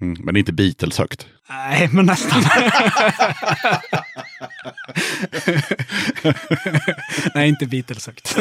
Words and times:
Mm, 0.00 0.16
men 0.24 0.36
inte 0.36 0.52
Beatles 0.52 0.98
högt. 0.98 1.26
Nej, 1.48 1.88
men 1.92 2.06
nästan. 2.06 2.42
Nej, 7.34 7.48
inte 7.48 7.66
Beatles 7.66 8.06
högt. 8.06 8.36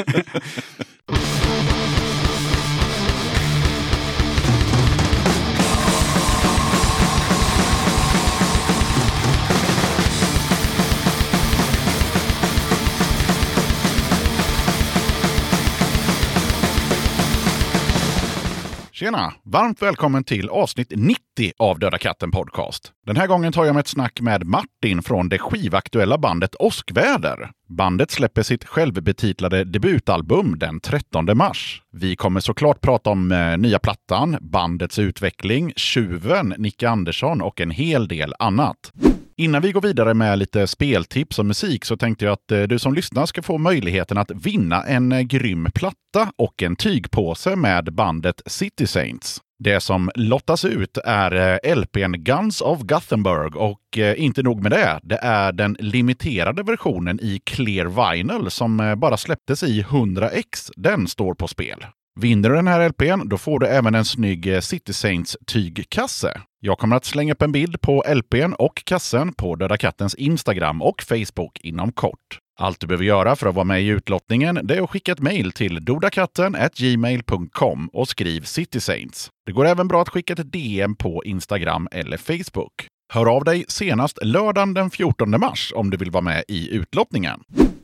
Tjena! 19.00 19.34
Varmt 19.44 19.82
välkommen 19.82 20.24
till 20.24 20.50
avsnitt 20.50 20.94
90 20.96 21.20
av 21.58 21.80
Döda 21.80 21.98
katten 21.98 22.32
Podcast. 22.32 22.92
Den 23.06 23.18
här 23.18 23.28
gången 23.28 23.52
tar 23.52 23.66
jag 23.66 23.74
med 23.74 23.80
ett 23.80 23.88
snack 23.88 24.22
med 24.22 24.46
Martin 24.46 25.04
från 25.04 25.30
det 25.30 25.38
skivaktuella 25.38 26.18
bandet 26.18 26.56
Åskväder. 26.56 27.52
Bandet 27.70 28.12
släpper 28.12 28.44
sitt 28.44 28.66
självbetitlade 28.66 29.64
debutalbum 29.64 30.60
den 30.60 30.80
13 30.80 31.38
mars. 31.38 31.82
Vi 31.92 32.16
kommer 32.16 32.40
såklart 32.40 32.82
prata 32.82 33.10
om 33.10 33.32
eh, 33.32 33.58
nya 33.58 33.80
plattan, 33.80 34.38
bandets 34.42 35.00
utveckling, 35.00 35.74
tjuven 35.76 36.54
Nicke 36.58 36.90
Andersson 36.90 37.42
och 37.42 37.62
en 37.62 37.72
hel 37.72 38.08
del 38.08 38.34
annat. 38.40 38.92
Innan 39.40 39.62
vi 39.62 39.72
går 39.72 39.82
vidare 39.82 40.14
med 40.14 40.40
lite 40.40 40.68
speltips 40.68 41.40
och 41.40 41.46
musik 41.46 41.86
så 41.86 41.98
tänkte 41.98 42.26
jag 42.26 42.34
att 42.34 42.52
eh, 42.52 42.62
du 42.62 42.80
som 42.80 42.94
lyssnar 42.94 43.26
ska 43.26 43.42
få 43.42 43.58
möjligheten 43.58 44.18
att 44.18 44.32
vinna 44.32 44.84
en 44.84 45.12
eh, 45.12 45.22
grym 45.22 45.68
platta 45.76 46.32
och 46.36 46.64
en 46.64 46.76
tygpåse 46.76 47.56
med 47.56 47.94
bandet 47.94 48.42
City 48.46 48.88
Saints. 48.88 49.42
Det 49.60 49.80
som 49.80 50.12
lottas 50.16 50.66
ut 50.66 50.98
är 51.06 51.60
eh, 51.66 51.76
LPn 51.76 52.12
Guns 52.24 52.62
of 52.62 52.82
Gothenburg 52.82 53.56
och 53.56 53.98
inte 54.18 54.44
nog 54.44 54.62
med 54.62 54.72
det, 54.72 55.00
det 55.04 55.18
är 55.22 55.52
den 55.52 55.78
limiterade 55.80 56.64
versionen 56.64 57.20
i 57.20 57.40
Clear 57.44 58.14
Vinyl 58.14 58.52
som 58.52 58.96
bara 58.98 59.18
släpptes 59.18 59.64
i 59.64 59.84
100x. 59.84 60.72
Den 60.76 61.08
står 61.08 61.34
på 61.34 61.48
spel. 61.48 61.86
Vinner 62.20 62.50
du 62.50 62.56
den 62.56 62.68
här 62.68 62.90
LPn, 62.90 63.30
då 63.30 63.38
får 63.38 63.60
du 63.60 63.68
även 63.68 63.96
en 63.96 64.06
snygg 64.06 64.54
eh, 64.54 64.60
City 64.60 64.94
Saints 64.94 65.38
tygkasse. 65.48 66.42
Jag 66.60 66.78
kommer 66.78 66.96
att 66.96 67.06
slänga 67.06 67.34
upp 67.34 67.42
en 67.42 67.52
bild 67.52 67.82
på 67.82 68.04
LPn 68.16 68.54
och 68.54 68.84
kassen 68.86 69.34
på 69.34 69.56
Döda 69.56 69.78
Kattens 69.78 70.16
Instagram 70.16 70.82
och 70.82 71.02
Facebook 71.02 71.60
inom 71.60 71.92
kort. 71.92 72.40
Allt 72.60 72.80
du 72.80 72.88
behöver 72.88 73.06
göra 73.06 73.36
för 73.36 73.48
att 73.48 73.56
vara 73.56 73.66
med 73.66 73.82
i 73.82 73.88
utlottningen 73.88 74.60
det 74.64 74.76
är 74.76 74.82
att 74.82 74.90
skicka 74.90 75.12
ett 75.12 75.20
mejl 75.20 75.52
till 75.52 75.86
dodakatten.gmail.com 75.86 77.90
och 77.94 78.08
skriv 78.08 78.42
City 78.42 78.80
Saints. 78.80 79.30
Det 79.46 79.52
går 79.52 79.66
även 79.66 79.88
bra 79.88 80.02
att 80.02 80.10
skicka 80.10 80.34
ett 80.34 80.52
DM 80.52 80.96
på 80.96 81.24
Instagram 81.26 81.88
eller 81.92 82.18
Facebook. 82.18 82.88
Hör 83.12 83.36
av 83.36 83.44
dig 83.44 83.66
senast 83.68 84.20
lördagen 84.22 84.74
den 84.74 84.90
14 84.90 85.40
mars 85.40 85.74
om 85.76 85.90
du 85.90 85.98
vill 85.98 86.12
vara 86.12 86.22
med 86.22 86.44
i 86.48 86.70
utlottningen. 86.76 87.40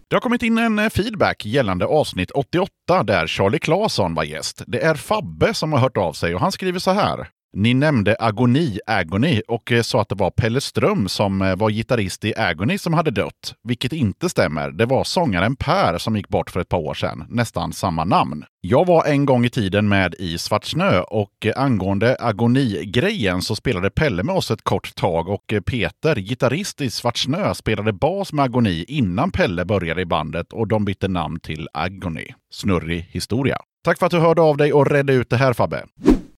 Det 0.09 0.15
har 0.15 0.21
kommit 0.21 0.43
in 0.43 0.57
en 0.57 0.79
eh, 0.79 0.89
feedback 0.89 1.45
gällande 1.45 1.85
avsnitt 1.85 2.31
88 2.31 3.03
där 3.03 3.27
Charlie 3.27 3.59
Claesson 3.59 4.13
var 4.15 4.23
gäst. 4.23 4.63
Det 4.67 4.83
är 4.83 4.95
Fabbe 4.95 5.53
som 5.53 5.73
har 5.73 5.79
hört 5.79 5.97
av 5.97 6.13
sig 6.13 6.35
och 6.35 6.41
han 6.41 6.51
skriver 6.51 6.79
så 6.79 6.91
här. 6.91 7.27
Ni 7.57 7.73
nämnde 7.73 8.15
Agoni, 8.19 8.79
Agony, 8.87 9.41
och 9.47 9.71
eh, 9.71 9.81
sa 9.81 10.01
att 10.01 10.09
det 10.09 10.15
var 10.15 10.31
Pelle 10.31 10.61
Ström 10.61 11.07
som 11.07 11.41
eh, 11.41 11.55
var 11.55 11.69
gitarrist 11.69 12.25
i 12.25 12.33
Agony 12.35 12.77
som 12.77 12.93
hade 12.93 13.11
dött. 13.11 13.55
Vilket 13.63 13.93
inte 13.93 14.29
stämmer. 14.29 14.71
Det 14.71 14.85
var 14.85 15.03
sångaren 15.03 15.55
Per 15.55 15.97
som 15.97 16.15
gick 16.15 16.29
bort 16.29 16.49
för 16.49 16.59
ett 16.59 16.69
par 16.69 16.77
år 16.77 16.93
sedan. 16.93 17.25
Nästan 17.29 17.73
samma 17.73 18.05
namn. 18.05 18.45
Jag 18.61 18.85
var 18.85 19.05
en 19.05 19.25
gång 19.25 19.45
i 19.45 19.49
tiden 19.49 19.87
med 19.87 20.15
i 20.19 20.37
Svart 20.37 20.65
Snö 20.65 20.99
och 20.99 21.45
eh, 21.45 21.61
angående 21.61 22.17
Agoni-grejen 22.19 23.41
så 23.41 23.55
spelade 23.55 23.89
Pelle 23.89 24.23
med 24.23 24.35
oss 24.35 24.51
ett 24.51 24.63
kort 24.63 24.95
tag 24.95 25.29
och 25.29 25.53
Peter, 25.65 26.15
gitarrist 26.15 26.81
i 26.81 26.89
Svart 26.89 27.17
Snö, 27.17 27.53
spelade 27.53 27.93
bas 27.93 28.33
med 28.33 28.45
Agoni 28.45 28.85
innan 28.87 29.31
Pelle 29.31 29.65
började 29.65 30.01
i 30.01 30.05
bandet 30.05 30.53
och 30.53 30.67
de 30.67 30.85
bytte 30.85 31.07
namn 31.07 31.39
till 31.39 31.67
Agony. 31.73 32.27
Snurrig 32.51 33.09
historia. 33.11 33.57
Tack 33.83 33.99
för 33.99 34.05
att 34.05 34.11
du 34.11 34.19
hörde 34.19 34.41
av 34.41 34.57
dig 34.57 34.73
och 34.73 34.91
redde 34.91 35.13
ut 35.13 35.29
det 35.29 35.37
här 35.37 35.53
Fabbe. 35.53 35.83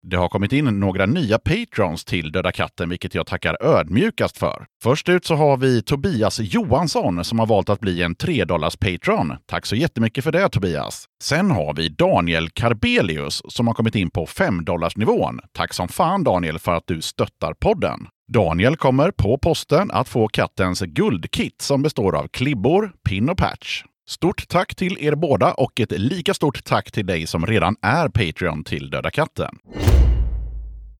Det 0.01 0.17
har 0.17 0.29
kommit 0.29 0.53
in 0.53 0.65
några 0.65 1.05
nya 1.05 1.39
patrons 1.39 2.05
till 2.05 2.31
Döda 2.31 2.51
katten, 2.51 2.89
vilket 2.89 3.15
jag 3.15 3.27
tackar 3.27 3.63
ödmjukast 3.63 4.37
för. 4.37 4.65
Först 4.83 5.09
ut 5.09 5.25
så 5.25 5.35
har 5.35 5.57
vi 5.57 5.81
Tobias 5.81 6.39
Johansson 6.39 7.23
som 7.23 7.39
har 7.39 7.45
valt 7.45 7.69
att 7.69 7.79
bli 7.79 8.01
en 8.01 8.15
3 8.15 8.45
patron. 8.79 9.33
Tack 9.45 9.65
så 9.65 9.75
jättemycket 9.75 10.23
för 10.23 10.31
det 10.31 10.49
Tobias! 10.49 11.05
Sen 11.23 11.51
har 11.51 11.73
vi 11.73 11.89
Daniel 11.89 12.49
Karbelius 12.49 13.41
som 13.47 13.67
har 13.67 13.73
kommit 13.73 13.95
in 13.95 14.09
på 14.09 14.25
5 14.25 14.65
nivån. 14.95 15.39
Tack 15.53 15.73
som 15.73 15.87
fan 15.87 16.23
Daniel 16.23 16.59
för 16.59 16.73
att 16.73 16.87
du 16.87 17.01
stöttar 17.01 17.53
podden. 17.53 17.99
Daniel 18.33 18.75
kommer 18.75 19.11
på 19.11 19.37
posten 19.37 19.91
att 19.91 20.09
få 20.09 20.27
kattens 20.27 20.81
guldkit 20.81 21.61
som 21.61 21.81
består 21.81 22.15
av 22.15 22.27
klibbor, 22.27 22.91
pin 23.09 23.29
och 23.29 23.37
patch. 23.37 23.83
Stort 24.09 24.47
tack 24.47 24.75
till 24.75 24.97
er 24.99 25.15
båda 25.15 25.53
och 25.53 25.79
ett 25.79 25.91
lika 25.91 26.33
stort 26.33 26.63
tack 26.63 26.91
till 26.91 27.05
dig 27.05 27.27
som 27.27 27.45
redan 27.45 27.75
är 27.81 28.09
Patreon 28.09 28.63
till 28.63 28.89
Döda 28.89 29.11
katten. 29.11 29.57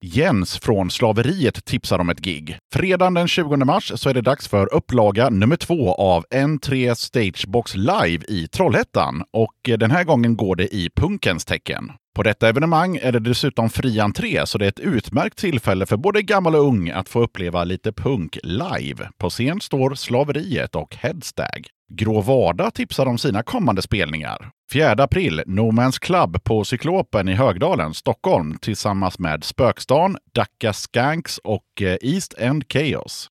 Jens 0.00 0.58
från 0.58 0.90
Slaveriet 0.90 1.64
tipsar 1.64 1.98
om 1.98 2.10
ett 2.10 2.20
gig. 2.20 2.58
Fredagen 2.72 3.14
den 3.14 3.28
20 3.28 3.56
mars 3.56 3.92
så 3.94 4.08
är 4.08 4.14
det 4.14 4.20
dags 4.20 4.48
för 4.48 4.74
upplaga 4.74 5.30
nummer 5.30 5.56
två 5.56 5.94
av 5.94 6.24
N3 6.30 6.94
Stagebox 6.94 7.74
Live 7.74 8.24
i 8.28 8.48
Trollhättan 8.48 9.24
och 9.32 9.78
den 9.78 9.90
här 9.90 10.04
gången 10.04 10.36
går 10.36 10.56
det 10.56 10.74
i 10.74 10.90
punkens 10.96 11.44
tecken. 11.44 11.92
På 12.14 12.22
detta 12.22 12.48
evenemang 12.48 12.96
är 12.96 13.12
det 13.12 13.20
dessutom 13.20 13.70
fri 13.70 14.00
entré, 14.00 14.46
så 14.46 14.58
det 14.58 14.64
är 14.64 14.68
ett 14.68 14.80
utmärkt 14.80 15.38
tillfälle 15.38 15.86
för 15.86 15.96
både 15.96 16.22
gammal 16.22 16.54
och 16.54 16.66
ung 16.66 16.90
att 16.90 17.08
få 17.08 17.22
uppleva 17.22 17.64
lite 17.64 17.92
punk 17.92 18.38
live. 18.42 19.08
På 19.18 19.30
scen 19.30 19.60
står 19.60 19.94
Slaveriet 19.94 20.74
och 20.74 20.96
Headstag. 20.96 21.68
Grå 21.92 22.20
Vardag 22.20 22.74
tipsar 22.74 23.06
om 23.06 23.18
sina 23.18 23.42
kommande 23.42 23.82
spelningar. 23.82 24.50
4 24.72 24.92
april, 24.92 25.42
No 25.46 25.72
Man's 25.72 25.98
Club 26.00 26.44
på 26.44 26.64
Cyklopen 26.64 27.28
i 27.28 27.34
Högdalen, 27.34 27.94
Stockholm 27.94 28.58
tillsammans 28.58 29.18
med 29.18 29.44
Spökstan, 29.44 30.16
Dacca 30.34 30.72
Skanks 30.72 31.38
och 31.38 31.82
eh, 31.82 31.96
East 32.00 32.34
End 32.38 32.64
Chaos. 32.72 33.28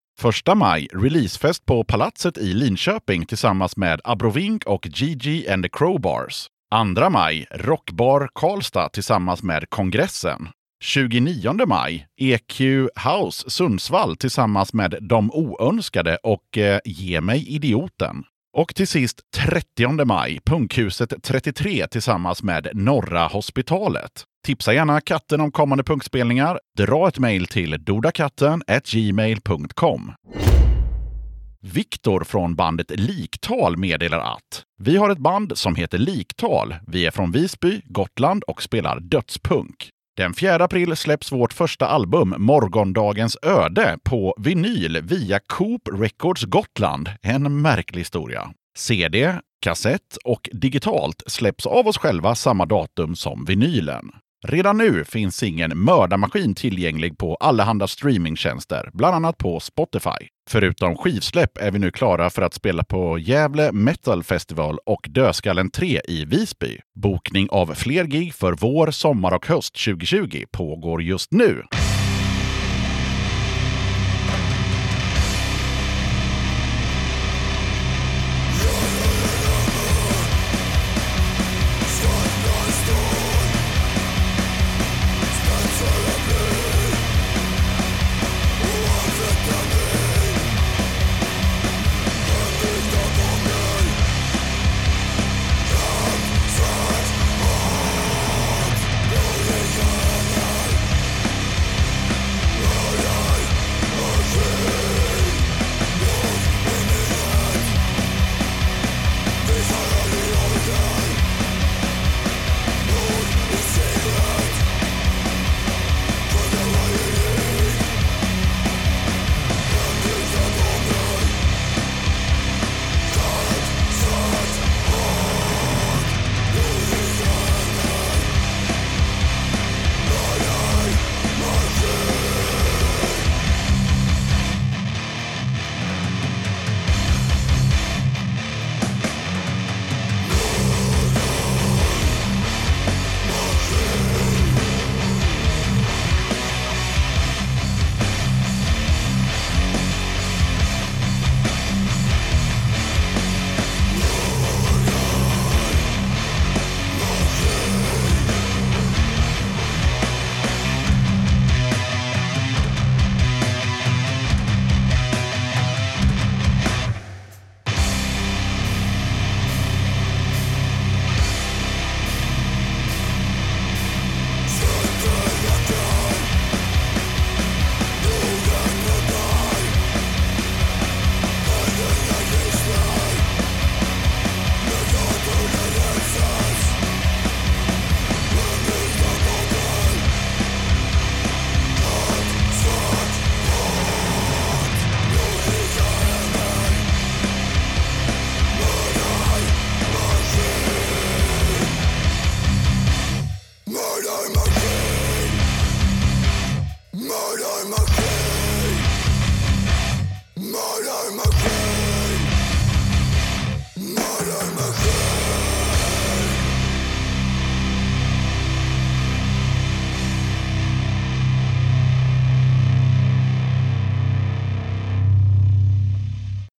1 0.47 0.57
maj, 0.57 0.87
releasefest 0.93 1.65
på 1.65 1.83
Palatset 1.83 2.37
i 2.37 2.53
Linköping 2.53 3.25
tillsammans 3.25 3.77
med 3.77 4.01
Abrovink 4.03 4.65
och 4.65 4.87
Gigi 4.87 5.49
and 5.49 5.63
the 5.63 5.69
Crowbars. 5.69 6.47
2 6.95 7.09
maj, 7.09 7.47
Rockbar 7.51 8.29
Karlstad 8.35 8.89
tillsammans 8.89 9.43
med 9.43 9.69
Kongressen. 9.69 10.49
29 10.83 11.65
maj, 11.65 12.07
EQ 12.17 12.61
House 13.05 13.49
Sundsvall 13.49 14.15
tillsammans 14.15 14.73
med 14.73 14.97
De 15.01 15.31
Oönskade 15.31 16.17
och 16.23 16.57
eh, 16.57 16.79
Ge 16.85 17.21
mig 17.21 17.47
idioten. 17.49 18.23
Och 18.57 18.75
till 18.75 18.87
sist 18.87 19.21
30 19.35 20.05
maj, 20.05 20.39
Punkhuset 20.45 21.13
33 21.23 21.87
tillsammans 21.87 22.43
med 22.43 22.69
Norra 22.73 23.27
Hospitalet. 23.27 24.23
Tipsa 24.45 24.73
gärna 24.73 25.01
katten 25.01 25.41
om 25.41 25.51
kommande 25.51 25.83
punkspelningar. 25.83 26.59
Dra 26.77 27.07
ett 27.07 27.19
mejl 27.19 27.47
till 27.47 27.83
dodakatten 27.83 28.63
gmail.com. 28.91 30.13
Viktor 31.61 32.23
från 32.23 32.55
bandet 32.55 32.91
Liktal 32.99 33.77
meddelar 33.77 34.19
att 34.19 34.63
vi 34.83 34.97
har 34.97 35.09
ett 35.09 35.17
band 35.17 35.57
som 35.57 35.75
heter 35.75 35.97
Liktal. 35.97 36.75
Vi 36.87 37.05
är 37.05 37.11
från 37.11 37.31
Visby, 37.31 37.81
Gotland 37.85 38.43
och 38.43 38.63
spelar 38.63 38.99
dödspunk. 38.99 39.89
Den 40.17 40.33
4 40.33 40.55
april 40.63 40.95
släpps 40.95 41.31
vårt 41.31 41.53
första 41.53 41.87
album 41.87 42.35
Morgondagens 42.37 43.37
öde 43.41 43.97
på 44.03 44.35
vinyl 44.37 45.01
via 45.03 45.39
Coop 45.39 45.81
Records 45.93 46.43
Gotland. 46.43 47.09
En 47.21 47.61
märklig 47.61 48.01
historia. 48.01 48.53
CD, 48.77 49.33
kassett 49.61 50.17
och 50.25 50.49
digitalt 50.51 51.23
släpps 51.27 51.65
av 51.65 51.87
oss 51.87 51.97
själva 51.97 52.35
samma 52.35 52.65
datum 52.65 53.15
som 53.15 53.45
vinylen. 53.45 54.11
Redan 54.45 54.77
nu 54.77 55.03
finns 55.03 55.43
ingen 55.43 55.79
mördarmaskin 55.79 56.55
tillgänglig 56.55 57.17
på 57.17 57.35
allehanda 57.35 57.87
streamingtjänster, 57.87 58.89
bland 58.93 59.15
annat 59.15 59.37
på 59.37 59.59
Spotify. 59.59 60.27
Förutom 60.49 60.97
skivsläpp 60.97 61.57
är 61.57 61.71
vi 61.71 61.79
nu 61.79 61.91
klara 61.91 62.29
för 62.29 62.41
att 62.41 62.53
spela 62.53 62.83
på 62.83 63.19
Gävle 63.19 63.71
Metal 63.71 64.23
Festival 64.23 64.79
och 64.85 65.07
Dödskallen 65.09 65.71
3 65.71 66.01
i 66.07 66.25
Visby. 66.25 66.79
Bokning 66.95 67.47
av 67.49 67.73
fler 67.73 68.05
gig 68.05 68.33
för 68.33 68.53
vår, 68.53 68.91
sommar 68.91 69.31
och 69.31 69.47
höst 69.47 69.85
2020 69.85 70.43
pågår 70.51 71.03
just 71.03 71.31
nu. 71.31 71.63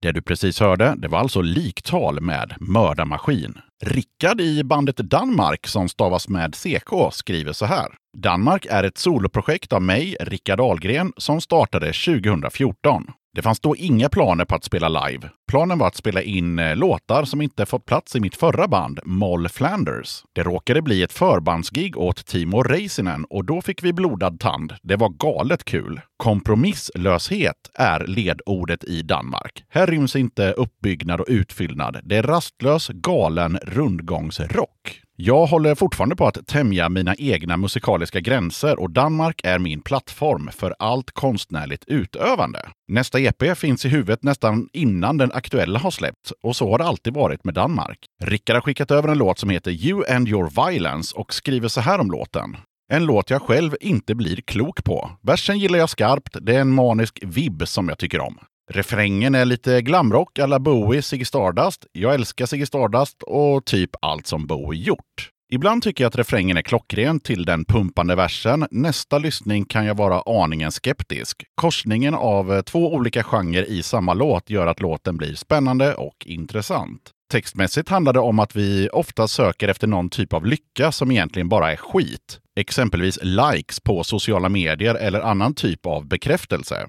Det 0.08 0.12
du 0.12 0.22
precis 0.22 0.60
hörde, 0.60 0.94
det 0.98 1.08
var 1.08 1.18
alltså 1.18 1.40
liktal 1.40 2.20
med 2.20 2.54
mördarmaskin. 2.60 3.58
Rickard 3.84 4.40
i 4.40 4.64
bandet 4.64 4.96
Danmark, 4.96 5.66
som 5.66 5.88
stavas 5.88 6.28
med 6.28 6.54
CK, 6.54 7.12
skriver 7.12 7.52
så 7.52 7.66
här. 7.66 7.86
Danmark 8.16 8.66
är 8.70 8.84
ett 8.84 8.98
soloprojekt 8.98 9.72
av 9.72 9.82
mig, 9.82 10.16
Rickard 10.20 10.60
Ahlgren, 10.60 11.12
som 11.16 11.40
startade 11.40 11.86
2014. 11.86 13.06
Det 13.38 13.42
fanns 13.42 13.60
då 13.60 13.76
inga 13.76 14.08
planer 14.08 14.44
på 14.44 14.54
att 14.54 14.64
spela 14.64 14.88
live. 14.88 15.30
Planen 15.48 15.78
var 15.78 15.86
att 15.86 15.96
spela 15.96 16.22
in 16.22 16.58
eh, 16.58 16.76
låtar 16.76 17.24
som 17.24 17.42
inte 17.42 17.66
fått 17.66 17.86
plats 17.86 18.16
i 18.16 18.20
mitt 18.20 18.36
förra 18.36 18.68
band, 18.68 19.00
Moll 19.04 19.48
Flanders. 19.48 20.22
Det 20.32 20.42
råkade 20.42 20.82
bli 20.82 21.02
ett 21.02 21.12
förbandsgig 21.12 21.96
åt 21.96 22.26
Timo 22.26 22.62
Reisinen 22.62 23.24
och 23.24 23.44
då 23.44 23.62
fick 23.62 23.82
vi 23.82 23.92
blodad 23.92 24.40
tand. 24.40 24.74
Det 24.82 24.96
var 24.96 25.08
galet 25.08 25.64
kul. 25.64 26.00
Kompromisslöshet 26.16 27.70
är 27.74 28.06
ledordet 28.06 28.84
i 28.84 29.02
Danmark. 29.02 29.64
Här 29.68 29.86
ryms 29.86 30.16
inte 30.16 30.52
uppbyggnad 30.52 31.20
och 31.20 31.26
utfyllnad. 31.28 32.00
Det 32.04 32.16
är 32.16 32.22
rastlös, 32.22 32.88
galen 32.88 33.58
rundgångsrock. 33.62 35.07
Jag 35.20 35.46
håller 35.46 35.74
fortfarande 35.74 36.16
på 36.16 36.26
att 36.26 36.46
tämja 36.46 36.88
mina 36.88 37.14
egna 37.18 37.56
musikaliska 37.56 38.20
gränser 38.20 38.80
och 38.80 38.90
Danmark 38.90 39.40
är 39.44 39.58
min 39.58 39.80
plattform 39.80 40.50
för 40.52 40.74
allt 40.78 41.10
konstnärligt 41.10 41.84
utövande. 41.86 42.68
Nästa 42.88 43.20
EP 43.20 43.58
finns 43.58 43.84
i 43.84 43.88
huvudet 43.88 44.22
nästan 44.22 44.68
innan 44.72 45.18
den 45.18 45.32
aktuella 45.32 45.78
har 45.78 45.90
släppts 45.90 46.32
och 46.42 46.56
så 46.56 46.70
har 46.70 46.78
det 46.78 46.84
alltid 46.84 47.14
varit 47.14 47.44
med 47.44 47.54
Danmark. 47.54 47.98
Rickard 48.22 48.56
har 48.56 48.60
skickat 48.60 48.90
över 48.90 49.08
en 49.08 49.18
låt 49.18 49.38
som 49.38 49.50
heter 49.50 49.70
You 49.70 50.04
and 50.14 50.28
your 50.28 50.70
violence 50.70 51.16
och 51.16 51.34
skriver 51.34 51.68
så 51.68 51.80
här 51.80 51.98
om 51.98 52.10
låten. 52.10 52.56
En 52.92 53.04
låt 53.04 53.30
jag 53.30 53.42
själv 53.42 53.76
inte 53.80 54.14
blir 54.14 54.36
klok 54.36 54.84
på. 54.84 55.10
Versen 55.22 55.58
gillar 55.58 55.78
jag 55.78 55.90
skarpt, 55.90 56.36
det 56.40 56.56
är 56.56 56.60
en 56.60 56.74
manisk 56.74 57.18
vibb 57.22 57.68
som 57.68 57.88
jag 57.88 57.98
tycker 57.98 58.20
om. 58.20 58.38
Refrängen 58.70 59.34
är 59.34 59.44
lite 59.44 59.82
glamrock 59.82 60.38
alla 60.38 60.58
Bowie, 60.58 61.02
Ziggy 61.02 61.24
Stardust. 61.24 61.86
Jag 61.92 62.14
älskar 62.14 62.46
Ziggy 62.46 62.66
Stardust 62.66 63.22
och 63.22 63.64
typ 63.64 63.90
allt 64.02 64.26
som 64.26 64.46
Bowie 64.46 64.82
gjort. 64.82 65.30
Ibland 65.50 65.82
tycker 65.82 66.04
jag 66.04 66.08
att 66.08 66.16
refrängen 66.16 66.56
är 66.56 66.62
klockren 66.62 67.20
till 67.20 67.44
den 67.44 67.64
pumpande 67.64 68.14
versen. 68.14 68.66
Nästa 68.70 69.18
lyssning 69.18 69.64
kan 69.64 69.84
jag 69.84 69.94
vara 69.94 70.42
aningen 70.44 70.72
skeptisk. 70.72 71.44
Korsningen 71.54 72.14
av 72.14 72.52
eh, 72.52 72.62
två 72.62 72.94
olika 72.94 73.22
genrer 73.22 73.64
i 73.64 73.82
samma 73.82 74.14
låt 74.14 74.50
gör 74.50 74.66
att 74.66 74.80
låten 74.80 75.16
blir 75.16 75.34
spännande 75.34 75.94
och 75.94 76.16
intressant. 76.26 77.10
Textmässigt 77.32 77.88
handlar 77.88 78.12
det 78.12 78.20
om 78.20 78.38
att 78.38 78.56
vi 78.56 78.88
ofta 78.92 79.28
söker 79.28 79.68
efter 79.68 79.86
någon 79.86 80.10
typ 80.10 80.32
av 80.32 80.46
lycka 80.46 80.92
som 80.92 81.10
egentligen 81.10 81.48
bara 81.48 81.72
är 81.72 81.76
skit. 81.76 82.40
Exempelvis 82.56 83.18
likes 83.22 83.80
på 83.80 84.04
sociala 84.04 84.48
medier 84.48 84.94
eller 84.94 85.20
annan 85.20 85.54
typ 85.54 85.86
av 85.86 86.06
bekräftelse. 86.06 86.86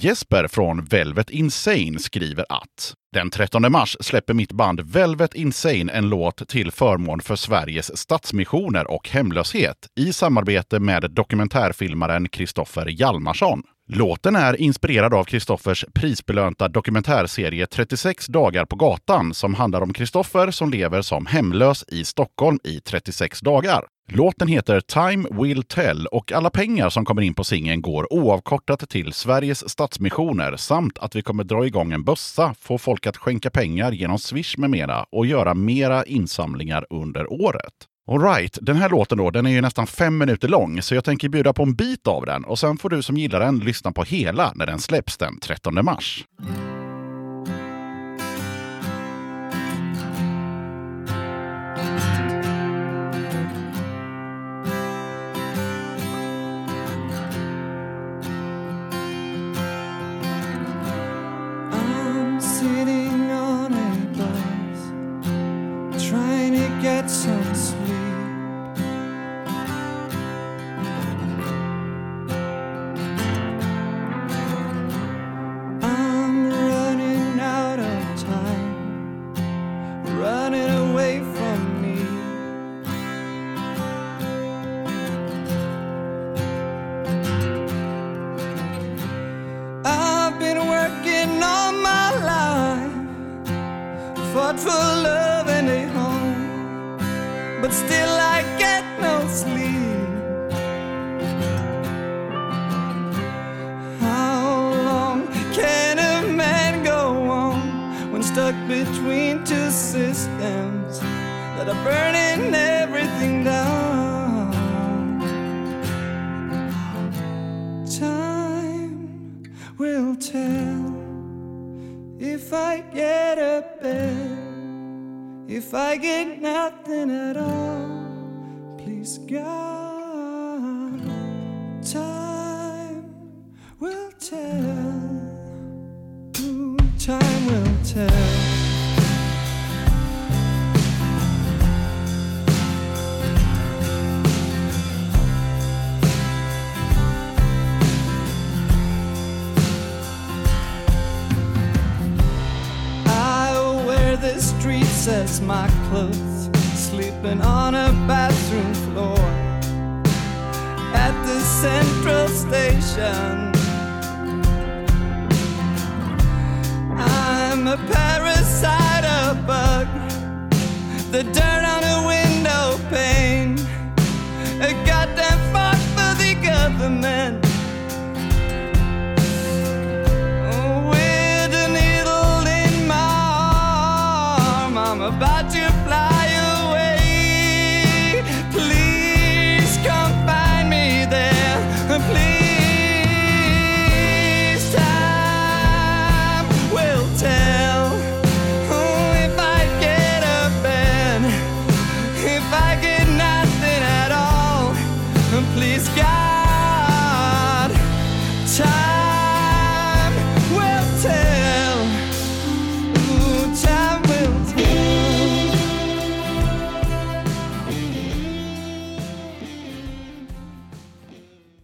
Jesper 0.00 0.48
från 0.48 0.84
Velvet 0.84 1.30
Insane 1.30 1.98
skriver 1.98 2.46
att 2.48 2.94
den 3.12 3.30
13 3.30 3.72
mars 3.72 3.96
släpper 4.00 4.34
mitt 4.34 4.52
band 4.52 4.80
Velvet 4.80 5.34
Insane 5.34 5.92
en 5.92 6.08
låt 6.08 6.48
till 6.48 6.70
förmån 6.72 7.20
för 7.20 7.36
Sveriges 7.36 7.98
Stadsmissioner 7.98 8.90
och 8.90 9.08
hemlöshet 9.08 9.76
i 10.00 10.12
samarbete 10.12 10.80
med 10.80 11.10
dokumentärfilmaren 11.10 12.28
Kristoffer 12.28 12.86
Hjalmarsson. 12.86 13.62
Låten 13.90 14.36
är 14.36 14.60
inspirerad 14.60 15.14
av 15.14 15.24
Kristoffers 15.24 15.84
prisbelönta 15.94 16.68
dokumentärserie 16.68 17.66
36 17.66 18.26
dagar 18.26 18.64
på 18.64 18.76
gatan 18.76 19.34
som 19.34 19.54
handlar 19.54 19.80
om 19.80 19.92
Kristoffer 19.92 20.50
som 20.50 20.70
lever 20.70 21.02
som 21.02 21.26
hemlös 21.26 21.84
i 21.88 22.04
Stockholm 22.04 22.58
i 22.64 22.80
36 22.80 23.40
dagar. 23.40 23.84
Låten 24.12 24.48
heter 24.48 24.80
Time 24.80 25.28
Will 25.30 25.62
Tell 25.62 26.06
och 26.06 26.32
alla 26.32 26.50
pengar 26.50 26.88
som 26.90 27.04
kommer 27.04 27.22
in 27.22 27.34
på 27.34 27.44
singeln 27.44 27.82
går 27.82 28.12
oavkortat 28.12 28.88
till 28.88 29.12
Sveriges 29.12 29.70
Stadsmissioner 29.70 30.56
samt 30.56 30.98
att 30.98 31.16
vi 31.16 31.22
kommer 31.22 31.44
dra 31.44 31.66
igång 31.66 31.92
en 31.92 32.04
bössa, 32.04 32.54
få 32.58 32.78
folk 32.78 33.06
att 33.06 33.16
skänka 33.16 33.50
pengar 33.50 33.92
genom 33.92 34.18
Swish 34.18 34.58
med 34.58 34.70
mera 34.70 35.04
och 35.12 35.26
göra 35.26 35.54
mera 35.54 36.04
insamlingar 36.04 36.86
under 36.90 37.32
året. 37.32 37.74
Alright, 38.10 38.58
den 38.62 38.76
här 38.76 38.88
låten 38.88 39.18
då, 39.18 39.30
den 39.30 39.46
är 39.46 39.50
ju 39.50 39.60
nästan 39.60 39.86
fem 39.86 40.18
minuter 40.18 40.48
lång, 40.48 40.82
så 40.82 40.94
jag 40.94 41.04
tänker 41.04 41.28
bjuda 41.28 41.52
på 41.52 41.62
en 41.62 41.74
bit 41.74 42.06
av 42.06 42.26
den 42.26 42.44
och 42.44 42.58
sen 42.58 42.78
får 42.78 42.90
du 42.90 43.02
som 43.02 43.16
gillar 43.16 43.40
den 43.40 43.58
lyssna 43.58 43.92
på 43.92 44.02
hela 44.02 44.52
när 44.54 44.66
den 44.66 44.78
släpps 44.78 45.16
den 45.16 45.38
13 45.40 45.84
mars. 45.84 46.24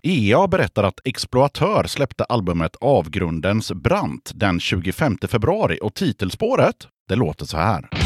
EA 0.06 0.46
berättar 0.46 0.84
att 0.84 1.00
Exploatör 1.04 1.84
släppte 1.84 2.24
albumet 2.24 2.76
Avgrundens 2.80 3.72
brant 3.72 4.32
den 4.34 4.60
25 4.60 5.18
februari 5.28 5.78
och 5.82 5.94
titelspåret, 5.94 6.76
det 7.08 7.16
låter 7.16 7.46
så 7.46 7.56
här. 7.56 8.03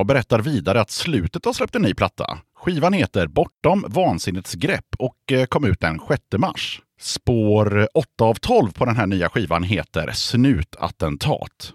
Jag 0.00 0.06
berättar 0.06 0.38
vidare 0.38 0.80
att 0.80 0.90
Slutet 0.90 1.44
har 1.44 1.52
släppt 1.52 1.74
en 1.74 1.82
ny 1.82 1.94
platta. 1.94 2.38
Skivan 2.56 2.92
heter 2.92 3.26
Bortom 3.26 3.84
vansinnets 3.88 4.54
grepp 4.54 4.86
och 4.98 5.32
eh, 5.32 5.46
kom 5.46 5.64
ut 5.64 5.80
den 5.80 6.00
6 6.08 6.22
mars. 6.38 6.80
Spår 7.00 7.88
8 7.94 8.24
av 8.24 8.34
12 8.34 8.72
på 8.72 8.84
den 8.84 8.96
här 8.96 9.06
nya 9.06 9.28
skivan 9.28 9.62
heter 9.62 10.10
Snutattentat. 10.12 11.72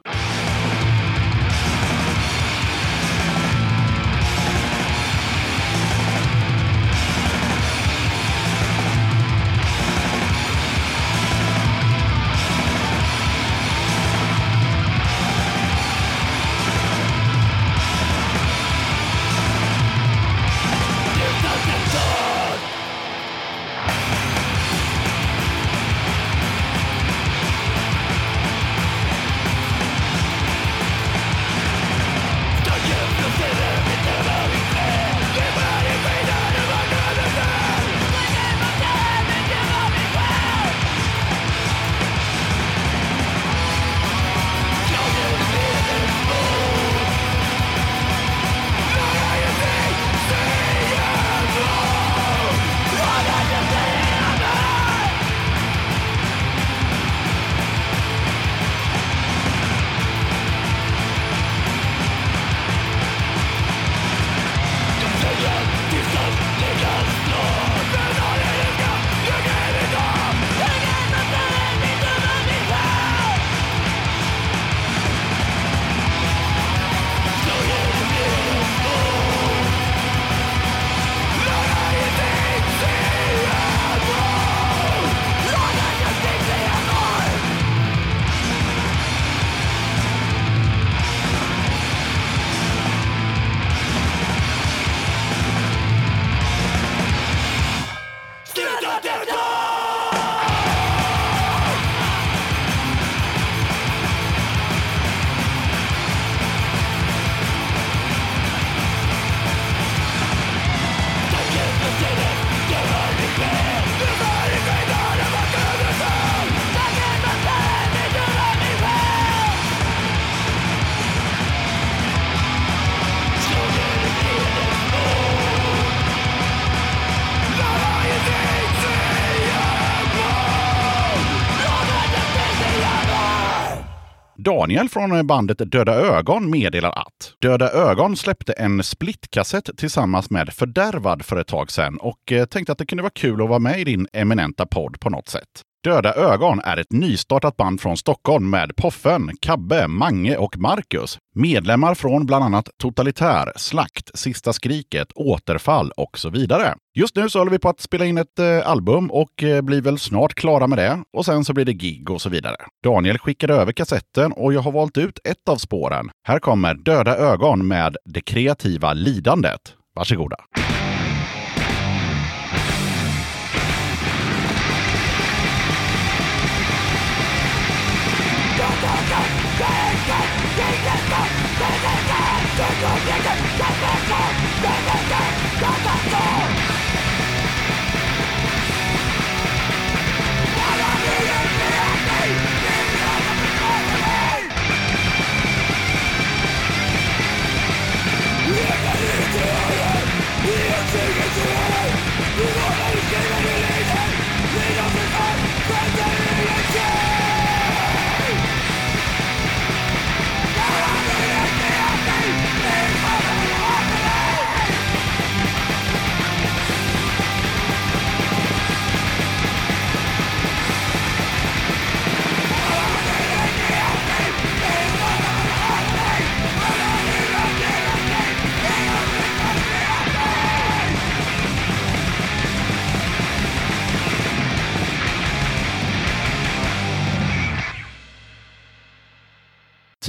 Daniel 134.59 134.89
från 134.89 135.27
bandet 135.27 135.57
Döda 135.57 135.93
Ögon 135.93 136.49
meddelar 136.49 136.89
att 136.89 137.33
Döda 137.41 137.71
Ögon 137.71 138.17
släppte 138.17 138.53
en 138.53 138.83
splitkassett 138.83 139.69
tillsammans 139.77 140.29
med 140.29 140.53
Fördärvad 140.53 141.25
för 141.25 141.37
ett 141.37 141.47
tag 141.47 141.71
sedan 141.71 141.97
och 141.97 142.31
eh, 142.31 142.45
tänkte 142.45 142.71
att 142.71 142.77
det 142.77 142.85
kunde 142.85 143.01
vara 143.01 143.11
kul 143.15 143.41
att 143.41 143.49
vara 143.49 143.59
med 143.59 143.79
i 143.79 143.83
din 143.83 144.07
eminenta 144.13 144.65
podd 144.65 144.99
på 144.99 145.09
något 145.09 145.29
sätt. 145.29 145.61
Döda 145.85 146.13
ögon 146.13 146.59
är 146.59 146.77
ett 146.77 146.91
nystartat 146.91 147.57
band 147.57 147.81
från 147.81 147.97
Stockholm 147.97 148.49
med 148.49 148.75
Poffen, 148.75 149.31
Kabbe, 149.41 149.87
Mange 149.87 150.37
och 150.37 150.57
Marcus. 150.57 151.17
Medlemmar 151.35 151.95
från 151.95 152.25
bland 152.25 152.43
annat 152.43 152.69
Totalitär, 152.77 153.51
Slakt, 153.55 154.17
Sista 154.17 154.53
Skriket, 154.53 155.07
Återfall 155.15 155.91
och 155.97 156.17
så 156.17 156.29
vidare. 156.29 156.75
Just 156.95 157.15
nu 157.15 157.29
så 157.29 157.39
håller 157.39 157.51
vi 157.51 157.59
på 157.59 157.69
att 157.69 157.79
spela 157.79 158.05
in 158.05 158.17
ett 158.17 158.39
eh, 158.39 158.69
album 158.69 159.11
och 159.11 159.43
eh, 159.43 159.61
blir 159.61 159.81
väl 159.81 159.99
snart 159.99 160.33
klara 160.33 160.67
med 160.67 160.77
det. 160.77 161.03
Och 161.17 161.25
sen 161.25 161.45
så 161.45 161.53
blir 161.53 161.65
det 161.65 161.73
gig 161.73 162.09
och 162.09 162.21
så 162.21 162.29
vidare. 162.29 162.55
Daniel 162.83 163.17
skickade 163.17 163.53
över 163.53 163.71
kassetten 163.71 164.31
och 164.31 164.53
jag 164.53 164.61
har 164.61 164.71
valt 164.71 164.97
ut 164.97 165.19
ett 165.23 165.49
av 165.49 165.55
spåren. 165.55 166.09
Här 166.27 166.39
kommer 166.39 166.73
Döda 166.73 167.17
ögon 167.17 167.67
med 167.67 167.97
Det 168.05 168.21
kreativa 168.21 168.93
lidandet. 168.93 169.61
Varsågoda. 169.95 170.37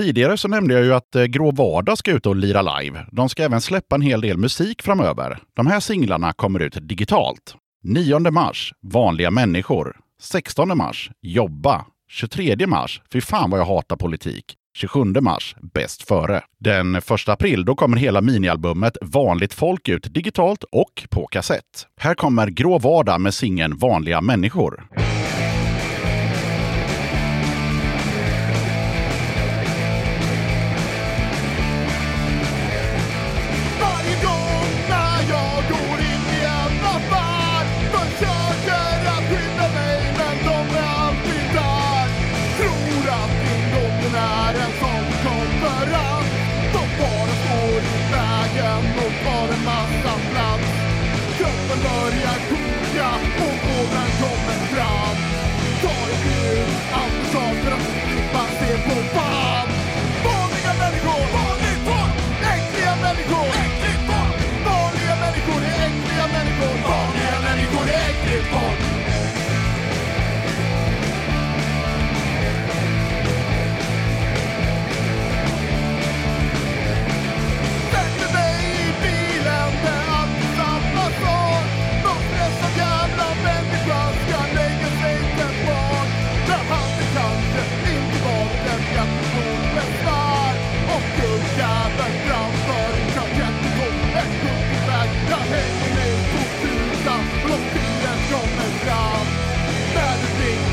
Tidigare 0.06 0.36
så 0.36 0.48
nämnde 0.48 0.74
jag 0.74 0.84
ju 0.84 0.94
att 0.94 1.14
eh, 1.14 1.24
Grå 1.24 1.50
Vardag 1.50 1.98
ska 1.98 2.12
ut 2.12 2.26
och 2.26 2.36
lira 2.36 2.78
live. 2.80 3.06
De 3.12 3.28
ska 3.28 3.42
även 3.42 3.60
släppa 3.60 3.94
en 3.94 4.00
hel 4.00 4.20
del 4.20 4.38
musik 4.38 4.82
framöver. 4.82 5.38
De 5.54 5.66
här 5.66 5.80
singlarna 5.80 6.32
kommer 6.32 6.60
ut 6.60 6.88
digitalt. 6.88 7.54
9 7.84 8.18
mars, 8.18 8.72
Vanliga 8.82 9.30
människor. 9.30 9.96
16 10.22 10.76
mars, 10.78 11.10
Jobba. 11.22 11.84
23 12.10 12.66
mars, 12.66 13.02
Fy 13.12 13.20
fan 13.20 13.50
vad 13.50 13.60
jag 13.60 13.64
hatar 13.64 13.96
politik. 13.96 14.44
27 14.76 15.04
mars, 15.04 15.56
Bäst 15.74 16.02
före. 16.02 16.42
Den 16.60 16.96
1 16.96 17.28
april 17.28 17.64
då 17.64 17.74
kommer 17.74 17.96
hela 17.96 18.20
minialbumet 18.20 18.96
Vanligt 19.02 19.54
folk 19.54 19.88
ut 19.88 20.14
digitalt 20.14 20.64
och 20.72 21.06
på 21.10 21.26
kassett. 21.26 21.86
Här 22.00 22.14
kommer 22.14 22.46
Grå 22.46 22.78
Vardag 22.78 23.20
med 23.20 23.34
singeln 23.34 23.76
Vanliga 23.76 24.20
människor. 24.20 24.88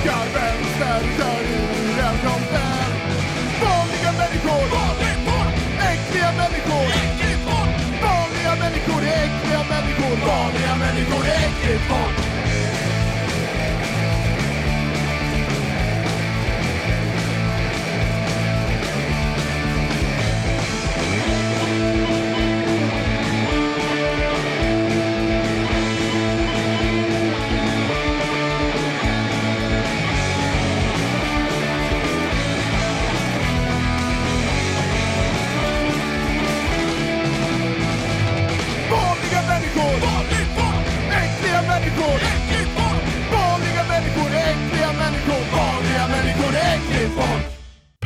Du 0.03 0.09
blinkar 0.09 0.25
vänster 0.33 1.17
kör 1.17 1.43
ur 1.43 1.99
en 1.99 2.17
rondell 2.23 2.93
Vanliga 3.61 4.11
människor, 4.11 4.63
äckliga 5.91 6.31
människor, 6.31 6.87
Vanliga 8.01 8.55
människor 8.55 9.03
är 9.03 9.23
äckliga 9.23 9.63
människor, 9.69 10.27
vanliga 10.27 10.75
människor 10.75 11.25
är 11.25 11.47
äckligt 11.47 11.83
folk 11.89 12.12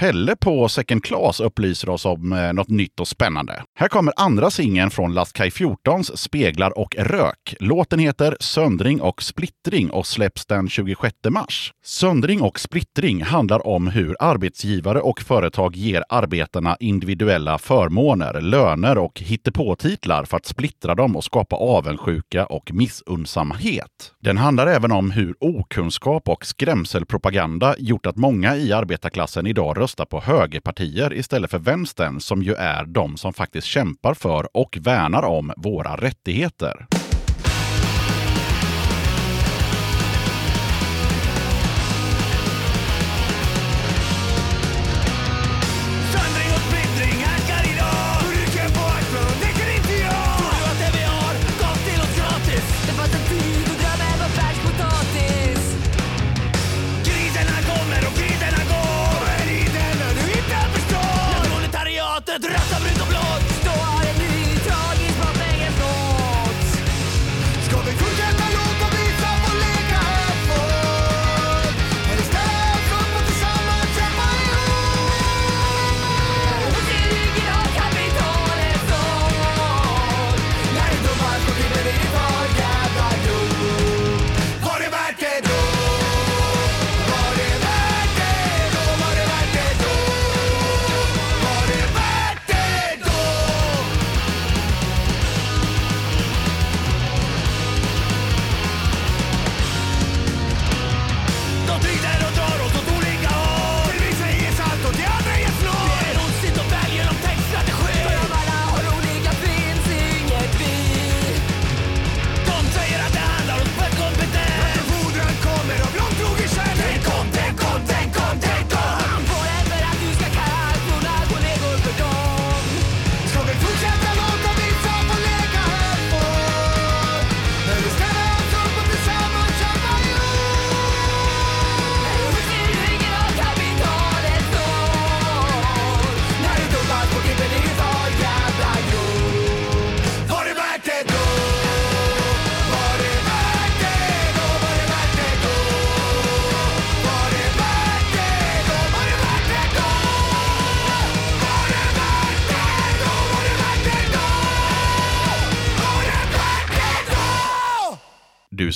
Pelle 0.07 0.35
på 0.35 0.69
Second 0.69 1.03
Class 1.03 1.39
upplyser 1.39 1.89
oss 1.89 2.05
om 2.05 2.33
eh, 2.33 2.53
något 2.53 2.69
nytt 2.69 2.99
och 2.99 3.07
spännande. 3.07 3.63
Här 3.79 3.87
kommer 3.87 4.13
andra 4.17 4.51
singeln 4.51 4.89
från 4.89 5.13
Lastkaj 5.13 5.49
14s 5.49 6.15
Speglar 6.15 6.77
och 6.79 6.95
rök. 6.97 7.55
Låten 7.59 7.99
heter 7.99 8.37
Söndring 8.39 9.01
och 9.01 9.23
splittring 9.23 9.89
och 9.89 10.07
släpps 10.07 10.45
den 10.45 10.69
26 10.69 11.15
mars. 11.29 11.73
Söndring 11.85 12.41
och 12.41 12.59
splittring 12.59 13.23
handlar 13.23 13.67
om 13.67 13.87
hur 13.87 14.15
arbetsgivare 14.19 15.01
och 15.01 15.21
företag 15.21 15.75
ger 15.75 16.03
arbetarna 16.09 16.77
individuella 16.79 17.57
förmåner, 17.57 18.41
löner 18.41 18.97
och 18.97 19.19
hittepåtitlar 19.19 20.25
för 20.25 20.37
att 20.37 20.45
splittra 20.45 20.95
dem 20.95 21.15
och 21.15 21.23
skapa 21.23 21.55
avundsjuka 21.55 22.45
och 22.45 22.71
missunnsamhet. 22.73 24.13
Den 24.19 24.37
handlar 24.37 24.67
även 24.67 24.91
om 24.91 25.11
hur 25.11 25.35
okunskap 25.39 26.29
och 26.29 26.45
skrämselpropaganda 26.45 27.75
gjort 27.77 28.05
att 28.05 28.17
många 28.17 28.55
i 28.55 28.73
arbetarklassen 28.73 29.47
idag 29.47 29.77
röstar 29.77 29.96
på 30.05 30.21
högerpartier 30.21 31.13
istället 31.13 31.51
för 31.51 31.59
vänstern 31.59 32.19
som 32.19 32.43
ju 32.43 32.53
är 32.53 32.85
de 32.85 33.17
som 33.17 33.33
faktiskt 33.33 33.67
kämpar 33.67 34.13
för 34.13 34.57
och 34.57 34.77
värnar 34.81 35.23
om 35.23 35.53
våra 35.57 35.95
rättigheter. 35.95 36.96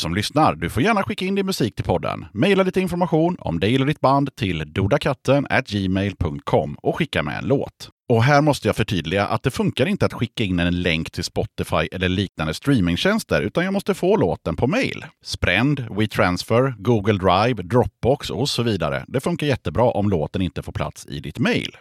Som 0.01 0.15
lyssnar, 0.15 0.55
du 0.55 0.69
får 0.69 0.83
gärna 0.83 1.03
skicka 1.03 1.25
in 1.25 1.35
din 1.35 1.45
musik 1.45 1.75
till 1.75 1.85
podden. 1.85 2.25
Maila 2.33 2.63
lite 2.63 2.81
information 2.81 3.37
om 3.39 3.59
dig 3.59 3.75
eller 3.75 3.85
ditt 3.85 4.01
band 4.01 4.35
till 4.35 4.73
dodakatten 4.73 5.47
gmail.com 5.67 6.75
och 6.81 6.95
skicka 6.95 7.23
med 7.23 7.37
en 7.37 7.47
låt. 7.47 7.89
Och 8.09 8.23
här 8.23 8.41
måste 8.41 8.67
jag 8.67 8.75
förtydliga 8.75 9.25
att 9.27 9.43
det 9.43 9.51
funkar 9.51 9.85
inte 9.85 10.05
att 10.05 10.13
skicka 10.13 10.43
in 10.43 10.59
en 10.59 10.81
länk 10.81 11.11
till 11.11 11.23
Spotify 11.23 11.87
eller 11.91 12.09
liknande 12.09 12.53
streamingtjänster, 12.53 13.41
utan 13.41 13.63
jag 13.63 13.73
måste 13.73 13.93
få 13.93 14.17
låten 14.17 14.55
på 14.55 14.67
mail. 14.67 15.05
Sprend, 15.23 15.85
WeTransfer, 15.91 16.75
Google 16.77 17.13
Drive, 17.13 17.63
Dropbox 17.63 18.29
och 18.29 18.49
så 18.49 18.63
vidare. 18.63 19.05
Det 19.07 19.19
funkar 19.19 19.47
jättebra 19.47 19.83
om 19.83 20.09
låten 20.09 20.41
inte 20.41 20.63
får 20.63 20.71
plats 20.71 21.05
i 21.05 21.19
ditt 21.19 21.39
mail. 21.39 21.77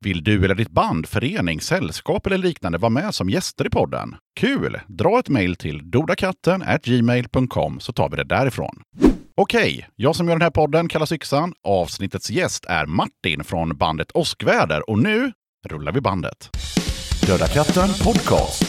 Vill 0.00 0.24
du 0.24 0.44
eller 0.44 0.54
ditt 0.54 0.70
band, 0.70 1.06
förening, 1.06 1.60
sällskap 1.60 2.26
eller 2.26 2.38
liknande 2.38 2.78
vara 2.78 2.90
med 2.90 3.14
som 3.14 3.30
gäster 3.30 3.66
i 3.66 3.70
podden? 3.70 4.16
Kul! 4.40 4.80
Dra 4.86 5.18
ett 5.18 5.28
mejl 5.28 5.56
till 5.56 5.90
dodakatten 5.90 6.64
gmail.com 6.82 7.80
så 7.80 7.92
tar 7.92 8.08
vi 8.08 8.16
det 8.16 8.24
därifrån. 8.24 8.82
Okej, 9.34 9.88
jag 9.96 10.16
som 10.16 10.28
gör 10.28 10.34
den 10.34 10.42
här 10.42 10.50
podden 10.50 10.88
kallas 10.88 11.12
Yxan. 11.12 11.52
Avsnittets 11.62 12.30
gäst 12.30 12.64
är 12.68 12.86
Martin 12.86 13.44
från 13.44 13.76
bandet 13.76 14.12
Åskväder 14.14 14.90
och 14.90 14.98
nu 14.98 15.32
rullar 15.68 15.92
vi 15.92 16.00
bandet. 16.00 16.50
Döda 17.26 17.46
katten 17.48 17.88
podcast. 18.04 18.62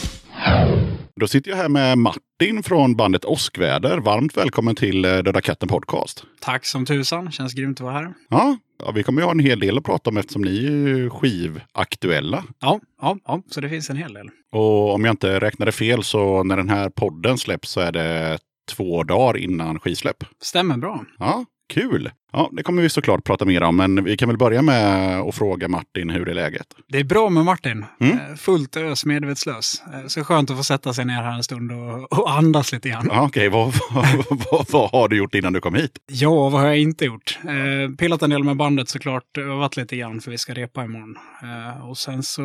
Då 1.20 1.28
sitter 1.28 1.50
jag 1.50 1.56
här 1.56 1.68
med 1.68 1.98
Martin 1.98 2.62
från 2.62 2.96
bandet 2.96 3.24
Åskväder. 3.24 3.98
Varmt 3.98 4.36
välkommen 4.36 4.74
till 4.74 5.04
eh, 5.04 5.18
Döda 5.18 5.40
katten 5.40 5.68
podcast. 5.68 6.24
Tack 6.40 6.66
som 6.66 6.86
tusan. 6.86 7.32
Känns 7.32 7.54
grymt 7.54 7.80
att 7.80 7.84
vara 7.84 7.94
här. 7.94 8.14
Ja, 8.30 8.56
ja, 8.78 8.90
vi 8.90 9.02
kommer 9.02 9.20
ju 9.22 9.24
ha 9.24 9.32
en 9.32 9.38
hel 9.38 9.60
del 9.60 9.78
att 9.78 9.84
prata 9.84 10.10
om 10.10 10.16
eftersom 10.16 10.42
ni 10.42 10.64
är 10.66 11.10
skivaktuella. 11.10 12.44
Ja, 12.60 12.80
ja, 13.00 13.18
ja, 13.24 13.42
så 13.50 13.60
det 13.60 13.68
finns 13.68 13.90
en 13.90 13.96
hel 13.96 14.14
del. 14.14 14.28
Och 14.52 14.94
om 14.94 15.04
jag 15.04 15.12
inte 15.12 15.40
räknade 15.40 15.72
fel 15.72 16.04
så 16.04 16.42
när 16.42 16.56
den 16.56 16.68
här 16.68 16.90
podden 16.90 17.38
släpps 17.38 17.70
så 17.70 17.80
är 17.80 17.92
det 17.92 18.38
två 18.70 19.02
dagar 19.02 19.36
innan 19.36 19.80
skivsläpp. 19.80 20.24
Stämmer 20.42 20.76
bra. 20.76 21.04
Ja, 21.18 21.44
kul! 21.68 22.10
Ja, 22.32 22.50
det 22.52 22.62
kommer 22.62 22.82
vi 22.82 22.88
såklart 22.88 23.24
prata 23.24 23.44
mer 23.44 23.62
om, 23.62 23.76
men 23.76 24.04
vi 24.04 24.16
kan 24.16 24.28
väl 24.28 24.38
börja 24.38 24.62
med 24.62 25.18
att 25.20 25.34
fråga 25.34 25.68
Martin 25.68 26.10
hur 26.10 26.28
är 26.28 26.34
läget? 26.34 26.66
Det 26.88 26.98
är 26.98 27.04
bra 27.04 27.28
med 27.30 27.44
Martin. 27.44 27.84
Mm. 28.00 28.18
Eh, 28.18 28.34
Fullt 28.36 28.76
ös, 28.76 29.04
medvetslös. 29.04 29.82
Eh, 29.94 30.06
Så 30.06 30.24
skönt 30.24 30.50
att 30.50 30.56
få 30.56 30.62
sätta 30.64 30.92
sig 30.94 31.04
ner 31.04 31.22
här 31.22 31.34
en 31.36 31.42
stund 31.44 31.72
och, 31.72 32.18
och 32.18 32.30
andas 32.30 32.72
lite 32.72 32.88
grann. 32.88 33.08
Ja, 33.12 33.22
Okej, 33.22 33.48
vad, 33.48 33.72
vad, 33.90 34.06
vad, 34.50 34.66
vad 34.70 34.90
har 34.90 35.08
du 35.08 35.16
gjort 35.16 35.34
innan 35.34 35.52
du 35.52 35.60
kom 35.60 35.74
hit? 35.74 35.90
Ja, 36.10 36.48
vad 36.48 36.60
har 36.60 36.66
jag 36.66 36.78
inte 36.78 37.04
gjort? 37.04 37.38
Eh, 37.44 37.94
pillat 37.96 38.22
en 38.22 38.30
del 38.30 38.44
med 38.44 38.56
bandet 38.56 38.88
såklart, 38.88 39.36
övat 39.38 39.76
lite 39.76 39.96
grann 39.96 40.20
för 40.20 40.30
vi 40.30 40.38
ska 40.38 40.54
repa 40.54 40.84
imorgon. 40.84 41.16
Eh, 41.42 41.88
och 41.88 41.98
sen 41.98 42.22
så 42.22 42.42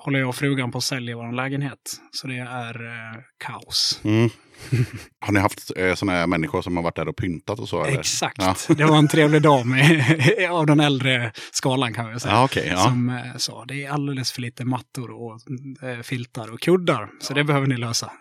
håller 0.00 0.18
jag 0.18 0.28
och 0.28 0.36
frugan 0.36 0.70
på 0.72 0.78
att 0.78 0.84
sälja 0.84 1.16
vår 1.16 1.32
lägenhet. 1.32 1.78
Så 2.10 2.26
det 2.26 2.36
är 2.38 2.74
eh, 2.86 3.20
kaos. 3.44 4.00
Mm. 4.04 4.30
Har 5.20 5.32
ni 5.32 5.40
haft 5.40 5.72
eh, 5.76 5.94
sådana 5.94 6.18
här 6.18 6.26
människor 6.26 6.62
som 6.62 6.76
har 6.76 6.84
varit 6.84 6.96
där 6.96 7.08
och 7.08 7.16
pyntat 7.16 7.58
och 7.58 7.68
så? 7.68 7.84
Eller? 7.84 7.98
Exakt. 7.98 8.36
Ja. 8.38 8.56
Det 8.68 8.84
var 8.84 8.98
en 8.98 9.08
trevlig 9.08 9.42
dag 9.42 9.66
med, 9.66 10.50
av 10.50 10.66
den 10.66 10.80
äldre 10.80 11.32
skalan 11.52 11.94
kan 11.94 12.12
vi 12.12 12.20
säga. 12.20 12.34
Ja, 12.34 12.44
okej. 12.44 12.68
ja. 12.70 12.84
Som 12.84 13.08
eh, 13.08 13.36
sa, 13.36 13.64
det 13.64 13.84
är 13.84 13.90
alldeles 13.90 14.32
för 14.32 14.40
lite 14.40 14.64
mattor 14.64 15.10
och 15.10 15.40
eh, 15.88 16.02
filtar 16.02 16.52
och 16.52 16.60
kuddar. 16.60 17.08
Så 17.20 17.34
det 17.34 17.44
behöver 17.44 17.66
ni 17.66 17.76
lösa. 17.76 18.12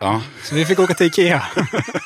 Så 0.43 0.55
vi 0.55 0.65
fick 0.65 0.79
åka 0.79 0.93
till 0.93 1.07
Ikea. 1.07 1.43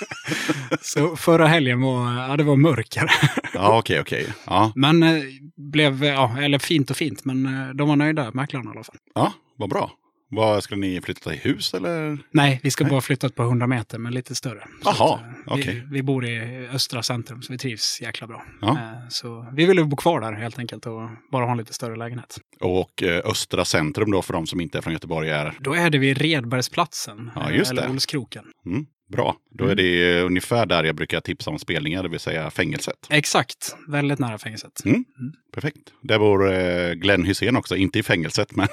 så 0.81 1.15
förra 1.15 1.47
helgen 1.47 1.81
var, 1.81 2.13
ja, 2.29 2.37
det 2.37 2.43
var 2.43 2.55
mörker. 2.55 3.11
Ja, 3.53 3.77
okej, 3.79 3.99
okej. 3.99 4.27
Ja. 4.45 4.71
men 4.75 5.03
eh, 5.03 5.23
blev, 5.71 6.03
ja, 6.03 6.37
eller 6.41 6.59
fint 6.59 6.91
och 6.91 6.97
fint, 6.97 7.25
men 7.25 7.45
eh, 7.45 7.69
de 7.75 7.89
var 7.89 7.95
nöjda, 7.95 8.31
mäklarna 8.33 8.69
i 8.69 8.71
alla 8.71 8.83
fall. 8.83 8.97
ja, 9.15 9.33
vad 9.57 9.69
bra. 9.69 9.91
Vad, 10.31 10.63
ska 10.63 10.75
ni 10.75 11.01
flytta 11.01 11.29
till 11.29 11.39
hus 11.39 11.73
eller? 11.73 12.17
Nej, 12.31 12.59
vi 12.63 12.71
ska 12.71 12.85
bara 12.85 13.01
flytta 13.01 13.27
ett 13.27 13.35
par 13.35 13.43
hundra 13.43 13.67
meter, 13.67 13.97
men 13.97 14.13
lite 14.13 14.35
större. 14.35 14.63
Jaha, 14.83 15.19
eh, 15.19 15.53
okej. 15.53 15.73
vi, 15.85 15.93
vi 15.93 16.03
bor 16.03 16.25
i 16.25 16.67
östra 16.73 17.03
centrum, 17.03 17.41
så 17.41 17.53
vi 17.53 17.57
trivs 17.57 18.01
jäkla 18.01 18.27
bra. 18.27 18.43
Ja. 18.61 18.69
Eh, 18.69 19.09
Så 19.09 19.45
vi 19.53 19.65
ville 19.65 19.83
bo 19.83 19.95
kvar 19.95 20.21
där 20.21 20.33
helt 20.33 20.59
enkelt 20.59 20.85
och 20.85 21.09
bara 21.31 21.45
ha 21.45 21.51
en 21.51 21.57
lite 21.57 21.73
större 21.73 21.95
lägenhet. 21.95 22.37
Och 22.59 23.03
eh, 23.03 23.21
Östra 23.25 23.65
centrum 23.65 24.11
då 24.11 24.21
för 24.21 24.33
de 24.33 24.47
som 24.47 24.61
inte 24.61 24.77
är 24.77 24.81
från 24.81 24.93
Göteborg 24.93 25.29
är? 25.29 25.53
Då 25.59 25.73
är 25.73 25.89
det 25.89 25.97
vid 25.97 26.17
Redbergsplatsen, 26.17 27.31
Ja, 27.35 27.51
just 27.51 27.71
eller 27.71 27.81
det. 27.81 27.89
Olskroken. 27.89 28.45
Mm, 28.65 28.85
bra, 29.11 29.35
då 29.51 29.65
är 29.65 29.75
det 29.75 30.17
eh, 30.19 30.25
ungefär 30.25 30.65
där 30.65 30.83
jag 30.83 30.95
brukar 30.95 31.21
tipsa 31.21 31.49
om 31.51 31.59
spelningar, 31.59 32.03
det 32.03 32.09
vill 32.09 32.19
säga 32.19 32.51
fängelset. 32.51 33.07
Exakt, 33.09 33.75
väldigt 33.87 34.19
nära 34.19 34.37
fängelset. 34.37 34.85
Mm. 34.85 35.05
Perfekt. 35.51 35.77
Där 36.01 36.19
bor 36.19 36.53
eh, 36.53 36.93
Glenn 36.93 37.25
Hussein 37.25 37.55
också, 37.55 37.75
inte 37.75 37.99
i 37.99 38.03
fängelset 38.03 38.55
men, 38.55 38.67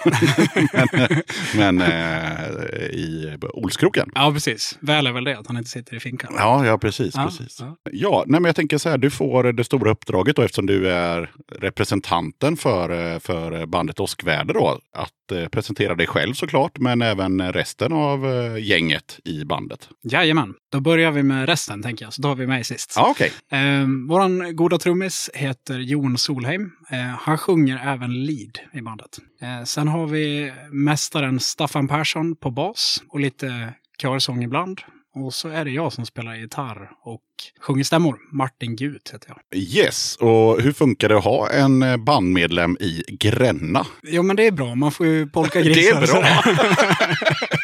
men, 0.93 1.23
men 1.57 1.81
eh, 1.81 2.87
i 2.87 3.37
Olskroken. 3.53 4.11
Ja, 4.15 4.31
precis. 4.33 4.79
Väl 4.81 5.07
är 5.07 5.12
väl 5.12 5.25
det 5.25 5.39
att 5.39 5.47
han 5.47 5.57
inte 5.57 5.71
sitter 5.71 5.97
i 5.97 6.01
finkan. 6.01 6.35
Ja, 6.37 6.67
ja 6.67 6.79
precis. 6.79 7.15
Ja, 7.15 7.25
precis. 7.25 7.57
ja. 7.61 7.77
Ja, 7.93 8.25
nej, 8.27 8.41
men 8.41 8.49
jag 8.49 8.57
tänker 8.57 8.79
så 8.79 8.89
här, 8.89 8.99
du 8.99 9.11
får 9.11 9.53
det 9.53 9.65
stora 9.65 9.91
uppdraget 9.91 10.37
då 10.37 10.43
eftersom 10.43 10.67
du 10.67 10.91
är 10.91 11.31
representanten 11.53 12.57
för, 12.57 13.12
eh, 13.12 13.19
för 13.19 13.67
bandet 13.67 14.01
Åskväder 14.01 14.55
då. 14.55 14.81
Att 14.93 15.51
presentera 15.51 15.95
dig 15.95 16.07
själv 16.07 16.35
såklart, 16.35 16.79
men 16.79 17.03
även 17.03 17.53
resten 17.53 17.93
av 17.93 18.27
gänget 18.59 19.21
i 19.25 19.45
bandet. 19.45 19.89
Jajamän, 20.03 20.55
då 20.73 20.81
börjar 20.81 21.11
vi 21.11 21.23
med 21.23 21.49
resten 21.49 21.83
tänker 21.83 22.05
jag, 22.05 22.12
så 22.12 22.23
då 22.23 22.29
har 22.29 22.37
vi 22.37 22.47
mig 22.47 22.65
sist. 22.65 22.93
Ja, 22.97 23.09
okej. 23.11 23.33
Eh, 23.51 23.87
våran 24.09 24.57
goda 24.57 24.79
trummis 24.79 25.31
heter 25.35 25.79
Jon 25.79 26.19
Solheim. 26.19 26.65
Eh, 26.90 26.98
han 27.20 27.38
sjunger 27.38 27.81
även 27.94 28.24
lead 28.24 28.59
i 28.72 28.81
bandet. 28.81 29.18
Eh, 29.42 29.64
sen 29.64 29.88
har 29.88 30.07
vi 30.07 30.52
mästaren 30.70 31.40
Staffan 31.40 31.88
Persson 31.88 32.37
på 32.37 32.50
bas 32.50 33.02
och 33.09 33.20
lite 33.20 33.74
körsång 34.02 34.42
ibland. 34.42 34.81
Och 35.14 35.35
så 35.35 35.48
är 35.48 35.64
det 35.64 35.70
jag 35.70 35.92
som 35.92 36.07
spelar 36.07 36.35
gitarr 36.35 36.90
och 37.05 37.22
sjunger 37.61 37.85
stämmor. 37.85 38.18
Martin 38.33 38.76
Gut 38.76 39.11
heter 39.14 39.29
jag. 39.29 39.59
Yes, 39.61 40.16
och 40.16 40.61
hur 40.62 40.72
funkar 40.72 41.09
det 41.09 41.16
att 41.18 41.24
ha 41.24 41.50
en 41.50 41.83
eh, 41.83 41.96
bandmedlem 41.96 42.76
i 42.81 43.02
Gränna? 43.09 43.87
Jo, 44.02 44.22
men 44.22 44.37
det 44.37 44.46
är 44.46 44.50
bra. 44.52 44.74
Man 44.74 44.92
får 44.92 45.07
ju 45.07 45.26
polka 45.26 45.59
Det 45.62 45.68
grisar. 45.68 46.02
är 46.02 46.07
bra. 46.07 46.22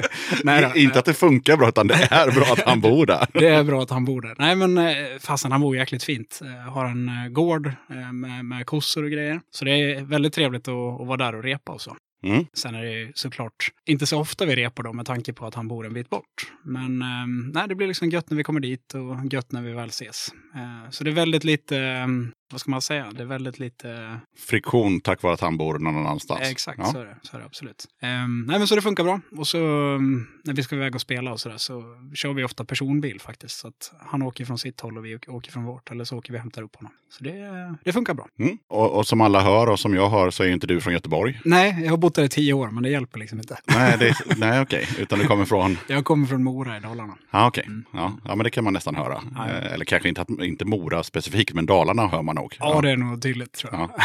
Nej 0.44 0.62
då. 0.62 0.80
inte 0.80 0.98
att 0.98 1.04
det 1.04 1.14
funkar 1.14 1.56
bra, 1.56 1.68
utan 1.68 1.86
det 1.86 2.08
är 2.10 2.30
bra 2.30 2.44
att 2.52 2.62
han 2.66 2.80
bor 2.80 3.06
där. 3.06 3.26
Det 3.32 3.48
är 3.48 3.64
bra 3.64 3.82
att 3.82 3.90
han 3.90 4.04
bor 4.04 4.22
där. 4.22 4.34
Nej, 4.38 4.56
men 4.56 4.78
eh, 4.78 4.94
fastän 5.20 5.52
han 5.52 5.60
bor 5.60 5.76
jäkligt 5.76 6.04
fint. 6.04 6.40
Eh, 6.44 6.72
har 6.72 6.84
en 6.84 7.08
eh, 7.08 7.28
gård 7.28 7.72
med, 8.12 8.44
med 8.44 8.66
kossor 8.66 9.04
och 9.04 9.10
grejer. 9.10 9.40
Så 9.50 9.64
det 9.64 9.70
är 9.70 10.00
väldigt 10.00 10.32
trevligt 10.32 10.68
att, 10.68 11.00
att 11.00 11.06
vara 11.06 11.16
där 11.16 11.34
och 11.34 11.42
repa 11.42 11.72
och 11.72 11.80
så. 11.80 11.96
Mm. 12.24 12.46
Sen 12.52 12.74
är 12.74 12.84
det 12.84 13.12
såklart 13.14 13.72
inte 13.86 14.06
så 14.06 14.20
ofta 14.20 14.46
vi 14.46 14.56
repar 14.56 14.82
då 14.82 14.92
med 14.92 15.06
tanke 15.06 15.32
på 15.32 15.46
att 15.46 15.54
han 15.54 15.68
bor 15.68 15.86
en 15.86 15.94
bit 15.94 16.10
bort. 16.10 16.52
Men 16.64 17.02
eh, 17.02 17.52
nej, 17.52 17.68
det 17.68 17.74
blir 17.74 17.86
liksom 17.86 18.10
gött 18.10 18.30
när 18.30 18.36
vi 18.36 18.44
kommer 18.44 18.60
dit 18.60 18.94
och 18.94 19.32
gött 19.32 19.52
när 19.52 19.62
vi 19.62 19.72
väl 19.72 19.88
ses. 19.88 20.28
Eh, 20.54 20.90
så 20.90 21.04
det 21.04 21.10
är 21.10 21.14
väldigt 21.14 21.44
lite, 21.44 21.78
eh, 21.78 22.06
vad 22.52 22.60
ska 22.60 22.70
man 22.70 22.82
säga, 22.82 23.10
det 23.12 23.22
är 23.22 23.26
väldigt 23.26 23.58
lite 23.58 24.18
Friktion 24.38 25.00
tack 25.00 25.22
vare 25.22 25.34
att 25.34 25.40
han 25.40 25.56
bor 25.56 25.78
någon 25.78 25.96
annanstans. 25.96 26.40
Exakt, 26.42 26.78
Ja. 26.78 26.84
så, 26.92 26.98
är 27.00 27.04
det, 27.04 27.16
så 27.22 27.36
är 27.36 27.40
det 27.40 27.46
absolut. 27.46 27.84
Ehm, 28.00 28.44
nej, 28.48 28.58
men 28.58 28.68
så 28.68 28.74
det 28.74 28.82
funkar 28.82 29.04
bra. 29.04 29.20
Och 29.36 29.46
så 29.46 29.58
um, 29.58 30.26
när 30.44 30.54
vi 30.54 30.62
ska 30.62 30.76
iväg 30.76 30.94
och 30.94 31.00
spela 31.00 31.32
och 31.32 31.40
sådär 31.40 31.56
så 31.56 31.82
kör 32.14 32.32
vi 32.32 32.44
ofta 32.44 32.64
personbil 32.64 33.20
faktiskt. 33.20 33.58
Så 33.58 33.68
att 33.68 33.92
han 34.00 34.22
åker 34.22 34.44
från 34.44 34.58
sitt 34.58 34.80
håll 34.80 34.98
och 34.98 35.04
vi 35.04 35.16
åker 35.16 35.52
från 35.52 35.64
vårt. 35.64 35.90
Eller 35.90 36.04
så 36.04 36.18
åker 36.18 36.32
vi 36.32 36.38
och 36.38 36.42
hämtar 36.42 36.62
upp 36.62 36.76
honom. 36.76 36.92
Så 37.10 37.24
det, 37.24 37.74
det 37.84 37.92
funkar 37.92 38.14
bra. 38.14 38.26
Mm. 38.38 38.58
Och, 38.68 38.90
och 38.98 39.06
som 39.06 39.20
alla 39.20 39.40
hör 39.40 39.68
och 39.68 39.80
som 39.80 39.94
jag 39.94 40.10
hör 40.10 40.30
så 40.30 40.42
är 40.44 40.48
inte 40.48 40.66
du 40.66 40.80
från 40.80 40.92
Göteborg. 40.92 41.40
Nej, 41.44 41.76
jag 41.84 41.90
har 41.90 41.96
bott 41.96 42.14
där 42.14 42.22
i 42.24 42.28
tio 42.28 42.52
år, 42.52 42.70
men 42.70 42.82
det 42.82 42.88
hjälper 42.90 43.18
liksom 43.18 43.38
inte. 43.38 43.58
Nej, 43.64 43.96
det, 43.98 44.14
nej 44.36 44.60
okej. 44.60 44.88
Utan 44.98 45.18
du 45.18 45.26
kommer 45.26 45.44
från... 45.44 45.78
Jag 45.88 46.04
kommer 46.04 46.26
från 46.26 46.44
Mora 46.44 46.76
i 46.76 46.80
Dalarna. 46.80 47.14
Ja, 47.30 47.46
okej. 47.46 47.68
Ja, 47.92 48.12
ja, 48.24 48.34
men 48.36 48.44
det 48.44 48.50
kan 48.50 48.64
man 48.64 48.72
nästan 48.72 48.94
höra. 48.94 49.18
Mm. 49.18 49.32
Ja. 49.36 49.48
Eh, 49.48 49.72
Eller 49.72 49.84
kanske 49.84 50.08
inte, 50.08 50.24
inte 50.40 50.64
Mora 50.64 51.02
specifikt, 51.02 51.54
men 51.54 51.66
Dalarna 51.66 52.06
hör 52.08 52.22
man 52.22 52.38
nog. 52.42 52.56
Ja, 52.60 52.80
det 52.80 52.90
är 52.90 52.96
nog 52.96 53.22
tydligt 53.22 53.52
tror 53.52 53.72
jag. 53.72 53.80
ja. 53.80 54.04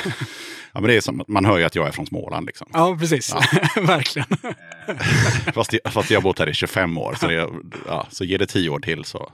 ja, 0.73 0.82
men 0.82 0.84
det 0.84 0.95
är 0.95 1.02
som, 1.02 1.23
man 1.28 1.45
hör 1.45 1.58
ju 1.58 1.63
att 1.63 1.76
jag 1.76 1.88
är 1.88 1.91
från 1.91 2.06
Småland 2.06 2.45
liksom. 2.45 2.67
Ja, 2.73 2.97
precis. 3.00 3.34
Verkligen. 3.76 4.28
Fast, 5.54 5.73
jag, 5.73 5.93
fast 5.93 6.12
jag 6.12 6.17
har 6.17 6.23
bott 6.23 6.39
här 6.39 6.50
i 6.50 6.54
25 6.54 6.97
år, 6.97 7.15
så, 7.19 7.28
det, 7.28 7.50
ja, 7.88 8.08
så 8.10 8.23
ger 8.23 8.38
det 8.38 8.45
10 8.45 8.69
år 8.69 8.80
till 8.80 9.04
så, 9.04 9.32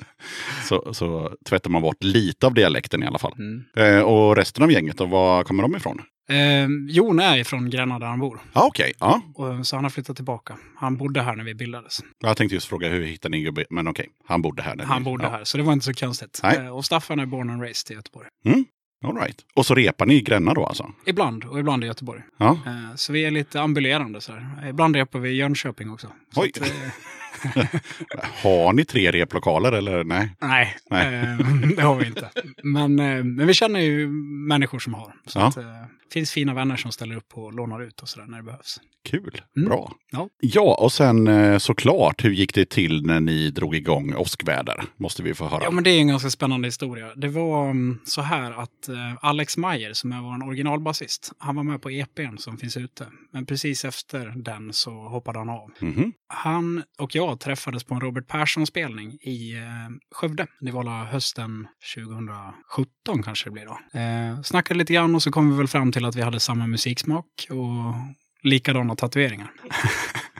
så, 0.68 0.94
så 0.94 1.32
tvättar 1.48 1.70
man 1.70 1.82
bort 1.82 2.02
lite 2.02 2.46
av 2.46 2.54
dialekten 2.54 3.02
i 3.02 3.06
alla 3.06 3.18
fall. 3.18 3.34
Mm. 3.38 3.64
Eh, 3.76 4.00
och 4.02 4.36
resten 4.36 4.64
av 4.64 4.72
gänget, 4.72 4.98
då, 4.98 5.06
var 5.06 5.44
kommer 5.44 5.62
de 5.62 5.76
ifrån? 5.76 6.02
Ehm, 6.28 6.88
Jon 6.90 7.18
är 7.20 7.36
ifrån 7.38 7.70
Gränna 7.70 7.98
där 7.98 8.06
han 8.06 8.18
bor. 8.20 8.40
Okej. 8.52 8.92
Ja. 9.00 9.22
Och, 9.34 9.66
så 9.66 9.76
han 9.76 9.84
har 9.84 9.90
flyttat 9.90 10.16
tillbaka. 10.16 10.56
Han 10.76 10.96
bodde 10.96 11.22
här 11.22 11.36
när 11.36 11.44
vi 11.44 11.54
bildades. 11.54 11.98
Jag 12.20 12.36
tänkte 12.36 12.54
just 12.54 12.66
fråga 12.68 12.88
hur 12.88 13.04
hittade 13.04 13.36
ni 13.36 13.42
gubbe, 13.42 13.64
men 13.70 13.88
okej, 13.88 14.08
han 14.26 14.42
bodde 14.42 14.62
här. 14.62 14.76
Han 14.84 15.02
ni- 15.02 15.04
bodde 15.04 15.24
ja. 15.24 15.30
här, 15.30 15.44
så 15.44 15.56
det 15.58 15.62
var 15.64 15.72
inte 15.72 15.84
så 15.84 15.94
konstigt. 15.94 16.40
Eh, 16.44 16.68
Och 16.68 16.84
Staffan 16.84 17.18
är 17.20 17.26
born 17.26 17.50
and 17.50 17.62
raised 17.62 17.90
i 17.90 17.94
Göteborg. 17.94 18.26
All 19.06 19.16
right. 19.16 19.36
Och 19.54 19.66
så 19.66 19.74
repar 19.74 20.06
ni 20.06 20.14
i 20.14 20.20
Gränna 20.20 20.54
då 20.54 20.66
alltså? 20.66 20.92
Ibland, 21.06 21.44
och 21.44 21.58
ibland 21.60 21.84
i 21.84 21.86
Göteborg. 21.86 22.22
Ja. 22.38 22.58
Eh, 22.66 22.94
Så 22.96 23.12
vi 23.12 23.24
är 23.24 23.30
lite 23.30 23.60
ambulerande 23.60 24.20
så 24.20 24.32
här. 24.32 24.68
Ibland 24.68 24.96
repar 24.96 25.18
vi 25.18 25.30
i 25.30 25.34
Jönköping 25.36 25.90
också. 25.90 26.08
Så 26.34 26.42
Oj. 26.42 26.52
att, 26.56 26.60
eh, 26.62 26.66
Har 28.42 28.72
ni 28.72 28.84
tre 28.84 29.10
replokaler 29.12 29.72
eller 29.72 30.04
nej? 30.04 30.36
Nej, 30.40 30.76
Nej. 30.90 31.14
eh, 31.14 31.38
det 31.76 31.82
har 31.82 31.94
vi 31.96 32.06
inte. 32.06 32.30
Men, 32.62 32.98
eh, 32.98 33.24
men 33.24 33.46
vi 33.46 33.54
känner 33.54 33.80
ju 33.80 34.08
människor 34.48 34.78
som 34.78 34.94
har. 34.94 35.14
Så 35.26 35.38
Ja. 35.38 35.46
att, 35.46 35.56
eh, 35.56 35.64
det 35.64 36.12
finns 36.12 36.32
fina 36.32 36.54
vänner 36.54 36.76
som 36.76 36.92
ställer 36.92 37.16
upp 37.16 37.32
och 37.34 37.52
lånar 37.52 37.82
ut 37.82 38.00
och 38.00 38.08
sådär 38.08 38.26
när 38.26 38.36
det 38.36 38.42
behövs. 38.44 38.80
Kul, 39.10 39.40
Mm. 39.56 39.68
bra. 39.68 39.92
Ja. 40.12 40.28
Ja, 40.40 40.74
och 40.80 40.92
sen 40.92 41.26
eh, 41.26 41.58
såklart, 41.58 42.24
hur 42.24 42.30
gick 42.30 42.54
det 42.54 42.70
till 42.70 43.06
när 43.06 43.20
ni 43.20 43.50
drog 43.50 43.74
igång 43.76 44.14
åskväder? 44.14 44.84
Måste 44.96 45.22
vi 45.22 45.34
få 45.34 45.48
höra. 45.48 45.64
Ja, 45.64 45.70
men 45.70 45.84
det 45.84 45.90
är 45.90 45.98
en 45.98 46.08
ganska 46.08 46.30
spännande 46.30 46.68
historia. 46.68 47.14
Det 47.16 47.28
var 47.28 47.64
mm, 47.70 47.98
så 48.04 48.22
här 48.22 48.52
att 48.62 48.70
Alex 49.20 49.56
Meyer, 49.56 49.92
som 49.92 50.12
är 50.12 50.20
vår 50.20 50.46
originalbasist, 50.48 51.32
han 51.38 51.56
var 51.56 51.62
med 51.62 51.82
på 51.82 51.90
EPn 51.90 52.36
som 52.38 52.56
finns 52.58 52.76
ute. 52.76 53.06
Men 53.32 53.46
precis 53.46 53.84
efter 53.84 54.32
den 54.36 54.72
så 54.72 54.90
hoppade 54.90 55.38
han 55.38 55.48
av. 55.48 55.70
Mhm. 55.80 56.12
Han 56.28 56.82
och 56.98 57.14
jag 57.14 57.33
träffades 57.36 57.84
på 57.84 57.94
en 57.94 58.00
Robert 58.00 58.26
Persson-spelning 58.28 59.12
i 59.12 59.54
eh, 59.56 59.60
Skövde. 60.14 60.46
Det 60.60 60.70
var 60.70 61.04
hösten 61.04 61.66
2017 61.94 63.22
kanske 63.22 63.46
det 63.46 63.50
blir 63.50 63.66
då. 63.66 63.98
Eh, 63.98 64.42
snackade 64.42 64.78
lite 64.78 64.92
grann 64.92 65.14
och 65.14 65.22
så 65.22 65.30
kom 65.30 65.50
vi 65.50 65.56
väl 65.56 65.68
fram 65.68 65.92
till 65.92 66.04
att 66.04 66.16
vi 66.16 66.22
hade 66.22 66.40
samma 66.40 66.66
musiksmak 66.66 67.26
och 67.50 67.94
likadana 68.42 68.96
tatueringar. 68.96 69.50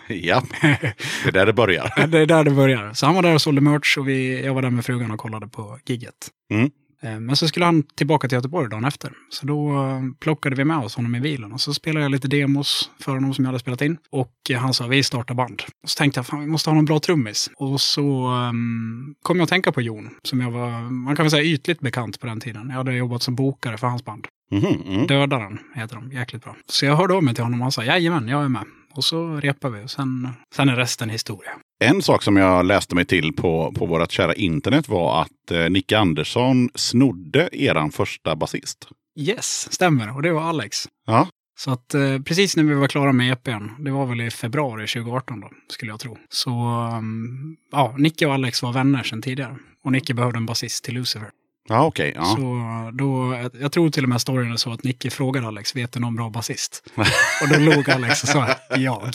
Ja, 0.09 0.43
det 0.63 1.29
är 1.29 1.33
där 1.33 1.47
det 1.47 1.53
börjar. 1.53 2.07
det 2.07 2.19
är 2.19 2.27
där 2.27 2.45
det 2.45 2.51
börjar. 2.51 2.93
Så 2.93 3.07
han 3.07 3.15
var 3.15 3.23
där 3.23 3.35
och 3.35 3.43
sålde 3.43 3.61
merch 3.61 3.99
och 3.99 4.09
vi, 4.09 4.45
jag 4.45 4.55
var 4.55 4.63
där 4.63 4.71
med 4.71 4.85
frugan 4.85 5.11
och 5.11 5.19
kollade 5.19 5.49
på 5.49 5.79
gigget. 5.87 6.31
Mm. 6.51 6.71
Eh, 7.05 7.21
Men 7.21 7.37
så 7.37 7.49
skulle 7.49 7.65
han 7.65 7.83
tillbaka 7.83 8.29
till 8.29 8.37
Göteborg 8.37 8.71
dagen 8.71 8.85
efter. 8.85 9.13
Så 9.31 9.47
då 9.47 9.85
eh, 9.85 10.01
plockade 10.21 10.57
vi 10.57 10.65
med 10.65 10.79
oss 10.79 10.97
honom 10.97 11.15
i 11.15 11.21
bilen 11.21 11.53
och 11.53 11.61
så 11.61 11.75
spelade 11.75 12.05
jag 12.05 12.13
lite 12.13 12.29
demos 12.29 12.91
för 13.01 13.13
honom 13.13 13.35
som 13.35 13.45
jag 13.45 13.49
hade 13.49 13.59
spelat 13.59 13.83
in. 13.83 13.97
Och 14.11 14.33
eh, 14.51 14.59
han 14.59 14.75
sa 14.75 14.87
vi 14.87 15.03
startar 15.03 15.35
band. 15.35 15.63
Och 15.83 15.91
så 15.91 15.99
tänkte 15.99 16.19
jag 16.19 16.27
fan 16.27 16.41
vi 16.41 16.47
måste 16.47 16.71
ha 16.71 16.75
någon 16.75 16.85
bra 16.85 16.99
trummis. 17.01 17.51
Och 17.57 17.81
så 17.81 18.27
ehm, 18.27 19.15
kom 19.23 19.37
jag 19.37 19.45
att 19.45 19.51
tänka 19.51 19.73
på 19.73 19.81
Jon 19.81 20.11
som 20.23 20.41
jag 20.41 20.51
var, 20.51 20.81
man 20.81 21.17
kan 21.17 21.25
väl 21.25 21.31
säga 21.31 21.43
ytligt 21.43 21.81
bekant 21.81 22.21
på 22.21 22.27
den 22.27 22.41
tiden. 22.41 22.69
Jag 22.69 22.77
hade 22.77 22.95
jobbat 22.95 23.23
som 23.23 23.35
bokare 23.35 23.79
för 23.79 23.87
hans 23.87 24.05
band. 24.05 24.27
Mhm, 24.51 24.83
mm. 24.87 25.07
Dödaren 25.07 25.59
heter 25.75 25.97
de, 25.97 26.13
jäkligt 26.13 26.45
bra. 26.45 26.57
Så 26.67 26.87
jag 26.87 26.97
hörde 26.97 27.15
av 27.15 27.23
mig 27.23 27.35
till 27.35 27.45
honom 27.45 27.61
och 27.61 27.65
han 27.65 27.73
sa 27.73 27.85
jajamän, 27.85 28.29
jag 28.29 28.45
är 28.45 28.49
med. 28.49 28.65
Och 28.95 29.05
så 29.05 29.37
repade 29.37 29.79
vi 29.79 29.85
och 29.85 29.91
sen, 29.91 30.29
sen 30.55 30.69
är 30.69 30.77
resten 30.77 31.11
historia. 31.11 31.51
En 31.85 32.03
sak 32.03 32.23
som 32.23 32.37
jag 32.37 32.67
läste 32.67 32.95
mig 32.95 33.05
till 33.05 33.33
på, 33.33 33.73
på 33.77 33.87
vårt 33.87 34.13
kära 34.13 34.35
internet 34.35 34.89
var 34.89 35.23
att 35.23 35.51
eh, 35.51 35.71
Nicke 35.71 35.99
Andersson 35.99 36.71
snodde 36.75 37.49
eran 37.53 37.91
första 37.91 38.37
basist. 38.37 38.89
Yes, 39.19 39.73
stämmer. 39.73 40.17
Och 40.17 40.23
det 40.23 40.33
var 40.33 40.43
Alex. 40.43 40.89
Ja. 41.07 41.29
Så 41.59 41.71
att 41.71 41.95
eh, 41.95 42.19
precis 42.19 42.57
när 42.57 42.65
vi 42.65 42.75
var 42.75 42.89
klara 42.89 43.13
med 43.13 43.33
EPn, 43.33 43.85
det 43.85 43.91
var 43.91 44.07
väl 44.07 44.21
i 44.21 44.31
februari 44.31 44.87
2018 44.87 45.41
då, 45.41 45.51
skulle 45.69 45.93
jag 45.93 46.01
tro. 46.01 46.19
Så 46.29 46.51
um, 46.99 47.57
ja, 47.73 47.95
Nicke 47.99 48.27
och 48.27 48.35
Alex 48.35 48.63
var 48.63 48.73
vänner 48.73 49.03
sedan 49.03 49.23
tidigare. 49.23 49.57
Och 49.85 49.93
Nicke 49.93 50.15
behövde 50.15 50.37
en 50.37 50.47
basist 50.47 50.85
till 50.85 50.95
Lucifer. 50.95 51.31
Ja, 51.69 51.85
okej. 51.87 52.13
ja. 52.17 52.25
Så 52.25 52.41
då, 52.95 53.39
jag- 53.61 53.73
tror 53.73 53.91
till 53.91 54.03
och 54.03 54.09
med 54.09 54.21
storyn 54.21 54.53
är 54.53 54.57
så 54.57 54.73
att 54.73 54.85
Nicke 54.85 55.11
frågade 55.11 55.47
Alex, 55.47 55.77
vet 55.77 55.93
du 55.93 56.01
någon 56.01 56.17
bra 56.17 56.31
basist? 56.31 56.83
och 57.43 57.49
då 57.53 57.59
log 57.61 57.91
Alex 57.91 58.23
och 58.23 58.29
sa, 58.29 58.49
jag. 58.71 58.79
Jag. 58.79 59.11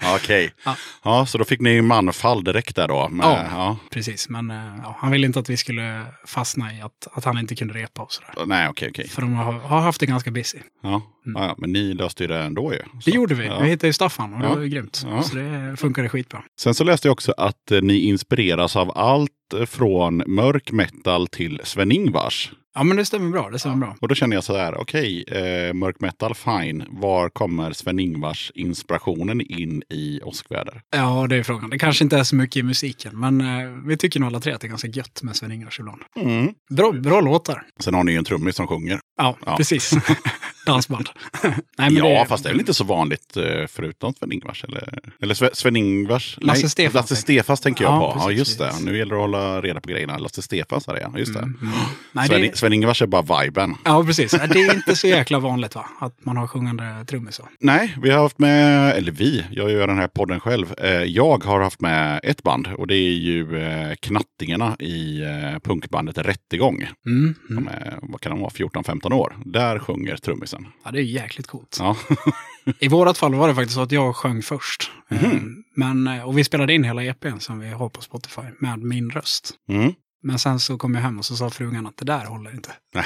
Ja, 0.00 0.16
Okej. 0.16 0.52
Ja. 0.64 0.76
Ja, 1.04 1.26
så 1.26 1.38
då 1.38 1.44
fick 1.44 1.60
ni 1.60 1.82
manfall 1.82 2.44
direkt 2.44 2.76
där 2.76 2.88
då. 2.88 3.08
Med, 3.08 3.26
Ja. 3.26 3.44
ja. 3.50 3.76
Precis, 3.90 4.28
men 4.28 4.50
eh, 4.50 4.94
han 4.96 5.10
ville 5.10 5.26
inte 5.26 5.38
att 5.38 5.50
vi 5.50 5.56
skulle 5.56 6.02
fastna 6.26 6.72
i 6.74 6.80
att, 6.80 7.08
att 7.12 7.24
han 7.24 7.38
inte 7.38 7.54
kunde 7.54 7.74
repa 7.74 8.02
och 8.02 8.12
sådär. 8.12 8.34
Nej, 8.46 8.68
okej, 8.68 8.88
okej. 8.90 9.08
För 9.08 9.22
de 9.22 9.34
har, 9.34 9.52
har 9.52 9.80
haft 9.80 10.00
det 10.00 10.06
ganska 10.06 10.30
busy. 10.30 10.58
Ja. 10.82 11.02
Ja, 11.34 11.54
men 11.58 11.72
ni 11.72 11.94
löste 11.94 12.22
ju 12.24 12.28
det 12.28 12.38
ändå 12.42 12.72
ju. 12.72 12.78
Mm. 12.78 12.88
Det 12.96 13.02
Så- 13.02 13.16
gjorde 13.16 13.34
vi. 13.34 13.42
Vi 13.62 13.68
hittade 13.68 13.86
ju 13.86 13.92
Staffan 13.92 14.34
och 14.34 14.40
det 14.40 14.48
var 14.48 14.60
ju 14.60 14.68
grymt. 14.68 14.96
Så 14.96 15.34
det 15.36 15.76
funkade 15.76 16.08
skitbra. 16.08 16.42
Sen 16.60 16.74
så 16.74 16.84
läste 16.84 17.08
jag 17.08 17.12
också 17.12 17.32
att 17.36 17.70
eh, 17.70 17.80
ni 17.82 17.98
inspireras 17.98 18.76
av 18.76 18.98
allt 18.98 19.30
från 19.66 20.22
mörk 20.26 20.72
metal 20.72 21.26
till 21.28 21.60
Sven-Ingvars. 21.64 22.52
Ja, 22.74 22.82
men 22.84 22.96
det 22.96 23.04
stämmer 23.04 23.30
bra. 23.30 23.50
Det 23.50 23.58
stämmer 23.58 23.76
bra. 23.76 23.96
Och 24.00 24.08
då 24.08 24.14
känner 24.14 24.36
jag 24.36 24.44
så 24.44 24.56
här, 24.56 24.74
okej, 24.80 25.24
eh, 25.28 25.74
mörk 25.74 26.00
metal, 26.00 26.34
fine. 26.34 26.84
Var 26.88 27.28
kommer 27.28 27.72
Sven-Ingvars 27.72 28.52
inspirationen 28.54 29.40
in 29.40 29.82
i 29.90 30.20
åskväder? 30.24 30.80
Ja, 30.96 31.26
det 31.28 31.36
är 31.36 31.42
frågan. 31.42 31.70
Det 31.70 31.78
kanske 31.78 32.04
inte 32.04 32.18
är 32.18 32.24
så 32.24 32.36
mycket 32.36 32.56
i 32.56 32.62
musiken, 32.62 33.20
men 33.20 33.40
eh, 33.40 33.70
vi 33.86 33.96
tycker 33.96 34.20
nog 34.20 34.26
alla 34.26 34.40
tre 34.40 34.52
att 34.52 34.60
det 34.60 34.66
är 34.66 34.68
ganska 34.68 34.88
gött 34.88 35.22
med 35.22 35.36
Sven-Ingvars 35.36 35.80
ibland. 35.80 36.02
Mm. 36.16 36.52
Bra, 36.70 36.92
bra 36.92 37.20
låtar. 37.20 37.62
Sen 37.80 37.94
har 37.94 38.04
ni 38.04 38.12
ju 38.12 38.18
en 38.18 38.24
trummis 38.24 38.56
som 38.56 38.66
sjunger. 38.66 39.00
Ja, 39.16 39.36
Ja. 39.46 39.56
precis. 39.56 39.92
Dansband. 40.72 41.08
Nej, 41.78 41.94
ja, 41.94 42.24
fast 42.28 42.44
det 42.44 42.48
är 42.48 42.52
väl 42.52 42.60
inte 42.60 42.74
så 42.74 42.84
vanligt 42.84 43.36
eh, 43.36 43.42
förutom 43.68 44.14
Sven-Ingvars? 44.14 44.64
Eller, 44.64 44.98
eller 45.22 45.34
Sve- 45.34 45.50
Sven-Ingvars? 45.54 46.38
Lasse 46.40 46.68
Stefans. 46.68 46.94
Lasse 46.94 47.16
Stefans 47.16 47.60
tänker 47.60 47.84
jag 47.84 47.92
Ja, 47.92 48.12
på. 48.12 48.18
Ja, 48.18 48.24
precis, 48.26 48.38
just 48.38 48.58
det. 48.58 48.72
Nu 48.84 48.98
gäller 48.98 49.10
det 49.14 49.16
att 49.16 49.30
hålla 49.30 49.60
reda 49.60 49.80
på 49.80 49.88
grejerna. 49.88 50.18
Lasse 50.18 50.42
Stefans 50.42 50.88
är 50.88 50.94
det, 50.94 51.00
ja. 51.00 51.12
Just 51.18 51.32
det. 51.34 51.38
Mm, 51.40 51.58
mm. 51.62 51.72
Nej, 52.12 52.28
Sven- 52.28 52.40
det, 52.40 52.56
Sven-Ingvars 52.58 53.02
är 53.02 53.06
bara 53.06 53.42
viben. 53.42 53.74
ja, 53.84 54.04
precis. 54.04 54.30
Det 54.30 54.38
är 54.62 54.74
inte 54.74 54.96
så 54.96 55.06
jäkla 55.06 55.38
vanligt 55.38 55.74
va? 55.74 55.86
Att 56.00 56.24
man 56.24 56.36
har 56.36 56.46
sjungande 56.46 57.04
trummisar. 57.06 57.46
Nej, 57.60 57.96
vi 58.02 58.10
har 58.10 58.22
haft 58.22 58.38
med, 58.38 58.96
eller 58.96 59.12
vi, 59.12 59.44
jag 59.50 59.70
gör 59.70 59.86
den 59.86 59.98
här 59.98 60.08
podden 60.08 60.40
själv. 60.40 60.74
Eh, 60.78 60.90
jag 60.90 61.44
har 61.44 61.60
haft 61.60 61.80
med 61.80 62.20
ett 62.22 62.42
band 62.42 62.66
och 62.78 62.86
det 62.86 62.94
är 62.94 63.18
ju 63.18 63.62
eh, 63.62 63.94
Knattingarna 63.94 64.76
i 64.78 65.20
punkbandet 65.62 66.18
Rättegång. 66.18 66.88
Mm, 67.06 67.34
De 67.48 67.52
mm. 67.58 67.68
är, 67.68 67.98
vad 68.02 68.20
kan 68.20 68.30
de 68.32 68.40
vara, 68.40 68.50
14-15 68.50 69.12
år. 69.12 69.36
Där 69.44 69.78
sjunger 69.78 70.16
trummisen. 70.16 70.57
Ja, 70.84 70.90
det 70.90 70.98
är 70.98 71.02
jäkligt 71.02 71.46
coolt. 71.46 71.76
Ja. 71.80 71.96
I 72.78 72.88
vårat 72.88 73.18
fall 73.18 73.34
var 73.34 73.48
det 73.48 73.54
faktiskt 73.54 73.74
så 73.74 73.82
att 73.82 73.92
jag 73.92 74.16
sjöng 74.16 74.42
först. 74.42 74.90
Eh, 75.08 75.32
Men, 75.76 76.06
eh, 76.06 76.22
och 76.22 76.38
vi 76.38 76.44
spelade 76.44 76.74
in 76.74 76.84
hela 76.84 77.04
EPn 77.04 77.38
som 77.38 77.58
vi 77.58 77.68
har 77.68 77.88
på 77.88 78.00
Spotify 78.00 78.42
med 78.58 78.78
min 78.78 79.10
röst. 79.10 79.54
Mm. 79.68 79.94
Men 80.22 80.38
sen 80.38 80.60
så 80.60 80.78
kom 80.78 80.94
jag 80.94 81.02
hem 81.02 81.18
och 81.18 81.24
så 81.24 81.36
sa 81.36 81.50
frugan 81.50 81.86
att 81.86 81.96
det 81.96 82.04
där 82.04 82.24
håller 82.24 82.50
inte. 82.50 82.72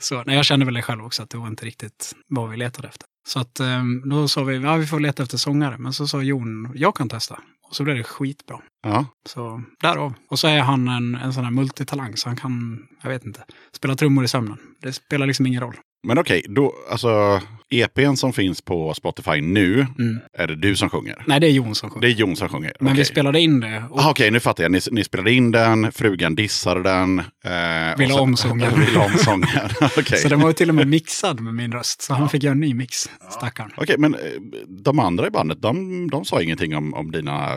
Så 0.00 0.22
nej, 0.26 0.36
jag 0.36 0.44
kände 0.44 0.64
väl 0.64 0.74
det 0.74 0.82
själv 0.82 1.04
också, 1.04 1.22
att 1.22 1.30
det 1.30 1.38
var 1.38 1.46
inte 1.46 1.66
riktigt 1.66 2.14
vad 2.28 2.50
vi 2.50 2.56
letade 2.56 2.88
efter. 2.88 3.06
Så 3.28 3.40
att 3.40 3.60
eh, 3.60 3.82
då 4.04 4.28
sa 4.28 4.44
vi, 4.44 4.56
ja 4.56 4.76
vi 4.76 4.86
får 4.86 5.00
leta 5.00 5.22
efter 5.22 5.38
sångare. 5.38 5.78
Men 5.78 5.92
så 5.92 6.08
sa 6.08 6.22
Jon, 6.22 6.72
jag 6.74 6.96
kan 6.96 7.08
testa. 7.08 7.40
Och 7.68 7.76
så 7.76 7.84
blev 7.84 7.96
det 7.96 8.04
skitbra. 8.04 8.60
Ja. 8.82 9.06
Så 9.26 9.62
därav. 9.80 10.14
Och 10.30 10.38
så 10.38 10.48
är 10.48 10.60
han 10.60 10.88
en, 10.88 11.14
en 11.14 11.32
sån 11.32 11.44
här 11.44 11.50
multitalang, 11.50 12.16
så 12.16 12.28
han 12.28 12.36
kan, 12.36 12.82
jag 13.02 13.10
vet 13.10 13.24
inte, 13.24 13.44
spela 13.72 13.96
trummor 13.96 14.24
i 14.24 14.28
sömnen. 14.28 14.58
Det 14.82 14.92
spelar 14.92 15.26
liksom 15.26 15.46
ingen 15.46 15.60
roll. 15.60 15.76
Men 16.02 16.18
okej, 16.18 16.44
då, 16.48 16.74
alltså 16.90 17.40
EPn 17.70 18.14
som 18.16 18.32
finns 18.32 18.60
på 18.62 18.94
Spotify 18.94 19.40
nu, 19.40 19.86
Mm. 19.98 20.20
är 20.38 20.46
det 20.46 20.56
du 20.56 20.76
som 20.76 20.90
sjunger? 20.90 21.22
Nej, 21.26 21.40
det 21.40 21.46
är 21.46 21.50
Jon 21.50 21.74
som 21.74 21.90
sjunger. 21.90 22.06
Det 22.06 22.12
är 22.12 22.16
Jon 22.16 22.36
som 22.36 22.48
sjunger? 22.48 22.72
Men 22.80 22.92
vi 22.92 22.94
Okej. 22.98 23.04
spelade 23.04 23.40
in 23.40 23.60
det. 23.60 23.84
Och 23.90 24.10
Okej, 24.10 24.30
nu 24.30 24.40
fattar 24.40 24.64
jag. 24.64 24.72
Ni, 24.72 24.80
ni 24.90 25.04
spelade 25.04 25.32
in 25.32 25.50
den, 25.50 25.92
frugan 25.92 26.34
dissade 26.34 26.82
den. 26.82 27.18
Eh, 27.18 27.98
Vill 27.98 28.10
och 28.10 28.16
ha 28.16 28.22
om 28.22 28.36
sången. 28.36 28.80
Vill 28.86 28.96
ha 28.96 29.04
om 29.04 29.18
sången. 29.18 29.48
Okej. 29.98 30.18
Så 30.18 30.28
den 30.28 30.40
var 30.40 30.48
ju 30.48 30.52
till 30.54 30.68
och 30.68 30.74
med 30.74 30.88
mixad 30.88 31.40
med 31.40 31.54
min 31.54 31.72
röst. 31.72 32.02
Så 32.02 32.14
han 32.14 32.28
fick 32.28 32.42
göra 32.42 32.52
en 32.52 32.60
ny 32.60 32.74
mix, 32.74 33.10
stackaren. 33.30 33.70
Okej, 33.76 33.96
men 33.98 34.14
eh, 34.14 34.20
de 34.68 34.98
andra 34.98 35.26
i 35.26 35.30
bandet, 35.30 35.62
de, 35.62 36.10
de 36.10 36.24
sa 36.24 36.42
ingenting 36.42 36.76
om, 36.76 36.94
om 36.94 37.10
dina 37.12 37.48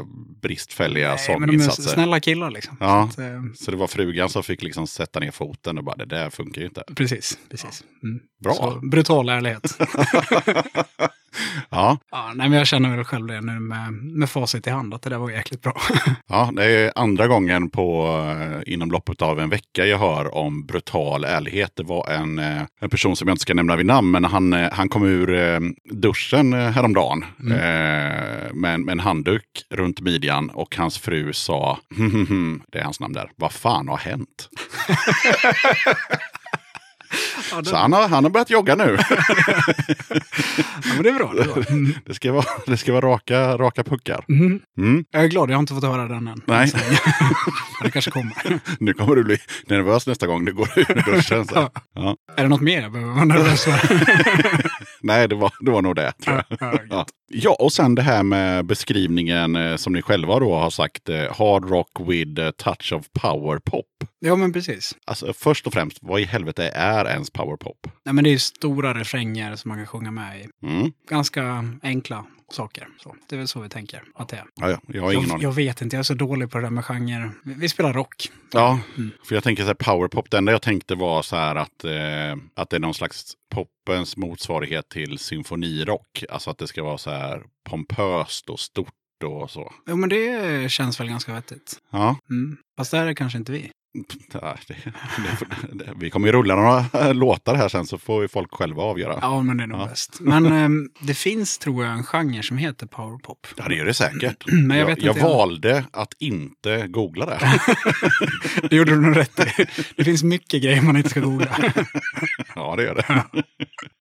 bristfälliga 0.42 1.08
Nej, 1.28 1.40
men 1.40 1.50
de 1.50 1.56
är 1.56 1.60
sånginsatser? 1.60 1.90
snälla 1.94 2.20
killar 2.20 2.52
liksom. 2.52 2.78
Ja. 2.80 3.10
Så 3.16 3.22
att, 3.22 3.28
eh, 3.28 3.42
Så 3.56 3.72
det 3.72 3.78
var 3.78 3.88
frugan 3.88 4.30
som 4.30 4.44
fick 4.44 4.64
liksom 4.64 4.88
sätta 4.88 5.20
ner 5.20 5.32
foten 5.32 5.78
och 5.78 5.84
bara, 5.84 5.96
det 5.96 6.06
där 6.06 6.30
funkar 6.30 6.62
ju 6.62 6.68
inte. 6.68 6.84
precis, 6.96 7.38
precis. 7.52 7.84
Mm. 8.04 8.20
Bra. 8.44 8.54
Så, 8.54 8.80
brutal 8.92 9.30
ärlighet. 9.30 9.78
Ja, 11.70 11.98
ja, 12.12 12.32
nej, 12.36 12.50
men 12.50 12.58
jag 12.58 12.68
känner 12.68 12.96
väl 12.96 13.06
själv 13.06 13.28
det 13.28 13.42
nu 13.42 13.60
med, 13.60 13.94
med 13.94 14.30
facit 14.30 14.68
i 14.68 14.70
hand, 14.70 14.94
att 14.94 15.02
det 15.02 15.10
där 15.10 15.18
var 15.18 15.30
jäkligt 15.30 15.62
bra. 15.62 15.82
ja, 16.28 16.50
det 16.56 16.66
är 16.66 16.92
andra 16.96 17.28
gången 17.28 17.70
på, 17.70 18.08
eh, 18.66 18.74
inom 18.74 18.92
loppet 18.92 19.22
av 19.22 19.40
en 19.40 19.50
vecka 19.50 19.86
jag 19.86 19.98
hör 19.98 20.36
om 20.36 20.66
brutal 20.66 21.24
ärlighet. 21.24 21.72
Det 21.76 21.84
var 21.84 22.10
en, 22.10 22.40
eh, 22.40 22.62
en 22.82 22.90
person 22.90 23.16
som 23.16 23.28
jag 23.28 23.34
inte 23.34 23.42
ska 23.42 23.54
nämna 23.54 23.76
vid 23.76 23.86
namn, 23.86 24.12
men 24.12 24.26
han, 24.26 24.54
eh, 24.54 24.70
han 24.72 24.90
kom 24.90 25.04
ur 25.04 25.62
duschen 25.94 26.54
häromdagen 26.54 27.26
Mm. 27.40 27.52
eh, 27.54 28.54
med, 28.54 28.74
en- 28.74 28.86
med 28.86 28.92
en 28.92 29.00
handduk 29.00 29.46
runt 29.70 30.02
midjan 30.02 30.50
och 30.50 30.76
hans 30.78 30.98
fru 30.98 31.34
sa, 31.34 31.80
"Hm, 31.98 32.12
hm, 32.12 32.26
hm." 32.28 32.62
det 32.72 32.80
är 32.80 32.84
hans 32.84 33.00
namn 33.00 33.14
där, 33.14 33.32
vad 33.36 33.52
fan 33.52 33.88
har 33.88 33.98
hänt? 33.98 34.50
ja, 37.52 37.64
Så 37.64 37.76
han 37.76 37.94
har, 37.94 38.08
han 38.08 38.24
har 38.24 38.32
börjat 38.32 38.50
jogga 38.50 38.76
nu. 38.76 38.98
ja, 40.10 40.94
men 40.94 41.04
det 41.04 41.10
är 41.10 41.14
bra. 41.14 41.34
Det 41.36 41.42
är 41.42 41.46
bra. 41.46 41.64
Mm. 41.70 41.94
Det 42.06 42.14
ska 42.14 42.32
vara, 42.32 42.46
det 42.66 42.78
ska 42.78 42.94
vara 42.94 43.06
raka, 43.06 43.58
raka 43.58 43.84
puckar. 43.84 44.26
Mm. 44.30 44.60
Mm. 44.78 45.06
Jag 45.12 45.24
är 45.24 45.28
glad, 45.28 45.50
jag 45.50 45.56
har 45.56 45.60
inte 45.60 45.74
fått 45.74 45.84
höra 45.84 46.08
den 46.08 46.28
än. 46.28 46.42
Nej. 46.46 46.72
Det 47.84 47.92
kanske 47.92 48.12
kommer. 48.12 48.60
Nu 48.80 48.94
kommer 48.94 49.16
du 49.16 49.24
bli 49.24 49.38
nervös 49.68 50.08
nästa 50.08 50.28
gång 50.28 50.46
du 50.46 50.54
går 50.54 50.70
ur 50.76 51.14
duschen. 51.16 51.46
Så. 51.48 51.70
Ja. 51.96 52.16
Är 52.38 52.44
det 52.44 52.50
något 52.50 52.62
mer 52.62 52.82
jag 52.82 52.92
behöver 52.92 53.14
vara 53.14 53.26
nervös 53.26 53.64
för? 53.64 53.80
Nej, 55.02 55.28
det 55.28 55.36
var, 55.36 55.52
det 55.60 55.72
var 55.72 55.82
nog 55.82 55.96
det. 55.96 56.12
Tror 56.12 56.44
jag. 56.60 56.80
Ja, 56.90 57.06
ja, 57.30 57.56
och 57.60 57.74
sen 57.74 57.96
det 57.96 58.02
här 58.02 58.24
med 58.24 58.66
beskrivningen 58.66 59.56
eh, 59.56 59.76
som 59.76 59.94
ni 59.94 60.02
själva 60.02 60.40
då 60.40 60.56
har 60.56 60.70
sagt, 60.70 61.10
eh, 61.10 61.36
hard 61.38 61.70
rock 61.70 61.92
with 62.08 62.42
a 62.42 62.52
touch 62.58 62.94
of 62.94 63.06
power 63.22 63.60
pop. 63.60 63.86
ja, 64.20 64.36
men 64.36 64.54
precis. 64.54 64.96
Alltså 65.06 65.34
först 65.34 65.68
och 65.68 65.74
främst, 65.74 65.98
vad 66.02 66.22
i 66.22 66.24
helvete 66.24 66.70
är 66.74 67.06
ens 67.06 67.30
power 67.30 67.58
pop? 67.58 67.88
Nej, 68.06 68.14
men 68.14 68.24
det 68.24 68.30
är 68.34 68.38
stora 68.38 68.94
refränger 68.94 69.56
som 69.56 69.70
man 69.70 69.78
kan 69.78 69.88
sjunga 69.88 70.12
med 70.12 70.40
i. 70.40 70.68
Mm. 70.68 70.92
Ganska 71.10 71.66
enkla 71.84 72.26
saker. 72.54 72.88
Så, 73.00 73.16
det 73.30 73.36
är 73.36 73.38
väl 73.38 73.48
så 73.48 73.60
vi 73.60 73.70
tänker 73.70 74.04
att 74.16 74.28
det 74.30 74.36
är. 74.38 74.46
Ja, 74.56 74.70
ja, 74.70 74.80
jag 74.88 75.02
har 75.04 75.12
ingen 75.14 75.30
Jag, 75.30 75.44
jag 75.44 75.52
vet 75.52 75.82
inte, 75.82 75.96
jag 75.96 76.00
är 76.00 76.04
så 76.04 76.14
dålig 76.14 76.52
på 76.52 76.58
det 76.58 76.64
där 76.66 76.70
med 76.70 76.86
genre. 76.86 77.32
Vi, 77.44 77.54
vi 77.54 77.70
spelar 77.70 77.94
rock. 77.94 78.30
Ja, 78.52 78.80
Mm. 78.98 79.12
för 79.28 79.36
jag 79.36 79.44
tänker 79.44 79.64
så 79.64 79.68
här 79.68 79.74
powerpop. 79.74 80.32
Det 80.32 80.38
enda 80.38 80.52
jag 80.52 80.62
tänkte 80.62 80.96
var 80.96 81.22
så 81.22 81.36
här 81.36 81.56
att, 81.56 81.84
eh, 81.84 82.44
att 82.56 82.70
det 82.70 82.76
är 82.76 82.80
någon 82.80 82.94
slags 82.94 83.34
popens 83.56 84.18
motsvarighet 84.18 84.90
till 84.90 85.18
symfonirock. 85.20 86.24
Alltså 86.30 86.50
att 86.50 86.58
det 86.58 86.68
ska 86.68 86.84
vara 86.84 86.98
så 86.98 87.10
här 87.10 87.44
pompöst 87.70 88.50
och 88.50 88.60
stort 88.60 88.94
och 89.26 89.52
så. 89.52 89.74
Jo, 89.88 89.96
men 89.96 90.10
det 90.10 90.72
känns 90.72 91.00
väl 91.00 91.08
ganska 91.08 91.34
vettigt. 91.34 91.80
Ja, 91.92 92.18
Mm. 92.30 92.58
Fast 92.78 92.92
det 92.92 92.98
här 92.98 93.08
är 93.08 93.14
kanske 93.14 93.38
inte 93.38 93.52
vi. 93.52 93.72
Ja, 94.34 94.56
det, 94.68 94.76
det, 95.74 95.94
vi 96.00 96.10
kommer 96.10 96.28
ju 96.28 96.32
rulla 96.34 96.56
några 96.56 97.14
låtar 97.14 97.56
här 97.56 97.70
sen 97.70 97.86
så 97.86 97.98
får 97.98 98.22
ju 98.22 98.28
folk 98.28 98.54
själva 98.54 98.84
avgöra. 98.84 99.12
Ja, 99.14 99.20
Ja, 99.22 99.42
men 99.42 99.58
det 99.58 99.64
är 99.64 99.68
nog 99.68 99.80
Ja. 99.82 99.86
bäst. 99.86 100.18
Men 100.20 100.46
ehm, 100.46 100.90
det 101.00 101.14
finns, 101.14 101.58
tror 101.58 101.86
jag, 101.86 101.94
en 101.94 102.04
genre 102.04 102.44
som 102.44 102.58
heter 102.58 102.88
powerpop. 102.88 103.48
det 103.68 103.76
gör 103.76 103.86
det 103.86 103.94
säkert. 103.94 104.44
Men 104.52 104.78
jag 104.78 104.90
jag, 104.90 105.00
jag 105.02 105.14
valde 105.14 105.86
att 105.94 106.14
inte 106.20 106.88
googla 106.88 107.26
det. 107.26 107.40
Det 108.70 108.76
gjorde 108.76 108.92
du 108.92 109.02
nog 109.02 109.18
rätt 109.18 109.40
i. 109.60 109.66
Det 109.98 110.04
finns 110.04 110.24
mycket 110.24 110.64
grejer 110.64 110.82
man 110.82 110.98
inte 110.98 111.10
ska 111.10 111.20
googla. 111.20 111.58
Ja, 112.56 112.76
det 112.76 112.84
gör 112.84 112.96
det. 112.96 113.24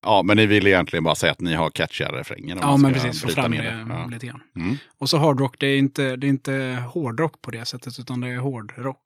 Ja, 0.03 0.23
men 0.23 0.37
ni 0.37 0.47
vill 0.47 0.67
egentligen 0.67 1.05
bara 1.05 1.15
säga 1.15 1.33
att 1.33 1.41
ni 1.41 1.55
har 1.55 1.71
catchiga 1.71 2.09
refränger. 2.13 2.59
Ja, 2.61 2.77
men 2.77 2.93
precis. 2.93 3.23
Få 3.23 3.29
fram 3.29 3.51
ner 3.51 3.63
det 3.63 3.87
Ja. 3.89 4.07
lite 4.07 4.27
grann. 4.27 4.41
Mm. 4.57 4.77
Och 4.99 5.09
så 5.09 5.19
hardrock, 5.19 5.57
det 5.59 5.67
är 5.67 5.79
inte, 5.79 6.17
det 6.17 6.27
är 6.27 6.29
inte 6.29 6.85
hårdrock 6.89 7.43
på 7.43 7.51
det 7.51 7.65
sättet, 7.65 7.99
utan 7.99 8.21
det 8.21 8.29
är 8.29 8.37
hårdrock. 8.39 8.99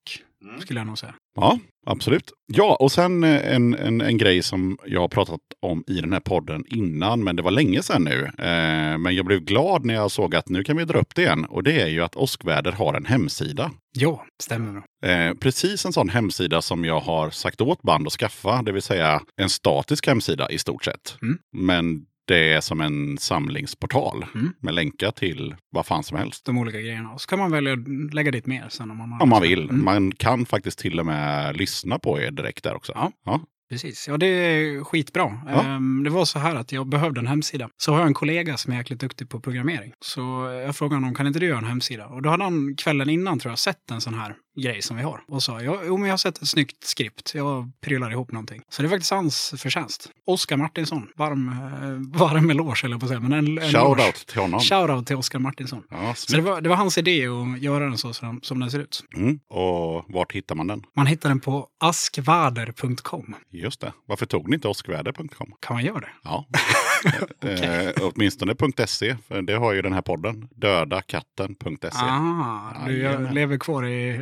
Mm. 0.49 0.61
Skulle 0.61 0.81
jag 0.81 0.87
nog 0.87 0.99
säga. 0.99 1.15
Ja, 1.37 1.59
absolut. 1.87 2.33
Ja, 2.47 2.77
och 2.81 2.93
sen 2.93 3.25
eh, 3.25 3.55
en, 3.55 3.75
en, 3.75 4.01
en 4.01 4.19
grej 4.19 4.43
som 4.43 4.79
jag 4.87 5.01
har 5.01 5.09
pratat 5.09 5.41
om 5.63 5.85
i 5.87 6.01
den 6.01 6.13
här 6.13 6.21
podden 6.21 6.65
innan, 6.67 7.25
men 7.25 7.37
det 7.37 7.43
var 7.43 7.51
länge 7.51 7.83
sedan 7.83 8.05
nu. 8.05 8.25
Eh, 8.39 8.99
men 8.99 9.15
jag 9.15 9.25
blev 9.27 9.41
glad 9.41 9.85
när 9.85 9.95
jag 9.95 10.11
såg 10.11 10.35
att 10.35 10.49
nu 10.49 10.65
kan 10.65 10.77
vi 10.77 10.85
dra 10.85 10.99
upp 10.99 11.15
det 11.15 11.23
igen. 11.23 11.45
Och 11.45 11.63
det 11.63 11.81
är 11.81 11.89
ju 11.89 12.03
att 12.03 12.17
Åskväder 12.17 12.73
har 12.73 12.95
en 12.95 13.07
hemsida. 13.07 13.71
Ja, 13.93 14.27
stämmer. 14.43 14.83
Eh, 15.05 15.35
precis 15.35 15.87
en 15.87 15.93
sån 15.93 16.09
hemsida 16.09 16.63
som 16.63 16.85
jag 16.85 17.01
har 17.01 17.31
sagt 17.31 17.61
åt 17.61 17.83
band 17.83 18.07
att 18.07 18.13
skaffa, 18.13 18.63
det 18.63 18.73
vill 18.73 18.83
säga 18.83 19.23
en 19.37 19.49
statisk 19.49 20.07
hemsida 20.07 20.51
i 20.51 20.59
stort 20.59 20.85
sett. 20.85 21.19
Mm. 21.23 21.39
Men 21.53 22.07
det 22.27 22.53
är 22.53 22.61
som 22.61 22.81
en 22.81 23.19
samlingsportal 23.19 24.27
Mm. 24.35 24.53
med 24.61 24.75
länkar 24.75 25.11
till 25.11 25.55
vad 25.71 25.87
fan 25.87 26.03
som 26.03 26.17
helst. 26.19 26.45
De 26.45 26.59
olika 26.59 26.81
grejerna. 26.81 27.11
Och 27.11 27.21
så 27.21 27.27
kan 27.29 27.39
man 27.39 27.51
välja 27.51 27.73
att 27.73 28.15
lägga 28.15 28.31
dit 28.31 28.47
mer 28.47 28.67
sen 28.69 28.91
om 28.91 28.97
man 28.97 29.13
har 29.13 29.23
Om 29.23 29.29
man 29.29 29.43
vill. 29.43 29.63
Mm. 29.71 29.85
Man 29.85 30.13
kan 30.13 30.47
faktiskt 30.47 30.79
till 30.79 31.01
och 31.01 31.07
med 31.07 31.57
lyssna 31.57 31.99
på 31.99 32.21
er 32.21 32.31
direkt 32.31 32.65
där 32.65 32.75
också. 32.75 32.93
Ja. 32.95 33.13
Ja. 33.25 33.41
Precis, 33.71 34.09
ja 34.09 34.17
det 34.17 34.27
är 34.27 34.85
skitbra. 34.85 35.41
Ja. 35.47 35.63
Ehm, 35.65 36.05
det 36.05 36.11
var 36.11 36.25
så 36.25 36.39
här 36.39 36.55
att 36.55 36.73
jag 36.73 36.87
behövde 36.89 37.21
en 37.21 37.27
hemsida. 37.27 37.69
Så 37.77 37.93
har 37.93 37.99
jag 37.99 38.07
en 38.07 38.15
kollega 38.15 38.57
som 38.57 38.73
är 38.73 38.77
jäkligt 38.77 39.01
duktig 39.01 39.29
på 39.29 39.41
programmering. 39.41 39.93
Så 40.01 40.21
jag 40.67 40.77
frågade 40.77 40.97
honom, 40.97 41.15
kan 41.15 41.27
inte 41.27 41.39
du 41.39 41.47
göra 41.47 41.59
en 41.59 41.65
hemsida? 41.65 42.07
Och 42.07 42.23
då 42.23 42.31
hade 42.31 42.45
han 42.45 42.75
kvällen 42.77 43.09
innan 43.11 43.39
tror 43.39 43.53
jag 43.53 43.59
sett 43.59 43.91
en 43.91 44.01
sån 44.01 44.15
här 44.15 44.35
grej 44.57 44.83
som 44.83 44.97
vi 44.97 45.03
har. 45.03 45.21
Och 45.29 45.43
sa, 45.43 45.63
ja, 45.63 45.81
jo 45.87 45.97
men 45.97 46.07
jag 46.07 46.13
har 46.13 46.19
sett 46.19 46.43
ett 46.43 46.49
snyggt 46.49 46.85
skript. 46.85 47.35
Jag 47.35 47.73
prylar 47.81 48.11
ihop 48.11 48.33
någonting. 48.33 48.63
Så 48.69 48.83
det 48.83 48.89
är 48.89 48.91
faktiskt 48.91 49.11
hans 49.11 49.55
förtjänst. 49.57 50.11
Oskar 50.27 50.57
Martinsson, 50.57 51.09
varm, 51.17 51.49
eh, 51.49 52.19
varm 52.21 52.51
eloge 52.51 52.85
eller 52.85 52.99
på 52.99 53.05
att 53.05 53.09
säga. 53.09 53.21
Men 53.21 53.33
en, 53.33 53.59
en 53.59 53.73
Shout 53.73 54.01
out 54.01 54.27
till 54.27 54.41
honom. 54.41 54.61
Shoutout 54.61 55.07
till 55.07 55.17
Oskar 55.17 55.39
Martinsson. 55.39 55.83
Ja, 55.91 56.15
Så 56.15 56.37
det 56.37 56.43
var, 56.43 56.61
det 56.61 56.69
var 56.69 56.77
hans 56.77 56.99
idé 56.99 57.27
att 57.27 57.63
göra 57.63 57.85
den 57.85 57.99
så 57.99 58.13
som, 58.13 58.41
som 58.43 58.61
den 58.61 58.71
ser 58.71 58.79
ut. 58.79 59.05
Mm. 59.17 59.39
Och 59.49 60.05
vart 60.09 60.33
hittar 60.33 60.55
man 60.55 60.67
den? 60.67 60.83
Man 60.97 61.07
hittar 61.07 61.29
den 61.29 61.41
på 61.41 61.69
askvader.com. 61.81 63.35
Just 63.51 63.81
det. 63.81 63.93
Varför 64.07 64.27
tog 64.27 64.49
ni 64.49 64.55
inte 64.55 64.69
åskväder.com? 64.69 65.53
Kan 65.61 65.77
man 65.77 65.85
göra 65.85 66.01
det? 66.01 66.11
Ja. 66.25 66.47
eh, 67.43 67.93
åtminstone 68.03 68.55
.se, 68.87 69.17
för 69.29 69.43
det 69.43 69.55
har 69.55 69.73
ju 69.73 69.83
den 69.83 69.93
här 69.93 70.03
podden. 70.03 70.49
Dödakatten.se. 70.55 71.89
Ah, 71.93 72.87
du 72.87 73.29
lever 73.33 73.59
kvar 73.59 73.87
i 73.87 74.21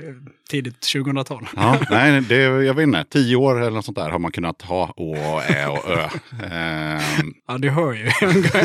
tidigt 0.48 0.80
2000-tal. 0.80 1.46
Ja, 1.56 1.78
nej, 1.90 2.20
det, 2.20 2.36
jag 2.36 2.74
vet 2.74 2.82
inte. 2.82 3.04
Tio 3.10 3.36
år 3.36 3.60
eller 3.60 3.70
något 3.70 3.84
sånt 3.84 3.96
där 3.96 4.10
har 4.10 4.18
man 4.18 4.32
kunnat 4.32 4.62
ha 4.62 4.94
Å, 4.96 5.16
Ä 5.48 5.66
och 5.66 5.90
Ö. 5.90 6.08
Ehm, 6.50 7.34
Ja, 7.48 7.58
du 7.58 7.70
hör 7.70 7.92
ju. 7.92 8.10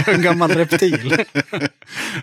En, 0.08 0.22
gammal 0.22 0.52
reptil. 0.52 1.18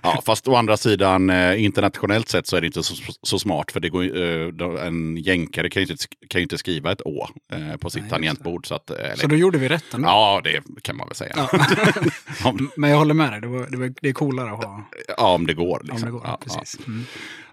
ja, 0.02 0.22
fast 0.26 0.48
å 0.48 0.54
andra 0.54 0.76
sidan, 0.76 1.30
eh, 1.30 1.64
internationellt 1.64 2.28
sett 2.28 2.46
så 2.46 2.56
är 2.56 2.60
det 2.60 2.66
inte 2.66 2.82
så, 2.82 2.94
så 3.22 3.38
smart. 3.38 3.72
För 3.72 3.80
det 3.80 3.88
går, 3.88 4.02
eh, 4.02 4.86
en 4.86 5.16
jänkare 5.16 5.70
kan 5.70 5.82
ju 5.82 5.92
inte, 5.92 6.04
kan 6.28 6.38
ju 6.38 6.42
inte 6.42 6.58
skriva 6.58 6.92
ett 6.92 7.00
Å 7.04 7.28
eh, 7.52 7.76
på 7.76 7.90
sitt 7.90 8.02
Nej, 8.02 8.10
tangentbord. 8.10 8.66
Så 8.66 8.74
att, 8.74 8.90
eh, 8.90 8.96
eller, 8.96 9.16
Så 9.16 9.26
då 9.26 9.36
gjorde 9.36 9.58
vi 9.58 9.68
rätt 9.68 9.94
ändå. 9.94 10.08
Ja, 10.08 10.40
det 10.44 10.82
kan 10.82 10.96
man 10.96 11.08
väl 11.08 11.16
säga. 11.16 11.32
Ja. 11.36 11.48
om, 12.44 12.70
Men 12.76 12.90
jag 12.90 12.98
håller 12.98 13.14
med 13.14 13.32
dig. 13.32 13.40
Det, 13.40 13.46
var, 13.46 13.66
det, 13.70 13.76
var, 13.76 13.92
det 14.02 14.08
är 14.08 14.12
coolare 14.12 14.50
att 14.52 14.64
ha 14.64 14.84
ja, 15.18 15.34
om 15.34 15.46
det 15.46 15.54
går. 15.54 15.80
om 15.80 15.86
Liksom. 15.86 16.06
det 16.06 16.10
går. 16.12 16.22
Ja, 16.24 16.38
Precis. 16.44 16.86
Mm. 16.86 17.04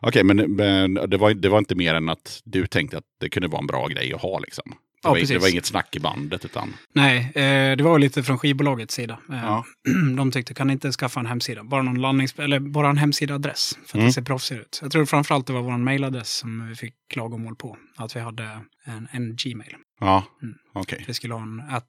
ja. 0.01 0.07
Okej, 0.07 0.23
men, 0.23 0.38
men 0.55 0.93
det, 0.93 1.17
var, 1.17 1.34
det 1.34 1.49
var 1.49 1.59
inte 1.59 1.75
mer 1.75 1.93
än 1.95 2.09
att 2.09 2.41
du 2.43 2.67
tänkte 2.67 2.97
att 2.97 3.03
det 3.19 3.29
kunde 3.29 3.47
vara 3.47 3.59
en 3.61 3.67
bra 3.67 3.88
grej 3.88 4.13
att 4.13 4.21
ha. 4.21 4.39
Liksom. 4.39 4.63
Det, 4.69 4.75
Ja, 5.07 5.09
var, 5.09 5.15
det 5.15 5.21
precis. 5.21 5.41
var 5.41 5.49
inget 5.49 5.65
snack 5.65 5.95
i 5.95 5.99
bandet. 5.99 6.45
Utan, 6.45 6.73
Nej, 6.93 7.17
eh, 7.36 7.77
det 7.77 7.81
var 7.84 7.99
lite 7.99 8.23
från 8.23 8.38
skivbolagets 8.38 8.93
sida. 8.95 9.19
Eh, 9.29 9.36
Ja. 9.43 9.65
De 10.17 10.31
tyckte, 10.31 10.53
kan 10.53 10.69
inte 10.69 10.91
skaffa 10.91 11.19
en 11.19 11.25
hemsida? 11.25 11.63
Bara, 11.63 11.81
någon 11.81 12.01
landnings 12.01 12.39
eller 12.39 12.59
bara 12.59 12.89
en 12.89 12.97
hemsidaadress. 12.97 13.77
För 13.86 13.89
att 13.89 13.93
Mm. 13.95 14.05
det 14.07 14.13
ser 14.13 14.21
proffsigt 14.21 14.61
ut. 14.61 14.79
Jag 14.81 14.91
tror 14.91 15.05
framförallt 15.05 15.47
det 15.47 15.53
var 15.53 15.61
vår 15.61 15.77
mailadress 15.77 16.29
som 16.34 16.67
vi 16.69 16.75
fick 16.75 16.93
klagomål 17.09 17.55
på. 17.55 17.77
Att 17.95 18.15
vi 18.15 18.19
hade 18.19 18.43
en, 18.84 19.07
en 19.11 19.36
Gmail. 19.36 19.75
ja, 19.99 20.23
Mm. 20.41 20.55
okej. 20.73 21.03
Vi 21.07 21.13
skulle 21.13 21.34
ha 21.34 21.41
en 21.41 21.63
att 21.69 21.86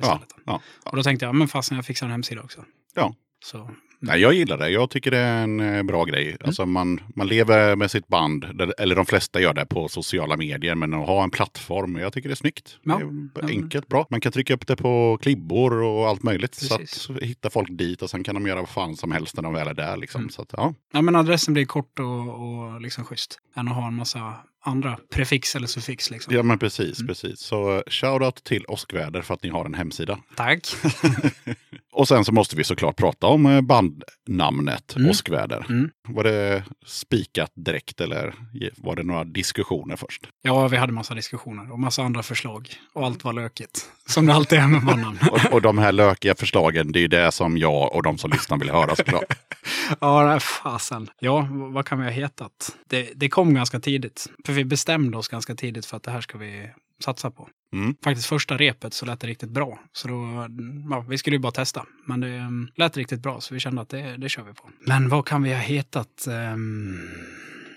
åskväder 0.00 0.18
Ja, 0.20 0.26
istället. 0.26 0.44
ja. 0.84 0.90
Och 0.90 0.96
då 0.96 1.02
tänkte 1.02 1.26
jag, 1.26 1.34
men 1.34 1.48
fasen 1.48 1.76
jag 1.76 1.84
fixar 1.86 2.06
en 2.06 2.12
hemsida 2.12 2.42
också. 2.42 2.64
Ja. 2.94 3.14
Så, 3.44 3.70
Nej, 4.02 4.20
jag 4.20 4.34
gillar 4.34 4.58
det. 4.58 4.68
Jag 4.70 4.90
tycker 4.90 5.10
det 5.10 5.18
är 5.18 5.42
en 5.42 5.60
eh, 5.60 5.82
bra 5.82 6.04
grej. 6.04 6.26
Mm. 6.26 6.38
Alltså 6.44 6.66
man, 6.66 7.00
man 7.16 7.26
lever 7.26 7.76
med 7.76 7.90
sitt 7.90 8.08
band, 8.08 8.44
eller 8.78 8.96
de 8.96 9.06
flesta 9.06 9.40
gör 9.40 9.54
det 9.54 9.66
på 9.66 9.88
sociala 9.88 10.36
medier, 10.36 10.74
men 10.74 10.94
att 10.94 11.06
ha 11.06 11.22
en 11.24 11.30
plattform, 11.30 11.96
jag 11.96 12.12
tycker 12.12 12.28
det 12.28 12.32
är 12.32 12.36
snyggt. 12.36 12.78
Ja. 12.82 12.98
Det 12.98 13.40
är 13.40 13.42
Ja. 13.42 13.48
enkelt, 13.48 13.88
bra. 13.88 14.06
Man 14.10 14.20
kan 14.20 14.32
trycka 14.32 14.54
upp 14.54 14.66
det 14.66 14.76
på 14.76 15.18
klibbor 15.22 15.82
och 15.82 16.08
allt 16.08 16.22
möjligt. 16.22 16.54
Så 16.54 16.76
Precis. 16.78 16.92
att 17.10 17.18
så 17.18 17.24
hittar 17.26 17.50
folk 17.50 17.68
dit 17.70 18.02
och 18.02 18.10
sen 18.10 18.24
kan 18.24 18.34
de 18.34 18.46
göra 18.46 18.60
vad 18.60 18.68
fan 18.68 18.96
som 18.96 19.12
helst 19.12 19.36
när 19.36 19.42
de 19.42 19.52
väl 19.54 19.68
är 19.68 19.74
där. 19.74 19.96
Liksom. 19.96 20.20
Mm. 20.20 20.30
Så 20.30 20.42
att, 20.42 20.48
ja. 20.52 20.74
ja, 20.92 21.02
men 21.02 21.16
adressen 21.16 21.54
blir 21.54 21.64
kort 21.64 21.98
och, 21.98 22.28
och 22.28 22.80
liksom 22.80 23.04
schysst. 23.04 23.38
Än 23.56 23.68
att 23.68 23.74
ha 23.74 23.86
en 23.86 23.94
massa 23.94 24.34
andra 24.60 24.98
prefix 25.14 25.56
eller 25.56 25.66
suffix. 25.66 26.10
Liksom. 26.10 26.34
ja, 26.34 26.42
men 26.42 26.58
precis. 26.58 26.98
Mm. 26.98 27.08
precis. 27.08 27.40
Så 27.40 27.76
eh, 27.76 27.82
shoutout 27.86 28.44
till 28.44 28.64
Åskväder 28.68 29.22
för 29.22 29.34
att 29.34 29.42
ni 29.42 29.48
har 29.48 29.64
en 29.64 29.74
hemsida. 29.74 30.18
Tack. 30.36 30.68
Och 31.92 32.08
sen 32.08 32.24
så 32.24 32.32
måste 32.32 32.56
vi 32.56 32.64
såklart 32.64 32.96
prata 32.96 33.26
om 33.26 33.46
eh, 33.46 33.60
bandnamnet 33.60 34.96
Mm. 34.96 35.10
Åskväder. 35.10 35.66
Mm. 35.68 35.90
Var 36.08 36.24
det 36.24 36.64
spikat 36.86 37.52
direkt 37.54 38.00
eller 38.00 38.34
var 38.76 38.96
det 38.96 39.02
några 39.02 39.24
diskussioner 39.24 39.96
först? 39.96 40.28
Ja, 40.42 40.68
vi 40.68 40.76
hade 40.76 40.92
massa 40.92 41.14
diskussioner 41.14 41.72
och 41.72 41.78
massa 41.78 42.02
andra 42.02 42.22
förslag. 42.22 42.68
Och 42.92 43.06
allt 43.06 43.24
var 43.24 43.32
lökigt. 43.32 43.90
Som 44.06 44.26
det 44.26 44.34
alltid 44.34 44.58
är 44.58 44.66
med 44.66 44.84
bandnamn. 44.84 45.18
Och, 45.30 45.52
och 45.52 45.62
de 45.62 45.78
här 45.78 45.92
lökiga 45.92 46.34
förslagen, 46.34 46.92
det 46.92 46.98
är 46.98 47.00
ju 47.00 47.08
det 47.08 47.32
som 47.32 47.58
jag 47.58 47.94
och 47.94 48.02
de 48.02 48.18
som 48.18 48.30
lyssnar 48.30 48.58
vill 48.58 48.70
höra 48.70 48.96
såklart. 48.96 49.38
ja, 50.00 50.40
fasen. 50.40 51.10
Ja, 51.20 51.48
vad 51.50 51.86
kan 51.86 51.98
vi 51.98 52.04
ha 52.04 52.10
hetat? 52.10 52.76
Det, 52.88 53.12
det 53.16 53.28
kom 53.28 53.54
ganska 53.54 53.80
tidigt. 53.80 54.26
För 54.50 54.54
vi 54.54 54.64
bestämde 54.64 55.18
oss 55.18 55.28
ganska 55.28 55.54
tidigt 55.54 55.86
för 55.86 55.96
att 55.96 56.02
det 56.02 56.10
här 56.10 56.20
ska 56.20 56.38
vi 56.38 56.70
satsa 57.04 57.30
på. 57.30 57.48
Mm. 57.72 57.94
Faktiskt 58.04 58.26
första 58.26 58.56
repet 58.56 58.94
så 58.94 59.06
lät 59.06 59.20
det 59.20 59.26
riktigt 59.26 59.50
bra. 59.50 59.80
Så 59.92 60.08
då, 60.08 60.48
ja, 60.90 61.04
vi 61.08 61.18
skulle 61.18 61.36
ju 61.36 61.40
bara 61.40 61.52
testa. 61.52 61.86
Men 62.06 62.20
det 62.20 62.38
um, 62.38 62.68
lät 62.74 62.96
riktigt 62.96 63.20
bra 63.20 63.40
så 63.40 63.54
vi 63.54 63.60
kände 63.60 63.82
att 63.82 63.88
det, 63.88 64.16
det 64.16 64.28
kör 64.28 64.42
vi 64.42 64.52
på. 64.52 64.70
Men 64.86 65.08
vad 65.08 65.26
kan 65.26 65.42
vi 65.42 65.52
ha 65.52 65.60
hetat? 65.60 66.26
Ehm, 66.26 67.08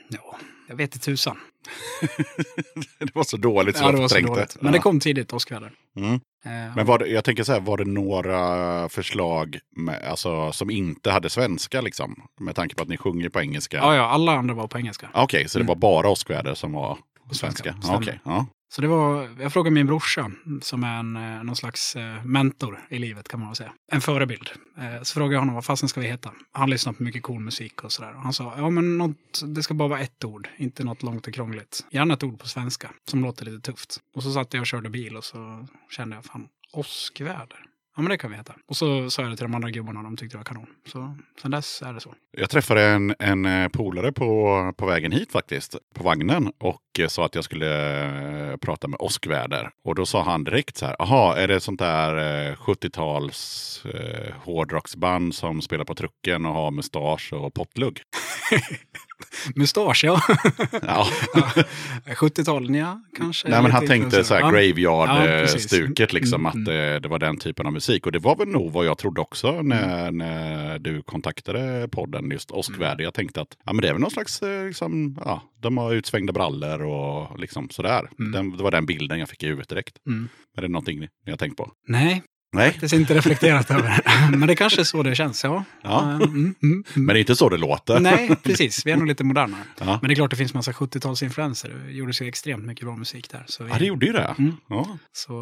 ja, 0.08 0.38
jag 0.74 0.78
vet 0.78 0.96
inte 0.96 1.06
tusan. 1.06 1.38
det 3.00 3.16
var 3.16 3.24
så 3.24 3.38
dåligt 3.38 3.78
så 3.78 3.84
Ja, 3.84 3.88
jag 3.88 3.96
det 3.96 4.02
var 4.02 4.08
så 4.08 4.16
förträngde. 4.16 4.36
dåligt. 4.40 4.58
Men 4.62 4.72
det 4.74 4.80
kom 4.80 5.00
tidigt, 5.00 5.34
åskväder. 5.34 5.72
Mm. 5.98 6.14
Eh, 6.14 6.76
Men 6.76 6.86
var 6.86 7.00
det, 7.00 7.08
jag 7.08 7.24
tänker 7.24 7.44
så 7.44 7.54
här, 7.54 7.60
var 7.60 7.78
det 7.78 7.86
några 7.86 8.90
förslag 8.90 9.60
med, 9.76 10.04
alltså, 10.04 10.52
som 10.52 10.70
inte 10.70 11.12
hade 11.12 11.30
svenska 11.30 11.82
liksom? 11.82 12.16
Med 12.40 12.56
tanke 12.56 12.76
på 12.76 12.84
att 12.84 12.90
ni 12.90 12.98
sjunger 12.98 13.30
på 13.30 13.42
engelska? 13.42 13.78
ja, 13.78 13.96
ja, 13.96 14.04
alla 14.10 14.32
andra 14.32 14.54
var 14.56 14.68
på 14.68 14.78
engelska. 14.78 15.10
Okej, 15.14 15.50
så 15.50 15.58
det 15.60 15.64
Mm. 15.64 15.68
var 15.68 15.76
bara 15.76 16.10
Åskväder 16.10 16.54
som 16.54 16.72
var 16.74 16.98
på 17.30 17.36
svenska, 17.36 17.72
svenska? 17.74 17.96
Okej, 17.96 18.20
ja. 18.26 18.46
Så 18.76 18.82
det 18.82 18.88
var, 18.88 19.30
jag 19.40 19.54
frågade 19.54 19.74
min 19.74 19.88
brorsa, 19.88 20.32
som 20.62 20.84
är 20.84 21.00
en, 21.00 21.16
eh, 21.16 21.44
någon 21.44 21.56
slags 21.56 21.96
eh, 21.96 22.26
mentor 22.26 22.80
i 22.90 23.00
livet 23.00 23.28
kan 23.28 23.40
man 23.40 23.50
väl 23.50 23.56
säga. 23.56 23.74
En 23.92 24.02
förebild. 24.02 24.50
Eh, 24.78 25.04
så 25.04 25.14
frågade 25.14 25.34
jag 25.34 25.40
honom 25.40 25.56
vad 25.56 25.66
fasen 25.66 25.90
ska 25.90 26.02
vi 26.02 26.08
heta? 26.08 26.32
Han 26.52 26.70
lyssnar 26.70 26.94
på 26.94 27.04
mycket 27.04 27.24
cool 27.24 27.40
musik 27.40 27.84
och 27.84 27.92
sådär. 27.92 28.16
Och 28.16 28.22
Han 28.22 28.34
sa, 28.34 28.54
ja 28.58 28.70
men 28.70 28.98
något, 28.98 29.42
det 29.46 29.64
ska 29.64 29.74
bara 29.74 29.88
vara 29.88 30.00
ett 30.00 30.24
ord, 30.24 30.50
inte 30.58 30.84
något 30.84 31.04
långt 31.04 31.28
och 31.28 31.34
krångligt. 31.34 31.86
Gärna 31.92 32.14
ett 32.14 32.24
ord 32.24 32.40
på 32.40 32.48
svenska, 32.48 32.92
som 33.10 33.22
låter 33.22 33.46
lite 33.46 33.72
tufft. 33.72 33.98
Och 34.16 34.24
så 34.24 34.32
satt 34.32 34.54
jag 34.54 34.62
och 34.62 34.68
körde 34.68 34.90
bil 34.90 35.18
och 35.18 35.24
så 35.24 35.68
kände 35.90 36.16
jag, 36.16 36.26
fan, 36.26 36.48
åskväder 36.72 37.66
ja 37.96 38.02
men 38.02 38.10
det 38.10 38.18
kan 38.18 38.32
vi 38.32 38.38
heta. 38.38 38.54
Och 38.68 38.78
så 38.78 39.10
sa 39.10 39.22
jag 39.22 39.32
det 39.32 39.38
till 39.38 39.46
de 39.46 39.56
andra 39.56 39.70
gubbarna 39.70 40.00
och 40.00 40.04
de 40.04 40.18
tyckte 40.18 40.34
det 40.34 40.40
var 40.40 40.46
kanon. 40.46 40.68
Så 40.86 41.18
sen 41.42 41.52
dess 41.52 41.82
är 41.82 41.94
det 41.94 42.00
så. 42.00 42.14
Jag 42.32 42.50
träffade 42.50 42.82
en, 42.84 43.16
en 43.20 43.46
eh, 43.46 43.68
polare 43.68 44.12
på, 44.12 44.74
på 44.78 44.86
vägen 44.86 45.12
hit 45.12 45.32
faktiskt, 45.32 45.76
på 45.94 46.04
vagnen. 46.04 46.52
Och 46.58 47.00
eh, 47.00 47.08
sa 47.08 47.26
att 47.26 47.36
jag 47.36 47.44
skulle 47.44 48.52
eh, 48.52 48.58
prata 48.58 48.88
med 48.88 48.98
åskväder. 49.00 49.70
Och 49.84 49.96
då 49.96 50.06
sa 50.06 50.24
han 50.24 50.44
direkt 50.44 50.78
så 50.78 50.86
här, 50.86 50.96
jaha, 51.00 51.38
är 51.38 51.48
det 51.48 51.60
sånt 51.60 51.80
där 51.80 52.56
70-tals 52.56 53.86
eh, 53.86 54.34
hårdrocksband 54.44 55.36
som 55.36 55.62
spelar 55.62 55.86
på 55.86 55.96
trucken 55.96 56.46
och 56.46 56.54
har 56.54 56.72
mustasch 56.72 57.34
och 57.34 57.54
pottlugg? 57.54 58.02
Mustasch, 59.56 60.04
ja. 60.04 60.22
Ja. 60.82 61.08
70-talen, 62.06 62.76
ja. 62.76 63.02
Kanske. 63.18 63.50
Nej, 63.50 63.62
men 63.62 63.72
han 63.72 63.88
tänkte 63.88 64.24
så 64.24 64.34
här 64.34 64.42
influenser. 64.42 64.80
Ja. 64.86 64.96
Graveyard-stuket, 65.02 66.14
liksom, 66.14 66.46
Mm, 66.46 66.46
att 66.46 66.68
eh, 66.68 67.02
det 67.02 67.08
var 67.08 67.20
den 67.20 67.38
typen 67.38 67.66
av 67.66 67.74
musik. 67.74 68.06
Och 68.06 68.12
det 68.12 68.20
var 68.20 68.36
väl 68.36 68.48
nog 68.48 68.72
vad 68.72 68.86
jag 68.86 68.98
trodde 68.98 69.22
också 69.22 69.62
när, 69.62 70.08
Mm. 70.08 70.18
när 70.18 70.80
du 70.80 71.02
kontaktade 71.02 71.88
podden, 71.92 72.32
just 72.32 72.52
åskväder. 72.52 73.04
Jag 73.04 73.14
tänkte 73.14 73.42
att 73.42 73.58
ja, 73.66 73.74
men 73.74 73.82
det 73.82 73.88
är 73.90 73.94
väl 73.94 74.02
någon 74.02 74.12
slags, 74.12 74.42
eh, 74.42 74.66
liksom, 74.66 75.18
ja, 75.26 75.42
de 75.62 75.78
har 75.78 75.94
utsvängda 75.94 76.34
brallor 76.34 76.82
och 76.82 77.40
liksom 77.40 77.70
sådär. 77.70 78.10
Den, 78.18 78.58
det 78.58 78.64
var 78.64 78.72
den 78.72 78.86
bilden 78.86 79.20
jag 79.20 79.30
fick 79.30 79.44
i 79.44 79.48
huvudet 79.48 79.70
direkt. 79.70 79.98
Mm. 80.08 80.30
Är 80.58 80.62
det 80.62 80.68
någonting 80.68 81.00
ni 81.00 81.32
har 81.32 81.38
tänkt 81.38 81.58
på? 81.58 81.72
Nej, 81.88 82.24
Nej, 82.54 82.78
det 82.80 82.94
är 82.94 83.00
inte 83.00 83.14
reflekterat 83.14 83.72
över 83.72 83.82
det. 83.84 84.02
Men 84.38 84.48
det 84.48 84.56
kanske 84.56 84.82
är 84.82 84.84
så 84.84 85.04
det 85.04 85.16
känns, 85.16 85.44
ja. 85.44 85.64
Ja. 85.82 86.02
Mm, 86.04 86.22
mm, 86.22 86.56
mm. 86.64 86.84
men 86.96 87.08
det 87.08 87.18
är 87.18 87.20
inte 87.20 87.36
så 87.36 87.50
det 87.50 87.58
låter. 87.58 88.00
Nej, 88.00 88.36
precis. 88.44 88.86
Vi 88.86 88.92
är 88.92 88.98
nog 88.98 89.08
lite 89.08 89.24
modernare. 89.24 89.62
Ja. 89.80 90.00
Men 90.02 90.08
det 90.08 90.14
är 90.14 90.16
klart 90.16 90.30
det 90.32 90.36
finns 90.38 90.54
massa 90.54 90.72
70-talsinfluenser. 90.72 91.86
Det 91.86 91.92
gjordes 91.92 92.22
ju 92.22 92.28
extremt 92.28 92.66
mycket 92.66 92.86
bra 92.86 92.96
musik 92.96 93.30
där. 93.32 93.44
Så 93.48 93.64
vi, 93.64 93.70
Ja, 93.70 93.78
det 93.80 93.86
gjorde 93.86 94.06
ju 94.06 94.12
det. 94.12 94.36
Mm. 94.38 94.56
Ja, 94.70 94.98
så, 95.12 95.34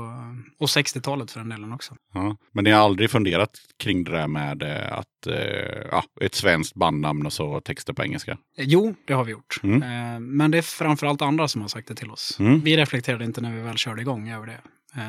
och 0.59 0.67
60-talet 0.67 1.31
för 1.31 1.39
den 1.39 1.49
delen 1.49 1.71
också. 1.71 1.95
ja. 2.13 2.37
Men 2.53 2.63
ni 2.63 2.71
har 2.71 2.81
aldrig 2.81 3.11
funderat 3.11 3.51
kring 3.79 4.03
det 4.03 4.11
där 4.11 4.27
med 4.27 4.63
eh, 4.63 4.93
att 4.97 5.27
eh, 5.27 5.35
ja, 5.91 6.03
ett 6.21 6.35
svenskt 6.35 6.75
bandnamn 6.75 7.25
och 7.25 7.33
så 7.33 7.59
texter 7.61 7.93
på 7.93 8.03
engelska? 8.03 8.31
Eh, 8.31 8.65
Jo, 8.67 8.95
det 9.07 9.13
har 9.13 9.23
vi 9.23 9.31
gjort. 9.31 9.59
Mm. 9.63 10.37
Men 10.37 10.51
det 10.51 10.57
är 10.57 10.61
framförallt 10.61 11.21
andra 11.21 11.47
som 11.47 11.61
har 11.61 11.67
sagt 11.67 11.87
det 11.87 11.95
till 11.95 12.11
oss. 12.11 12.37
Mm. 12.39 12.59
Vi 12.61 12.77
reflekterade 12.77 13.25
inte 13.25 13.41
när 13.41 13.51
vi 13.55 13.61
väl 13.61 13.77
körde 13.77 14.01
igång 14.01 14.29
över 14.29 14.47
det 14.47 14.57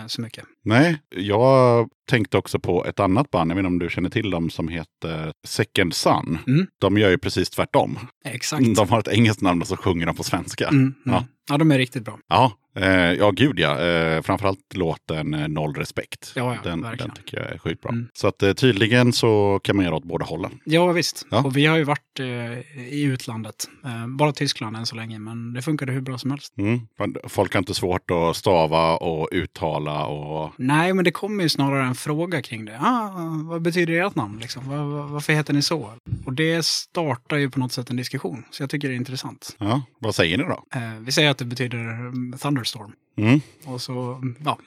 så 0.07 0.20
mycket. 0.20 0.45
Nej, 0.64 1.03
jag 1.16 1.89
tänkte 2.11 2.39
också 2.39 2.59
på 2.59 2.85
ett 2.85 3.01
annat 3.01 3.30
band, 3.30 3.51
jag 3.51 3.57
vet 3.57 3.61
inte 3.61 3.66
om 3.66 3.78
du 3.78 3.91
känner 3.91 4.11
till 4.11 4.30
dem, 4.30 4.51
som 4.51 4.68
heter 4.68 5.33
Second 5.47 5.95
Sun. 5.95 6.39
Mm. 6.47 6.66
De 6.80 6.99
gör 6.99 7.11
ju 7.11 7.18
precis 7.18 7.51
tvärtom. 7.51 7.99
Exakt. 8.24 8.76
De 8.76 8.89
har 8.89 9.01
ett 9.01 9.09
engelskt 9.09 9.43
namn 9.43 9.61
och 9.61 9.68
så 9.68 9.76
sjunger 9.76 10.07
de 10.07 10.16
på 10.16 10.22
svenska. 10.22 10.68
Mm, 10.68 10.80
mm. 10.83 10.95
Ja. 11.05 11.24
Ja. 11.49 11.59
de 11.59 11.72
är 11.72 11.78
riktigt 11.78 12.05
bra. 12.05 12.18
Ja, 12.28 12.53
eh, 12.76 13.12
ja 13.12 13.30
gud 13.30 13.59
ja. 13.59 13.80
Eh, 13.80 14.22
framförallt 14.22 14.74
låten 14.74 15.34
eh, 15.34 15.49
Noll 15.49 15.74
Respekt. 15.74 16.32
Ja, 16.36 16.55
ja, 16.55 16.70
den, 16.70 16.82
verkligen. 16.82 17.09
den 17.09 17.16
tycker 17.16 17.40
jag 17.40 17.51
är 17.51 17.59
sjukt 17.59 17.82
bra. 17.82 17.90
Mm. 17.93 18.09
Så 18.12 18.28
att 18.28 18.43
eh, 18.43 18.53
tydligen 18.53 19.12
så 19.12 19.61
kan 19.62 19.76
man 19.76 19.84
göra 19.84 19.95
åt 19.95 20.05
båda 20.05 20.24
hållen. 20.24 20.61
Ja, 20.64 20.93
visst. 20.93 21.26
Ja. 21.30 21.45
Och 21.45 21.57
vi 21.57 21.66
har 21.66 21.76
ju 21.76 21.84
varit 21.84 22.20
eh, 22.20 22.26
i 22.93 23.03
utlandet. 23.03 23.68
Bara 24.18 24.32
Tyskland 24.32 24.76
än 24.76 24.86
så 24.86 24.97
länge, 24.97 25.18
men 25.18 25.53
det 25.53 25.62
funkade 25.62 25.93
hur 25.93 26.01
bra 26.01 26.18
som 26.18 26.30
helst. 26.30 26.59
Mm. 26.59 26.80
Folk 27.24 27.55
har 27.55 27.59
inte 27.59 27.74
svårt 27.74 28.11
att 28.11 28.36
stava 28.36 28.97
och 28.97 29.28
uttala 29.32 30.07
och... 30.07 30.53
Nej, 30.57 30.95
men 30.95 31.05
det 31.05 31.11
kommer 31.11 31.43
ju 31.43 31.49
snarare 31.49 31.86
en 31.86 31.95
fråga 31.95 32.43
kring 32.43 32.64
det. 32.64 32.78
Ah, 32.80 33.11
vad 33.45 33.62
betyder 33.62 34.07
ert 34.07 34.14
namn? 34.14 34.38
Liksom? 34.38 34.68
Var, 34.68 34.76
var, 34.76 35.07
varför 35.07 35.32
heter 35.32 35.55
ni 35.55 35.62
så? 35.62 35.90
Och 36.26 36.32
det 36.32 36.64
startar 36.64 37.36
ju 37.36 37.51
på 37.51 37.59
något 37.59 37.72
sätt 37.72 37.90
en 37.90 37.97
diskussion. 37.97 38.45
Så 38.51 38.62
jag 38.62 38.70
tycker 38.70 38.88
det 38.88 38.95
är 38.95 38.97
intressant. 38.97 39.57
Ja, 39.59 39.82
vad 39.99 40.14
säger 40.14 40.38
ni 40.38 40.45
då? 40.45 40.64
Vi 41.01 41.12
säger 41.12 41.30
att 41.33 41.39
det 41.39 41.45
betyder 41.45 41.78
mm, 41.78 42.39
thunderstorm. 42.39 42.93
Mm. 43.16 43.41
Och 43.64 43.80
så, 43.80 44.22
ja, 44.45 44.59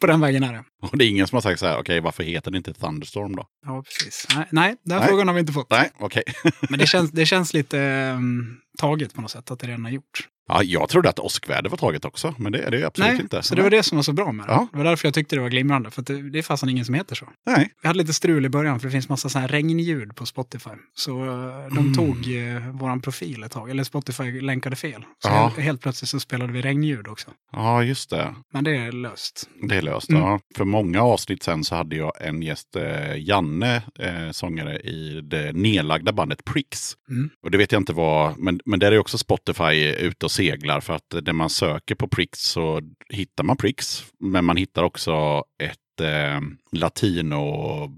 på 0.00 0.06
den 0.06 0.20
vägen 0.20 0.42
är 0.42 0.52
det. 0.52 0.64
Och 0.86 0.98
det 0.98 1.04
är 1.04 1.08
ingen 1.08 1.26
som 1.26 1.36
har 1.36 1.40
sagt 1.40 1.60
så 1.60 1.66
här, 1.66 1.78
okej 1.78 2.00
varför 2.00 2.22
heter 2.22 2.50
det 2.50 2.56
inte 2.56 2.74
Thunderstorm 2.74 3.36
då? 3.36 3.46
Ja, 3.66 3.82
precis. 3.82 4.26
Nej, 4.34 4.46
nej 4.50 4.76
den 4.84 4.98
Nej. 4.98 5.08
frågan 5.08 5.28
har 5.28 5.34
vi 5.34 5.40
inte 5.40 5.52
fått. 5.52 5.70
Nej, 5.70 5.90
okej. 5.98 6.22
Men 6.70 6.78
det 6.78 6.86
känns, 6.94 7.10
det 7.10 7.26
känns 7.26 7.54
lite 7.54 7.78
um, 8.16 8.60
taget 8.78 9.14
på 9.14 9.20
något 9.20 9.30
sätt, 9.30 9.50
att 9.50 9.58
det 9.58 9.66
redan 9.66 9.86
är 9.86 9.90
gjort. 9.90 10.28
Ja, 10.48 10.62
jag 10.62 10.88
trodde 10.88 11.08
att 11.08 11.18
åskväder 11.18 11.70
var 11.70 11.76
taget 11.76 12.04
också, 12.04 12.34
men 12.38 12.52
det 12.52 12.62
är 12.62 12.70
det 12.70 12.84
absolut 12.84 13.12
nej, 13.12 13.20
inte. 13.20 13.42
så 13.42 13.54
det 13.54 13.62
var 13.62 13.70
det 13.70 13.82
som 13.82 13.96
var 13.96 14.02
så 14.02 14.12
bra 14.12 14.32
med 14.32 14.46
det. 14.46 14.52
Ja. 14.52 14.68
Det 14.72 14.78
var 14.78 14.84
därför 14.84 15.06
jag 15.06 15.14
tyckte 15.14 15.36
det 15.36 15.42
var 15.42 15.48
glimrande, 15.48 15.90
för 15.90 16.02
det, 16.02 16.30
det 16.30 16.38
är 16.38 16.42
fasen 16.42 16.68
ingen 16.68 16.84
som 16.84 16.94
heter 16.94 17.14
så. 17.14 17.28
Nej. 17.46 17.70
Vi 17.82 17.86
hade 17.88 17.98
lite 17.98 18.12
strul 18.12 18.46
i 18.46 18.48
början, 18.48 18.80
för 18.80 18.86
det 18.88 18.92
finns 18.92 19.08
massa 19.08 19.28
så 19.28 19.38
här 19.38 19.48
regnljud 19.48 20.16
på 20.16 20.26
Spotify. 20.26 20.70
Så 20.94 21.24
eh, 21.24 21.74
de 21.74 21.94
tog 21.94 22.26
uh, 22.26 22.70
våran 22.70 23.00
profil 23.00 23.42
ett 23.42 23.52
tag, 23.52 23.70
eller 23.70 23.84
Spotify 23.84 24.40
länkade 24.40 24.76
fel. 24.76 25.02
Så 25.02 25.28
Ja. 25.28 25.42
helt, 25.42 25.58
helt 25.58 25.80
plötsligt 25.80 26.08
så 26.08 26.20
spelade 26.20 26.52
vi 26.52 26.62
regnljud 26.62 27.08
också. 27.08 27.30
Ja, 27.52 27.82
just 27.82 28.10
det. 28.10 28.34
Men 28.52 28.64
det 28.64 28.76
är 28.76 28.92
löst. 28.92 29.48
Det 29.68 29.76
är 29.76 29.82
löst. 29.82 30.10
Mm. 30.10 30.22
Ja. 30.22 30.40
För 30.56 30.64
många 30.64 31.02
avsnitt 31.02 31.42
sen 31.42 31.64
så 31.64 31.74
hade 31.74 31.96
jag 31.96 32.12
en 32.20 32.42
gäst, 32.42 32.76
eh, 32.76 33.16
Janne, 33.16 33.82
eh, 33.98 34.30
sångare 34.30 34.78
i 34.78 35.20
det 35.24 35.52
nedlagda 35.52 36.12
bandet 36.12 36.44
Pricks. 36.44 36.92
Mm. 37.10 37.30
Och 37.42 37.50
det 37.50 37.58
vet 37.58 37.72
jag 37.72 37.80
inte 37.80 37.92
vad, 37.92 38.38
men, 38.38 38.60
men 38.64 38.78
där 38.78 38.92
är 38.92 38.98
också 38.98 39.18
Spotify 39.18 39.84
ute 39.98 40.26
och 40.26 40.32
seglar 40.38 40.80
för 40.80 40.94
att 40.94 41.14
när 41.26 41.32
man 41.32 41.50
söker 41.50 41.94
på 41.94 42.08
Pricks 42.08 42.40
så 42.40 42.80
hittar 43.08 43.44
man 43.44 43.56
Pricks. 43.56 44.04
Men 44.20 44.44
man 44.44 44.56
hittar 44.56 44.82
också 44.82 45.44
ett 45.62 46.00
eh, 46.00 46.40
latino 46.72 47.42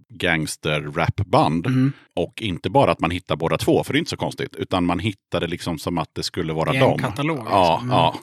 gangster 0.09 0.81
rapband. 0.81 1.67
Mm. 1.67 1.93
Och 2.17 2.43
inte 2.43 2.71
bara 2.71 2.93
att 2.93 3.01
man 3.01 3.11
hittar 3.11 3.37
båda 3.37 3.59
två, 3.59 3.85
för 3.85 3.93
det 3.93 3.97
är 3.97 3.99
inte 3.99 4.11
så 4.11 4.17
konstigt, 4.17 4.55
utan 4.57 4.85
man 4.87 4.99
hittade 4.99 5.47
liksom 5.47 5.79
som 5.79 5.99
att 5.99 6.09
det 6.15 6.23
skulle 6.23 6.53
vara 6.53 6.73
dem. 6.73 6.99
katalog, 6.99 7.47
Ja, 7.51 7.81
liksom. 7.83 7.91
ja. 7.91 8.15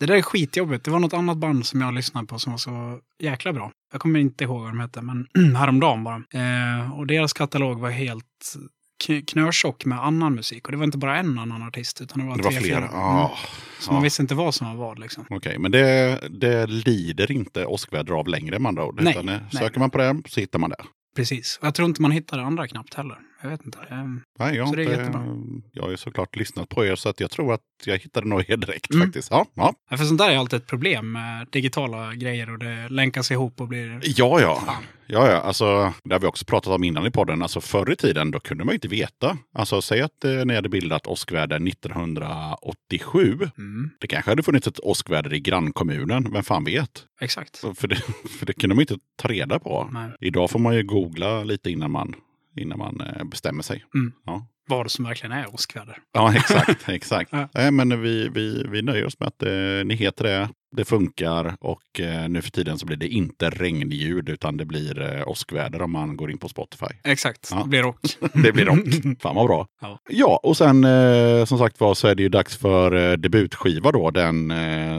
Det 0.00 0.06
där 0.06 0.14
är 0.14 0.22
skitjobbigt. 0.22 0.84
Det 0.84 0.90
var 0.90 0.98
något 0.98 1.12
annat 1.14 1.36
band 1.38 1.66
som 1.66 1.80
jag 1.80 1.94
lyssnade 1.94 2.26
på 2.26 2.38
som 2.38 2.52
var 2.52 2.58
så 2.58 2.98
jäkla 3.22 3.52
bra. 3.52 3.70
Jag 3.92 4.00
kommer 4.00 4.20
inte 4.20 4.44
ihåg 4.44 4.60
vad 4.62 4.70
de 4.70 4.80
hette, 4.80 5.02
men 5.02 5.26
häromdagen 5.56 6.04
bara. 6.04 6.16
Eh, 6.16 6.98
och 6.98 7.06
deras 7.06 7.32
katalog 7.32 7.80
var 7.80 7.90
helt 7.90 8.54
kn- 9.00 9.24
knötjock 9.26 9.84
med 9.84 10.04
annan 10.04 10.34
musik. 10.34 10.66
Och 10.66 10.72
det 10.72 10.78
var 10.78 10.84
inte 10.84 10.98
bara 10.98 11.18
en 11.18 11.38
annan 11.38 11.62
artist, 11.62 12.00
utan 12.00 12.18
det 12.18 12.24
var 12.26 12.36
Det 12.36 12.42
var 12.42 12.50
tre, 12.50 12.60
flera. 12.60 12.80
fyra. 12.80 12.88
Ja. 12.92 13.20
Mm. 13.26 13.36
Så 13.80 13.92
man 13.92 14.02
visste 14.02 14.22
inte 14.22 14.34
vad 14.34 14.54
som 14.54 14.66
var 14.66 14.86
vad 14.86 14.98
liksom. 14.98 15.24
Okej, 15.30 15.58
men 15.58 15.70
det, 15.72 16.18
det 16.30 16.66
lider 16.66 17.32
inte 17.32 17.66
åskväder 17.66 18.12
av 18.12 18.28
längre 18.28 18.56
andra 18.68 18.84
ord. 18.84 19.00
Nej, 19.02 19.12
utan, 19.12 19.28
eh, 19.28 19.38
nej. 19.52 19.62
Söker 19.62 19.78
man 19.80 19.90
på 19.90 19.98
det 19.98 20.22
så 20.28 20.40
hittar 20.40 20.58
man 20.58 20.70
det. 20.70 20.76
Precis. 21.16 21.58
Och 21.60 21.66
jag 21.66 21.74
tror 21.74 21.88
inte 21.88 22.02
man 22.02 22.10
hittar 22.10 22.38
det 22.38 22.44
andra 22.44 22.68
knappt 22.68 22.94
heller. 22.94 23.18
Jag 23.42 23.50
vet 23.50 23.64
inte. 23.64 23.78
Nej, 24.38 24.56
jag, 24.56 24.68
Så 24.68 24.74
det 24.74 24.82
är 24.84 24.90
jättebra. 24.90 25.24
jag 25.72 25.82
har 25.82 25.90
ju 25.90 25.96
såklart 25.96 26.36
lyssnat 26.36 26.68
på 26.68 26.84
er 26.86 26.96
så 26.96 27.08
att 27.08 27.20
jag 27.20 27.30
tror 27.30 27.54
att 27.54 27.60
jag 27.84 27.98
hittade 27.98 28.28
nog 28.28 28.44
er 28.50 28.56
direkt 28.56 28.90
Mm. 28.94 29.06
faktiskt. 29.06 29.30
Ja, 29.30 29.46
ja. 29.54 29.74
Ja, 29.90 29.96
för 29.96 30.04
sånt 30.04 30.18
där 30.18 30.30
är 30.30 30.36
alltid 30.36 30.56
ett 30.60 30.66
problem 30.66 31.12
med 31.12 31.46
digitala 31.50 32.14
grejer 32.14 32.50
och 32.52 32.58
det 32.58 32.88
länkas 32.88 33.30
ihop 33.30 33.60
och 33.60 33.68
blir... 33.68 34.00
Ja, 34.04 34.40
ja. 34.40 34.62
Fan. 34.66 34.82
Ja, 35.06 35.30
ja. 35.30 35.36
Alltså, 35.36 35.92
det 36.04 36.14
har 36.14 36.20
vi 36.20 36.26
också 36.26 36.44
pratat 36.44 36.72
om 36.72 36.84
innan 36.84 37.06
i 37.06 37.10
podden. 37.10 37.42
Alltså, 37.42 37.60
förr 37.60 37.92
i 37.92 37.96
tiden 37.96 38.30
då 38.30 38.40
kunde 38.40 38.64
man 38.64 38.72
ju 38.72 38.76
inte 38.76 38.88
veta. 38.88 39.38
Alltså, 39.54 39.82
säg 39.82 40.00
att 40.00 40.24
eh, 40.24 40.44
ni 40.44 40.54
hade 40.54 40.68
bildat 40.68 41.06
åskväder 41.06 41.60
1987. 41.68 43.38
Mm, 43.58 43.90
Det 44.00 44.06
kanske 44.06 44.30
hade 44.30 44.42
funnits 44.42 44.66
ett 44.66 44.80
åskväder 44.80 45.34
i 45.34 45.40
grannkommunen. 45.40 46.32
Vem 46.32 46.42
fan 46.42 46.64
vet? 46.64 47.04
exakt. 47.20 47.58
För 47.58 47.88
det, 47.88 47.96
för 48.38 48.46
det 48.46 48.52
kunde 48.52 48.74
man 48.76 48.80
inte 48.80 48.96
ta 49.16 49.28
reda 49.28 49.58
på. 49.58 49.88
Nej. 49.92 50.10
Idag 50.20 50.50
får 50.50 50.58
man 50.58 50.74
ju 50.74 50.82
googla 50.82 51.44
lite 51.44 51.70
innan 51.70 51.90
man, 51.90 52.14
innan 52.56 52.78
man 52.78 53.00
eh, 53.00 53.24
bestämmer 53.24 53.62
sig. 53.62 53.84
Mm. 53.94 54.12
Ja. 54.26 54.46
Vad 54.68 54.90
som 54.90 55.04
verkligen 55.04 55.32
är 55.32 55.54
åskväder. 55.54 55.96
Ja, 56.12 56.34
exakt. 56.34 56.88
exakt. 56.88 57.32
Ja. 57.32 57.48
Nej, 57.54 57.70
men 57.70 58.02
vi, 58.02 58.28
vi, 58.28 58.66
vi 58.68 58.82
nöjer 58.82 59.06
oss 59.06 59.20
med 59.20 59.26
att 59.28 59.42
eh, 59.42 59.52
ni 59.84 59.94
heter 59.94 60.24
det. 60.24 60.48
Det 60.76 60.84
funkar 60.84 61.54
och 61.60 62.00
eh, 62.00 62.28
nu 62.28 62.42
för 62.42 62.50
tiden 62.50 62.78
så 62.78 62.86
blir 62.86 62.96
det 62.96 63.08
inte 63.08 63.50
regnljud 63.50 64.28
utan 64.28 64.56
det 64.56 64.64
blir 64.64 65.00
eh, 65.16 65.28
åskväder 65.28 65.82
om 65.82 65.92
man 65.92 66.16
går 66.16 66.30
in 66.30 66.38
på 66.38 66.48
Spotify. 66.48 66.86
Exakt, 67.04 67.48
Ja. 67.50 67.62
det 67.62 67.68
blir 67.68 67.82
rock. 67.82 67.98
Det 68.34 68.52
blir 68.52 68.64
rock. 68.64 68.78
Fan 69.22 69.34
vad 69.36 69.46
bra. 69.46 69.66
Ja. 69.80 69.98
Ja, 70.10 70.40
och 70.42 70.56
sen 70.56 70.84
eh, 70.84 71.44
som 71.44 71.58
sagt 71.58 71.80
var 71.80 71.94
så 71.94 72.08
är 72.08 72.14
det 72.14 72.22
ju 72.22 72.28
dags 72.28 72.56
för 72.56 73.10
eh, 73.10 73.16
debutskiva 73.16 73.92
då 73.92 74.10
den, 74.10 74.52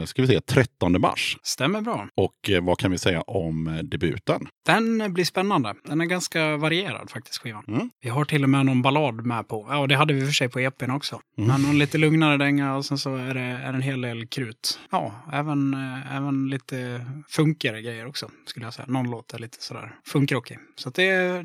ska 0.06 0.22
vi 0.22 0.28
se, 0.28 0.40
13 0.40 1.00
mars. 1.00 1.38
Stämmer 1.42 1.80
bra. 1.80 2.08
Och 2.14 2.50
vad 2.62 2.78
kan 2.78 2.90
vi 2.90 2.98
säga 2.98 3.20
om 3.22 3.80
debuten? 3.82 4.46
Den 4.66 5.12
blir 5.14 5.24
spännande. 5.24 5.74
Den 5.84 6.00
är 6.00 6.04
ganska 6.04 6.56
varierad 6.56 7.10
faktiskt, 7.10 7.38
skivan. 7.42 7.64
Mm. 7.68 7.90
Vi 8.02 8.08
har 8.08 8.24
till 8.24 8.42
och 8.44 8.50
med 8.50 8.66
någon 8.66 8.82
ballad 8.82 9.26
med 9.26 9.48
på. 9.48 9.66
Ja, 9.70 9.86
det 9.86 9.96
hade 9.96 10.14
vi 10.14 10.26
för 10.26 10.32
sig 10.32 10.48
på 10.48 10.60
EPn 10.60 10.90
också. 10.90 11.20
Mm. 11.38 11.48
Men 11.48 11.62
någon 11.62 11.78
lite 11.78 11.98
lugnare 11.98 12.36
dänga 12.36 12.76
och 12.76 12.84
sen 12.84 12.98
så 12.98 13.16
är 13.16 13.34
det, 13.34 13.40
är 13.40 13.72
det 13.72 13.76
en 13.78 13.82
hel 13.82 14.00
del 14.00 14.26
krut. 14.26 14.78
Ja, 14.90 15.12
även, 15.32 15.61
eh, 15.74 16.16
även 16.16 16.48
lite 16.48 17.06
funkigare 17.28 17.82
grejer 17.82 18.06
också, 18.06 18.30
skulle 18.46 18.66
jag 18.66 18.74
säga. 18.74 18.86
Någon 18.88 19.10
låt 19.10 19.34
är 19.34 19.38
lite 19.38 19.62
sådär 19.62 19.94
funkrockig. 20.06 20.58
Så 20.76 20.90
det 20.90 21.02
är 21.08 21.44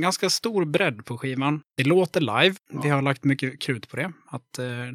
ganska 0.00 0.30
stor 0.30 0.64
bredd 0.64 1.04
på 1.04 1.18
skivan. 1.18 1.62
Det 1.76 1.84
låter 1.84 2.20
live. 2.20 2.54
Vi 2.82 2.88
har 2.88 3.02
lagt 3.02 3.24
mycket 3.24 3.60
krut 3.60 3.88
på 3.88 3.96
det. 3.96 4.12
Att 4.26 4.58
eh, 4.58 4.86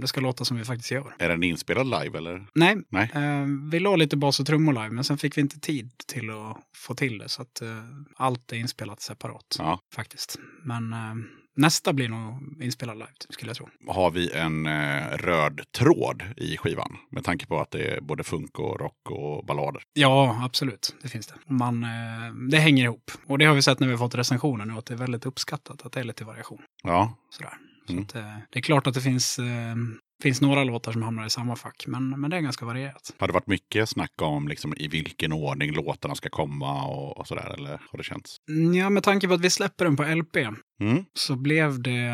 det 0.00 0.06
ska 0.06 0.20
låta 0.20 0.44
som 0.44 0.56
vi 0.56 0.64
faktiskt 0.64 0.90
gör. 0.90 1.14
Är 1.18 1.28
den 1.28 1.42
inspelad 1.42 1.86
live 1.86 2.18
eller? 2.18 2.46
Nej, 2.54 2.76
Nej. 2.88 3.10
Eh, 3.14 3.46
vi 3.70 3.80
la 3.80 3.96
lite 3.96 4.16
bas 4.16 4.40
och 4.40 4.46
trummor 4.46 4.72
live, 4.72 4.90
men 4.90 5.04
sen 5.04 5.18
fick 5.18 5.36
vi 5.36 5.40
inte 5.40 5.60
tid 5.60 5.90
till 6.06 6.30
att 6.30 6.56
få 6.76 6.94
till 6.94 7.18
det. 7.18 7.28
Så 7.28 7.42
att 7.42 7.62
eh, 7.62 7.68
allt 8.16 8.52
är 8.52 8.56
inspelat 8.56 9.00
separat 9.00 9.56
Ja. 9.58 9.80
faktiskt. 9.94 10.38
Men 10.64 10.92
eh, 10.92 11.14
nästa 11.56 11.92
blir 11.92 12.08
nog 12.08 12.56
inspelad 12.62 12.96
live, 12.98 13.10
skulle 13.28 13.48
jag 13.50 13.56
tro. 13.56 13.68
Har 13.88 14.10
vi 14.10 14.32
en 14.32 14.66
eh, 14.66 15.08
röd 15.16 15.60
tråd 15.78 16.22
i 16.36 16.56
skivan? 16.56 16.96
Med 17.10 17.24
tanke 17.24 17.46
på 17.46 17.60
att 17.60 17.70
det 17.70 17.82
är 17.96 18.00
både 18.00 18.24
funk 18.24 18.58
och 18.58 18.80
rock 18.80 19.10
och 19.10 19.46
ballader. 19.46 19.82
Ja, 19.92 20.40
absolut. 20.44 20.96
Det 21.02 21.08
finns 21.08 21.26
det. 21.26 21.34
Man, 21.46 21.84
eh, 21.84 22.32
det 22.50 22.58
hänger 22.58 22.84
ihop. 22.84 23.10
Och 23.26 23.38
det 23.38 23.44
har 23.44 23.54
vi 23.54 23.62
sett 23.62 23.80
när 23.80 23.86
vi 23.86 23.92
har 23.92 23.98
fått 23.98 24.14
recensioner 24.14 24.64
nu, 24.64 24.74
att 24.74 24.86
det 24.86 24.94
är 24.94 24.98
väldigt 24.98 25.26
uppskattat 25.26 25.86
att 25.86 25.92
det 25.92 26.00
är 26.00 26.04
lite 26.04 26.24
variation. 26.24 26.62
Ja, 26.82 27.14
Sådär. 27.30 27.52
Så 27.86 27.92
Mm. 27.92 28.04
att, 28.04 28.14
eh, 28.14 28.36
det 28.50 28.58
är 28.58 28.62
klart 28.62 28.86
att 28.86 28.94
det 28.94 29.00
finns, 29.00 29.38
eh, 29.38 29.74
finns 30.22 30.40
några 30.40 30.64
låtar 30.64 30.92
som 30.92 31.02
hamnar 31.02 31.26
i 31.26 31.30
samma 31.30 31.56
fack, 31.56 31.84
men, 31.86 32.20
men 32.20 32.30
det 32.30 32.36
är 32.36 32.40
ganska 32.40 32.64
varierat. 32.64 33.14
har 33.18 33.26
det 33.26 33.32
varit 33.32 33.46
mycket 33.46 33.88
snack 33.88 34.22
om 34.22 34.48
liksom, 34.48 34.74
i 34.76 34.88
vilken 34.88 35.32
ordning 35.32 35.72
låtarna 35.72 36.14
ska 36.14 36.28
komma 36.28 36.84
och, 36.84 37.18
och 37.18 37.26
sådär? 37.26 37.54
Eller 37.58 37.70
har 37.90 37.98
det 37.98 38.04
känts? 38.04 38.36
Mm, 38.48 38.74
Ja, 38.74 38.90
med 38.90 39.02
tanke 39.02 39.28
på 39.28 39.34
att 39.34 39.40
vi 39.40 39.50
släpper 39.50 39.84
den 39.84 39.96
på 39.96 40.02
LP 40.04 40.36
Mm. 40.80 41.04
så 41.14 41.36
blev 41.36 41.82
det 41.82 42.10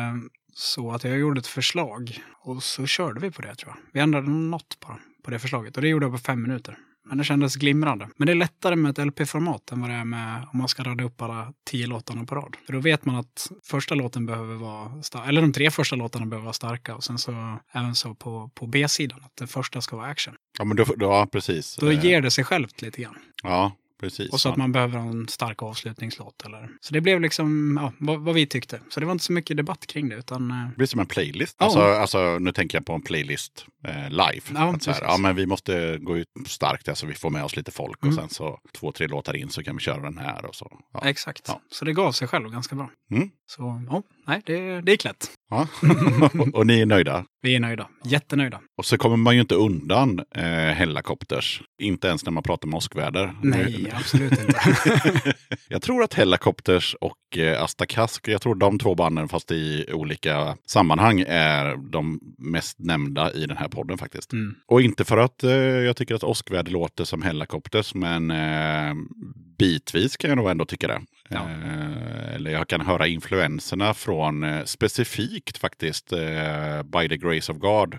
så 0.53 0.91
att 0.91 1.03
jag 1.03 1.17
gjorde 1.19 1.39
ett 1.39 1.47
förslag 1.47 2.19
och 2.43 2.63
så 2.63 2.85
körde 2.85 3.19
vi 3.19 3.31
på 3.31 3.41
det 3.41 3.55
tror 3.55 3.73
jag. 3.75 3.77
Vi 3.93 3.99
ändrade 3.99 4.29
något 4.29 4.79
på, 4.79 4.99
på 5.23 5.31
det 5.31 5.39
förslaget 5.39 5.75
och 5.75 5.81
det 5.81 5.87
gjorde 5.87 6.05
jag 6.05 6.13
på 6.13 6.17
fem 6.19 6.41
minuter. 6.41 6.77
Men 7.07 7.17
det 7.17 7.23
kändes 7.23 7.55
glimrande. 7.55 8.09
Men 8.17 8.25
det 8.25 8.33
är 8.33 8.35
lättare 8.35 8.75
med 8.75 8.99
ett 8.99 9.05
LP-format 9.07 9.71
än 9.71 9.81
vad 9.81 9.89
det 9.89 9.95
är 9.95 10.05
med 10.05 10.47
om 10.53 10.59
man 10.59 10.67
ska 10.67 10.83
rada 10.83 11.03
upp 11.03 11.21
alla 11.21 11.53
tio 11.69 11.87
låtarna 11.87 12.25
på 12.25 12.35
rad. 12.35 12.55
För 12.65 12.73
då 12.73 12.79
vet 12.79 13.05
man 13.05 13.15
att 13.15 13.51
första 13.63 13.95
låten 13.95 14.25
behöver 14.25 14.55
vara 14.55 15.03
stark, 15.03 15.29
eller 15.29 15.41
de 15.41 15.53
tre 15.53 15.71
första 15.71 15.95
låtarna 15.95 16.25
behöver 16.25 16.43
vara 16.43 16.53
starka 16.53 16.95
och 16.95 17.03
sen 17.03 17.17
så 17.17 17.59
även 17.71 17.95
så 17.95 18.15
på, 18.15 18.51
på 18.55 18.67
B-sidan, 18.67 19.19
att 19.23 19.35
det 19.35 19.47
första 19.47 19.81
ska 19.81 19.95
vara 19.95 20.07
action. 20.07 20.35
Ja, 20.59 20.65
men 20.65 20.77
då, 20.77 20.83
då, 20.83 21.05
ja, 21.05 21.27
precis. 21.31 21.75
Då 21.75 21.91
Eh, 21.91 22.05
ger 22.05 22.21
det 22.21 22.31
sig 22.31 22.43
självt 22.43 22.81
lite 22.81 23.01
grann. 23.01 23.15
Ja, 23.43 23.71
precis. 23.99 24.33
Och 24.33 24.39
så 24.39 24.49
att 24.49 24.57
man 24.57 24.71
behöver 24.71 24.99
en 24.99 25.27
stark 25.27 25.63
avslutningslåt. 25.63 26.45
Eller. 26.45 26.69
Så 26.81 26.93
det 26.93 27.01
blev 27.01 27.21
liksom 27.21 27.77
ja, 27.81 27.93
vad, 27.97 28.19
vad 28.19 28.35
vi 28.35 28.45
tyckte. 28.45 28.79
Så 28.89 28.99
det 28.99 29.05
var 29.05 29.11
inte 29.13 29.23
så 29.23 29.33
mycket 29.33 29.57
debatt 29.57 29.87
kring 29.87 30.09
det. 30.09 30.15
Utan, 30.15 30.51
eh, 30.51 30.69
Det 30.69 30.75
blir 30.75 30.87
som 30.87 30.99
en 30.99 31.05
playlist. 31.05 31.55
Ja. 31.59 31.65
Alltså, 31.65 31.81
alltså, 31.81 32.39
nu 32.39 32.51
tänker 32.51 32.77
jag 32.77 32.85
på 32.85 32.93
en 32.93 33.01
playlist 33.01 33.65
eh, 33.83 34.09
live. 34.09 34.41
Ja, 34.53 34.73
att 34.75 34.83
så 34.83 34.91
här, 34.91 35.01
ja, 35.01 35.17
men 35.17 35.35
vi 35.35 35.45
måste 35.45 35.97
gå 35.97 36.17
ut 36.17 36.27
starkt 36.47 36.97
så 36.97 37.07
vi 37.07 37.13
får 37.13 37.29
med 37.29 37.43
oss 37.43 37.55
lite 37.55 37.71
folk. 37.71 38.03
Mm. 38.03 38.15
Och 38.15 38.21
sen 38.21 38.29
så 38.29 38.59
två, 38.71 38.91
tre 38.91 39.07
låtar 39.07 39.35
in 39.35 39.49
så 39.49 39.63
kan 39.63 39.75
vi 39.75 39.81
köra 39.81 40.01
den 40.01 40.17
här. 40.17 40.45
Och 40.45 40.55
så. 40.55 40.79
Ja. 40.93 41.01
Exakt. 41.03 41.49
Så 41.71 41.85
det 41.85 41.93
gav 41.93 42.11
sig 42.11 42.27
själv 42.27 42.49
ganska 42.51 42.75
bra. 42.75 42.89
Mm. 43.11 43.29
Så 43.47 43.85
ja, 43.89 44.03
nej, 44.27 44.41
det, 44.45 44.81
det 44.81 44.91
gick 44.91 45.03
lätt. 45.03 45.31
Ja. 45.49 45.67
och 46.53 46.67
ni 46.67 46.81
är 46.81 46.85
nöjda. 46.85 47.25
Vi 47.41 47.55
är 47.55 47.59
nöjda. 47.59 47.87
Jättenöjda. 48.05 48.61
Och 48.77 48.85
så 48.85 48.97
kommer 48.97 49.17
man 49.17 49.35
ju 49.35 49.41
inte 49.41 49.55
undan 49.55 50.19
eh, 50.35 50.43
Hellacopters. 50.43 51.61
Inte 51.81 52.07
ens 52.07 52.25
när 52.25 52.31
man 52.31 52.43
pratar 52.43 52.67
med 52.67 52.77
åskväder. 52.77 53.35
Nej, 53.43 53.91
absolut 53.95 54.31
inte. 54.31 55.33
jag 55.69 55.81
tror 55.81 56.03
att 56.03 56.13
Hellacopters 56.13 56.95
och 57.01 57.37
eh, 57.37 57.63
Asta 57.63 57.85
Kask, 57.85 58.27
jag 58.27 58.41
tror 58.41 58.55
de 58.55 58.79
två 58.79 58.95
banden 58.95 59.27
fast 59.27 59.51
i 59.51 59.85
olika 59.93 60.57
sammanhang 60.65 61.23
är 61.27 61.91
de 61.91 62.19
mest 62.37 62.79
nämnda 62.79 63.33
i 63.33 63.45
den 63.45 63.57
här 63.57 63.67
podden 63.67 63.97
faktiskt. 63.97 64.33
Mm. 64.33 64.55
Och 64.67 64.81
inte 64.81 65.05
för 65.05 65.17
att 65.17 65.43
eh, 65.43 65.51
jag 65.51 65.95
tycker 65.95 66.15
att 66.15 66.23
åskväder 66.23 66.71
låter 66.71 67.03
som 67.03 67.21
Hellacopters, 67.21 67.93
men 67.93 68.31
eh, 68.31 68.93
bitvis 69.57 70.17
kan 70.17 70.29
jag 70.29 70.37
nog 70.37 70.49
ändå 70.49 70.65
tycka 70.65 70.87
det. 70.87 71.01
Ja. 71.29 71.39
Eh, 71.39 72.35
eller 72.35 72.51
jag 72.51 72.67
kan 72.67 72.81
höra 72.81 73.07
influenserna 73.07 73.93
från 73.93 74.43
eh, 74.43 74.63
specifikt 74.63 75.57
faktiskt 75.57 76.11
eh, 76.13 76.83
By 76.83 77.09
the 77.09 77.17
Grace 77.17 77.51
of 77.51 77.57
God 77.57 77.97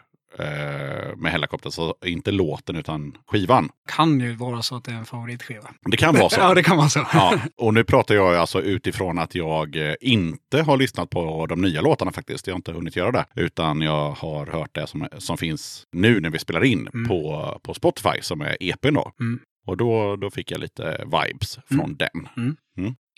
med 1.17 1.33
Hellacopters. 1.33 1.75
Så 1.75 1.95
inte 2.05 2.31
låten 2.31 2.77
utan 2.77 3.17
skivan. 3.27 3.69
Kan 3.89 4.21
ju 4.21 4.35
vara 4.35 4.63
så 4.63 4.77
att 4.77 4.85
det 4.85 4.91
är 4.91 4.97
en 4.97 5.05
favoritskiva. 5.05 5.71
Det 5.81 5.97
kan 5.97 6.15
vara 6.15 6.29
så. 6.29 6.41
Ja, 6.41 6.55
det 6.55 6.63
kan 6.63 6.77
vara 6.77 6.89
så. 6.89 7.07
Ja, 7.13 7.41
och 7.57 7.75
nu 7.75 7.85
pratar 7.85 8.15
jag 8.15 8.35
alltså 8.35 8.63
utifrån 8.63 9.19
att 9.19 9.35
jag 9.35 9.77
inte 10.01 10.63
har 10.63 10.77
lyssnat 10.77 11.11
på 11.11 11.47
de 11.47 11.61
nya 11.63 11.81
låtarna 11.81 12.13
faktiskt. 12.13 12.47
Jag 12.47 12.55
har 12.55 12.59
inte 12.59 12.73
hunnit 12.73 12.97
göra 12.97 13.13
det. 13.13 13.25
Utan 13.35 13.81
jag 13.83 14.11
har 14.11 14.47
hört 14.47 14.75
det 14.75 14.87
som, 14.87 15.09
som 15.19 15.39
finns 15.39 15.87
nu 15.93 16.21
när 16.21 16.31
vi 16.31 16.39
spelar 16.39 16.65
in 16.65 16.89
Mm. 16.95 17.09
på, 17.09 17.61
på 17.63 17.75
Spotify 17.75 18.21
som 18.23 18.41
är 18.41 18.57
EPn 18.61 18.95
då. 18.95 19.13
Mm. 19.21 19.41
Och 19.67 19.77
då, 19.77 20.17
då 20.17 20.31
fick 20.31 20.51
jag 20.51 20.61
lite 20.61 21.05
vibes 21.05 21.59
från 21.71 21.97
den. 21.97 22.29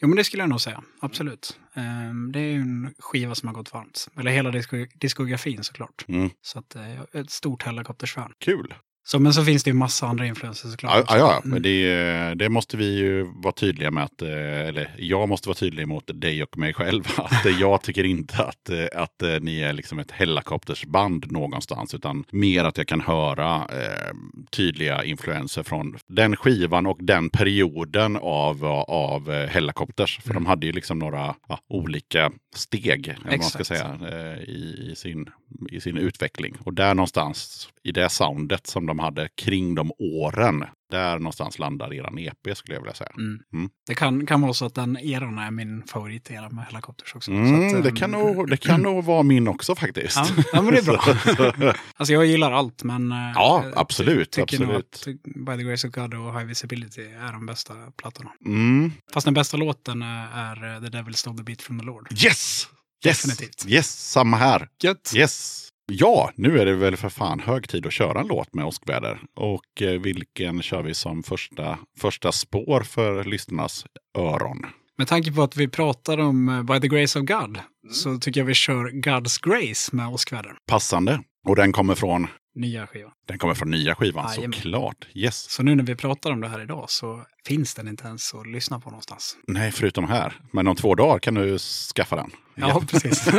Jo, 0.00 0.08
men 0.08 0.16
det 0.16 0.24
skulle 0.24 0.42
jag 0.42 0.50
nog 0.50 0.60
säga. 0.60 0.82
Absolut. 1.00 1.58
Ehm, 1.74 2.32
det 2.32 2.40
är 2.40 2.52
ju 2.52 2.60
en 2.60 2.94
skiva 2.98 3.34
som 3.34 3.46
har 3.48 3.54
gått 3.54 3.72
varmt. 3.72 4.08
Eller 4.18 4.30
hela 4.30 4.50
disko- 4.50 4.88
diskografin 4.94 5.64
såklart. 5.64 6.04
Mm. 6.08 6.30
Så 6.42 6.58
att, 6.58 6.76
eh, 6.76 7.00
ett 7.12 7.30
stort 7.30 7.62
Hellacopters-fan. 7.62 8.32
Kul! 8.38 8.74
Så, 9.04 9.18
men 9.18 9.34
så 9.34 9.44
finst 9.44 9.64
det 9.64 9.70
ju 9.70 9.74
massa 9.74 10.06
andra 10.06 10.26
influenser 10.26 10.68
såklart. 10.68 10.92
Ja, 10.94 11.04
ja, 11.08 11.18
ja. 11.18 11.36
Mm. 11.36 11.50
men 11.50 11.62
det, 11.62 12.34
det 12.34 12.48
måste 12.48 12.76
vi 12.76 12.98
ju 12.98 13.26
vara 13.34 13.52
tydliga 13.52 13.90
med 13.90 14.04
att, 14.04 14.22
eh, 14.22 14.68
eller 14.68 14.94
jag 14.98 15.28
måste 15.28 15.48
vara 15.48 15.54
tydlig 15.54 15.88
mot 15.88 16.10
dig 16.14 16.42
och 16.42 16.58
mig 16.58 16.74
själv. 16.74 17.04
Att 17.16 17.46
eh, 17.46 17.60
jag 17.60 17.82
tycker 17.82 18.04
inte 18.04 18.36
att, 18.44 18.70
eh, 18.70 18.86
att 18.94 19.22
ni 19.40 19.60
är 19.60 19.72
liksom 19.72 19.98
ett 19.98 20.10
Hellacopters-band 20.10 21.32
någonstans, 21.32 21.94
utan 21.94 22.24
mer 22.30 22.64
att 22.64 22.78
jag 22.78 22.86
kan 22.86 23.00
höra 23.00 23.56
eh, 23.56 24.14
tydliga 24.50 25.04
influenser 25.04 25.62
från 25.62 25.98
den 26.06 26.36
skivan 26.36 26.86
och 26.86 26.98
den 27.00 27.30
perioden 27.30 28.16
av, 28.16 28.64
av 28.88 29.46
Hellacopters. 29.46 30.20
För 30.22 30.34
de 30.34 30.46
hade 30.46 30.66
ju 30.66 30.72
liksom 30.72 30.98
några 30.98 31.34
ja, 31.48 31.58
olika 31.68 32.32
steg, 32.54 33.16
man 33.24 33.42
ska 33.42 33.64
säga, 33.64 33.98
eh, 34.02 34.42
i, 34.42 34.90
i, 34.90 34.96
sin, 34.96 35.30
i 35.70 35.80
sin 35.80 35.96
utveckling. 35.96 36.56
Och 36.64 36.74
där 36.74 36.94
någonstans, 36.94 37.68
i 37.82 37.92
det 37.92 38.08
soundet 38.08 38.66
som 38.66 38.86
de 38.90 38.98
hade 38.98 39.28
kring 39.36 39.74
de 39.74 39.92
åren, 39.98 40.64
där 40.90 41.18
någonstans 41.18 41.58
landar 41.58 41.94
eran 41.94 42.18
EP 42.18 42.56
skulle 42.56 42.74
jag 42.74 42.82
vilja 42.82 42.94
säga. 42.94 43.10
Mm. 43.18 43.38
Mm. 43.52 43.70
Det 43.86 43.94
kan, 43.94 44.26
kan 44.26 44.40
vara 44.40 44.52
så 44.54 44.64
att 44.64 44.74
den 44.74 44.96
eran 44.98 45.38
är 45.38 45.50
min 45.50 45.82
favoritera 45.86 46.48
med 46.50 46.64
Hellacopters 46.64 47.14
också. 47.14 47.30
Mm, 47.30 47.76
att, 47.76 47.82
det, 47.82 47.88
ehm, 47.88 47.96
kan 47.96 48.10
nog, 48.10 48.50
det 48.50 48.56
kan 48.56 48.82
nog 48.82 49.04
vara 49.04 49.22
min 49.22 49.48
också 49.48 49.74
faktiskt. 49.74 50.16
Ja, 50.16 50.26
ja, 50.52 50.62
men 50.62 50.74
det 50.74 50.78
är 50.80 50.84
bra. 50.84 51.02
Så- 51.02 51.72
Alltså 51.96 52.12
jag 52.12 52.26
gillar 52.26 52.52
allt, 52.52 52.84
men... 52.84 53.12
eh, 53.12 53.18
ja, 53.34 53.64
absolut. 53.76 54.30
tycker 54.30 54.58
nog 54.66 54.74
absolut. 54.74 55.18
att 55.26 55.46
By 55.46 55.56
the 55.56 55.62
Grace 55.62 55.88
of 55.88 55.94
God 55.94 56.14
och 56.14 56.38
High 56.38 56.46
Visibility 56.46 57.02
är 57.02 57.32
de 57.32 57.46
bästa 57.46 57.74
plattorna. 57.96 58.30
Mm. 58.46 58.92
Fast 59.12 59.24
den 59.24 59.34
bästa 59.34 59.56
låten 59.56 60.02
är, 60.02 60.26
är 60.34 60.74
eh, 60.76 60.82
The 60.82 60.88
Devil 60.88 61.14
Stole 61.14 61.36
the 61.36 61.42
Beat 61.44 61.62
from 61.62 61.80
the 61.80 61.86
Lord. 61.86 62.08
Yes! 62.12 62.68
Yes! 63.06 63.22
Definitivt. 63.22 63.64
Yes, 63.68 64.10
samma 64.10 64.36
här. 64.36 64.68
Gött! 64.82 65.12
Yes! 65.16 65.68
Ja, 65.92 66.30
nu 66.34 66.58
är 66.60 66.66
det 66.66 66.74
väl 66.74 66.96
för 66.96 67.08
fan 67.08 67.40
hög 67.40 67.68
tid 67.68 67.86
att 67.86 67.92
köra 67.92 68.20
en 68.20 68.26
låt 68.26 68.54
med 68.54 68.64
åskväder. 68.64 69.20
Och 69.36 69.82
eh, 69.82 70.00
vilken 70.00 70.62
kör 70.62 70.82
vi 70.82 70.94
som 70.94 71.22
första, 71.22 71.78
första 71.98 72.32
spår 72.32 72.80
för 72.80 73.24
lyssnarnas 73.24 73.86
öron? 74.18 74.66
Med 74.98 75.08
tanke 75.08 75.32
på 75.32 75.42
att 75.42 75.56
vi 75.56 75.68
pratar 75.68 76.18
om 76.18 76.48
eh, 76.48 76.62
By 76.62 76.80
the 76.80 76.88
Grace 76.88 77.18
of 77.18 77.26
God 77.26 77.58
så 77.92 78.18
tycker 78.18 78.40
jag 78.40 78.46
vi 78.46 78.54
kör 78.54 78.90
God's 78.90 79.48
Grace 79.48 79.96
med 79.96 80.08
åskväder. 80.08 80.52
Passande. 80.66 81.20
Och 81.48 81.56
den 81.56 81.72
kommer 81.72 81.94
från, 81.94 82.26
Nya 82.54 82.86
skivan. 82.86 83.10
den 83.28 83.38
kommer 83.38 83.54
från 83.54 83.70
nya 83.70 83.94
skivan 83.94 84.26
Jajamän. 84.28 84.52
såklart. 84.52 85.06
Yes. 85.14 85.50
Så 85.50 85.62
nu 85.62 85.74
när 85.74 85.84
vi 85.84 85.96
pratar 85.96 86.30
om 86.30 86.40
det 86.40 86.48
här 86.48 86.60
idag 86.62 86.84
så 86.90 87.24
finns 87.46 87.74
den 87.74 87.88
inte 87.88 88.06
ens 88.08 88.34
att 88.34 88.46
lyssna 88.46 88.80
på 88.80 88.90
någonstans. 88.90 89.36
Nej, 89.46 89.72
förutom 89.72 90.08
här. 90.08 90.40
Men 90.52 90.66
om 90.66 90.76
två 90.76 90.94
dagar 90.94 91.18
kan 91.18 91.34
du 91.34 91.58
skaffa 91.94 92.16
den. 92.16 92.30
Ja, 92.54 92.82
precis. 92.90 93.26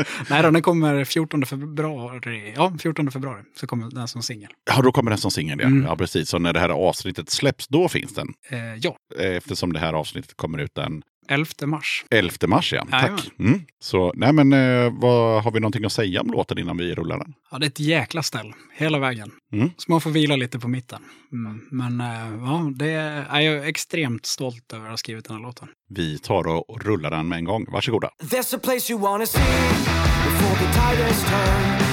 Nej 0.30 0.42
då, 0.42 0.50
den 0.50 0.62
kommer 0.62 1.04
14 1.04 1.46
februari. 1.46 2.52
Ja, 2.56 2.72
14 2.80 3.10
februari 3.10 3.42
så 3.56 3.66
kommer 3.66 3.90
den 3.90 4.08
som 4.08 4.22
singel. 4.22 4.50
Ja, 4.70 4.82
då 4.82 4.92
kommer 4.92 5.10
den 5.10 5.18
som 5.18 5.30
singel. 5.30 5.58
Ja. 5.60 5.66
Mm. 5.66 5.82
ja, 5.84 5.96
precis. 5.96 6.28
Så 6.28 6.38
när 6.38 6.52
det 6.52 6.60
här 6.60 6.68
avsnittet 6.68 7.30
släpps, 7.30 7.68
då 7.68 7.88
finns 7.88 8.14
den. 8.14 8.28
Eh, 8.50 8.74
ja, 8.74 8.96
Eftersom 9.18 9.72
det 9.72 9.78
här 9.78 9.92
avsnittet 9.92 10.36
kommer 10.36 10.58
ut 10.58 10.74
den 10.74 11.02
11 11.28 11.66
mars. 11.66 12.04
11 12.10 12.46
mars. 12.46 12.72
Ja. 12.72 12.86
Jajamän. 12.92 13.18
Tack. 13.18 13.30
Mm. 13.38 13.60
Så, 13.80 14.12
nej 14.16 14.32
men, 14.32 14.52
eh, 14.52 14.92
vad, 15.00 15.44
har 15.44 15.50
vi 15.50 15.60
någonting 15.60 15.84
att 15.84 15.92
säga 15.92 16.20
om 16.20 16.30
låten 16.30 16.58
innan 16.58 16.76
vi 16.76 16.94
rullar 16.94 17.18
den? 17.18 17.34
Ja, 17.50 17.58
det 17.58 17.66
är 17.66 17.68
ett 17.68 17.80
jäkla 17.80 18.22
ställ 18.22 18.52
hela 18.76 18.98
vägen. 18.98 19.30
Mm. 19.52 19.70
Så 19.76 19.90
man 19.90 20.00
får 20.00 20.10
vila 20.10 20.36
lite 20.36 20.58
på 20.58 20.68
mitten. 20.68 21.02
Mm. 21.32 21.60
Men 21.70 22.00
eh, 22.00 22.46
ja, 22.46 22.72
det 22.76 22.90
är, 22.90 23.40
jag 23.40 23.54
är 23.54 23.64
extremt 23.64 24.26
stolt 24.26 24.72
över 24.72 24.84
att 24.84 24.90
ha 24.90 24.96
skrivit 24.96 25.24
den 25.24 25.36
här 25.36 25.42
låten. 25.42 25.68
Vi 25.88 26.18
tar 26.18 26.46
och 26.46 26.84
rullar 26.84 27.10
den 27.10 27.28
med 27.28 27.38
en 27.38 27.44
gång. 27.44 27.66
Varsågoda. 27.68 28.10
There's 28.22 28.56
a 28.56 28.60
place 28.62 28.92
you 28.92 29.02
wanna 29.02 29.26
see 29.26 29.40
before 30.24 30.54
the 30.58 30.72
tide 30.72 31.04
has 31.04 31.24
turned 31.24 31.83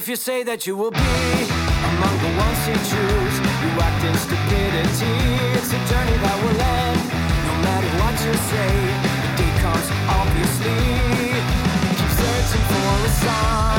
If 0.00 0.08
you 0.08 0.16
say 0.16 0.42
that 0.44 0.66
you 0.66 0.78
will 0.78 0.92
be 0.92 0.98
among 0.98 2.14
the 2.24 2.32
ones 2.40 2.60
you 2.66 2.72
choose, 2.72 3.36
you 3.60 3.68
act 3.84 4.00
in 4.02 4.14
stupidity. 4.16 5.12
It's 5.60 5.68
a 5.76 5.80
journey 5.92 6.16
that 6.24 6.36
will 6.40 6.60
end, 6.80 7.00
no 7.44 7.54
matter 7.68 7.90
what 8.00 8.16
you 8.24 8.32
say. 8.48 8.70
The 9.20 9.30
day 9.36 9.52
comes, 9.60 9.88
obviously. 10.08 10.80
Keep 12.00 12.12
searching 12.16 12.64
for 12.72 12.88
a 13.04 13.10
sign. 13.20 13.69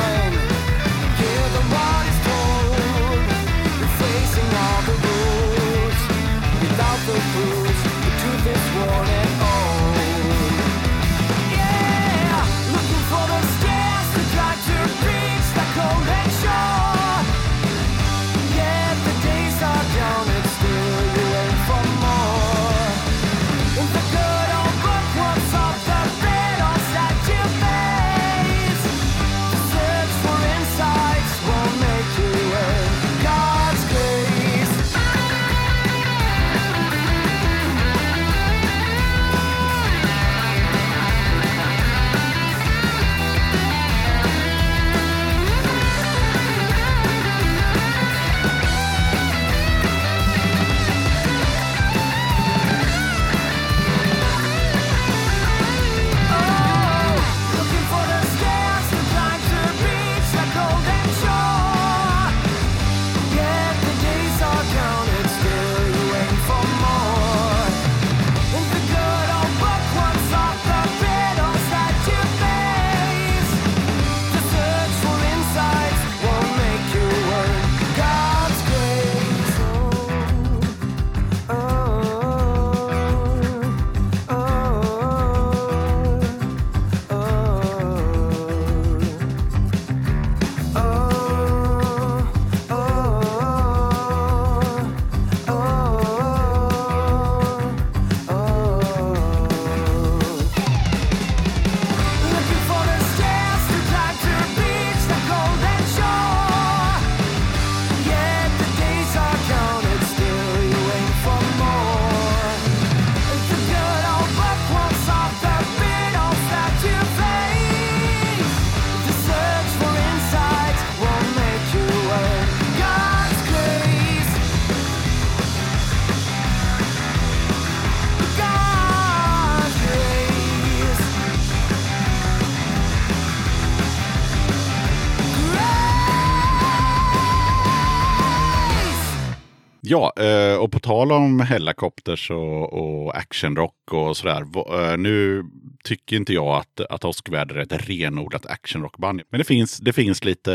Ja, 139.92 140.12
eh, 140.16 140.56
och 140.56 140.72
på 140.72 140.78
tal 140.78 141.12
om 141.12 141.40
helikopters 141.40 142.30
och, 142.30 142.72
och 142.72 143.16
actionrock 143.16 143.92
och 143.92 144.16
sådär. 144.16 144.44
Eh, 144.80 144.96
nu 144.98 145.44
tycker 145.84 146.16
inte 146.16 146.32
jag 146.32 146.56
att, 146.56 146.80
att 146.80 147.04
Åskväder 147.04 147.54
är 147.54 147.62
ett 147.62 147.88
renodlat 147.88 148.46
actionrockband. 148.46 149.22
Men 149.30 149.38
det 149.38 149.44
finns, 149.44 149.78
det 149.78 149.92
finns 149.92 150.24
lite 150.24 150.54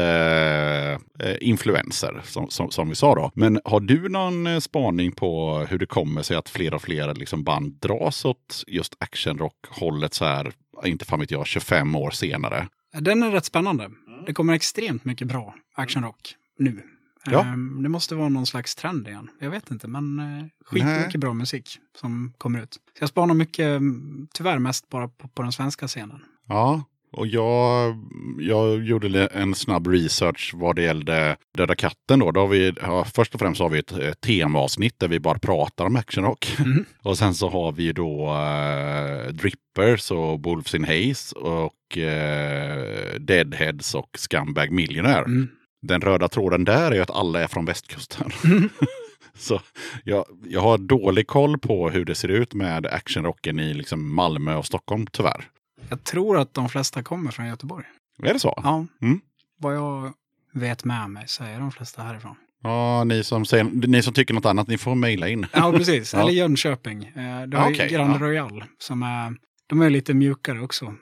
eh, 1.20 1.36
influenser 1.42 2.22
som, 2.24 2.50
som, 2.50 2.72
som 2.72 2.90
vi 2.90 2.96
sa 2.96 3.16
då. 3.16 3.32
Men 3.34 3.60
har 3.64 3.80
du 3.80 4.10
någon 4.10 4.62
spaning 4.62 5.12
på 5.12 5.60
hur 5.70 5.80
det 5.80 5.86
kommer 5.86 6.22
sig 6.22 6.38
att 6.38 6.50
fler 6.50 6.74
och 6.74 6.82
fler 6.82 7.16
liksom 7.16 7.44
band 7.44 7.74
dras 7.82 8.26
åt 8.26 8.64
just 8.68 8.96
actionrock-hållet 9.00 10.14
så 10.14 10.26
här, 10.26 10.52
inte 10.86 11.06
fan 11.06 11.20
vet 11.20 11.32
jag, 11.32 11.48
25 11.48 11.96
år 11.96 12.12
senare? 12.12 12.68
Den 13.00 13.24
är 13.24 13.32
rätt 13.32 13.46
spännande. 13.46 13.90
Det 14.26 14.34
kommer 14.34 14.54
extremt 14.54 15.06
mycket 15.06 15.28
bra 15.28 15.56
actionrock 15.76 16.36
nu. 16.60 16.84
Ja. 17.32 17.42
Ehm, 17.46 17.84
Det 17.84 17.90
måste 17.90 18.16
vara 18.16 18.30
någon 18.30 18.46
slags 18.46 18.76
trend 18.76 19.08
igen. 19.08 19.30
Jag 19.40 19.50
vet 19.50 19.72
inte, 19.72 19.88
men 19.88 20.20
eh, 20.20 20.46
skitmycket 20.66 21.14
Nej. 21.14 21.18
bra 21.20 21.34
musik 21.34 21.80
som 22.00 22.34
kommer 22.38 22.64
ut. 22.64 22.74
Så 22.74 22.80
jag 23.00 23.10
spanar 23.10 23.34
mycket, 23.34 23.66
mm, 23.66 24.28
tyvärr 24.34 24.60
mest 24.60 24.90
bara 24.90 25.08
på, 25.08 25.28
på 25.28 25.42
den 25.42 25.52
svenska 25.52 25.88
scenen. 25.88 26.20
Ja, 26.48 26.84
och 27.12 27.28
jag, 27.28 27.96
jag 28.40 28.84
gjorde 28.84 29.26
en 29.28 29.56
snabb 29.56 29.88
research 29.88 30.52
vad 30.56 30.76
det 30.76 30.82
gällde 30.82 31.38
Döda 31.58 31.76
katten. 31.76 32.20
Då. 32.20 32.32
Då 32.32 32.40
har 32.40 32.48
vi, 32.48 32.74
ja, 32.82 33.06
först 33.06 33.34
och 33.34 33.40
främst 33.40 33.62
har 33.62 33.70
vi 33.70 33.80
ett, 33.80 33.92
ett 33.92 34.22
temaavsnitt 34.22 35.00
där 35.00 35.08
vi 35.08 35.20
bara 35.20 35.40
pratar 35.40 35.86
om 35.86 35.96
actionrock. 35.96 36.56
Mhm. 36.60 36.86
och 37.02 37.18
sen 37.18 37.34
så 37.34 37.50
har 37.50 37.72
vi 37.72 37.94
då 37.94 38.28
eh, 38.28 39.34
Drippers 39.34 40.12
och 40.12 40.44
Wolves 40.44 40.76
in 40.76 40.84
Haze 40.84 41.36
och 41.36 41.98
eh, 41.98 43.20
Deadheads 43.20 43.96
och 43.96 44.10
Scumbag 44.18 44.72
Millionaire. 44.72 45.26
Mm. 45.26 45.48
Den 45.82 46.02
röda 46.02 46.28
tråden 46.28 46.64
där 46.66 46.92
är 46.92 46.96
ju 46.96 47.02
att 47.02 47.12
alla 47.12 47.42
är 47.44 47.48
från 47.48 47.66
västkusten. 47.66 48.32
Mm. 48.46 48.70
Så 49.36 49.62
jag, 50.04 50.26
jag 50.50 50.62
har 50.62 50.78
dålig 50.78 51.28
koll 51.28 51.58
på 51.60 51.90
hur 51.90 52.06
det 52.06 52.16
ser 52.16 52.28
ut 52.28 52.54
med 52.54 52.86
actionrocken 52.86 53.60
i 53.60 53.74
liksom 53.74 54.16
Malmö 54.16 54.56
och 54.56 54.66
Stockholm 54.66 55.08
tyvärr. 55.12 55.46
Jag 55.90 56.04
tror 56.04 56.38
att 56.40 56.54
de 56.54 56.70
flesta 56.70 57.04
kommer 57.04 57.32
från 57.32 57.48
Göteborg. 57.48 57.86
Är 58.24 58.34
det 58.34 58.40
så? 58.40 58.60
Ja, 58.64 58.86
Mm. 59.02 59.20
vad 59.60 59.76
jag 59.76 60.14
vet 60.54 60.84
med 60.84 61.10
mig 61.10 61.24
så 61.28 61.44
är 61.44 61.60
de 61.60 61.72
flesta 61.72 62.02
härifrån. 62.02 62.36
Ja, 62.64 63.04
ni 63.04 63.24
som, 63.24 63.46
säger, 63.46 63.64
ni 63.64 64.02
som 64.02 64.14
tycker 64.14 64.34
något 64.34 64.46
annat, 64.46 64.68
ni 64.68 64.78
får 64.78 64.96
mejla 64.96 65.28
in. 65.30 65.46
Ja, 65.54 65.72
precis. 65.72 66.14
Eller 66.14 66.32
Jönköping. 66.32 67.04
Eh, 67.06 67.48
Det 67.48 67.58
har 67.58 67.72
Okej, 67.72 67.88
ju 67.92 67.96
Grand 67.98 68.14
ja. 68.16 68.20
Royal 68.28 68.64
som 68.80 69.04
är, 69.04 69.36
de 69.70 69.82
är 69.82 69.90
lite 69.90 70.14
mjukare 70.14 70.62
också 70.62 70.94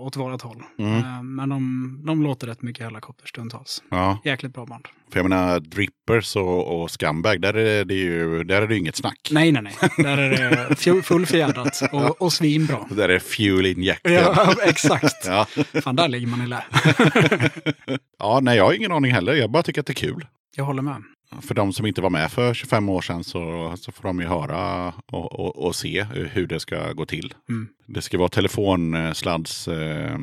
åt 0.00 0.16
vårat 0.16 0.42
håll. 0.42 0.62
Mm. 0.78 0.96
Eh, 0.98 1.22
Men 1.22 1.48
de, 1.48 2.02
de 2.06 2.22
låter 2.22 2.46
rätt 2.46 2.62
mycket 2.62 2.86
helikopter 2.86 3.26
stundtals. 3.26 3.82
Ja, 3.90 4.18
Jäkligt 4.24 4.54
bra 4.54 4.66
band. 4.66 4.88
för 5.12 5.18
jag 5.20 5.28
menar 5.28 5.60
Drippers 5.60 6.36
och, 6.36 6.82
och 6.82 6.90
Scumbag, 6.90 7.40
där 7.40 7.54
är 7.54 7.84
det 7.84 7.94
ju 7.94 8.44
där 8.44 8.62
är 8.62 8.68
det 8.68 8.76
inget 8.76 8.96
snack. 8.96 9.28
Nej, 9.30 9.52
nej, 9.52 9.62
nej. 9.62 9.74
Där 9.96 10.18
är 10.18 10.68
det 10.94 11.02
fullfjädrat 11.02 11.80
och, 11.92 12.22
och 12.22 12.32
svinbra. 12.32 12.86
Där 12.90 13.08
är 13.08 13.18
fuel 13.18 13.66
injected. 13.66 14.12
Ja, 14.12 14.54
exakt. 14.64 15.26
Ja. 15.26 15.46
Fan, 15.82 15.96
där 15.96 16.08
ligger 16.08 16.26
man 16.26 16.42
i 16.42 16.46
lä. 16.46 16.64
ja, 18.18 18.40
nej, 18.42 18.56
jag 18.56 18.64
har 18.64 18.72
ingen 18.72 18.92
aning 18.92 19.12
heller. 19.12 19.34
Jag 19.34 19.50
bara 19.50 19.62
tycker 19.62 19.80
att 19.80 19.86
det 19.86 19.92
är 19.92 19.94
kul. 19.94 20.26
Jag 20.56 20.64
håller 20.64 20.82
med. 20.82 21.02
För 21.40 21.54
de 21.54 21.72
som 21.72 21.86
inte 21.86 22.00
var 22.00 22.10
med 22.10 22.32
för 22.32 22.54
25 22.54 22.88
år 22.88 23.00
sedan 23.00 23.24
så, 23.24 23.74
så 23.76 23.92
får 23.92 24.02
de 24.02 24.20
ju 24.20 24.26
höra 24.26 24.92
och, 25.06 25.40
och, 25.40 25.66
och 25.66 25.76
se 25.76 26.02
hur 26.04 26.46
det 26.46 26.60
ska 26.60 26.92
gå 26.92 27.06
till. 27.06 27.34
Mm. 27.48 27.68
Det 27.86 28.02
ska 28.02 28.18
vara 28.18 28.28
telefonsladds, 28.28 29.68
eh, 29.68 30.18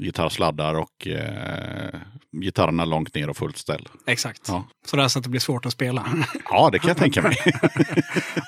gitarrsladdar 0.00 0.74
och 0.74 1.06
eh, 1.06 2.00
gitarrerna 2.32 2.84
långt 2.84 3.14
ner 3.14 3.30
och 3.30 3.36
fullt 3.36 3.56
ställ. 3.56 3.88
Exakt. 4.06 4.42
Ja. 4.48 4.64
Så 4.86 4.96
där 4.96 5.08
så 5.08 5.18
att 5.18 5.22
det 5.22 5.30
blir 5.30 5.40
svårt 5.40 5.66
att 5.66 5.72
spela. 5.72 6.06
Ja, 6.50 6.68
det 6.72 6.78
kan 6.78 6.88
jag 6.88 6.96
tänka 6.96 7.22
mig. 7.22 7.36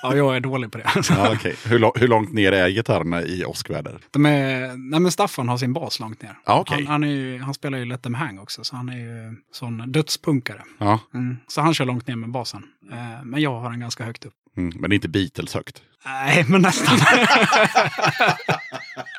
ja, 0.03 0.17
jag 0.17 0.37
är 0.37 0.41
dålig 0.41 0.73
på 0.73 0.79
det. 0.79 0.91
ja, 1.11 1.33
okay. 1.33 1.55
hur, 1.65 1.99
hur 2.01 2.09
långt 2.09 2.33
ner 2.33 2.53
är 2.53 2.69
gitarrerna 2.69 3.23
i 3.23 3.45
åskväder? 3.45 3.99
De 4.11 4.27
är, 4.27 4.61
nej 4.91 5.01
men 5.01 5.13
Staffan 5.13 5.49
har 5.49 5.57
sin 5.57 5.73
bas 5.73 6.01
långt 6.01 6.23
ner. 6.23 6.39
Ja, 6.47 6.61
okej. 6.61 6.77
han, 6.77 6.87
han, 6.87 7.05
är 7.05 7.09
ju, 7.09 7.39
han 7.39 7.55
spelar 7.55 7.79
ju 7.79 7.85
Let 7.85 8.03
them 8.03 8.15
hang 8.15 8.39
också, 8.39 8.65
så 8.65 8.77
han 8.77 8.89
är 8.89 8.99
ju 8.99 9.37
sån 9.53 9.93
dödspunkare. 9.93 10.63
Ja, 10.79 11.01
Mm. 11.15 11.37
Så 11.49 11.61
han 11.61 11.75
kör 11.75 11.85
långt 11.85 12.07
ner 12.07 12.17
med 12.17 12.31
basen. 12.31 12.63
Eh, 12.93 13.25
men 13.25 13.41
jag 13.41 13.61
har 13.61 13.71
den 13.71 13.81
ganska 13.81 14.05
högt 14.05 14.25
upp. 14.25 14.35
mm, 14.57 14.73
men 14.77 14.93
inte 14.93 15.09
Beatles 15.09 15.55
högt. 15.55 15.83
Nej, 16.05 16.45
men 16.49 16.63
nästan. 16.63 16.99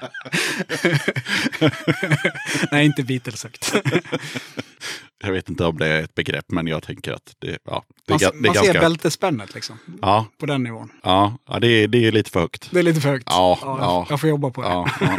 nej, 2.72 2.86
inte 2.86 3.04
Beatles 3.04 3.43
högt. 3.43 3.74
Jag 5.24 5.32
vet 5.32 5.50
inte 5.50 5.66
om 5.66 5.78
det 5.78 5.88
är 5.88 6.04
ett 6.04 6.16
begrepp, 6.16 6.52
men 6.52 6.68
jag 6.68 6.84
tänker 6.84 7.14
att 7.14 7.36
det, 7.39 7.58
ja, 7.66 7.84
det, 8.06 8.12
Man, 8.12 8.20
det 8.20 8.26
är 8.26 8.34
man 8.34 8.54
ser 8.56 8.64
ganska... 8.64 8.80
bältespännet 8.80 9.56
liksom. 9.56 9.80
Ja, 10.02 10.26
På 10.38 10.45
den 10.45 10.64
nivån. 10.64 10.91
ja, 11.04 11.38
ja 11.47 11.60
det, 11.60 11.68
är, 11.68 11.88
det 11.88 12.08
är 12.08 12.12
lite 12.12 12.32
för 12.32 12.39
högt. 12.39 12.72
Det 12.72 12.80
är 12.80 12.84
lite 12.84 13.02
för 13.02 13.10
högt. 13.10 13.24
Ja, 13.28 13.60
jag, 13.62 13.80
ja. 13.80 14.08
jag 14.10 14.22
får 14.22 14.30
jobba 14.30 14.50
på 14.50 14.62
det. 14.62 14.68
Ja, 14.68 14.89
ja. 15.02 15.18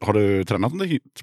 Har 0.00 0.12
du 0.12 0.44
tränat 0.44 0.72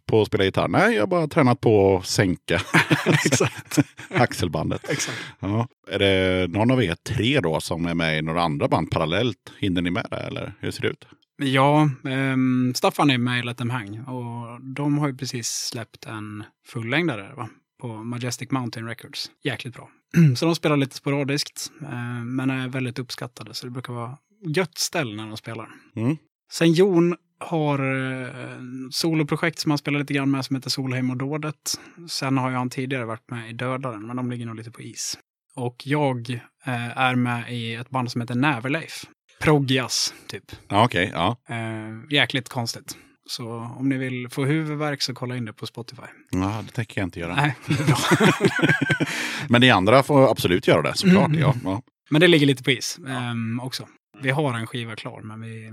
på 0.06 0.22
att 0.22 0.28
spela 0.28 0.44
gitarr? 0.44 0.68
Nej, 0.68 0.94
jag 0.94 1.02
har 1.02 1.08
bara 1.08 1.28
tränat 1.28 1.62
på 1.62 1.98
att 1.98 2.06
sänka 2.06 2.62
Exakt. 3.06 3.80
axelbandet. 4.10 4.90
Exakt. 4.90 5.18
Ja. 5.40 5.68
Är 5.92 6.00
det 6.00 6.48
någon 6.50 6.72
av 6.72 6.84
er 6.84 6.96
tre 6.96 7.40
då 7.40 7.60
som 7.60 7.86
är 7.86 7.94
med 7.94 8.18
i 8.18 8.22
några 8.22 8.42
andra 8.42 8.68
band 8.68 8.92
parallellt? 8.92 9.52
Hinner 9.60 9.82
ni 9.82 9.90
med 9.92 10.08
det 10.10 10.18
eller 10.18 10.54
hur 10.60 10.72
ser 10.72 10.82
det 10.82 10.88
ut? 10.88 11.06
Ja, 11.44 11.90
ehm, 12.06 12.74
Staffan 12.76 13.10
är 13.10 13.18
med 13.18 13.40
i 13.40 13.44
Let 13.44 13.58
Them 13.58 13.70
Hang 13.70 14.00
och 14.00 14.62
de 14.62 14.98
har 14.98 15.08
ju 15.08 15.18
precis 15.18 15.48
släppt 15.48 16.06
en 16.06 16.44
fullängdare 16.68 17.34
va? 17.36 17.50
på 17.82 18.04
Majestic 18.04 18.52
Mountain 18.52 18.88
Records. 18.88 19.32
Jäkligt 19.44 19.74
bra. 19.74 19.90
Så 20.36 20.46
de 20.46 20.56
spelar 20.56 20.78
lite 20.78 20.96
sporadiskt, 20.96 21.72
eh, 21.82 22.24
men 22.24 22.50
är 22.50 22.68
väldigt 22.68 23.00
uppskattade. 23.00 23.54
Så 23.54 23.66
det 23.66 23.72
brukar 23.72 23.94
vara 23.94 24.18
gött 24.56 24.78
ställ 24.78 25.16
när 25.16 25.28
de 25.28 25.38
spelar. 25.38 25.70
Mm. 25.96 26.18
Sen 26.52 26.74
Jon 26.74 27.16
har 27.40 27.80
eh, 28.22 28.58
soloprojekt 28.92 29.60
som 29.60 29.72
han 29.72 29.78
spelar 29.78 30.00
lite 30.00 30.14
grann 30.14 30.32
med 30.32 30.46
som 30.46 30.56
heter 30.56 30.70
Solheim 30.70 31.10
och 31.10 31.18
Dådet. 31.18 31.80
Sen 32.10 32.38
har 32.38 32.50
ju 32.50 32.56
han 32.56 32.70
tidigare 32.70 33.06
varit 33.06 33.32
med 33.32 33.50
i 33.50 33.54
Dödaren, 33.54 34.08
men 34.08 34.16
de 34.16 34.32
ligger 34.32 34.46
nog 34.46 34.56
lite 34.56 34.72
på 34.72 34.82
is. 34.82 35.18
Och 35.56 35.88
jag 35.88 36.30
eh, 36.66 36.98
är 36.98 37.16
med 37.16 37.54
i 37.54 37.76
ett 37.76 37.90
band 37.90 38.12
som 38.12 38.22
heter 38.22 38.36
Näverleif. 38.36 39.06
Proggjazz, 39.42 40.14
typ. 40.28 40.44
Ja, 40.70 40.86
Okej, 40.86 41.10
ja. 41.14 41.38
Eh, 41.50 41.56
jäkligt 42.16 42.50
konstigt. 42.50 42.98
Så 43.26 43.50
om 43.80 43.90
ni 43.90 43.98
vill 43.98 44.30
få 44.30 44.46
huvudvärk 44.46 45.02
så 45.02 45.14
kolla 45.14 45.38
in 45.38 45.46
det 45.46 45.54
på 45.54 45.66
Spotify. 45.66 46.02
ja. 46.32 46.64
Det 46.66 46.72
tänker 46.72 47.02
jag 47.02 47.08
inte 47.08 47.20
göra. 47.20 47.36
Nej. 47.36 47.56
Men 49.50 49.62
ni 49.62 49.70
andra 49.70 50.04
får 50.04 50.32
absolut 50.32 50.68
göra 50.68 50.82
det 50.82 50.96
såklart. 50.96 51.28
Mm. 51.28 51.40
Ja, 51.40 51.56
ja. 51.64 51.82
Men 52.10 52.22
det 52.22 52.28
ligger 52.28 52.48
lite 52.48 52.64
på 52.64 52.72
is 52.72 53.00
ehm, 53.08 53.60
också. 53.60 53.88
Vi 54.22 54.30
har 54.30 54.54
en 54.54 54.68
skiva 54.68 54.96
klar, 54.96 55.22
men 55.22 55.42
vi 55.42 55.72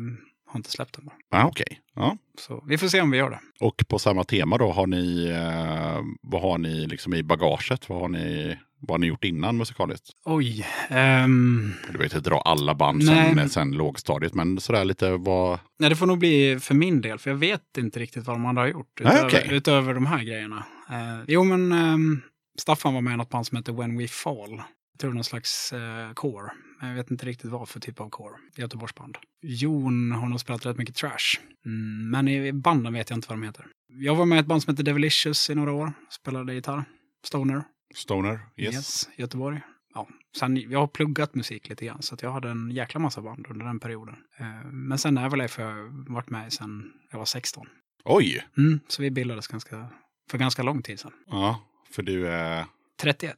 har 0.48 0.58
inte 0.58 0.70
släppt 0.70 0.94
den 0.96 1.04
bara. 1.06 1.16
Ja, 1.30 1.46
Okej. 1.46 1.80
Ja. 1.94 2.16
Så 2.38 2.64
vi 2.66 2.78
får 2.78 2.88
se 2.88 3.00
om 3.00 3.10
vi 3.10 3.18
gör 3.18 3.30
det. 3.30 3.40
Och 3.60 3.84
på 3.88 3.98
samma 3.98 4.24
tema 4.24 4.58
då, 4.58 4.72
har 4.72 4.86
ni, 4.86 5.24
eh, 5.28 6.00
vad 6.22 6.42
har 6.42 6.58
ni 6.58 6.86
liksom 6.86 7.14
i 7.14 7.22
bagaget? 7.22 7.88
Vad 7.88 8.00
har 8.00 8.08
ni, 8.08 8.56
vad 8.80 8.90
har 8.90 8.98
ni 8.98 9.06
gjort 9.06 9.24
innan 9.24 9.56
musikaliskt? 9.56 10.08
Oj. 10.24 10.66
ehm, 10.88 11.72
Du 11.92 11.98
vet 11.98 12.14
inte 12.14 12.30
dra 12.30 12.40
alla 12.40 12.74
band 12.74 13.04
Nej. 13.04 13.34
sen, 13.34 13.48
sen 13.48 13.72
lågstadiet, 13.72 14.34
men 14.34 14.60
sådär 14.60 14.84
lite 14.84 15.10
vad... 15.10 15.58
nej, 15.78 15.90
det 15.90 15.96
får 15.96 16.06
nog 16.06 16.18
bli 16.18 16.58
för 16.60 16.74
min 16.74 17.00
del, 17.00 17.18
för 17.18 17.30
jag 17.30 17.36
vet 17.36 17.76
inte 17.78 18.00
riktigt 18.00 18.26
vad 18.26 18.36
de 18.36 18.46
andra 18.46 18.62
har 18.62 18.68
gjort. 18.68 19.00
Utöver, 19.00 19.26
okej. 19.26 19.48
utöver 19.50 19.94
de 19.94 20.06
här 20.06 20.24
grejerna. 20.24 20.64
Eh, 20.90 21.24
jo, 21.28 21.44
men 21.44 21.72
ehm, 21.72 22.20
Staffan 22.58 22.94
var 22.94 23.00
med 23.00 23.14
i 23.14 23.16
något 23.16 23.30
band 23.30 23.46
som 23.46 23.56
heter 23.56 23.72
When 23.72 23.98
We 23.98 24.08
Fall. 24.08 24.62
Tror 24.98 25.12
någon 25.12 25.24
slags 25.24 25.72
uh, 25.72 26.12
core. 26.14 26.52
Men 26.80 26.88
jag 26.88 26.96
vet 26.96 27.10
inte 27.10 27.26
riktigt 27.26 27.50
vad 27.50 27.68
för 27.68 27.80
typ 27.80 28.00
av 28.00 28.10
core. 28.10 28.36
Göteborgsband. 28.56 29.18
Jon 29.42 30.12
har 30.12 30.28
nog 30.28 30.40
spelat 30.40 30.66
rätt 30.66 30.78
mycket 30.78 30.94
trash. 30.94 31.40
Mm, 31.66 32.10
men 32.10 32.28
i 32.28 32.52
banden 32.52 32.92
vet 32.92 33.10
jag 33.10 33.16
inte 33.16 33.28
vad 33.28 33.38
de 33.38 33.46
heter. 33.46 33.66
Jag 33.88 34.14
var 34.14 34.26
med 34.26 34.36
i 34.36 34.40
ett 34.40 34.46
band 34.46 34.62
som 34.62 34.72
heter 34.72 34.84
Devilicious 34.84 35.50
i 35.50 35.54
några 35.54 35.72
år. 35.72 35.92
Spelade 36.10 36.54
gitarr. 36.54 36.84
Stoner. 37.26 37.64
Stoner? 37.94 38.40
Yes. 38.56 39.08
Göteborg. 39.16 39.60
Ja. 39.94 40.08
Sen, 40.38 40.56
jag 40.56 40.78
har 40.78 40.86
pluggat 40.86 41.34
musik 41.34 41.68
lite 41.68 41.84
grann, 41.84 42.02
så 42.02 42.16
jag 42.20 42.32
hade 42.32 42.50
en 42.50 42.70
jäkla 42.70 43.00
massa 43.00 43.22
band 43.22 43.46
under 43.50 43.66
den 43.66 43.80
perioden. 43.80 44.16
Eh, 44.38 44.70
men 44.72 44.98
sen 44.98 45.18
Everlife 45.18 45.62
har 45.62 45.70
jag 45.70 46.04
varit 46.08 46.30
med 46.30 46.48
i 46.48 46.50
sen 46.50 46.92
jag 47.10 47.18
var 47.18 47.24
16. 47.24 47.66
Oj! 48.04 48.46
Mm, 48.56 48.80
så 48.88 49.02
vi 49.02 49.10
bildades 49.10 49.46
ganska, 49.46 49.88
för 50.30 50.38
ganska 50.38 50.62
lång 50.62 50.82
tid 50.82 51.00
sedan. 51.00 51.12
Ja, 51.26 51.60
för 51.90 52.02
du 52.02 52.28
är... 52.28 52.66
31. 53.00 53.36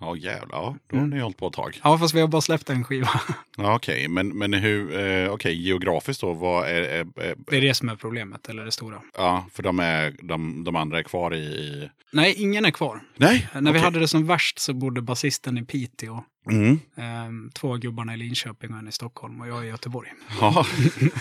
Ja 0.00 0.16
jävlar, 0.16 0.58
ja, 0.58 0.76
då 0.86 0.96
har 0.96 1.04
Mm. 1.04 1.16
ni 1.16 1.22
hållit 1.22 1.36
på 1.36 1.46
ett 1.46 1.52
tag. 1.52 1.80
Ja, 1.84 1.98
fast 1.98 2.14
vi 2.14 2.20
har 2.20 2.28
bara 2.28 2.40
släppt 2.42 2.70
en 2.70 2.84
skiva. 2.84 3.08
Ja, 3.56 3.74
Okej, 3.76 4.08
men, 4.08 4.28
men 4.28 4.54
hur, 4.54 4.98
eh, 5.00 5.30
okej, 5.32 5.62
geografiskt 5.66 6.20
då, 6.20 6.32
vad 6.32 6.68
är, 6.68 6.82
är, 6.82 7.20
är, 7.20 7.34
Det 7.50 7.56
är 7.56 7.60
det 7.60 7.74
som 7.74 7.88
är 7.88 7.96
problemet, 7.96 8.48
eller 8.48 8.64
det 8.64 8.70
stora. 8.72 9.02
Ja, 9.16 9.46
för 9.52 9.62
de, 9.62 9.80
är, 9.80 10.14
de, 10.22 10.64
de 10.64 10.76
andra 10.76 10.98
är 10.98 11.02
kvar 11.02 11.34
i... 11.34 11.90
Nej, 12.12 12.34
ingen 12.36 12.64
är 12.64 12.70
kvar. 12.70 13.00
Nej? 13.16 13.48
När 13.54 13.60
vi 13.60 13.68
okej. 13.70 13.80
hade 13.80 13.98
det 13.98 14.08
som 14.08 14.26
värst 14.26 14.58
så 14.58 14.72
bodde 14.74 15.02
basisten 15.02 15.58
i 15.58 15.64
Piteå. 15.64 16.24
Mm. 16.50 16.78
ehm, 16.96 17.50
två 17.54 17.76
gubbarna 17.76 18.14
i 18.14 18.16
Linköping 18.16 18.72
och 18.72 18.78
en 18.78 18.88
i 18.88 18.92
Stockholm 18.92 19.40
och 19.40 19.48
jag 19.48 19.64
i 19.64 19.68
Göteborg. 19.68 20.08
Ja. 20.40 20.66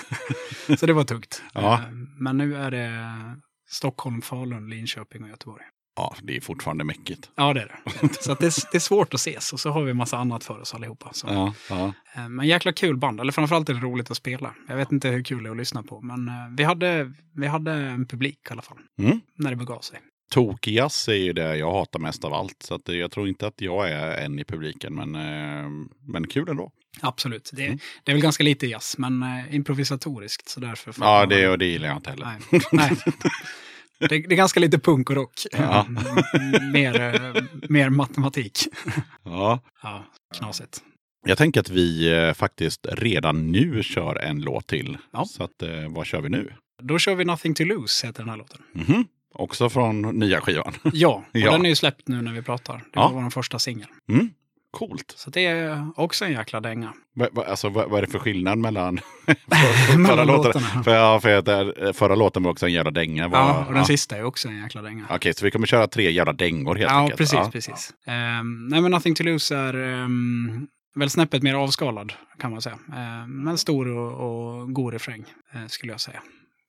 Så 0.79 0.85
det 0.85 0.93
var 0.93 1.03
tungt. 1.03 1.41
Ja. 1.53 1.77
Ehm, 1.87 2.07
men 2.17 2.37
nu 2.37 2.55
är 2.57 2.71
det 2.71 3.15
Stockholm, 3.69 4.21
Falun, 4.21 4.69
Linköping 4.69 5.23
och 5.23 5.29
Göteborg. 5.29 5.63
Ja, 5.99 6.15
det 6.23 6.35
är 6.37 6.41
fortfarande 6.41 6.83
mäckigt. 6.83 7.29
Ja, 7.35 7.53
det 7.53 7.61
är 7.61 7.65
det. 8.01 8.13
Så 8.21 8.31
att 8.31 8.39
det, 8.39 8.45
är, 8.45 8.71
det 8.71 8.77
är 8.77 8.79
svårt 8.79 9.13
att 9.13 9.19
ses 9.19 9.53
och 9.53 9.59
så 9.59 9.69
har 9.69 9.83
vi 9.83 9.91
en 9.91 9.97
massa 9.97 10.17
annat 10.17 10.43
för 10.43 10.59
oss 10.61 10.73
allihopa. 10.73 11.09
Så. 11.13 11.27
Ja, 11.27 11.53
ja. 11.69 11.93
Eh, 12.15 12.29
Men 12.29 12.47
jäkla 12.47 12.73
kul 12.73 12.97
band, 12.97 13.19
eller 13.21 13.31
framförallt 13.31 13.69
är 13.69 13.73
det 13.73 13.79
roligt 13.79 14.11
att 14.11 14.17
spela. 14.17 14.53
Jag 14.67 14.75
vet 14.75 14.91
inte 14.91 15.09
hur 15.09 15.23
kul 15.23 15.43
det 15.43 15.49
är 15.49 15.51
att 15.51 15.57
lyssna 15.57 15.83
på, 15.83 16.01
men 16.01 16.27
eh, 16.27 16.33
vi 16.57 16.63
hade, 16.63 17.13
vi 17.35 17.47
hade 17.47 17.71
en 17.71 18.05
publik 18.07 18.39
i 18.49 18.51
alla 18.51 18.61
fall. 18.61 18.77
Mm. 18.99 19.19
När 19.35 19.49
det 19.49 19.55
begav 19.55 19.79
sig. 19.79 19.99
Tokigazz 20.31 21.07
är 21.07 21.13
ju 21.13 21.33
det 21.33 21.55
jag 21.57 21.71
hatar 21.71 21.99
mest 21.99 22.23
av 22.23 22.33
allt. 22.33 22.63
Så 22.63 22.79
jag 22.85 23.11
tror 23.11 23.27
inte 23.27 23.47
att 23.47 23.61
jag 23.61 23.89
är 23.91 24.25
en 24.25 24.39
i 24.39 24.43
publiken, 24.45 24.93
men, 24.95 25.15
eh, 25.15 25.69
men 26.07 26.27
kul 26.27 26.49
ändå. 26.49 26.71
Absolut. 27.01 27.49
Det, 27.53 27.65
Mm. 27.65 27.79
det 28.03 28.11
är 28.11 28.15
väl 28.15 28.21
ganska 28.21 28.43
lite 28.43 28.67
jazz, 28.67 28.95
men 28.97 29.25
improvisatoriskt. 29.51 30.49
Så 30.49 30.59
därför 30.59 30.93
Ja, 30.99 31.25
det, 31.25 31.47
och 31.49 31.57
det 31.57 31.65
gillar 31.65 31.87
jag 31.87 31.97
inte 31.97 32.09
heller. 32.09 32.25
Nej. 32.51 32.61
Nej. 32.71 32.91
Det, 33.99 34.07
det 34.07 34.15
är 34.15 34.35
ganska 34.35 34.59
lite 34.59 34.79
punk 34.79 35.09
och 35.09 35.15
rock. 35.15 35.31
Ja. 35.51 35.85
Mm, 35.89 36.71
mer, 36.71 37.01
eh, 37.35 37.43
mer 37.69 37.89
matematik. 37.89 38.59
Ja. 39.23 39.59
Ja, 39.83 40.05
knasigt. 40.37 40.81
Jag 41.27 41.37
tänker 41.37 41.59
att 41.59 41.69
vi 41.69 42.13
eh, 42.13 42.33
faktiskt 42.33 42.87
redan 42.91 43.51
nu 43.51 43.83
kör 43.83 44.15
en 44.15 44.41
låt 44.41 44.67
till. 44.67 44.97
Ja. 45.13 45.25
Så 45.25 45.43
att, 45.43 45.61
eh, 45.61 45.69
vad 45.89 46.05
kör 46.05 46.21
vi 46.21 46.29
nu? 46.29 46.53
Då 46.81 46.99
kör 46.99 47.15
vi 47.15 47.25
Nothing 47.25 47.53
to 47.53 47.63
lose, 47.63 48.07
heter 48.07 48.23
den 48.23 48.29
här 48.29 48.37
låten. 48.37 48.61
Mhm. 48.73 49.05
Också 49.33 49.69
från 49.69 50.01
nya 50.01 50.41
skivan. 50.41 50.73
Ja, 50.93 51.23
och 51.33 51.39
Ja. 51.39 51.51
den 51.51 51.65
är 51.65 51.69
ju 51.69 51.75
släppt 51.75 52.07
nu 52.07 52.21
när 52.21 52.33
vi 52.33 52.41
pratar. 52.41 52.75
Det 52.77 52.83
Ja. 52.93 53.07
var 53.09 53.21
vår 53.21 53.29
första 53.29 53.59
singel. 53.59 53.87
Mm. 54.11 54.29
Coolt. 54.71 55.13
Så 55.17 55.29
det 55.29 55.45
är 55.45 55.85
också 55.95 56.25
en 56.25 56.31
jäkla 56.31 56.59
dänga. 56.59 56.93
Va, 57.15 57.27
va, 57.31 57.45
alltså, 57.45 57.69
vad, 57.69 57.89
vad 57.89 57.97
är 57.97 58.01
det 58.05 58.11
för 58.11 58.19
skillnad 58.19 58.57
mellan 58.57 58.99
förra 59.27 59.97
Mellan 59.97 60.27
låten? 60.27 60.61
För, 60.83 60.95
ja, 60.95 61.19
för 61.19 61.41
där, 61.41 61.93
förra 61.93 62.15
låten 62.15 62.43
var 62.43 62.51
också 62.51 62.65
en 62.65 62.73
jävla 62.73 62.91
dänga. 62.91 63.27
Var, 63.27 63.39
Ja, 63.39 63.65
och 63.65 63.73
den 63.73 63.85
sista 63.85 64.17
är 64.17 64.23
också 64.23 64.47
en 64.47 64.57
jäkla 64.63 64.81
dänga. 64.81 65.05
Okej, 65.09 65.33
så 65.33 65.45
vi 65.45 65.51
kommer 65.51 65.67
köra 65.67 65.87
tre 65.87 66.11
jävla 66.11 66.33
dängor 66.33 66.75
helt 66.75 66.91
Ja, 66.91 66.99
enkelt. 66.99 67.17
precis, 67.17 67.33
Ja. 67.39 67.49
precis. 67.51 67.93
Um, 68.07 68.67
nej, 68.67 68.81
men 68.81 68.91
Nothing 68.91 69.15
to 69.15 69.23
lose 69.23 69.55
är 69.57 69.75
um, 69.75 70.67
väl 70.95 71.09
snäppet 71.09 71.43
mer 71.43 71.53
avskalad, 71.55 72.13
kan 72.39 72.51
man 72.51 72.61
säga. 72.61 72.75
Um, 73.23 73.43
men 73.43 73.57
stor 73.57 73.87
och, 73.87 74.11
och 74.61 74.73
god 74.73 74.93
refräng, 74.93 75.25
eh, 75.53 75.67
skulle 75.67 75.91
jag 75.93 76.01
säga. 76.01 76.21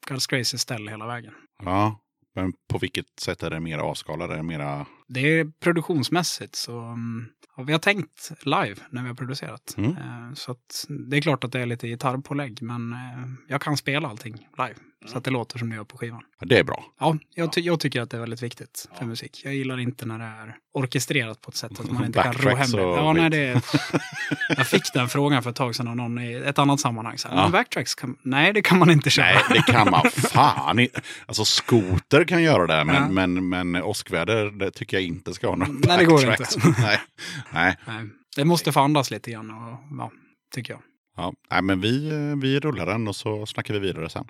Guns 0.07 0.27
Crazy 0.27 0.59
ställ 0.59 0.89
hela 0.89 1.07
vägen. 1.07 1.33
Ja, 1.65 2.01
men 2.35 2.53
på 2.73 2.79
vilket 2.79 3.07
sätt 3.21 3.43
är 3.43 3.51
det 3.51 3.61
mer 3.61 3.79
avskalad? 3.79 4.31
Är 4.31 4.37
det 4.37 4.43
mera... 4.43 4.87
Det 5.13 5.21
är 5.39 5.47
produktionsmässigt 5.61 6.55
så 6.57 6.79
um, 6.79 7.29
ja, 7.57 7.63
vi 7.63 7.73
har 7.73 7.79
tänkt 7.79 8.31
live 8.43 8.77
när 8.91 9.03
vi 9.03 9.09
har 9.09 9.15
producerat. 9.15 9.75
Mm. 9.77 9.91
Eh, 9.91 10.35
så 10.35 10.57
det 11.11 11.17
är 11.17 11.21
klart 11.21 11.45
att 11.45 11.53
det 11.53 11.61
är 11.61 11.67
lite 11.67 11.89
gitarrpålägg, 11.89 12.63
men 12.63 12.93
eh, 12.93 12.99
jag 13.49 13.61
kan 13.61 13.77
spela 13.77 14.09
allting 14.09 14.33
live. 14.59 14.75
Så 15.07 15.19
att 15.19 15.25
det 15.25 15.31
låter 15.31 15.59
som 15.59 15.71
det 15.71 15.77
gör 15.77 15.85
på 15.85 15.99
skivan. 15.99 16.23
Ja, 16.41 16.47
Det 16.47 16.59
är 16.59 16.65
bra. 16.65 16.85
Ja, 17.01 17.17
jag, 17.35 17.53
ty- 17.53 17.61
jag 17.61 17.81
tycker 17.81 18.01
att 18.01 18.11
det 18.11 18.17
är 18.17 18.21
väldigt 18.21 18.43
viktigt 18.43 18.89
för 18.99 19.05
musik. 19.05 19.41
Jag 19.45 19.55
gillar 19.55 19.79
inte 19.81 20.07
när 20.07 20.19
det 20.19 20.25
är 20.25 20.57
orkestrerat 20.75 21.41
på 21.41 21.49
ett 21.51 21.57
sätt 21.57 21.81
att 21.81 21.91
man 21.91 22.05
inte 22.05 22.23
kan 22.23 22.33
ro 22.33 22.57
hem 22.57 22.71
det. 22.71 22.81
Ja, 22.83 23.13
nej, 23.13 23.31
det 23.31 23.63
jag 24.57 24.67
fick 24.67 24.93
den 24.95 25.09
frågan 25.09 25.43
för 25.43 25.51
ett 25.51 25.57
tag 25.57 25.75
sedan 25.77 25.89
av 25.89 25.97
någon 25.97 26.19
i 26.19 26.35
ett 26.35 26.59
annat 26.59 26.81
sammanhang. 26.81 27.19
Så 27.19 27.29
här, 27.29 27.37
Ja. 27.37 27.49
backtracks, 27.49 27.95
kan, 27.95 28.17
nej 28.23 28.53
det 28.53 28.63
kan 28.63 28.79
man 28.79 28.91
inte 28.91 29.11
köra. 29.11 29.27
Nej, 29.27 29.43
det 29.67 29.73
kan 29.73 29.91
man 29.91 30.11
fan 30.11 30.79
inte. 30.79 31.01
Alltså 31.27 31.45
skoter 31.45 32.25
kan 32.25 32.43
göra 32.43 32.67
det, 32.67 32.85
men, 32.85 32.95
Ja. 32.95 33.09
men, 33.27 33.49
men 33.49 33.83
åskväder 33.83 34.51
det 34.51 34.71
tycker 34.71 34.97
jag 34.97 35.00
inte 35.03 35.35
ska 35.35 35.49
ha 35.49 35.57
någon 35.57 35.81
Nej, 35.87 35.99
det 35.99 36.05
går 36.05 36.31
inte. 36.31 36.45
Nej. 36.79 37.01
Nej. 37.53 37.77
Nej, 37.87 38.07
det 38.37 38.45
måste 38.45 38.73
få 38.73 38.81
andas 38.81 39.11
lite 39.11 39.31
grann, 39.31 39.51
och, 39.51 39.79
ja, 39.99 40.11
tycker 40.55 40.73
jag. 40.73 40.83
Ja. 41.17 41.33
Nej, 41.51 41.63
men 41.63 41.81
vi, 41.81 42.09
eh, 42.11 42.37
vi 42.43 42.61
rullar 42.61 42.87
den 42.87 43.09
och 43.09 43.17
så 43.17 43.47
snackar 43.47 43.75
vi 43.75 43.81
vidare 43.81 44.09
sen. 44.11 44.25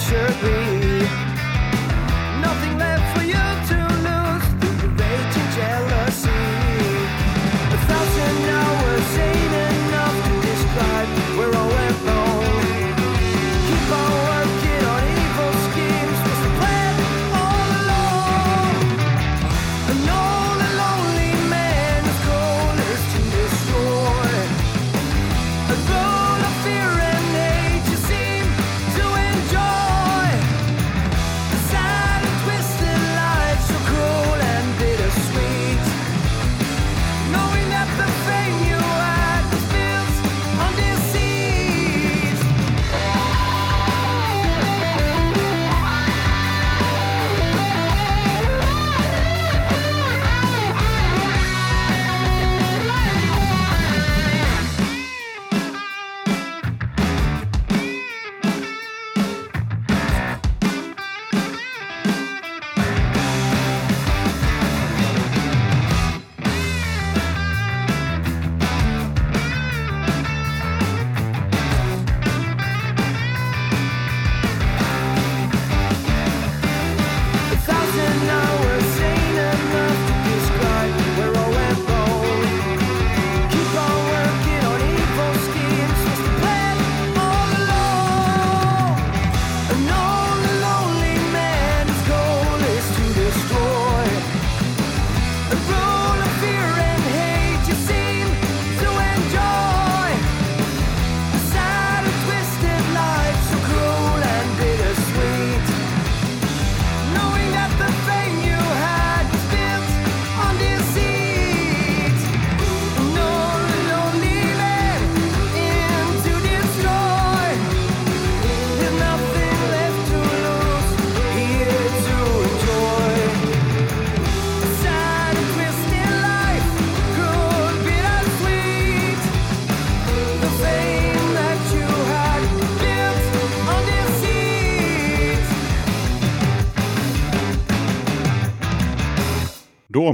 should 0.00 0.40
be. 0.42 1.33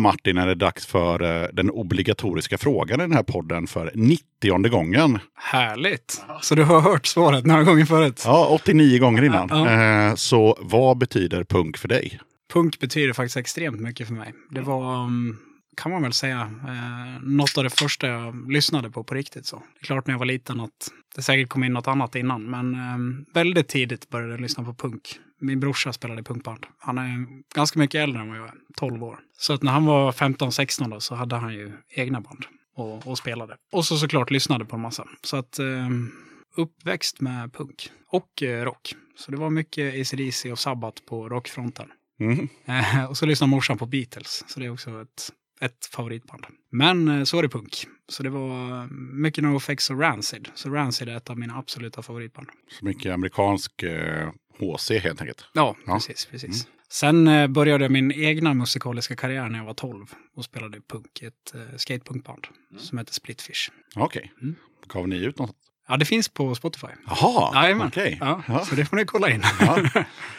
Martin 0.00 0.38
är 0.38 0.46
det 0.46 0.54
dags 0.54 0.86
för 0.86 1.42
eh, 1.42 1.48
den 1.52 1.70
obligatoriska 1.70 2.58
frågan 2.58 3.00
i 3.00 3.02
den 3.02 3.12
här 3.12 3.22
podden 3.22 3.66
för 3.66 3.92
90 3.94 4.68
gången. 4.68 5.18
Härligt! 5.34 6.22
Så 6.42 6.54
du 6.54 6.64
har 6.64 6.80
hört 6.80 7.06
svaret 7.06 7.46
några 7.46 7.64
gånger 7.64 7.84
förut? 7.84 8.22
Ja, 8.24 8.46
89 8.50 8.98
gånger 8.98 9.22
innan. 9.22 9.48
Ja. 9.50 9.70
Eh, 9.70 10.14
så 10.14 10.58
vad 10.60 10.98
betyder 10.98 11.44
punk 11.44 11.76
för 11.78 11.88
dig? 11.88 12.20
Punk 12.52 12.78
betyder 12.78 13.12
faktiskt 13.12 13.36
extremt 13.36 13.80
mycket 13.80 14.06
för 14.06 14.14
mig. 14.14 14.34
Det 14.50 14.60
var, 14.60 15.04
mm, 15.04 15.36
kan 15.80 15.92
man 15.92 16.02
väl 16.02 16.12
säga, 16.12 16.40
eh, 16.40 17.22
något 17.22 17.58
av 17.58 17.64
det 17.64 17.70
första 17.70 18.06
jag 18.06 18.52
lyssnade 18.52 18.90
på 18.90 19.04
på 19.04 19.14
riktigt. 19.14 19.46
Så. 19.46 19.56
Det 19.56 19.80
är 19.80 19.84
klart 19.84 20.06
när 20.06 20.14
jag 20.14 20.18
var 20.18 20.26
liten 20.26 20.60
att 20.60 20.90
det 21.14 21.22
säkert 21.22 21.48
kom 21.48 21.64
in 21.64 21.72
något 21.72 21.88
annat 21.88 22.14
innan, 22.14 22.50
men 22.50 22.74
eh, 22.74 23.34
väldigt 23.34 23.68
tidigt 23.68 24.08
började 24.08 24.32
jag 24.32 24.40
lyssna 24.40 24.64
på 24.64 24.74
punk. 24.74 25.18
Min 25.40 25.60
brorsa 25.60 25.92
spelade 25.92 26.22
punkband. 26.22 26.66
Han 26.78 26.98
är 26.98 27.26
ganska 27.54 27.78
mycket 27.78 27.98
äldre 27.98 28.22
än 28.22 28.28
vad 28.28 28.38
jag 28.38 28.44
är, 28.48 28.54
12 28.76 29.04
år. 29.04 29.18
Så 29.38 29.52
att 29.52 29.62
när 29.62 29.72
han 29.72 29.84
var 29.84 30.12
15-16 30.12 30.90
då 30.90 31.00
så 31.00 31.14
hade 31.14 31.36
han 31.36 31.54
ju 31.54 31.72
egna 31.88 32.20
band 32.20 32.44
och, 32.76 33.06
och 33.06 33.18
spelade. 33.18 33.56
Och 33.72 33.84
så 33.84 33.96
såklart 33.96 34.30
lyssnade 34.30 34.64
på 34.64 34.76
en 34.76 34.82
massa. 34.82 35.06
Så 35.22 35.36
att 35.36 35.58
eh, 35.58 35.88
uppväxt 36.56 37.20
med 37.20 37.52
punk 37.52 37.90
och 38.08 38.42
eh, 38.42 38.64
rock. 38.64 38.94
Så 39.16 39.30
det 39.30 39.36
var 39.36 39.50
mycket 39.50 40.00
AC/DC 40.00 40.52
och 40.52 40.58
Sabbath 40.58 41.02
på 41.08 41.28
rockfronten. 41.28 41.88
Mm. 42.20 42.48
Eh, 42.64 43.04
och 43.04 43.16
så 43.16 43.26
lyssnar 43.26 43.48
morsan 43.48 43.78
på 43.78 43.86
Beatles, 43.86 44.44
så 44.48 44.60
det 44.60 44.66
är 44.66 44.70
också 44.70 45.02
ett, 45.02 45.32
ett 45.60 45.86
favoritband. 45.86 46.46
Men 46.72 47.08
eh, 47.08 47.24
så 47.24 47.38
är 47.38 47.42
det 47.42 47.48
punk. 47.48 47.86
Så 48.08 48.22
det 48.22 48.30
var 48.30 48.86
mycket 49.22 49.44
NoFX 49.44 49.90
och 49.90 50.00
Rancid. 50.00 50.48
Så 50.54 50.70
Rancid 50.70 51.08
är 51.08 51.16
ett 51.16 51.30
av 51.30 51.38
mina 51.38 51.56
absoluta 51.58 52.02
favoritband. 52.02 52.48
Så 52.78 52.84
mycket 52.84 53.12
amerikansk 53.14 53.82
eh, 53.82 54.28
HC 54.58 54.90
helt 54.90 55.20
enkelt. 55.20 55.44
Ja, 55.52 55.76
Ja. 55.86 55.94
precis. 55.94 56.26
precis. 56.26 56.66
Sen 56.88 57.28
eh, 57.28 57.46
började 57.48 57.84
jag 57.84 57.90
min 57.92 58.12
egna 58.12 58.54
musikaliska 58.54 59.16
karriär 59.16 59.48
när 59.48 59.58
jag 59.58 59.66
var 59.66 59.74
12 59.74 60.06
och 60.36 60.44
spelade 60.44 60.80
punk 60.80 61.22
i 61.22 61.26
ett 61.26 61.54
eh, 61.54 61.76
skatepunkband 61.76 62.46
som 62.78 62.98
heter 62.98 63.12
Splitfish. 63.12 63.70
Okej. 63.96 64.32
Mm. 64.42 64.54
Gav 64.86 65.08
ni 65.08 65.16
ut 65.16 65.38
något? 65.38 65.56
Ja, 65.88 65.96
det 65.96 66.04
finns 66.04 66.28
på 66.28 66.54
Spotify. 66.54 66.86
Jaha, 67.06 67.86
okej. 67.86 68.16
Ja, 68.20 68.42
Ja. 68.48 68.64
Så 68.64 68.74
det 68.74 68.84
får 68.84 68.96
ni 68.96 69.04
kolla 69.04 69.30
in. 69.30 69.42
Ja. 69.60 69.82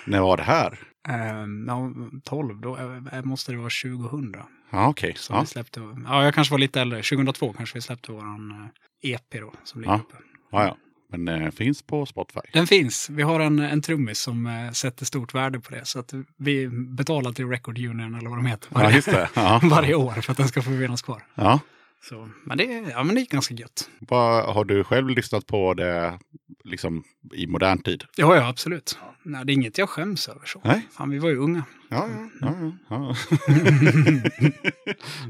När 0.06 0.20
var 0.22 0.38
det 0.38 0.44
här? 0.44 0.80
Ehm, 1.10 1.66
ja, 1.68 1.92
12, 2.24 2.62
då 2.62 2.78
eh, 3.12 3.24
måste 3.24 3.52
det 3.52 3.58
vara 3.58 3.70
2000. 4.10 4.36
Ja, 4.72 4.88
okej. 4.88 5.14
Som 5.18 5.36
Ja. 5.36 5.42
vi 5.42 5.48
släppte. 5.48 5.80
Ja, 6.06 6.24
jag 6.24 6.34
kanske 6.36 6.52
var 6.52 6.60
lite 6.60 6.82
äldre. 6.82 6.98
2002 7.04 7.54
kanske 7.54 7.78
vi 7.78 7.82
släppte 7.82 8.12
våran 8.12 8.72
eh, 9.04 9.12
EP 9.12 9.40
då, 9.42 9.54
som 9.64 9.82
ligger 9.82 9.94
Ja. 9.94 10.00
uppe. 10.00 10.16
Ja, 10.52 10.64
ja. 10.66 10.78
Men 11.18 11.28
eh, 11.28 11.52
finns 11.52 11.82
på 11.82 12.06
Spotify. 12.06 12.40
Den 12.54 12.68
finns. 12.68 13.10
Vi 13.10 13.22
har 13.24 13.40
en, 13.40 13.60
en 13.60 13.82
trummis 13.82 14.20
som 14.20 14.46
eh, 14.48 14.72
sätter 14.72 15.06
stort 15.06 15.34
värde 15.34 15.60
på 15.60 15.72
det. 15.72 15.86
Så 15.86 16.00
att 16.00 16.14
vi 16.38 16.68
betalar 16.70 17.32
till 17.32 17.48
Record 17.48 17.78
Union 17.78 18.16
eller 18.16 18.30
vad 18.30 18.38
de 18.38 18.46
heter 18.46 18.70
Ja, 18.74 18.92
just 18.92 19.12
det. 19.12 19.30
Ja. 19.36 19.60
varje 19.64 19.96
år 19.96 20.12
för 20.14 20.32
att 20.32 20.38
den 20.38 20.48
ska 20.48 20.62
få 20.62 20.70
finnas 20.70 21.02
kvar. 21.02 21.24
Ja. 21.36 21.60
Så, 22.04 22.30
men, 22.46 22.58
det, 22.58 22.64
är- 22.78 22.90
ja, 22.90 23.04
men 23.04 23.16
det 23.16 23.22
är 23.22 23.26
ganska 23.26 23.54
gött. 23.54 23.90
Vad, 24.00 24.46
har 24.56 24.66
du 24.66 24.84
själv 24.84 25.10
lyssnat 25.10 25.48
på 25.48 25.74
det 25.74 26.20
liksom, 26.64 27.04
i 27.34 27.48
modern 27.48 27.82
tid? 27.82 28.04
Ja, 28.16 28.36
ja, 28.36 28.48
absolut. 28.48 28.98
Nej, 29.24 29.46
det 29.46 29.52
är 29.52 29.54
inget 29.54 29.78
jag 29.78 29.90
skäms 29.90 30.30
över. 30.30 30.46
Så. 30.46 30.62
Nej. 30.64 30.88
Fan, 30.92 31.10
vi 31.10 31.20
var 31.20 31.30
ju 31.30 31.38
unga. 31.38 31.64
Ja, 31.90 32.08
ja, 32.42 32.56
ja. 32.60 32.74
ja. 32.90 32.98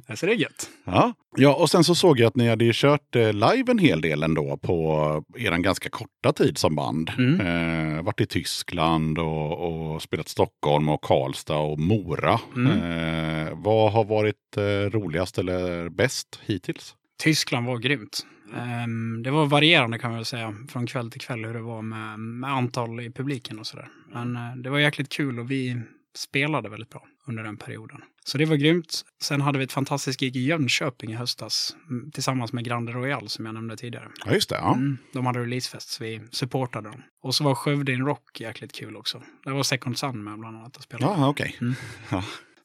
Nej, 0.07 0.17
Så 0.17 0.25
det 0.25 0.31
är 0.31 0.35
gött. 0.35 0.69
Ja. 0.83 1.13
ja, 1.37 1.55
och 1.55 1.69
sen 1.69 1.83
så 1.83 1.95
såg 1.95 2.19
jag 2.19 2.27
att 2.27 2.35
ni 2.35 2.49
hade 2.49 2.65
ju 2.65 2.71
kört 2.73 3.15
eh, 3.15 3.33
live 3.33 3.71
en 3.71 3.77
hel 3.77 4.01
del 4.01 4.23
ändå 4.23 4.57
på 4.57 5.23
er 5.37 5.57
ganska 5.57 5.89
korta 5.89 6.33
tid 6.33 6.57
som 6.57 6.75
band. 6.75 7.11
Mm. 7.17 7.41
Eh, 7.41 8.03
varit 8.03 8.21
i 8.21 8.25
Tyskland 8.25 9.19
och, 9.19 9.93
och 9.93 10.01
spelat 10.01 10.27
Stockholm 10.27 10.89
och 10.89 11.01
Karlstad 11.01 11.57
och 11.57 11.79
Mora. 11.79 12.39
Mm. 12.55 12.71
Eh, 12.71 13.53
vad 13.55 13.91
har 13.91 14.03
varit 14.03 14.57
eh, 14.57 14.89
roligast 14.89 15.37
eller 15.37 15.89
bäst 15.89 16.39
hittills? 16.45 16.95
Tyskland 17.23 17.67
var 17.67 17.77
grymt. 17.77 18.25
Ehm, 18.55 19.23
det 19.23 19.31
var 19.31 19.45
varierande 19.45 19.99
kan 19.99 20.09
man 20.09 20.17
väl 20.17 20.25
säga 20.25 20.55
från 20.69 20.87
kväll 20.87 21.11
till 21.11 21.21
kväll 21.21 21.45
hur 21.45 21.53
det 21.53 21.61
var 21.61 21.81
med, 21.81 22.19
med 22.19 22.49
antal 22.49 22.99
i 22.99 23.11
publiken 23.11 23.59
och 23.59 23.67
sådär. 23.67 23.87
Men 24.13 24.35
eh, 24.35 24.55
det 24.55 24.69
var 24.69 24.79
jäkligt 24.79 25.09
kul 25.09 25.39
och 25.39 25.51
vi 25.51 25.81
spelade 26.15 26.69
väldigt 26.69 26.89
bra 26.89 27.07
under 27.27 27.43
den 27.43 27.57
perioden. 27.57 28.01
Så 28.23 28.37
det 28.37 28.45
var 28.45 28.55
grymt. 28.55 29.01
Sen 29.21 29.41
hade 29.41 29.57
vi 29.57 29.63
ett 29.63 29.71
fantastiskt 29.71 30.19
gig 30.19 30.35
i 30.35 30.39
Jönköping 30.39 31.11
i 31.11 31.15
höstas 31.15 31.75
mm, 31.89 32.11
tillsammans 32.11 32.53
med 32.53 32.63
Grande 32.63 32.91
Royal 32.91 33.29
som 33.29 33.45
jag 33.45 33.53
nämnde 33.53 33.77
tidigare. 33.77 34.07
Ja, 34.25 34.33
just 34.33 34.49
det. 34.49 34.55
Ja. 34.55 34.73
Mm, 34.73 34.97
de 35.13 35.25
hade 35.25 35.39
releasefest 35.39 35.89
så 35.89 36.03
vi 36.03 36.21
supportade 36.31 36.89
dem. 36.89 37.03
Och 37.21 37.35
så 37.35 37.43
var 37.43 37.55
Skövde 37.55 37.91
in 37.91 38.05
Rock 38.05 38.41
jäkligt 38.41 38.73
kul 38.73 38.95
också. 38.95 39.21
Där 39.43 39.51
var 39.51 39.63
Second 39.63 39.97
Sun 39.97 40.23
med 40.23 40.39
bland 40.39 40.57
annat 40.57 40.77
och 40.77 40.83
spelade. 40.83 41.13
Ja, 41.13 41.29
okej. 41.29 41.57
Mm. 41.61 41.75
Ja. 42.11 42.23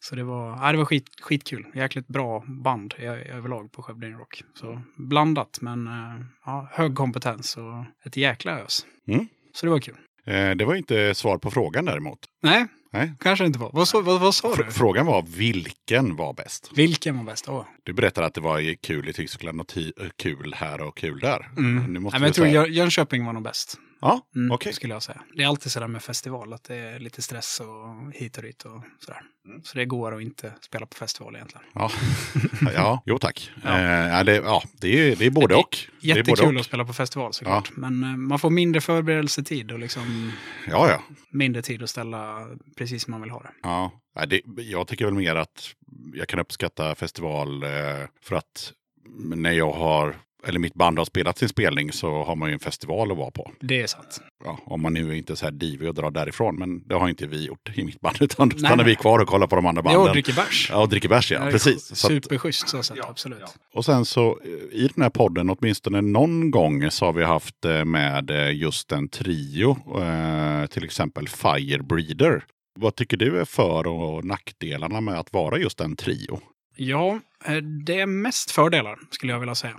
Så 0.09 0.17
det 0.17 0.25
var, 0.25 0.51
ja, 0.67 0.73
det 0.73 0.79
var 0.79 0.85
skit, 0.85 1.05
skitkul. 1.21 1.67
Jäkligt 1.75 2.09
bra 2.09 2.45
band 2.47 2.95
överlag 2.99 3.73
på 3.73 3.83
Skövde 3.83 4.09
Rock. 4.11 4.43
Så 4.55 4.81
blandat 4.97 5.59
men 5.61 5.87
eh, 5.87 6.27
ja, 6.45 6.69
hög 6.73 6.95
kompetens 6.95 7.57
och 7.57 7.85
ett 8.07 8.17
jäkla 8.17 8.59
ös. 8.61 8.87
Mm. 9.09 9.27
Så 9.55 9.67
det 9.67 9.71
var 9.73 9.79
kul. 9.79 9.97
Eh, 10.27 10.51
det 10.51 10.65
var 10.65 10.75
inte 10.75 11.15
svar 11.15 11.39
på 11.39 11.51
frågan 11.51 11.85
däremot. 11.85 12.19
Nej, 12.43 12.67
Nej. 12.93 13.13
kanske 13.21 13.47
inte 13.47 13.59
var. 13.59 13.71
Vad, 13.73 14.05
vad, 14.05 14.21
vad 14.21 14.35
sa 14.35 14.49
Fr- 14.55 14.65
du? 14.65 14.71
frågan 14.71 15.07
var 15.07 15.23
vilken 15.23 16.17
var 16.17 16.35
bäst? 16.35 16.71
Vilken 16.75 17.17
var 17.19 17.25
bäst? 17.25 17.49
Åh. 17.49 17.65
Du 17.83 17.93
berättade 17.93 18.27
att 18.27 18.35
det 18.35 18.41
var 18.41 18.75
kul 18.83 19.09
i 19.09 19.13
Tyskland 19.13 19.61
och 19.61 19.73
kul 20.17 20.55
här 20.57 20.81
och 20.81 20.97
kul 20.97 21.21
där. 21.21 21.51
Mm. 21.59 21.93
Nu 21.93 22.01
måste 22.01 22.15
Nej, 22.19 22.21
men 22.21 22.27
jag 22.29 22.35
tror 22.35 22.47
säga- 22.47 22.67
Jönköping 22.67 23.25
var 23.27 23.33
nog 23.33 23.43
bäst. 23.43 23.79
Ja, 24.01 24.20
Mm, 24.36 24.51
okej. 24.51 24.72
Skulle 24.72 24.94
jag 24.94 25.03
säga. 25.03 25.22
Det 25.36 25.42
är 25.42 25.47
alltid 25.47 25.72
sådär 25.72 25.86
med 25.88 26.03
festival, 26.03 26.53
att 26.53 26.64
det 26.64 26.74
är 26.76 26.99
lite 26.99 27.22
stress 27.22 27.61
och 27.61 28.12
hit 28.14 28.36
och 28.36 28.42
dit 28.42 28.62
och 28.62 28.82
sådär. 29.05 29.20
Mm. 29.49 29.62
Så 29.62 29.78
det 29.78 29.84
går 29.84 30.14
att 30.16 30.22
inte 30.22 30.53
spela 30.61 30.86
på 30.86 30.97
festival 30.97 31.34
egentligen. 31.34 31.66
Ja. 31.74 31.90
ja, 32.74 33.03
jo 33.07 33.18
tack. 33.18 33.51
Ja. 33.64 33.78
Eh, 33.78 34.09
ja, 34.09 34.24
det, 34.24 34.34
ja, 34.36 34.62
det, 34.80 34.88
är, 34.88 35.16
det 35.16 35.26
är 35.26 35.30
både 35.30 35.55
Det 35.55 35.55
är 35.55 35.59
och. 35.59 35.76
Det 36.03 36.11
är 36.11 36.14
både 36.14 36.18
Jättekul 36.30 36.55
och. 36.55 36.61
att 36.61 36.66
spela 36.66 36.84
på 36.84 36.92
festival 36.92 37.32
såklart. 37.32 37.70
Men 37.76 38.03
eh, 38.05 38.16
man 38.16 38.38
får 38.38 38.51
mindre 38.51 38.80
förberedelsetid 38.80 39.72
och 39.72 39.78
liksom 39.78 40.32
Ja, 40.68 40.88
ja. 40.90 41.03
mindre 41.30 41.62
tid 41.62 41.82
att 41.82 41.90
ställa 41.90 42.47
precis 42.76 43.03
som 43.05 43.11
man 43.11 43.20
vill 43.22 43.30
ha 43.30 43.42
det. 43.42 43.51
ja. 43.62 43.92
Det, 44.28 44.40
jag 44.62 44.88
tycker 44.88 45.05
väl 45.05 45.14
mer 45.14 45.34
att 45.36 45.74
jag 46.14 46.28
kan 46.28 46.38
uppskatta 46.40 46.94
festival 46.94 47.62
eh, 47.62 47.68
för 48.22 48.36
att 48.36 48.72
när 49.34 49.53
jag 49.53 49.72
har, 49.72 50.16
eller 50.47 50.59
mitt 50.59 50.74
band 50.74 50.99
har 50.99 51.05
spelat 51.05 51.38
sin 51.38 51.49
spelning 51.49 51.92
så 51.92 52.24
har 52.24 52.36
man 52.36 52.49
ju 52.49 52.53
en 52.53 52.59
festival 52.61 53.12
att 53.12 53.18
vara 53.18 53.30
på. 53.30 53.53
Det 53.61 53.82
är 53.82 53.86
sant. 53.86 54.20
Ja, 54.44 54.59
om 54.64 54.82
man 54.82 54.94
nu 54.94 55.16
inte 55.16 55.32
är 55.32 55.34
så 55.34 55.44
här 55.44 55.53
divig 55.53 55.88
och 55.88 55.94
drar 55.94 56.11
därifrån, 56.11 56.57
men 56.57 56.88
det 56.88 56.94
har 56.94 57.09
inte 57.09 57.26
vi 57.26 57.47
gjort 57.47 57.72
i 57.74 57.84
mitt 57.84 58.01
band. 58.01 58.16
Utan 58.20 58.49
då 58.49 58.55
Nej, 58.55 58.66
stannar 58.66 58.84
vi 58.84 58.94
kvar 58.94 59.18
och 59.18 59.28
kollar 59.28 59.47
på 59.47 59.57
de 59.57 59.66
andra 59.66 59.82
banden. 59.82 60.03
Ja, 60.03 60.09
och 60.09 60.12
dricker 60.14 60.32
bärs. 60.32 60.68
Ja, 60.70 60.82
och 60.82 60.88
dricker 60.88 61.09
bärs, 61.09 61.32
ja. 61.32 61.38
Är 61.38 61.51
Precis. 61.51 61.97
Superschysst 61.97 62.68
så 62.68 62.82
sätt, 62.82 62.99
absolut. 63.03 63.57
och 63.74 63.84
sen 63.84 64.05
så 64.05 64.38
eh, 64.44 64.78
i 64.78 64.90
den 64.94 65.03
här 65.03 65.11
podden, 65.11 65.51
åtminstone 65.51 66.01
någon 66.01 66.51
gång, 66.51 66.90
så 66.90 67.05
har 67.05 67.12
vi 67.12 67.24
haft 67.24 67.64
eh, 67.64 67.84
med 67.84 68.30
eh, 68.30 68.57
just 68.57 68.92
en 68.92 69.09
trio. 69.09 69.76
Till 70.70 70.84
exempel 70.84 71.28
Firebreeder. 71.28 72.44
Vad 72.78 72.94
tycker 72.94 73.16
du 73.16 73.40
är 73.40 73.44
för 73.44 73.86
och 73.86 74.24
nackdelarna 74.24 75.01
med 75.01 75.18
att 75.18 75.32
vara 75.32 75.59
just 75.59 75.80
en 75.80 75.97
trio? 75.97 76.40
Ja, 76.76 77.20
det 77.86 78.01
är 78.01 78.07
mest 78.07 78.51
fördelar 78.51 78.99
skulle 79.11 79.32
jag 79.32 79.40
vilja 79.40 79.55
säga. 79.55 79.76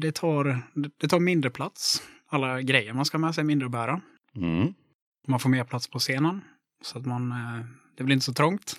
Det 0.00 0.12
tar, 0.14 0.62
det 1.00 1.08
tar 1.08 1.20
mindre 1.20 1.50
plats. 1.50 2.02
Alla 2.26 2.62
grejer 2.62 2.92
man 2.92 3.04
ska 3.04 3.18
med 3.18 3.34
sig 3.34 3.42
är 3.42 3.46
mindre 3.46 3.66
att 3.66 3.72
bära. 3.72 4.00
Mm. 4.36 4.74
Man 5.28 5.40
får 5.40 5.48
mer 5.50 5.64
plats 5.64 5.88
på 5.88 5.98
scenen. 5.98 6.40
Så 6.82 6.98
att 6.98 7.06
man, 7.06 7.32
eh, 7.32 7.64
det 7.96 8.04
blir 8.04 8.14
inte 8.14 8.24
så 8.26 8.32
trångt. 8.32 8.76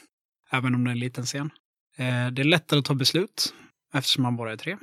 Även 0.51 0.75
om 0.75 0.83
det 0.83 0.89
är 0.89 0.91
en 0.91 0.99
liten 0.99 1.25
scen. 1.25 1.49
Eh, 1.97 2.27
Det 2.31 2.41
är 2.41 2.43
lättare 2.43 2.79
att 2.79 2.85
ta 2.85 2.93
beslut 2.93 3.53
eftersom 3.93 4.23
man 4.23 4.35
bara 4.35 4.51
är 4.51 4.57
tre. 4.57 4.77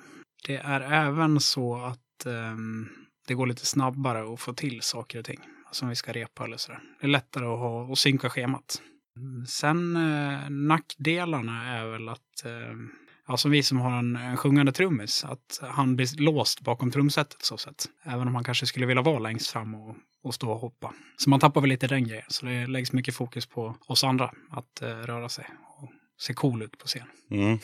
Det 0.47 0.57
är 0.57 0.81
även 0.81 1.41
så 1.41 1.77
att 1.77 2.27
ehm, 2.27 2.89
det 3.27 3.35
går 3.35 3.47
lite 3.47 3.67
snabbare 3.67 4.33
att 4.35 4.41
få 4.41 4.53
till 4.53 4.83
saker 4.83 5.19
och 5.19 5.25
ting. 5.25 5.41
Alltså 5.67 5.85
om 5.85 5.89
vi 5.89 5.95
ska 5.97 6.13
repa 6.13 6.45
eller 6.45 6.57
sådär. 6.57 6.81
Det 7.01 7.07
är 7.07 7.11
lättare 7.11 7.45
att, 7.45 7.59
ha, 7.59 7.93
att 7.93 7.99
synka 7.99 8.31
schemat. 8.31 8.83
Mm, 9.17 9.47
Sen 9.47 9.97
eh, 9.97 10.51
nackdelarna 10.51 11.67
är 11.77 11.87
väl 11.87 12.09
att, 12.09 12.45
eh, 12.45 12.77
ja, 13.29 13.37
som 13.37 13.51
vi 13.51 13.63
som 13.63 13.79
har 13.79 13.99
en, 13.99 14.17
en 14.17 14.37
sjungande 14.37 14.73
trummis, 14.73 15.25
att 15.25 15.61
han 15.63 15.97
blir 15.97 16.21
låst 16.21 16.61
bakom 16.61 16.91
trumsetet 16.91 17.43
så 17.43 17.57
sett. 17.57 17.87
Även 18.05 18.29
om 18.29 18.35
han 18.35 18.45
kanske 18.45 18.67
skulle 18.67 18.87
vilja 18.87 19.03
vara 19.03 19.19
längst 19.19 19.51
fram 19.51 19.75
och, 19.75 19.97
och 20.23 20.35
stå 20.35 20.51
och 20.51 20.59
hoppa. 20.59 20.95
Så 21.17 21.31
man 21.31 21.41
tappar 21.41 21.61
väl 21.61 21.71
lite 21.71 21.87
den 21.87 22.09
grejen. 22.09 22.25
Så 22.29 22.47
det 22.47 22.67
läggs 22.67 22.93
mycket 22.93 23.15
fokus 23.15 23.47
på 23.47 23.77
oss 23.87 24.05
andra 24.05 24.33
att 24.51 24.83
eh, 24.83 24.89
röra 24.89 25.29
sig 25.29 25.47
och 25.79 25.91
se 26.19 26.35
cool 26.35 26.63
ut 26.63 26.79
på 26.79 26.87
scen. 26.87 27.07
Mm. 27.31 27.59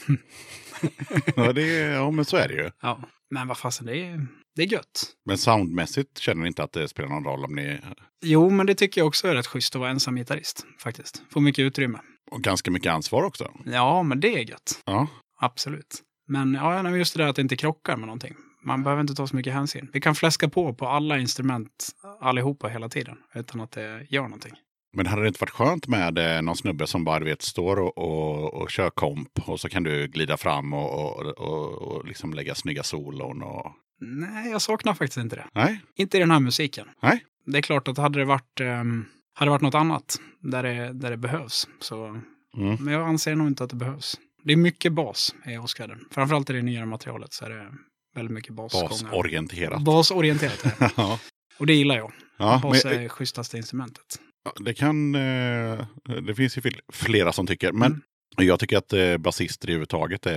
ja, 1.37 1.53
det, 1.53 1.67
ja, 1.77 2.11
men 2.11 2.25
så 2.25 2.37
är 2.37 2.49
det 2.49 2.55
ju. 2.55 2.71
Ja, 2.81 3.01
men 3.31 3.49
vad 3.49 3.59
fasen, 3.59 3.87
det 3.87 3.97
är, 3.97 4.27
det 4.57 4.63
är 4.63 4.67
gött. 4.67 5.05
Men 5.25 5.39
soundmässigt 5.39 6.19
känner 6.19 6.43
ni 6.43 6.49
inte 6.49 6.63
att 6.63 6.73
det 6.73 6.89
spelar 6.89 7.09
någon 7.09 7.25
roll 7.25 7.45
om 7.45 7.55
ni... 7.55 7.79
Jo, 8.25 8.51
men 8.51 8.67
det 8.67 8.75
tycker 8.75 9.01
jag 9.01 9.09
också 9.09 9.29
är 9.29 9.35
rätt 9.35 9.47
schysst 9.47 9.75
att 9.75 9.81
vara 9.81 9.91
ensam 9.91 10.17
gitarrist, 10.17 10.67
faktiskt. 10.79 11.23
Får 11.31 11.41
mycket 11.41 11.63
utrymme. 11.63 11.99
Och 12.31 12.41
ganska 12.41 12.71
mycket 12.71 12.93
ansvar 12.93 13.23
också. 13.23 13.53
Ja, 13.65 14.03
men 14.03 14.21
det 14.21 14.35
är 14.35 14.51
gött. 14.51 14.83
Ja. 14.85 15.09
Absolut. 15.43 16.03
Men 16.29 16.55
ja, 16.55 16.91
just 16.97 17.17
det 17.17 17.23
där 17.23 17.29
att 17.31 17.37
det 17.37 17.43
inte 17.43 17.57
krockar 17.57 17.97
med 17.97 18.07
någonting. 18.07 18.35
Man 18.65 18.83
behöver 18.83 19.01
inte 19.01 19.15
ta 19.15 19.27
så 19.27 19.37
mycket 19.37 19.53
hänsyn. 19.53 19.91
Vi 19.93 20.01
kan 20.01 20.15
fläska 20.15 20.49
på 20.49 20.75
på 20.75 20.89
alla 20.89 21.19
instrument 21.19 21.89
allihopa 22.21 22.69
hela 22.69 22.89
tiden 22.89 23.17
utan 23.35 23.61
att 23.61 23.71
det 23.71 24.07
gör 24.11 24.23
någonting. 24.23 24.53
Men 24.97 25.07
hade 25.07 25.23
det 25.23 25.29
inte 25.29 25.41
varit 25.41 25.51
skönt 25.51 25.87
med 25.89 26.37
eh, 26.37 26.43
någon 26.43 26.57
snubbe 26.57 26.87
som 26.87 27.05
bara 27.05 27.25
vet, 27.25 27.43
står 27.43 27.79
och, 27.79 27.99
och, 27.99 28.55
och 28.55 28.71
kör 28.71 28.91
komp 28.91 29.49
och 29.49 29.61
så 29.61 29.69
kan 29.69 29.83
du 29.83 30.07
glida 30.07 30.37
fram 30.37 30.73
och, 30.73 31.19
och, 31.19 31.27
och, 31.27 31.73
och 31.73 32.07
liksom 32.07 32.35
lägga 32.35 32.55
snygga 32.55 32.83
solon 32.83 33.43
och... 33.43 33.73
Nej, 34.01 34.51
jag 34.51 34.63
saknar 34.63 34.95
faktiskt 34.95 35.19
inte 35.19 35.37
det. 35.37 35.47
Nej, 35.53 35.81
Inte 35.97 36.17
i 36.17 36.21
den 36.21 36.31
här 36.31 36.41
musiken. 36.41 36.89
nej. 37.03 37.25
Det 37.47 37.59
är 37.59 37.63
klart 37.63 37.89
att 37.89 37.99
hade 37.99 38.19
det 38.19 38.25
varit, 38.25 38.61
um, 38.61 39.07
hade 39.35 39.47
det 39.47 39.51
varit 39.51 39.63
något 39.63 39.75
annat 39.75 40.21
där 40.41 40.63
det, 40.63 40.93
där 40.93 41.11
det 41.11 41.17
behövs. 41.17 41.69
Så, 41.81 42.21
Mm. 42.57 42.77
Men 42.81 42.95
jag 42.95 43.09
anser 43.09 43.35
nog 43.35 43.47
inte 43.47 43.65
att 43.65 43.71
det 43.71 43.77
behövs. 43.77 44.21
Det 44.45 44.53
är 44.53 44.57
mycket 44.57 44.93
bas 44.93 45.35
i 45.47 45.59
Åskväder. 45.59 45.99
Framförallt 46.11 46.51
i 46.51 46.53
det 46.53 46.63
nyare 46.63 46.87
materialet 46.87 47.33
så 47.33 47.45
är 47.45 47.51
det 47.51 47.73
väldigt 48.15 48.35
mycket 48.35 48.55
basgångar. 48.55 48.89
Basorienterat. 48.89 49.83
Basorienterat. 49.83 50.65
är 50.65 50.93
ja. 50.97 51.19
Och 51.59 51.67
det 51.67 51.75
gillar 51.75 51.97
jag. 51.97 52.13
Ja, 52.39 52.61
Bas 52.63 52.85
men, 52.85 52.93
är 52.93 53.09
schysstaste 53.09 53.57
instrumentet. 53.57 54.21
Det 54.61 54.75
kan... 54.75 55.15
Eh, 55.15 55.87
det 56.27 56.35
finns 56.35 56.59
ju 56.59 56.63
flera 56.93 57.33
som 57.33 57.47
tycker. 57.47 57.73
Men 57.73 58.03
Mm. 58.39 58.49
jag 58.49 58.61
tycker 58.61 58.79
att 58.79 58.93
eh, 58.93 59.17
basister 59.19 59.69
överhuvudtaget 59.69 60.27
eh, 60.27 60.33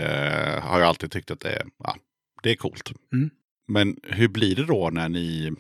har 0.63 0.79
jag 0.79 0.83
alltid 0.83 1.11
tyckt 1.11 1.31
att 1.31 1.39
det 1.39 1.49
är, 1.49 1.65
ja, 1.83 1.95
det 2.43 2.51
är 2.51 2.55
coolt. 2.55 2.91
Mm. 3.13 3.29
Men 3.67 3.97
hur 4.03 4.27
blir 4.27 4.55
det 4.55 4.65
då 4.65 4.89
när 4.89 5.09
ni... 5.09 5.51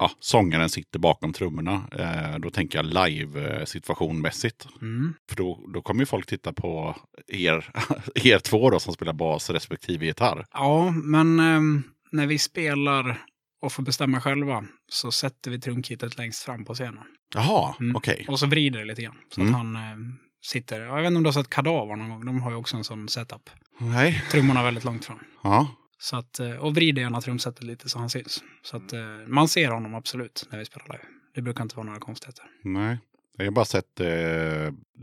Ja, 0.00 0.10
sångaren 0.20 0.68
sitter 0.68 0.98
bakom 0.98 1.32
trummorna. 1.32 1.82
Eh, 1.98 2.38
då 2.38 2.50
tänker 2.50 2.78
jag 2.78 2.86
live-situationmässigt. 2.86 4.68
Mm. 4.82 5.14
För 5.28 5.36
då, 5.36 5.60
då 5.74 5.82
kommer 5.82 6.00
ju 6.02 6.06
folk 6.06 6.26
titta 6.26 6.52
på 6.52 6.96
er, 7.28 7.70
er 8.14 8.38
två 8.38 8.70
då 8.70 8.80
som 8.80 8.94
spelar 8.94 9.12
bas 9.12 9.50
respektive 9.50 10.06
gitarr. 10.06 10.44
Ja, 10.52 10.90
men 10.90 11.40
ehm, 11.40 11.82
när 12.12 12.26
vi 12.26 12.38
spelar 12.38 13.22
och 13.62 13.72
får 13.72 13.82
bestämma 13.82 14.20
själva 14.20 14.64
så 14.88 15.10
sätter 15.12 15.50
vi 15.50 15.60
trumkitet 15.60 16.18
längst 16.18 16.42
fram 16.42 16.64
på 16.64 16.74
scenen. 16.74 17.04
Jaha, 17.34 17.74
Mm. 17.80 17.96
okej. 17.96 18.24
Och 18.28 18.38
så 18.38 18.46
vrider 18.46 18.78
det 18.78 18.84
lite 18.84 19.02
grann. 19.02 19.16
Så 19.34 19.40
Mm. 19.40 19.54
att 19.54 19.58
han 19.60 19.76
ehm, 19.76 20.12
sitter... 20.44 20.80
Jag 20.80 20.96
vet 20.96 21.06
inte 21.06 21.16
om 21.16 21.22
du 21.22 21.28
har 21.28 21.32
sett 21.32 21.50
Kadaver 21.50 21.96
någon 21.96 22.08
gång. 22.08 22.26
De 22.26 22.42
har 22.42 22.50
ju 22.50 22.56
också 22.56 22.76
en 22.76 22.84
sån 22.84 23.08
setup. 23.08 23.50
Nej. 23.78 24.22
Trummorna 24.30 24.62
väldigt 24.62 24.84
långt 24.84 25.04
fram. 25.04 25.18
Ja. 25.42 25.68
Så 26.00 26.16
att, 26.16 26.40
eh, 26.40 26.50
och 26.50 26.74
vrider 26.74 27.02
gärna 27.02 27.20
trumsetet 27.20 27.62
lite 27.64 27.88
så 27.88 27.98
han 27.98 28.10
syns. 28.10 28.42
Så 28.62 28.76
att 28.76 28.92
eh, 28.92 29.00
man 29.26 29.48
ser 29.48 29.68
honom 29.70 29.94
absolut 29.94 30.46
när 30.50 30.58
vi 30.58 30.64
spelar 30.64 30.86
live. 30.86 31.04
Det 31.34 31.42
brukar 31.42 31.62
inte 31.62 31.76
vara 31.76 31.86
några 31.86 32.00
konstigheter. 32.00 32.44
Nej. 32.64 32.98
Jag 33.36 33.46
har 33.46 33.50
bara 33.52 33.64
sett 33.64 34.00
eh, 34.00 34.06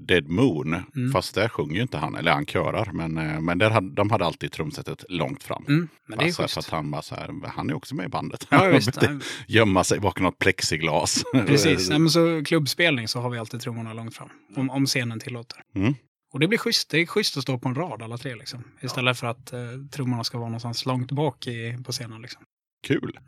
Dead 0.07 0.27
Moon, 0.29 0.73
Mm. 0.95 1.11
fast 1.11 1.35
där 1.35 1.49
sjunger 1.49 1.75
ju 1.75 1.81
inte 1.81 1.97
han, 1.97 2.15
eller 2.15 2.31
han 2.31 2.45
körar. 2.45 2.89
Men, 2.93 3.17
eh, 3.17 3.41
men 3.41 3.57
där 3.57 3.69
hade, 3.69 3.89
de 3.95 4.11
hade 4.11 4.25
alltid 4.25 4.51
trumsetet 4.51 5.05
långt 5.09 5.43
fram. 5.43 5.65
Mm, 5.67 5.87
men 6.07 6.17
det 6.17 6.23
är 6.23 6.41
Alltså, 6.41 6.59
att 6.59 6.69
han, 6.69 6.91
bara 6.91 7.01
så 7.01 7.15
här, 7.15 7.33
han 7.47 7.69
är 7.69 7.73
också 7.73 7.95
med 7.95 8.05
i 8.05 8.09
bandet. 8.09 8.47
Ja, 8.49 8.67
visst. 8.67 8.97
Gömma 9.47 9.83
sig 9.83 9.99
bakom 9.99 10.23
något 10.23 10.39
plexiglas. 10.39 11.23
Precis. 11.33 11.89
Nej, 11.89 11.99
men 11.99 12.09
så 12.09 12.43
klubbspelning 12.45 13.07
så 13.07 13.19
har 13.19 13.29
vi 13.29 13.37
alltid 13.37 13.61
trummorna 13.61 13.93
långt 13.93 14.15
fram. 14.15 14.29
Om, 14.55 14.69
om 14.69 14.85
scenen 14.85 15.19
tillåter. 15.19 15.61
Mm. 15.75 15.93
Och 16.33 16.39
det 16.39 16.47
blir 16.47 16.57
schysst. 16.57 16.89
Det 16.89 16.97
är 17.01 17.05
schysst 17.05 17.37
att 17.37 17.43
stå 17.43 17.57
på 17.57 17.69
en 17.69 17.75
rad 17.75 18.01
alla 18.01 18.17
tre 18.17 18.35
liksom. 18.35 18.63
Istället 18.81 19.19
för 19.19 19.27
att 19.27 19.53
eh, 19.53 19.59
trummorna 19.91 20.23
ska 20.23 20.37
vara 20.37 20.49
någonstans 20.49 20.85
långt 20.85 21.11
bak 21.11 21.47
i, 21.47 21.77
på 21.85 21.91
scenen 21.91 22.21
liksom. 22.21 22.41
Kul. 22.87 23.19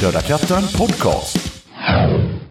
Döda 0.00 0.20
katten 0.20 0.62
podcast. 0.78 1.64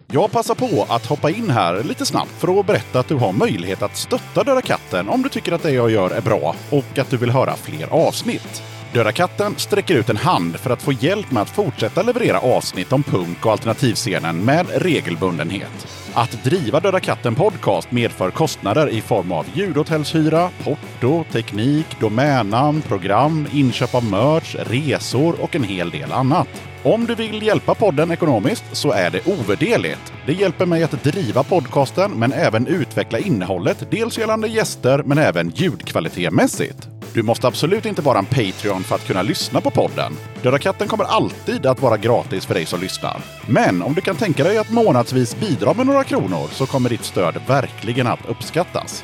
Jag 0.08 0.32
passar 0.32 0.56
på 0.56 0.86
att 0.90 1.06
hoppa 1.06 1.30
in 1.30 1.50
här 1.50 1.84
lite 1.84 2.06
snabbt 2.06 2.32
för 2.32 2.60
att 2.60 2.66
berätta 2.66 3.00
att 3.00 3.08
du 3.08 3.16
har 3.16 3.32
möjlighet 3.32 3.82
att 3.82 3.98
stötta 3.98 4.44
Döda 4.44 4.62
katten 4.62 5.10
om 5.10 5.22
du 5.22 5.30
tycker 5.30 5.52
att 5.52 5.64
det 5.64 5.72
jag 5.72 5.92
gör 5.92 6.10
är 6.10 6.22
bra 6.22 6.56
och 6.70 6.98
att 6.98 7.10
du 7.10 7.18
vill 7.18 7.30
höra 7.30 7.56
fler 7.56 7.88
avsnitt. 7.88 8.73
Döda 8.94 9.12
katten 9.12 9.56
sträcker 9.58 9.96
ut 9.96 10.10
en 10.10 10.18
hand 10.18 10.56
för 10.56 10.70
att 10.70 10.82
få 10.82 10.92
hjälp 10.92 11.32
med 11.32 11.42
att 11.42 11.50
fortsätta 11.50 12.02
leverera 12.02 12.40
avsnitt 12.40 12.94
om 12.94 13.04
punk 13.04 13.46
och 13.46 13.52
alternativscenen 13.52 14.46
med 14.46 14.68
regelbundenhet. 14.76 15.88
Att 16.14 16.44
driva 16.44 16.80
Döda 16.80 17.00
katten 17.00 17.36
podcast 17.36 17.92
medför 17.92 18.32
kostnader 18.32 18.90
i 18.90 19.02
form 19.02 19.32
av 19.32 19.46
ljudhotellshyra, 19.54 20.50
porto, 20.64 21.24
teknik, 21.32 21.86
domännamn, 22.00 22.82
program, 22.82 23.48
inköp 23.52 23.96
av 23.96 24.04
merch, 24.06 24.56
resor 24.56 25.42
och 25.42 25.56
en 25.56 25.64
hel 25.64 25.90
del 25.90 26.12
annat. 26.12 26.73
Om 26.86 27.06
du 27.06 27.16
vill 27.16 27.44
hjälpa 27.44 27.76
podden 27.76 28.12
ekonomiskt 28.12 28.64
så 28.72 28.92
är 28.92 29.10
det 29.10 29.28
ovärderligt. 29.28 30.14
Det 30.26 30.34
hjälper 30.34 30.66
mig 30.66 30.84
att 30.84 31.04
driva 31.04 31.44
podcasten 31.44 32.12
men 32.12 32.34
även 32.34 32.68
utveckla 32.68 33.20
innehållet, 33.20 33.88
dels 33.92 34.18
gällande 34.18 34.48
gäster 34.48 35.04
men 35.06 35.18
även 35.18 35.50
ljudkvalitetmässigt. 35.50 36.88
Du 37.14 37.24
måste 37.24 37.48
absolut 37.48 37.86
inte 37.86 38.02
vara 38.02 38.20
en 38.20 38.26
Patreon 38.26 38.84
för 38.84 38.96
att 38.96 39.08
kunna 39.08 39.22
lyssna 39.22 39.62
på 39.62 39.72
podden. 39.72 40.14
Döda 40.42 40.60
katten 40.60 40.88
kommer 40.88 41.06
alltid 41.06 41.66
att 41.66 41.82
vara 41.82 41.98
gratis 41.98 42.46
för 42.46 42.54
dig 42.54 42.66
som 42.66 42.82
lyssnar. 42.82 43.22
Men 43.48 43.82
om 43.82 43.94
du 43.94 44.02
kan 44.02 44.16
tänka 44.16 44.44
dig 44.44 44.58
att 44.58 44.72
månadsvis 44.72 45.40
bidra 45.40 45.74
med 45.74 45.86
några 45.86 46.04
kronor 46.04 46.48
så 46.52 46.66
kommer 46.66 46.90
ditt 46.90 47.04
stöd 47.04 47.36
verkligen 47.48 48.08
att 48.08 48.26
uppskattas. 48.30 49.04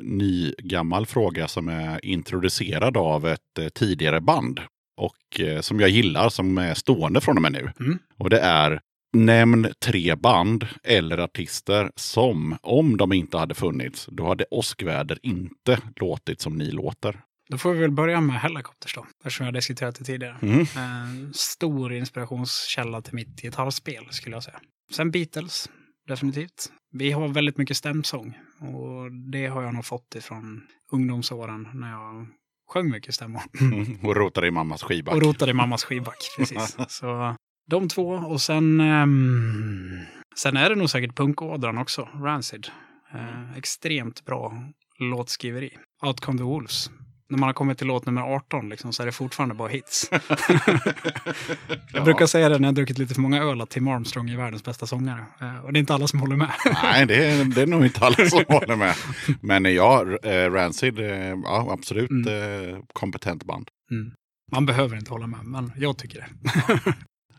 ny 0.00 0.54
gammal 0.58 1.06
fråga 1.06 1.48
som 1.48 1.68
är 1.68 2.04
introducerad 2.04 2.96
av 2.96 3.26
ett 3.26 3.58
eh, 3.58 3.68
tidigare 3.68 4.20
band. 4.20 4.60
Och 4.96 5.40
eh, 5.40 5.60
som 5.60 5.80
jag 5.80 5.90
gillar, 5.90 6.28
som 6.28 6.58
är 6.58 6.74
stående 6.74 7.20
från 7.20 7.36
och 7.36 7.42
med 7.42 7.52
nu. 7.52 7.72
Mm. 7.80 7.98
Och 8.18 8.30
det 8.30 8.40
är 8.40 8.80
Nämn 9.12 9.68
tre 9.84 10.14
band 10.14 10.66
eller 10.84 11.18
artister 11.18 11.90
som, 11.96 12.56
om 12.62 12.96
de 12.96 13.12
inte 13.12 13.38
hade 13.38 13.54
funnits, 13.54 14.08
då 14.12 14.28
hade 14.28 14.44
Åskväder 14.50 15.18
inte 15.22 15.78
låtit 15.96 16.40
som 16.40 16.58
ni 16.58 16.70
låter. 16.70 17.20
Då 17.48 17.58
får 17.58 17.72
vi 17.72 17.80
väl 17.80 17.90
börja 17.90 18.20
med 18.20 18.40
Helicopters 18.40 18.94
då, 18.94 19.06
eftersom 19.18 19.46
jag 19.46 19.54
diskuterat 19.54 19.94
det 19.98 20.04
tidigare. 20.04 20.36
Mm. 20.42 20.66
En 20.76 21.32
stor 21.34 21.92
inspirationskälla 21.92 23.02
till 23.02 23.14
mitt 23.14 23.42
gitarrspel 23.42 24.06
skulle 24.10 24.36
jag 24.36 24.42
säga. 24.42 24.60
Sen 24.92 25.10
Beatles, 25.10 25.70
definitivt. 26.08 26.72
Vi 26.92 27.12
har 27.12 27.28
väldigt 27.28 27.58
mycket 27.58 27.76
stämsång 27.76 28.38
och 28.60 29.12
det 29.12 29.46
har 29.46 29.62
jag 29.62 29.74
nog 29.74 29.84
fått 29.84 30.14
ifrån 30.14 30.62
ungdomsåren 30.92 31.68
när 31.74 31.90
jag 31.90 32.26
sjöng 32.68 32.90
mycket 32.90 33.14
stämmor. 33.14 33.42
Mm. 33.60 33.98
Och 34.04 34.16
rotade 34.16 34.46
i 34.46 34.50
mammas 34.50 34.82
skivback. 34.82 35.14
Och 35.14 35.22
rotade 35.22 35.50
i 35.50 35.54
mammas 35.54 35.84
skivback, 35.84 36.18
precis. 36.38 36.76
Så 36.88 37.36
de 37.70 37.88
två 37.88 38.08
och 38.08 38.40
sen, 38.40 38.80
ehm, 38.80 39.98
sen 40.36 40.56
är 40.56 40.70
det 40.70 40.76
nog 40.76 40.90
säkert 40.90 41.16
punkådran 41.16 41.78
också, 41.78 42.08
Rancid. 42.14 42.68
Eh, 43.12 43.56
extremt 43.56 44.24
bra 44.24 44.64
låtskriveri. 44.98 45.78
Out 46.02 46.20
Come 46.20 46.38
the 46.38 46.44
Wolves. 46.44 46.90
När 47.30 47.38
man 47.38 47.48
har 47.48 47.54
kommit 47.54 47.78
till 47.78 47.86
låt 47.86 48.06
nummer 48.06 48.22
18 48.22 48.68
liksom, 48.68 48.92
så 48.92 49.02
är 49.02 49.06
det 49.06 49.12
fortfarande 49.12 49.54
bara 49.54 49.68
hits. 49.68 50.10
jag 51.92 52.04
brukar 52.04 52.26
säga 52.26 52.48
det 52.48 52.58
när 52.58 52.68
jag 52.68 52.74
druckit 52.74 52.98
lite 52.98 53.14
för 53.14 53.20
många 53.20 53.42
öl 53.42 53.60
att 53.60 53.70
Tim 53.70 53.88
Armstrong 53.88 54.30
är 54.30 54.36
världens 54.36 54.64
bästa 54.64 54.86
sångare. 54.86 55.24
Eh, 55.40 55.64
och 55.64 55.72
det 55.72 55.78
är 55.78 55.80
inte 55.80 55.94
alla 55.94 56.06
som 56.06 56.20
håller 56.20 56.36
med. 56.36 56.50
Nej, 56.82 57.06
det 57.06 57.24
är, 57.24 57.44
det 57.44 57.62
är 57.62 57.66
nog 57.66 57.84
inte 57.84 58.00
alla 58.00 58.16
som 58.16 58.44
håller 58.48 58.76
med. 58.76 58.94
Men 59.40 59.74
ja, 59.74 60.06
eh, 60.22 60.50
Rancid, 60.50 60.98
eh, 60.98 61.06
ja 61.44 61.68
absolut 61.72 62.10
eh, 62.10 62.78
kompetent 62.92 63.44
band. 63.44 63.68
Mm. 63.90 64.12
Man 64.52 64.66
behöver 64.66 64.96
inte 64.96 65.10
hålla 65.10 65.26
med, 65.26 65.44
men 65.44 65.72
jag 65.76 65.98
tycker 65.98 66.18
det. 66.18 66.26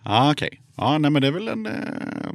Ja, 0.03 0.31
okej. 0.31 0.61
Ja, 0.77 0.97
nej, 0.97 1.11
men 1.11 1.22
det 1.22 1.27
är 1.27 1.31
väl 1.31 1.47
en 1.47 1.65
eh, 1.65 2.31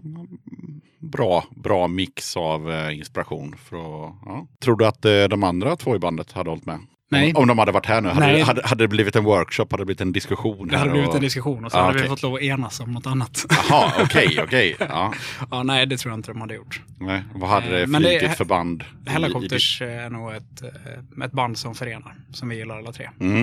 bra, 1.01 1.45
bra 1.57 1.89
mix 1.89 2.37
av 2.37 2.70
eh, 2.70 2.99
inspiration. 2.99 3.57
För 3.57 3.77
att, 3.77 4.15
ja. 4.24 4.47
Tror 4.61 4.77
du 4.77 4.87
att 4.87 5.05
eh, 5.05 5.24
de 5.24 5.45
andra 5.45 5.77
två 5.77 5.97
i 5.97 5.99
bandet 5.99 6.33
hade 6.33 6.51
hållit 6.51 6.66
med? 6.66 6.81
Nej. 7.11 7.35
Om, 7.35 7.43
om 7.43 7.49
de 7.49 7.59
hade 7.59 7.73
varit 7.73 7.87
här 7.87 8.01
nu, 8.01 8.09
hade, 8.09 8.33
det- 8.33 8.43
hade, 8.43 8.66
hade 8.66 8.85
det 8.85 8.89
blivit 8.89 9.16
en 9.16 9.24
workshop, 9.24 9.66
hade 9.70 9.81
det 9.81 9.85
blivit 9.87 10.01
en 10.01 10.12
diskussion? 10.12 10.69
Det 10.69 10.77
hade 10.78 10.91
blivit 10.91 11.09
och... 11.09 11.15
en 11.15 11.20
diskussion 11.20 11.65
och 11.65 11.73
så 11.73 11.78
Ja, 11.78 11.83
hade 11.83 11.95
vi 11.95 12.01
okej. 12.01 12.09
fått 12.09 12.23
lov 12.23 12.35
att 12.35 12.41
enas 12.43 12.81
om 12.81 12.93
något 12.93 13.07
annat. 13.07 13.47
Jaha, 13.70 13.93
okej, 14.03 14.39
okej. 14.43 14.77
Ja. 14.78 15.12
ja, 15.51 15.62
nej, 15.62 15.87
det 15.87 15.97
tror 15.97 16.12
jag 16.12 16.19
inte 16.19 16.31
de 16.31 16.41
hade 16.41 16.55
gjort. 16.55 16.81
Nej, 17.01 17.23
vad 17.35 17.51
hade 17.51 17.69
det 17.69 17.81
Eh, 17.83 17.87
men 17.87 18.03
det- 18.03 18.19
flugit 18.19 18.37
för 18.37 18.45
band? 18.45 18.83
i- 18.83 19.09
i- 19.09 19.12
Helicopters 19.12 19.83
är 19.83 20.11
nog 20.11 20.33
ett, 20.33 20.62
eh, 20.62 21.24
ett 21.24 21.33
band 21.33 21.59
som 21.59 21.74
förenar, 21.74 22.15
som 22.33 22.49
vi 22.49 22.57
gillar 22.57 22.78
alla 22.78 22.93
tre, 22.93 23.11
Mm. 23.20 23.41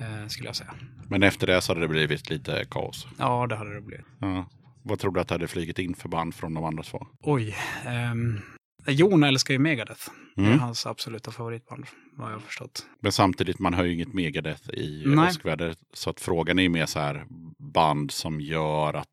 eh, 0.00 0.26
skulle 0.28 0.48
jag 0.48 0.56
säga. 0.56 0.70
Men 1.08 1.22
efter 1.22 1.46
det 1.46 1.60
så 1.60 1.70
hade 1.72 1.80
det 1.80 1.88
blivit 1.88 2.30
lite 2.30 2.64
kaos. 2.70 3.06
Ja, 3.18 3.46
det 3.46 3.56
hade 3.56 3.74
det 3.74 3.80
blivit. 3.80 4.06
Ja. 4.20 4.46
Vad 4.84 4.98
tror 4.98 5.12
du 5.12 5.20
att 5.20 5.28
det 5.28 5.34
hade 5.34 5.48
flugit 5.48 5.78
in 5.78 5.94
för 5.94 6.08
band 6.08 6.34
från 6.34 6.54
de 6.54 6.64
andra 6.64 6.82
två? 6.82 7.06
Oj. 7.22 7.56
ehm, 7.86 8.40
Jon 8.86 9.22
älskar 9.24 9.54
ju 9.54 9.58
Megadeth. 9.58 10.00
Det 10.36 10.42
är 10.42 10.46
Mm. 10.46 10.58
hans 10.60 10.86
absoluta 10.86 11.30
favoritband, 11.30 11.86
vad 12.16 12.28
jag 12.28 12.34
har 12.36 12.40
förstått. 12.40 12.86
Men 13.00 13.12
samtidigt, 13.12 13.58
man 13.58 13.74
har 13.74 13.84
ju 13.84 13.92
inget 13.94 14.12
Megadeth 14.14 14.70
i 14.70 15.04
åskväder. 15.28 15.74
Så 15.92 16.10
att 16.10 16.20
frågan 16.20 16.58
är 16.58 16.62
ju 16.62 16.68
mer 16.68 16.86
så 16.86 16.98
här 16.98 17.26
band 17.72 18.10
som 18.10 18.40
gör 18.40 18.94
att... 18.94 19.08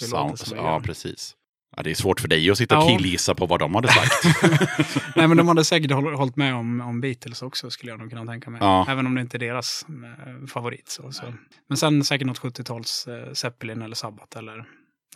Det 0.00 0.10
låter 0.10 0.36
som 0.36 0.56
det 0.56 0.62
ja, 0.62 0.72
gör. 0.72 0.80
precis. 0.80 1.34
Ja, 1.76 1.82
det 1.82 1.90
är 1.90 1.94
svårt 1.94 2.20
för 2.20 2.28
dig 2.28 2.50
att 2.50 2.58
sitta 2.58 2.78
och 2.78 2.84
Ja. 2.84 2.88
killgissa 2.98 3.34
på 3.34 3.46
vad 3.46 3.60
de 3.60 3.74
hade 3.74 3.88
sagt. 3.88 4.12
Nej, 5.16 5.28
men 5.28 5.36
de 5.36 5.48
hade 5.48 5.64
säkert 5.64 5.90
håll- 5.92 6.14
hållit 6.14 6.36
med 6.36 6.54
om, 6.54 6.80
om 6.80 7.00
Beatles 7.00 7.42
också, 7.42 7.70
skulle 7.70 7.92
jag 7.92 7.98
nog 8.00 8.10
kunna 8.10 8.26
tänka 8.26 8.50
mig. 8.50 8.58
Ja. 8.62 8.86
Även 8.88 9.06
om 9.06 9.14
det 9.14 9.20
inte 9.20 9.36
är 9.36 9.38
deras 9.38 9.86
eh, 9.88 10.46
favorit. 10.46 10.88
Så, 10.88 11.12
så. 11.12 11.34
Men 11.68 11.76
sen 11.76 12.04
säkert 12.04 12.26
något 12.26 12.40
70-tals 12.40 13.06
eh, 13.08 13.32
Zeppelin 13.32 13.82
eller 13.82 13.94
Sabbath 13.96 14.38
eller 14.38 14.56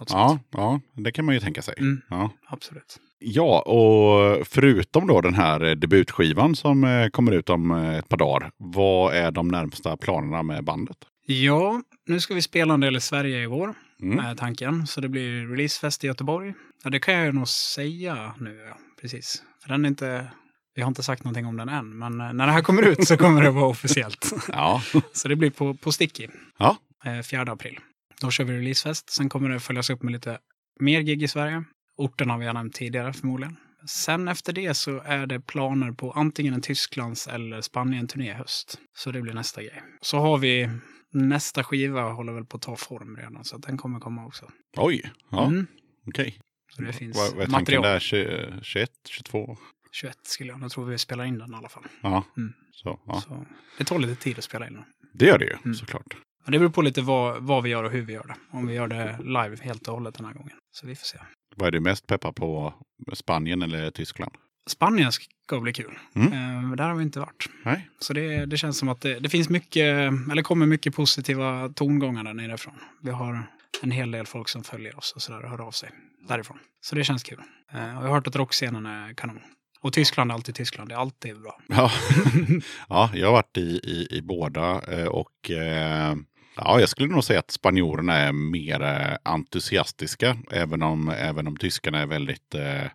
något 0.00 0.10
ja, 0.10 0.28
sånt. 0.28 0.42
ja, 0.50 0.80
det 0.92 1.12
kan 1.12 1.24
man 1.24 1.34
ju 1.34 1.40
tänka 1.40 1.62
sig. 1.62 1.74
Mm. 1.78 2.00
Ja. 2.10 2.30
Absolut. 2.46 2.96
Ja, 3.24 3.60
och 3.62 4.46
förutom 4.46 5.06
då 5.06 5.20
den 5.20 5.34
här 5.34 5.64
eh, 5.64 5.70
debutskivan 5.74 6.56
som 6.56 6.84
eh, 6.84 7.08
kommer 7.08 7.32
ut 7.32 7.50
om 7.50 7.70
eh, 7.70 7.96
ett 7.98 8.08
par 8.08 8.16
dagar. 8.16 8.50
Vad 8.58 9.14
är 9.14 9.30
de 9.30 9.48
närmsta 9.48 9.96
planerna 9.96 10.42
med 10.42 10.64
bandet? 10.64 10.96
Ja, 11.26 11.82
nu 12.06 12.20
ska 12.20 12.34
vi 12.34 12.42
spela 12.42 12.74
en 12.74 12.80
del 12.80 12.96
i 12.96 13.00
Sverige 13.00 13.42
i 13.42 13.46
vår, 13.46 13.74
Mm. 14.02 14.18
är 14.18 14.34
tanken. 14.34 14.86
Så 14.86 15.00
det 15.00 15.08
blir 15.08 15.46
releasefest 15.46 16.04
i 16.04 16.06
Göteborg. 16.06 16.54
Ja, 16.84 16.90
det 16.90 17.00
kan 17.00 17.14
jag 17.14 17.26
ju 17.26 17.32
nog 17.32 17.48
säga 17.48 18.34
nu, 18.40 18.64
ja. 18.68 18.76
Precis. 19.00 19.42
För 19.62 19.68
den 19.68 19.84
är 19.84 19.88
inte... 19.88 20.26
Vi 20.74 20.82
har 20.82 20.88
inte 20.88 21.02
sagt 21.02 21.24
någonting 21.24 21.46
om 21.46 21.56
den 21.56 21.68
än, 21.68 21.98
men 21.98 22.18
när 22.18 22.46
det 22.46 22.52
här 22.52 22.62
kommer 22.62 22.82
ut 22.82 23.06
så 23.06 23.16
kommer 23.16 23.42
det 23.42 23.50
vara 23.50 23.66
officiellt. 23.66 24.32
Ja. 24.48 24.82
Så 25.12 25.28
det 25.28 25.36
blir 25.36 25.50
på, 25.50 25.74
på 25.74 25.92
Sticky, 25.92 26.28
ja. 26.58 26.76
eh, 27.04 27.22
4 27.22 27.42
april. 27.42 27.78
Då 28.20 28.30
kör 28.30 28.44
vi 28.44 28.52
releasefest. 28.56 29.10
Sen 29.10 29.28
kommer 29.28 29.48
det 29.48 29.60
följas 29.60 29.90
upp 29.90 30.02
med 30.02 30.12
lite 30.12 30.38
mer 30.80 31.00
gig 31.00 31.22
i 31.22 31.28
Sverige. 31.28 31.64
Orten 32.02 32.30
har 32.30 32.38
vi 32.38 32.46
jag 32.46 32.54
nämnt 32.54 32.74
tidigare 32.74 33.12
förmodligen. 33.12 33.56
Sen 33.86 34.28
efter 34.28 34.52
det 34.52 34.74
så 34.74 35.00
är 35.04 35.26
det 35.26 35.40
planer 35.40 35.92
på 35.92 36.10
antingen 36.12 36.54
en 36.54 36.60
Tysklands 36.62 37.26
eller 37.28 37.60
Spanien-turné 37.60 38.30
i 38.30 38.32
höst. 38.32 38.78
Så 38.96 39.12
det 39.12 39.22
blir 39.22 39.34
nästa 39.34 39.62
grej. 39.62 39.82
Så 40.00 40.18
har 40.18 40.38
vi 40.38 40.70
nästa 41.12 41.64
skiva 41.64 42.02
håller 42.12 42.32
väl 42.32 42.44
på 42.44 42.56
att 42.56 42.62
ta 42.62 42.76
form 42.76 43.16
redan, 43.16 43.44
så 43.44 43.56
att 43.56 43.62
den 43.62 43.76
kommer 43.78 44.00
komma 44.00 44.26
också. 44.26 44.50
Oj, 44.76 45.10
ja, 45.30 45.46
Mm. 45.46 45.66
okej. 46.08 46.38
Så 46.76 46.82
det 46.82 46.92
finns 46.92 47.16
Vad, 47.16 47.34
vad 47.34 47.44
är 47.46 47.50
material. 47.50 47.82
där? 47.82 47.98
20, 47.98 48.58
21, 48.62 48.90
22? 49.08 49.56
21 49.92 50.16
skulle 50.22 50.50
jag 50.50 50.60
nog 50.60 50.70
tro 50.70 50.84
vi 50.84 50.98
spelar 50.98 51.24
in 51.24 51.38
den 51.38 51.52
i 51.52 51.56
alla 51.56 51.68
fall. 51.68 51.84
Ja. 52.02 52.24
Mm. 52.36 52.52
Så, 52.72 53.00
ja. 53.06 53.20
Så 53.20 53.46
det 53.78 53.84
tar 53.84 53.98
lite 53.98 54.14
tid 54.22 54.38
att 54.38 54.44
spela 54.44 54.66
in 54.66 54.72
den. 54.74 54.84
Det 55.14 55.26
gör 55.26 55.38
det 55.38 55.44
ju, 55.44 55.56
Mm. 55.64 55.74
såklart. 55.74 56.16
Men 56.44 56.52
det 56.52 56.58
beror 56.58 56.70
på 56.70 56.82
lite 56.82 57.02
vad, 57.02 57.42
vad 57.42 57.62
vi 57.62 57.70
gör 57.70 57.84
och 57.84 57.90
hur 57.90 58.02
vi 58.02 58.12
gör 58.12 58.26
det. 58.26 58.34
Om 58.50 58.66
vi 58.66 58.74
gör 58.74 58.88
det 58.88 59.18
live 59.24 59.56
helt 59.62 59.88
och 59.88 59.94
hållet 59.94 60.14
den 60.14 60.26
här 60.26 60.32
gången. 60.34 60.56
Så 60.72 60.86
vi 60.86 60.94
får 60.96 61.04
se. 61.04 61.18
Vad 61.56 61.66
är 61.66 61.72
du 61.72 61.80
mest 61.80 62.06
peppad 62.06 62.36
på? 62.36 62.74
Spanien 63.12 63.62
eller 63.62 63.90
Tyskland? 63.90 64.32
Spanien 64.66 65.12
ska 65.12 65.60
bli 65.60 65.72
kul. 65.72 65.98
Mm. 66.14 66.32
Eh, 66.32 66.76
där 66.76 66.88
har 66.88 66.94
vi 66.94 67.02
inte 67.02 67.20
varit. 67.20 67.48
Nej. 67.64 67.88
Så 67.98 68.12
det, 68.12 68.46
det 68.46 68.56
känns 68.56 68.78
som 68.78 68.88
att 68.88 69.00
det, 69.00 69.20
det 69.20 69.28
finns 69.28 69.48
mycket, 69.48 70.12
eller 70.32 70.42
kommer 70.42 70.66
mycket 70.66 70.94
positiva 70.94 71.68
tongångar 71.68 72.24
där 72.24 72.34
nerifrån. 72.34 72.74
Vi 73.02 73.10
har 73.10 73.46
en 73.82 73.90
hel 73.90 74.10
del 74.10 74.26
folk 74.26 74.48
som 74.48 74.64
följer 74.64 74.98
oss 74.98 75.12
och 75.12 75.22
sådär 75.22 75.42
och 75.42 75.50
hör 75.50 75.60
av 75.60 75.70
sig 75.70 75.90
därifrån. 76.28 76.58
Så 76.80 76.94
det 76.94 77.04
känns 77.04 77.22
kul. 77.22 77.40
Eh, 77.72 77.98
och 77.98 78.04
jag 78.04 78.08
har 78.08 78.14
hört 78.14 78.26
att 78.26 78.36
rockscenen 78.36 78.86
är 78.86 79.14
kanon. 79.14 79.40
Och 79.80 79.92
Tyskland 79.92 80.30
är 80.30 80.34
alltid 80.34 80.54
Tyskland, 80.54 80.88
det 80.88 80.94
är 80.94 80.98
alltid 80.98 81.40
bra. 81.40 81.60
Ja, 81.68 81.90
ja 82.88 83.10
jag 83.14 83.26
har 83.26 83.32
varit 83.32 83.56
i, 83.56 83.60
i, 83.60 84.08
i 84.10 84.22
båda 84.22 84.80
eh, 84.80 85.06
och 85.06 85.50
eh, 85.50 86.16
ja, 86.56 86.80
jag 86.80 86.88
skulle 86.88 87.08
nog 87.12 87.24
säga 87.24 87.38
att 87.38 87.50
spanjorerna 87.50 88.14
är 88.16 88.32
mer 88.32 88.82
eh, 88.82 89.16
entusiastiska. 89.32 90.36
Även 90.50 90.82
om, 90.82 91.08
även 91.08 91.46
om 91.46 91.56
tyskarna 91.56 91.98
är 91.98 92.06
väldigt 92.06 92.54
eh, 92.54 92.90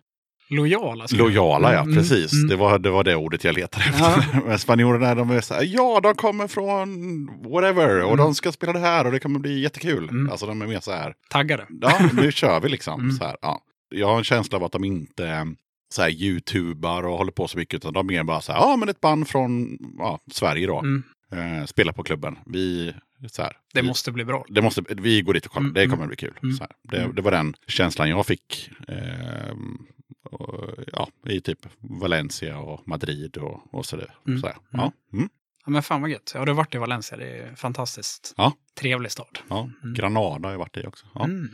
Lojala. 0.50 1.06
lojala. 1.12 1.74
Ja, 1.74 1.80
Mm, 1.82 1.94
precis. 1.94 2.32
mm. 2.32 2.48
Det, 2.48 2.56
var, 2.56 2.78
det 2.78 2.90
var 2.90 3.04
det 3.04 3.16
ordet 3.16 3.44
jag 3.44 3.54
letade 3.54 3.84
efter. 3.84 4.40
Men 4.46 4.58
spanjorerna 4.58 5.14
de 5.14 5.30
är 5.30 5.40
så 5.40 5.54
här, 5.54 5.62
ja 5.64 6.00
de 6.02 6.14
kommer 6.14 6.48
från 6.48 6.88
whatever 7.52 7.98
och 8.02 8.12
Mm. 8.12 8.16
de 8.16 8.34
ska 8.34 8.52
spela 8.52 8.72
det 8.72 8.78
här 8.78 9.04
och 9.06 9.12
det 9.12 9.18
kommer 9.20 9.38
bli 9.38 9.60
jättekul. 9.60 10.08
Mm. 10.08 10.30
Alltså 10.30 10.46
de 10.46 10.62
är 10.62 10.66
mer 10.66 10.80
så 10.80 10.92
här, 10.92 11.14
Taggade. 11.30 11.66
ja 11.80 11.98
nu 12.12 12.32
kör 12.32 12.60
vi 12.60 12.68
liksom. 12.68 13.00
Mm. 13.00 13.12
Så 13.16 13.24
här, 13.24 13.36
ja. 13.42 13.60
Jag 13.94 14.06
har 14.08 14.18
en 14.18 14.24
känsla 14.24 14.58
av 14.58 14.64
att 14.64 14.72
de 14.72 14.84
inte 14.84 15.28
eh, 15.28 15.44
så 15.94 16.02
här, 16.02 16.10
youtubar 16.10 17.02
och 17.06 17.18
håller 17.18 17.32
på 17.32 17.48
så 17.48 17.58
mycket. 17.58 17.74
Utan 17.74 17.92
de 17.92 18.06
är 18.08 18.12
mer 18.12 18.24
bara 18.24 18.40
så 18.40 18.52
här, 18.52 18.58
ja 18.60 18.76
men 18.76 18.88
ett 18.88 19.00
band 19.00 19.28
från 19.28 19.78
ja, 19.98 20.18
Sverige 20.32 20.66
då. 20.66 20.78
Mm. 20.78 21.02
Eh, 21.32 21.64
spelar 21.64 21.92
på 21.92 22.02
klubben. 22.02 22.38
Vi, 22.46 22.94
så 23.26 23.42
här, 23.42 23.56
Det 23.74 23.82
måste 23.82 24.12
bli 24.12 24.24
bra. 24.24 24.44
det 24.48 24.62
måste, 24.62 24.82
vi 24.88 25.22
går 25.22 25.34
dit 25.34 25.46
och 25.46 25.52
kollar, 25.52 25.64
Mm, 25.64 25.74
det 25.74 25.80
mm, 25.84 25.90
kommer 25.90 26.06
bli 26.06 26.16
kul. 26.16 26.38
mm, 26.42 26.54
Så. 26.56 26.66
Det, 26.82 27.02
mm. 27.02 27.14
det 27.14 27.22
var 27.22 27.30
den 27.30 27.54
känslan 27.66 28.08
jag 28.10 28.26
fick. 28.26 28.70
ehm, 28.88 29.78
och, 30.30 30.74
ja, 30.92 31.08
I 31.26 31.40
typ 31.40 31.58
Valencia 31.80 32.58
och 32.58 32.88
Madrid 32.88 33.36
och, 33.36 33.74
och 33.74 33.86
så, 33.86 33.96
där. 33.96 34.14
Mm, 34.26 34.40
så. 34.40 34.50
Ja. 34.70 34.92
Mm. 35.68 35.72
Ja, 35.74 35.78
men 35.78 35.82
fan 35.82 36.00
vad 36.00 36.10
gött. 36.10 36.32
Ja, 36.34 36.44
du 36.44 36.50
har 36.50 36.56
varit 36.56 36.74
i 36.74 36.78
Valencia. 36.78 37.16
Det 37.16 37.24
är 37.38 37.54
fantastiskt. 37.54 38.34
Ja. 38.36 38.52
Trevlig 38.80 39.10
stad. 39.12 39.38
Ja, 39.48 39.70
Granada 39.96 40.48
har 40.48 40.50
jag 40.52 40.58
varit 40.58 40.76
i 40.76 40.86
också. 40.86 41.06
Ja. 41.14 41.24
Mm. 41.24 41.48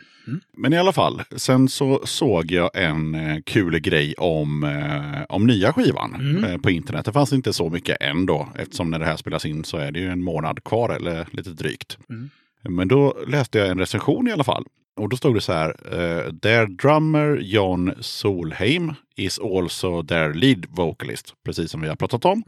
Men 0.57 0.73
i 0.73 0.79
alla 0.79 0.93
fall, 0.93 1.23
sen 1.37 1.69
så 1.69 2.01
såg 2.07 2.51
jag 2.51 2.71
en 2.75 3.15
eh, 3.15 3.39
kul 3.47 3.79
grej 3.79 4.15
om, 4.19 4.65
eh, 4.65 5.23
om 5.29 5.47
nya 5.47 5.73
skivan 5.73 6.15
Mm. 6.15 6.45
eh, 6.45 6.59
på 6.59 6.71
internet. 6.71 7.05
Det 7.05 7.13
fanns 7.13 7.33
inte 7.33 7.53
så 7.53 7.71
mycket 7.71 7.97
än 8.03 8.27
då, 8.27 8.49
eftersom 8.59 8.91
när 8.91 8.99
det 8.99 9.05
här 9.05 9.17
spelas 9.17 9.45
in 9.47 9.65
så 9.65 9.77
är 9.77 9.93
det 9.93 9.99
ju 10.01 10.09
en 10.11 10.23
månad 10.25 10.65
kvar 10.65 10.89
eller 10.91 11.27
lite 11.31 11.51
drygt. 11.51 11.99
Mm. 12.11 12.31
Men 12.69 12.89
då 12.89 13.17
läste 13.27 13.59
jag 13.59 13.69
en 13.69 13.79
recension 13.79 14.29
i 14.29 14.33
alla 14.33 14.45
fall. 14.45 14.65
Och 14.97 15.09
då 15.09 15.17
stod 15.17 15.35
det 15.35 15.41
så 15.41 15.53
här, 15.53 15.69
eh, 15.69 16.33
their 16.33 16.67
drummer 16.67 17.37
John 17.43 17.93
Solheim 18.01 18.93
is 19.17 19.39
also 19.39 20.03
their 20.03 20.35
lead 20.35 20.67
vocalist, 20.69 21.35
precis 21.45 21.71
som 21.71 21.81
vi 21.81 21.89
har 21.89 21.97
pratat 21.97 22.25
om. 22.25 22.43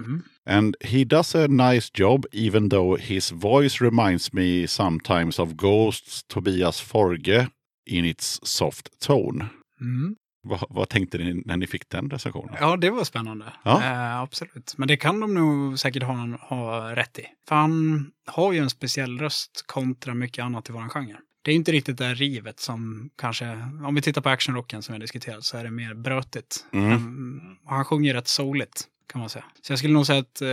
And 0.46 0.76
he 0.80 1.04
does 1.04 1.34
a 1.34 1.46
nice 1.46 1.90
job 1.94 2.26
even 2.32 2.70
though 2.70 3.00
his 3.00 3.32
voice 3.32 3.80
reminds 3.80 4.32
me 4.32 4.66
sometimes 4.66 5.38
of 5.38 5.56
Ghosts 5.56 6.22
Tobias 6.28 6.80
Forge 6.80 7.48
in 7.86 8.04
its 8.04 8.40
soft 8.42 9.00
tone. 9.00 9.48
Mm. 9.80 10.16
Vad, 10.42 10.64
vad 10.68 10.88
tänkte 10.88 11.18
ni 11.18 11.42
när 11.44 11.56
ni 11.56 11.66
fick 11.66 11.88
den 11.88 12.10
recensionen? 12.10 12.56
Ja, 12.60 12.76
det 12.76 12.90
var 12.90 13.04
spännande. 13.04 13.52
Ja. 13.62 13.82
Eh, 13.82 14.20
absolut. 14.20 14.74
Men 14.76 14.88
det 14.88 14.96
kan 14.96 15.20
de 15.20 15.34
nog 15.34 15.78
säkert 15.78 16.02
ha, 16.02 16.38
ha 16.40 16.96
rätt 16.96 17.18
i. 17.18 17.26
För 17.48 17.56
han 17.56 18.06
har 18.26 18.52
ju 18.52 18.58
en 18.58 18.70
speciell 18.70 19.18
röst 19.18 19.64
kontra 19.66 20.14
mycket 20.14 20.44
annat 20.44 20.68
i 20.68 20.72
våran 20.72 20.90
genre. 20.90 21.16
Det 21.44 21.50
är 21.50 21.54
inte 21.54 21.72
riktigt 21.72 21.98
det 21.98 22.04
här 22.04 22.14
rivet 22.14 22.60
som 22.60 23.10
kanske, 23.18 23.46
om 23.86 23.94
vi 23.94 24.02
tittar 24.02 24.20
på 24.20 24.28
actionrocken 24.28 24.82
som 24.82 24.92
har 24.92 25.00
diskuterat 25.00 25.44
så 25.44 25.56
är 25.56 25.64
det 25.64 25.70
mer 25.70 25.94
brötigt. 25.94 26.66
Mm. 26.72 26.88
Men 26.88 27.40
han 27.66 27.84
sjunger 27.84 28.14
rätt 28.14 28.28
souligt 28.28 28.88
kan 29.12 29.20
man 29.20 29.30
säga. 29.30 29.44
Så 29.62 29.72
jag 29.72 29.78
skulle 29.78 29.94
nog 29.94 30.06
säga 30.06 30.18
att 30.18 30.42
eh, 30.42 30.48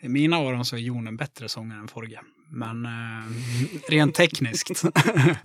i 0.00 0.08
mina 0.08 0.36
öron 0.38 0.64
så 0.64 0.76
är 0.76 0.80
Jon 0.80 1.06
en 1.06 1.16
bättre 1.16 1.48
sångare 1.48 1.78
än 1.80 1.88
Forge. 1.88 2.20
Men 2.48 2.86
eh, 2.86 3.90
rent 3.90 4.14
tekniskt. 4.14 4.82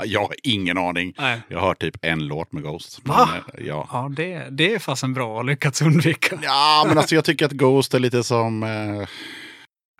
Jag 0.06 0.20
har 0.22 0.36
ingen 0.44 0.78
aning. 0.78 1.14
Nej. 1.18 1.42
Jag 1.48 1.60
har 1.60 1.74
typ 1.76 1.96
en 2.02 2.28
låt 2.28 2.52
med 2.52 2.64
Ghost. 2.64 3.00
Va? 3.04 3.30
Men, 3.32 3.62
eh, 3.62 3.68
ja. 3.68 3.88
Ja, 3.92 4.10
det, 4.18 4.48
det 4.52 4.74
är 4.74 4.80
fasen 4.80 5.14
bra 5.14 5.40
att 5.40 5.46
lyckats 5.46 5.82
undvika. 5.82 6.40
ja, 6.44 6.86
men 6.88 6.98
alltså 6.98 7.16
jag 7.16 7.26
tycker 7.26 7.46
att 7.46 7.52
Ghost 7.52 7.94
är 7.94 8.00
lite 8.00 8.24
som... 8.24 8.64
Eh, 8.64 9.08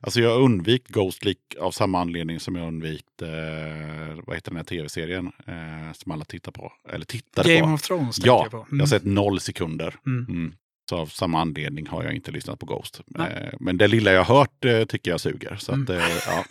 alltså 0.02 0.20
jag 0.22 0.30
har 0.30 0.40
undvikit 0.42 0.88
Ghost 0.88 1.24
av 1.60 1.72
samma 1.72 2.00
anledning 2.02 2.40
som 2.40 2.56
jag 2.56 2.68
undvikit, 2.68 3.22
eh, 3.22 4.20
vad 4.28 4.36
heter 4.36 4.52
den 4.52 4.58
här 4.58 4.64
tv-serien 4.64 5.32
eh, 5.48 5.94
som 5.94 6.12
alla 6.12 6.26
tittar 6.26 6.52
på? 6.52 6.72
Eller 6.90 7.06
tittade 7.06 7.56
Game 7.56 7.68
på. 7.68 7.74
of 7.74 7.82
Thrones 7.82 8.16
tänker 8.16 8.30
Ja, 8.30 8.40
jag 8.44 8.52
på. 8.52 8.66
jag 8.72 8.80
har 8.80 8.86
sett 8.88 9.06
noll 9.06 9.40
sekunder. 9.40 9.96
Mm. 10.06 10.26
Mm. 10.30 10.54
Så 10.92 10.98
av 10.98 11.06
samma 11.06 11.42
anledning 11.42 11.88
har 11.88 12.04
jag 12.04 12.14
inte 12.14 12.32
lyssnat 12.32 12.60
på 12.60 12.66
Ghost. 12.66 13.02
Nej. 13.08 13.32
Eh, 13.32 13.58
Men 13.60 13.78
det 13.78 13.88
lilla 13.88 14.12
jag 14.12 14.24
har 14.24 14.36
hört 14.38 14.66
eh, 14.66 14.84
tycker 14.84 15.12
jag 15.12 15.20
suger. 15.22 15.56
Så 15.60 15.72
att, 15.72 15.90
Mm. 15.90 15.92
eh, 16.02 16.04
ja. 16.28 16.44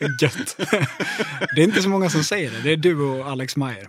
Gött. 0.22 0.56
Det 1.56 1.60
är 1.60 1.64
inte 1.64 1.82
så 1.82 1.88
många 1.88 2.10
som 2.10 2.24
säger 2.24 2.50
det. 2.50 2.60
Det 2.62 2.72
är 2.72 2.76
du 2.76 3.00
och 3.02 3.26
Alex 3.26 3.56
Meyer 3.56 3.86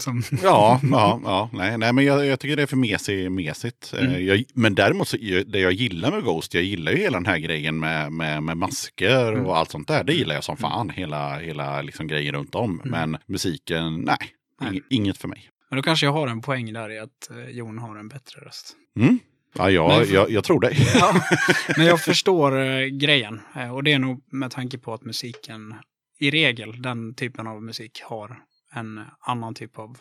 som... 0.00 0.22
ja, 0.42 0.80
ja, 0.92 1.20
ja, 1.24 1.50
nej, 1.52 1.78
nej, 1.78 1.92
men 1.92 2.04
jag, 2.04 2.26
jag 2.26 2.40
tycker 2.40 2.56
det 2.56 2.62
är 2.62 2.66
för 2.66 2.76
mesig, 2.76 3.30
mesigt. 3.32 3.92
Mm. 3.98 4.26
Jag, 4.26 4.44
men 4.54 4.74
däremot, 4.74 5.08
så, 5.08 5.16
det 5.46 5.60
jag 5.60 5.72
gillar 5.72 6.10
med 6.10 6.22
Ghost, 6.24 6.54
jag 6.54 6.62
gillar 6.64 6.92
ju 6.92 6.98
hela 6.98 7.16
den 7.18 7.26
här 7.26 7.38
grejen 7.38 7.78
med, 7.78 8.12
med, 8.12 8.42
med 8.42 8.56
masker 8.56 9.32
Mm. 9.32 9.46
och 9.46 9.56
allt 9.58 9.70
sånt 9.70 9.88
där. 9.88 10.04
Det 10.04 10.12
gillar 10.12 10.34
jag 10.34 10.44
som 10.44 10.56
fan, 10.56 10.90
hela, 10.90 11.38
hela 11.38 11.82
liksom 11.82 12.06
grejen 12.06 12.34
runt 12.34 12.54
om. 12.54 12.80
Men 12.84 13.16
musiken, 13.26 14.00
nej, 14.00 14.16
Mm. 14.60 14.72
Nej. 14.72 14.80
ing- 14.80 14.84
inget 14.90 15.18
för 15.18 15.28
mig. 15.28 15.42
Men 15.70 15.76
då 15.76 15.82
kanske 15.82 16.06
jag 16.06 16.12
har 16.12 16.28
en 16.28 16.40
poäng 16.40 16.72
där 16.72 16.90
i 16.90 16.98
att 16.98 17.30
eh, 17.30 17.48
Jon 17.50 17.78
har 17.78 17.96
en 17.96 18.08
bättre 18.08 18.40
röst. 18.40 18.76
Mm. 19.00 19.18
Ja, 19.58 19.70
jag, 19.70 20.06
för- 20.06 20.14
jag, 20.14 20.30
jag 20.30 20.44
tror 20.44 20.60
det. 20.60 20.72
Ja, 20.94 21.14
men 21.76 21.86
jag 21.86 22.00
förstår 22.00 22.60
eh, 22.60 22.84
grejen. 22.86 23.40
Eh, 23.56 23.74
och 23.74 23.82
det 23.84 23.92
är 23.92 23.98
nog 23.98 24.22
med 24.32 24.50
tanke 24.50 24.78
på 24.78 24.94
att 24.94 25.04
musiken, 25.04 25.74
i 26.18 26.30
regel, 26.30 26.82
den 26.82 27.14
typen 27.14 27.46
av 27.46 27.62
musik 27.62 28.02
har 28.04 28.38
en 28.74 29.00
annan 29.20 29.54
typ 29.54 29.78
av... 29.78 29.98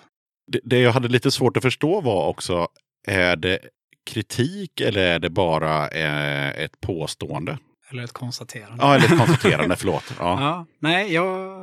det, 0.51 0.59
det 0.63 0.79
jag 0.79 0.91
hade 0.91 1.07
lite 1.07 1.31
svårt 1.31 1.57
att 1.57 1.63
förstå 1.63 2.01
var 2.01 2.27
också, 2.27 2.67
är 3.07 3.35
det 3.35 3.59
kritik 4.05 4.81
eller 4.81 5.01
är 5.01 5.19
det 5.19 5.29
bara 5.29 5.87
eh, 5.87 6.49
ett 6.63 6.81
påstående? 6.81 7.57
Eller 7.95 8.03
ett 8.03 8.13
konstaterande. 8.13 8.77
Ja, 8.79 8.95
eller 8.95 9.05
ett 9.05 9.17
konstaterande, 9.17 9.75
förlåt. 9.75 10.03
Ja. 10.19 10.41
Ja, 10.41 10.65
nej, 10.79 11.13
jag 11.13 11.55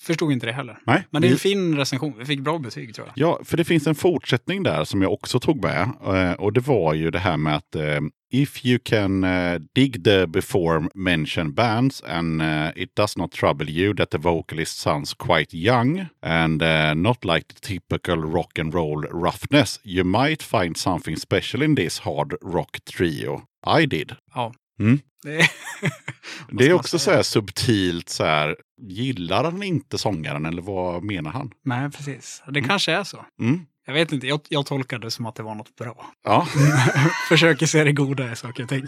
förstod 0.00 0.32
inte 0.32 0.46
det 0.46 0.52
heller. 0.52 0.78
Nej, 0.86 1.06
Men 1.10 1.22
det 1.22 1.28
är 1.28 1.32
en 1.32 1.38
fin 1.38 1.76
recension. 1.76 2.14
Vi 2.18 2.24
fick 2.24 2.40
bra 2.40 2.58
betyg 2.58 2.94
tror 2.94 3.06
jag. 3.06 3.28
Ja, 3.28 3.40
för 3.44 3.56
det 3.56 3.64
finns 3.64 3.86
en 3.86 3.94
fortsättning 3.94 4.62
där 4.62 4.84
som 4.84 5.02
jag 5.02 5.12
också 5.12 5.40
tog 5.40 5.62
med. 5.64 5.88
Eh, 6.06 6.32
Och 6.32 6.52
det 6.52 6.60
var 6.60 6.94
ju 6.94 7.10
det 7.10 7.18
här 7.18 7.36
med 7.36 7.56
att 7.56 7.74
eh, 7.74 8.00
if 8.32 8.66
you 8.66 8.78
can 8.84 9.24
eh, 9.24 9.60
dig 9.74 9.92
the 9.92 10.26
before 10.26 10.88
mentioned 10.94 11.54
bands 11.54 12.02
and 12.02 12.42
eh, 12.42 12.68
it 12.76 12.96
does 12.96 13.16
not 13.16 13.32
trouble 13.32 13.70
you 13.70 13.94
that 13.96 14.10
the 14.10 14.18
vocalist 14.18 14.78
sounds 14.78 15.14
quite 15.14 15.56
young 15.56 16.06
and 16.22 16.62
eh, 16.62 16.94
not 16.94 17.24
like 17.24 17.46
the 17.54 17.60
typical 17.68 18.16
rock 18.22 18.58
and 18.58 18.74
roll 18.74 19.02
roughness, 19.02 19.80
you 19.84 20.04
might 20.04 20.42
find 20.42 20.76
something 20.76 21.16
special 21.16 21.62
in 21.62 21.76
this 21.76 21.98
hard 21.98 22.34
rock 22.42 22.78
trio. 22.96 23.42
I 23.80 23.86
did. 23.86 24.12
Ja. 24.34 24.52
Mm. 24.80 24.98
Det 26.50 26.66
är, 26.66 26.72
också 26.72 26.98
så 26.98 27.10
här 27.10 27.22
subtilt 27.22 28.08
så 28.08 28.24
här, 28.24 28.56
gillar 28.82 29.44
han 29.44 29.62
inte 29.62 29.98
sångaren 29.98 30.46
eller 30.46 30.62
vad 30.62 31.04
menar 31.04 31.30
han? 31.30 31.50
Nej, 31.64 31.90
precis. 31.90 32.42
Det 32.48 32.62
kanske 32.62 32.92
är 32.92 33.04
så. 33.04 33.26
Mm. 33.40 33.60
Jag 33.86 33.94
vet 33.94 34.12
inte, 34.12 34.26
jag, 34.26 34.40
jag 34.48 34.66
tolkar 34.66 34.98
det 34.98 35.10
som 35.10 35.26
att 35.26 35.34
det 35.34 35.42
var 35.42 35.54
något 35.54 35.76
bra. 35.76 36.06
Ja. 36.24 36.46
Försöker 37.28 37.66
se 37.66 37.84
det 37.84 37.92
goda 37.92 38.32
i 38.32 38.36
saker 38.36 38.62
och 38.62 38.68
ting. 38.68 38.86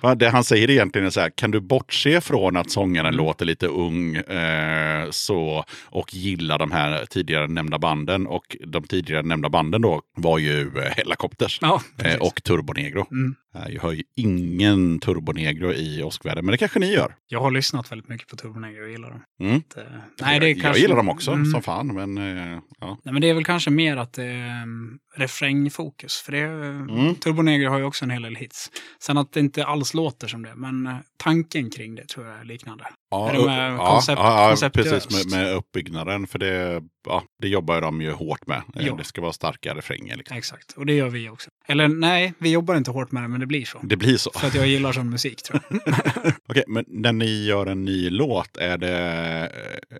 Va, 0.00 0.14
Det 0.14 0.28
han 0.30 0.44
säger 0.44 0.70
egentligen 0.70 1.06
är 1.06 1.10
så 1.10 1.20
här, 1.20 1.30
kan 1.30 1.50
du 1.50 1.60
bortse 1.60 2.20
från 2.20 2.56
att 2.56 2.70
sångaren 2.70 3.14
låter 3.16 3.44
lite 3.44 3.66
ung 3.66 4.16
eh, 4.16 5.10
så, 5.10 5.64
och 5.84 6.14
gilla 6.14 6.58
de 6.58 6.70
här 6.72 7.06
tidigare 7.06 7.46
nämnda 7.46 7.78
banden? 7.78 8.26
Och 8.26 8.56
de 8.66 8.82
tidigare 8.82 9.22
nämnda 9.22 9.48
banden 9.48 9.82
då 9.82 10.02
var 10.16 10.38
ju 10.38 10.60
eh, 10.78 10.92
Hellacopters 10.96 11.58
Ja, 11.62 11.82
eh, 12.04 12.16
och 12.16 12.42
Turbonegro. 12.42 13.06
Mm. 13.10 13.34
Jag 13.68 13.82
hör 13.82 13.92
ju 13.92 14.02
ingen 14.16 14.98
Turbonegro 14.98 15.72
i 15.72 16.02
åskvärlden, 16.02 16.44
men 16.44 16.52
det 16.52 16.58
kanske 16.58 16.78
ni 16.78 16.92
gör. 16.92 17.14
Jag 17.28 17.40
har 17.40 17.50
lyssnat 17.50 17.92
väldigt 17.92 18.08
mycket 18.08 18.28
på 18.28 18.36
Turbonegro 18.36 18.82
och 18.84 18.90
gillar 18.90 19.10
dem. 19.10 19.22
Mm. 19.40 19.56
Att, 19.56 19.76
eh, 19.76 19.82
nej, 20.20 20.40
det 20.40 20.46
är 20.46 20.48
jag, 20.48 20.56
jag 20.56 20.62
kanske... 20.62 20.82
gillar 20.82 20.96
dem 20.96 21.08
också 21.08 21.30
Mm. 21.32 21.46
som 21.46 21.62
fan, 21.62 21.86
men 21.94 22.18
eh, 22.18 22.58
ja. 22.80 22.98
Nej, 23.04 23.12
men 23.12 23.20
det 23.22 23.28
är 23.30 23.34
väl 23.34 23.44
kanske 23.44 23.70
mer 23.70 23.96
att 23.96 24.18
um, 24.62 24.98
refrängfokus. 25.14 26.16
För 26.20 26.32
det, 26.32 26.38
Mm. 26.42 27.14
Turbonegro 27.14 27.68
har 27.70 27.78
ju 27.78 27.84
också 27.84 28.04
en 28.04 28.10
hel 28.10 28.22
del 28.22 28.36
hits. 28.36 28.70
Sen 29.00 29.18
att 29.18 29.32
det 29.32 29.40
inte 29.40 29.64
alls 29.64 29.94
låter 29.94 30.28
som 30.28 30.42
det, 30.42 30.54
men 30.54 30.86
eh, 30.86 30.96
tanken 31.16 31.70
kring 31.70 31.94
det 31.94 32.08
tror 32.08 32.26
jag 32.26 32.40
är 32.40 32.44
liknande. 32.44 32.84
Ja, 33.12 33.28
Är 33.30 33.32
det 33.38 33.46
med 33.46 33.72
upp- 33.74 33.80
koncept- 33.80 34.18
ja, 34.22 34.42
ja, 34.42 34.48
konceptuöst? 34.48 35.08
precis 35.08 35.32
med, 35.32 35.40
med 35.44 35.54
uppbyggnaden. 35.54 36.26
För 36.26 36.38
det, 36.38 36.82
ja, 37.06 37.22
det 37.42 37.48
jobbar 37.48 37.80
de 37.80 38.02
ju 38.02 38.12
hårt 38.12 38.46
med. 38.46 38.62
Eh, 38.76 38.86
Ja. 38.86 38.94
Det 38.94 39.04
ska 39.04 39.20
vara 39.20 39.32
starka 39.32 39.74
refränger. 39.74 40.16
Liksom. 40.16 40.36
Exakt, 40.36 40.72
och 40.72 40.86
det 40.86 40.92
gör 40.94 41.08
vi 41.08 41.28
också. 41.28 41.50
Eller 41.68 41.88
nej, 41.88 42.34
vi 42.38 42.50
jobbar 42.52 42.76
inte 42.76 42.90
hårt 42.90 43.12
med 43.12 43.22
det, 43.22 43.28
men 43.28 43.40
det 43.40 43.46
blir 43.46 43.64
så. 43.64 43.80
Det 43.82 43.96
blir 43.96 44.16
så. 44.16 44.30
För 44.34 44.46
att 44.46 44.54
jag 44.54 44.66
gillar 44.66 44.92
sån 44.92 45.10
musik 45.10 45.42
tror 45.42 45.60
jag. 45.70 45.80
Okej, 46.48 46.64
men 46.66 46.84
när 46.88 47.12
ni 47.12 47.44
gör 47.44 47.66
en 47.66 47.84
ny 47.84 48.10
låt, 48.10 48.56
är 48.56 48.78
det, 48.78 48.96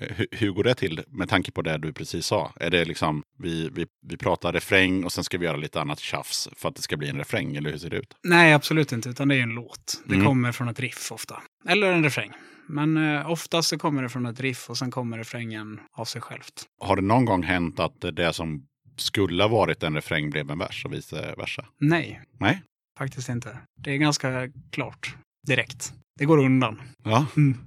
eh, 0.00 0.06
hur, 0.16 0.26
hur 0.30 0.50
går 0.52 0.64
det 0.64 0.74
till 0.74 1.00
med 1.08 1.28
tanke 1.28 1.52
på 1.52 1.62
det 1.62 1.78
du 1.78 1.92
precis 1.92 2.26
sa? 2.26 2.52
Är 2.60 2.70
det 2.70 2.84
liksom, 2.84 3.22
vi, 3.38 3.68
vi, 3.72 3.86
vi 4.08 4.16
pratar 4.16 4.52
refräng 4.52 5.04
och 5.04 5.12
sen 5.12 5.24
ska 5.24 5.38
vi 5.38 5.46
göra 5.46 5.56
lite 5.56 5.80
annat 5.80 5.98
tjafs 6.00 6.48
för 6.56 6.68
att 6.68 6.76
det 6.76 6.82
ska 6.82 6.96
bli 6.96 7.08
en 7.08 7.18
refräng, 7.18 7.56
eller 7.56 7.70
hur 7.70 7.78
ser 7.78 7.90
det 7.90 7.96
ut? 7.96 8.14
nej, 8.24 8.52
absolut 8.52 8.92
inte, 8.92 9.08
utan 9.08 9.28
det 9.28 9.36
är 9.36 9.40
en 9.42 9.50
låt. 9.54 10.02
Det 10.04 10.14
Mm. 10.14 10.26
kommer 10.26 10.52
från 10.52 10.68
ett 10.68 10.80
riff 10.80 11.12
ofta. 11.12 11.42
Eller 11.68 11.92
en 11.92 12.04
refräng. 12.04 12.30
Men 12.72 12.96
eh, 12.96 13.30
oftast 13.30 13.68
så 13.68 13.78
kommer 13.78 14.02
det 14.02 14.08
från 14.08 14.26
ett 14.26 14.40
riff 14.40 14.70
och 14.70 14.78
sen 14.78 14.90
kommer 14.90 15.18
refrängen 15.18 15.80
av 15.92 16.04
sig 16.04 16.20
självt. 16.20 16.66
Har 16.80 16.96
det 16.96 17.02
någon 17.02 17.24
gång 17.24 17.42
hänt 17.42 17.80
att 17.80 18.00
det 18.12 18.32
som 18.32 18.66
skulle 18.96 19.42
ha 19.42 19.48
varit 19.48 19.82
en 19.82 19.94
refräng 19.94 20.30
blev 20.30 20.50
en 20.50 20.58
vers 20.58 20.84
och 20.84 20.92
vice 20.92 21.34
versa? 21.38 21.66
Nej, 21.80 22.20
Nej? 22.38 22.62
faktiskt 22.98 23.28
inte. 23.28 23.58
Det 23.78 23.90
är 23.90 23.96
ganska 23.96 24.48
klart. 24.70 25.16
Direkt. 25.46 25.92
Det 26.18 26.24
går 26.24 26.38
undan. 26.38 26.80
Ja. 27.04 27.26
Mm. 27.36 27.58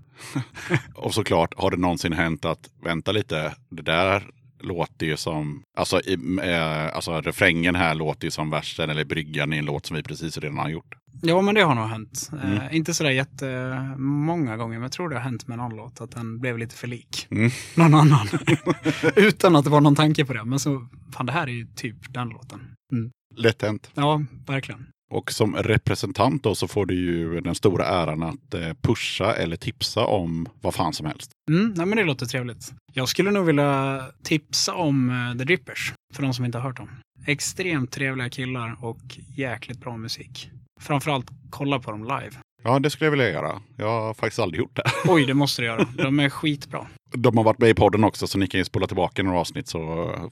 och 0.95 1.13
såklart, 1.13 1.53
har 1.57 1.71
det 1.71 1.77
någonsin 1.77 2.13
hänt 2.13 2.45
att, 2.45 2.69
vänta 2.83 3.11
lite, 3.11 3.55
det 3.69 3.81
där 3.81 4.29
låter 4.65 5.05
ju 5.05 5.17
som, 5.17 5.63
alltså, 5.77 6.01
i, 6.01 6.13
eh, 6.43 6.95
alltså 6.95 7.21
refrängen 7.21 7.75
här 7.75 7.95
låter 7.95 8.27
ju 8.27 8.31
som 8.31 8.49
versen 8.49 8.89
eller 8.89 9.05
bryggan 9.05 9.53
i 9.53 9.57
en 9.57 9.65
låt 9.65 9.85
som 9.85 9.95
vi 9.95 10.03
precis 10.03 10.37
redan 10.37 10.57
har 10.57 10.69
gjort. 10.69 10.95
Ja, 11.21 11.41
men 11.41 11.55
det 11.55 11.61
har 11.61 11.75
nog 11.75 11.85
hänt. 11.85 12.29
Mm. 12.43 12.57
Eh, 12.57 12.75
inte 12.75 12.93
sådär 12.93 13.11
jättemånga 13.11 14.57
gånger, 14.57 14.73
men 14.73 14.81
jag 14.81 14.91
tror 14.91 15.09
det 15.09 15.15
har 15.15 15.23
hänt 15.23 15.47
med 15.47 15.57
någon 15.57 15.75
låt 15.75 16.01
att 16.01 16.11
den 16.11 16.39
blev 16.39 16.57
lite 16.57 16.75
för 16.75 16.87
lik 16.87 17.27
Mm. 17.31 17.51
någon 17.75 17.93
annan. 17.93 18.27
Utan 19.15 19.55
att 19.55 19.63
det 19.63 19.69
var 19.69 19.81
någon 19.81 19.95
tanke 19.95 20.25
på 20.25 20.33
det. 20.33 20.43
Men 20.45 20.59
så, 20.59 20.87
fan 21.13 21.25
det 21.25 21.31
här 21.31 21.47
är 21.47 21.51
ju 21.51 21.67
typ 21.75 22.13
den 22.13 22.29
låten. 22.29 22.59
Mm. 22.91 23.11
Lätt 23.35 23.61
hänt. 23.61 23.91
Ja, 23.93 24.21
verkligen. 24.47 24.87
Och 25.15 25.31
som 25.31 25.55
representant 25.55 26.43
då 26.43 26.55
så 26.55 26.67
får 26.67 26.85
du 26.85 26.95
ju 26.95 27.41
den 27.41 27.55
stora 27.55 27.85
äran 27.85 28.23
att 28.23 28.53
eh, 28.53 28.73
pusha 28.81 29.33
eller 29.35 29.55
tipsa 29.55 30.05
om 30.05 30.47
vad 30.61 30.75
fan 30.75 30.93
som 30.93 31.05
helst. 31.05 31.31
Mm, 31.51 31.73
nej, 31.77 31.85
men 31.85 31.97
det 31.97 32.03
låter 32.03 32.25
trevligt. 32.25 32.73
Jag 32.93 33.09
skulle 33.09 33.31
nog 33.31 33.45
vilja 33.45 34.01
tipsa 34.23 34.73
om 34.73 35.09
eh, 35.09 35.37
The 35.37 35.43
Drippers, 35.43 35.93
för 36.15 36.21
de 36.23 36.33
som 36.33 36.45
inte 36.45 36.57
har 36.57 36.63
hört 36.63 36.77
dem. 36.77 36.89
Extremt 37.27 37.91
trevliga 37.91 38.29
killar 38.29 38.77
och 38.81 39.01
jäkligt 39.35 39.79
bra 39.79 39.97
musik. 39.97 40.49
framförallt 40.81 41.25
kolla 41.49 41.79
på 41.79 41.91
dem 41.91 42.03
live. 42.03 42.31
Ja, 42.63 42.79
det 42.79 42.89
skulle 42.89 43.05
jag 43.05 43.11
vilja 43.11 43.29
göra. 43.29 43.61
Jag 43.77 44.01
har 44.01 44.13
faktiskt 44.13 44.39
aldrig 44.39 44.59
gjort 44.59 44.75
det. 44.75 44.83
Oj, 45.07 45.25
det 45.25 45.33
måste 45.43 45.61
du 45.61 45.65
göra. 45.65 45.87
De 45.97 46.19
är 46.19 46.29
skitbra. 46.29 46.87
De 47.17 47.37
har 47.37 47.43
varit 47.43 47.59
med 47.59 47.69
i 47.69 47.73
podden 47.73 48.03
också, 48.03 48.27
så 48.27 48.37
ni 48.37 48.47
kan 48.47 48.57
ju 48.59 48.65
spola 48.65 48.87
tillbaka 48.87 49.23
några 49.23 49.39
avsnitt 49.39 49.67
så 49.67 49.79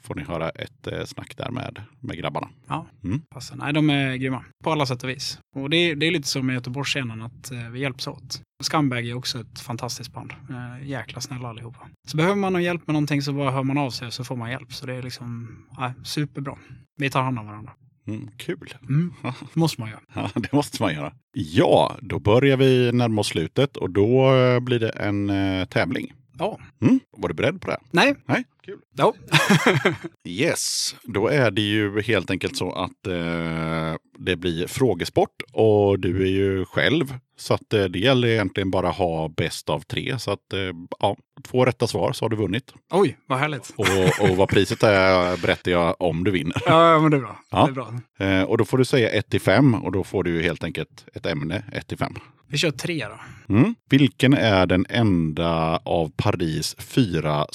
får 0.03 0.15
ni 0.15 0.23
höra 0.23 0.49
ett 0.49 0.87
eh, 0.87 1.03
snack 1.05 1.37
där 1.37 1.51
med, 1.51 1.81
med 1.99 2.17
grabbarna. 2.17 2.49
Ja, 2.67 2.87
Mm. 3.03 3.21
passar. 3.21 3.55
Nej, 3.55 3.73
de 3.73 3.89
är 3.89 4.15
grymma. 4.15 4.45
På 4.63 4.71
alla 4.71 4.85
sätt 4.85 5.03
och 5.03 5.09
vis. 5.09 5.39
Och 5.55 5.69
det 5.69 5.77
är, 5.77 5.95
det 5.95 6.07
är 6.07 6.11
lite 6.11 6.27
som 6.27 6.47
med 6.47 6.53
Göteborgsscenen, 6.53 7.21
att 7.21 7.51
eh, 7.51 7.69
vi 7.71 7.79
hjälps 7.79 8.07
åt. 8.07 8.41
Scumbag 8.63 9.07
är 9.07 9.13
också 9.13 9.39
ett 9.39 9.59
fantastiskt 9.59 10.13
band. 10.13 10.33
Eh, 10.49 10.87
jäkla 10.89 11.21
snälla 11.21 11.47
allihopa. 11.49 11.79
Så 12.07 12.17
behöver 12.17 12.35
man 12.35 12.53
någon 12.53 12.63
hjälp 12.63 12.87
med 12.87 12.93
någonting 12.93 13.21
så 13.21 13.33
bara 13.33 13.51
hör 13.51 13.63
man 13.63 13.77
av 13.77 13.89
sig 13.89 14.11
så 14.11 14.23
får 14.23 14.35
man 14.35 14.51
hjälp. 14.51 14.73
Så 14.73 14.85
det 14.85 14.93
är 14.95 15.01
liksom 15.03 15.57
ja, 15.77 15.93
superbra. 16.03 16.57
Vi 16.99 17.09
tar 17.09 17.21
hand 17.23 17.39
om 17.39 17.45
varandra. 17.47 17.71
Mm, 18.07 18.29
kul! 18.37 18.73
Mm. 18.81 19.13
måste 19.53 19.81
man 19.81 19.89
göra. 19.89 20.01
Ja, 20.15 20.29
det 20.35 20.53
måste 20.53 20.81
man 20.83 20.93
göra. 20.93 21.13
Ja, 21.33 21.97
då 22.01 22.19
börjar 22.19 22.57
vi 22.57 22.91
närma 22.91 23.21
oss 23.21 23.27
slutet 23.27 23.77
och 23.77 23.89
då 23.89 24.31
blir 24.61 24.79
det 24.79 24.89
en 24.89 25.31
tävling. 25.67 26.13
Ja. 26.39 26.57
Mm. 26.81 26.99
Var 27.17 27.29
du 27.29 27.33
beredd 27.33 27.61
på 27.61 27.69
det? 27.71 27.77
Nej. 27.91 28.15
Nej, 28.25 28.43
kul. 28.65 28.79
Ja. 28.97 29.13
Yes, 30.25 30.95
då 31.03 31.27
är 31.27 31.51
det 31.51 31.61
ju 31.61 32.01
helt 32.01 32.31
enkelt 32.31 32.57
så 32.57 32.71
att 32.71 33.07
eh, 33.07 33.95
det 34.17 34.35
blir 34.35 34.67
frågesport 34.67 35.41
och 35.51 35.99
du 35.99 36.23
är 36.23 36.31
ju 36.31 36.65
själv. 36.65 37.13
Så 37.37 37.53
att 37.53 37.73
eh, 37.73 37.83
det 37.83 37.99
gäller 37.99 38.27
egentligen 38.27 38.71
bara 38.71 38.89
ha 38.89 39.27
bäst 39.27 39.69
av 39.69 39.79
tre. 39.79 40.19
Så 40.19 40.31
att 40.31 40.53
eh, 40.53 40.59
ja, 40.99 41.17
två 41.43 41.65
rätta 41.65 41.87
svar 41.87 42.13
så 42.13 42.25
har 42.25 42.29
du 42.29 42.35
vunnit. 42.35 42.73
Oj, 42.91 43.17
vad 43.25 43.39
härligt. 43.39 43.73
Och, 43.75 44.29
och 44.29 44.37
vad 44.37 44.49
priset 44.49 44.83
är 44.83 45.41
berättar 45.41 45.71
jag 45.71 45.95
om 45.99 46.23
du 46.23 46.31
vinner. 46.31 46.61
Ja, 46.65 46.99
men 46.99 47.11
det 47.11 47.17
är 47.17 47.21
bra. 47.21 47.39
Ja. 47.51 47.65
Det 47.65 47.71
är 47.71 47.73
bra. 47.73 47.93
Eh, 48.19 48.43
och 48.43 48.57
då 48.57 48.65
får 48.65 48.77
du 48.77 48.85
säga 48.85 49.09
1 49.09 49.29
till 49.29 49.41
5 49.41 49.75
och 49.75 49.91
då 49.91 50.03
får 50.03 50.23
du 50.23 50.41
helt 50.41 50.63
enkelt 50.63 51.05
ett 51.13 51.25
ämne 51.25 51.63
1 51.73 51.87
till 51.87 51.97
5. 51.97 52.15
Vi 52.53 52.57
kör 52.57 52.71
tre 52.71 53.05
då. 53.07 53.19
Mm. 53.55 53.75
Vilken 53.89 54.33
är 54.33 54.65
den 54.65 54.85
enda 54.89 55.77
av 55.77 56.11
Paris 56.17 56.75
fyra 56.79 57.47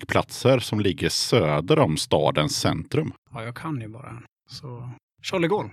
storflygplatser 0.00 0.58
som 0.58 0.80
ligger 0.80 1.08
söder 1.08 1.78
om 1.78 1.96
stadens 1.96 2.56
centrum? 2.60 3.12
Ja, 3.34 3.44
jag 3.44 3.56
kan 3.56 3.80
ju 3.80 3.88
bara. 3.88 4.22
Så 4.50 4.90
Charlie 5.22 5.48
Gaulle. 5.48 5.70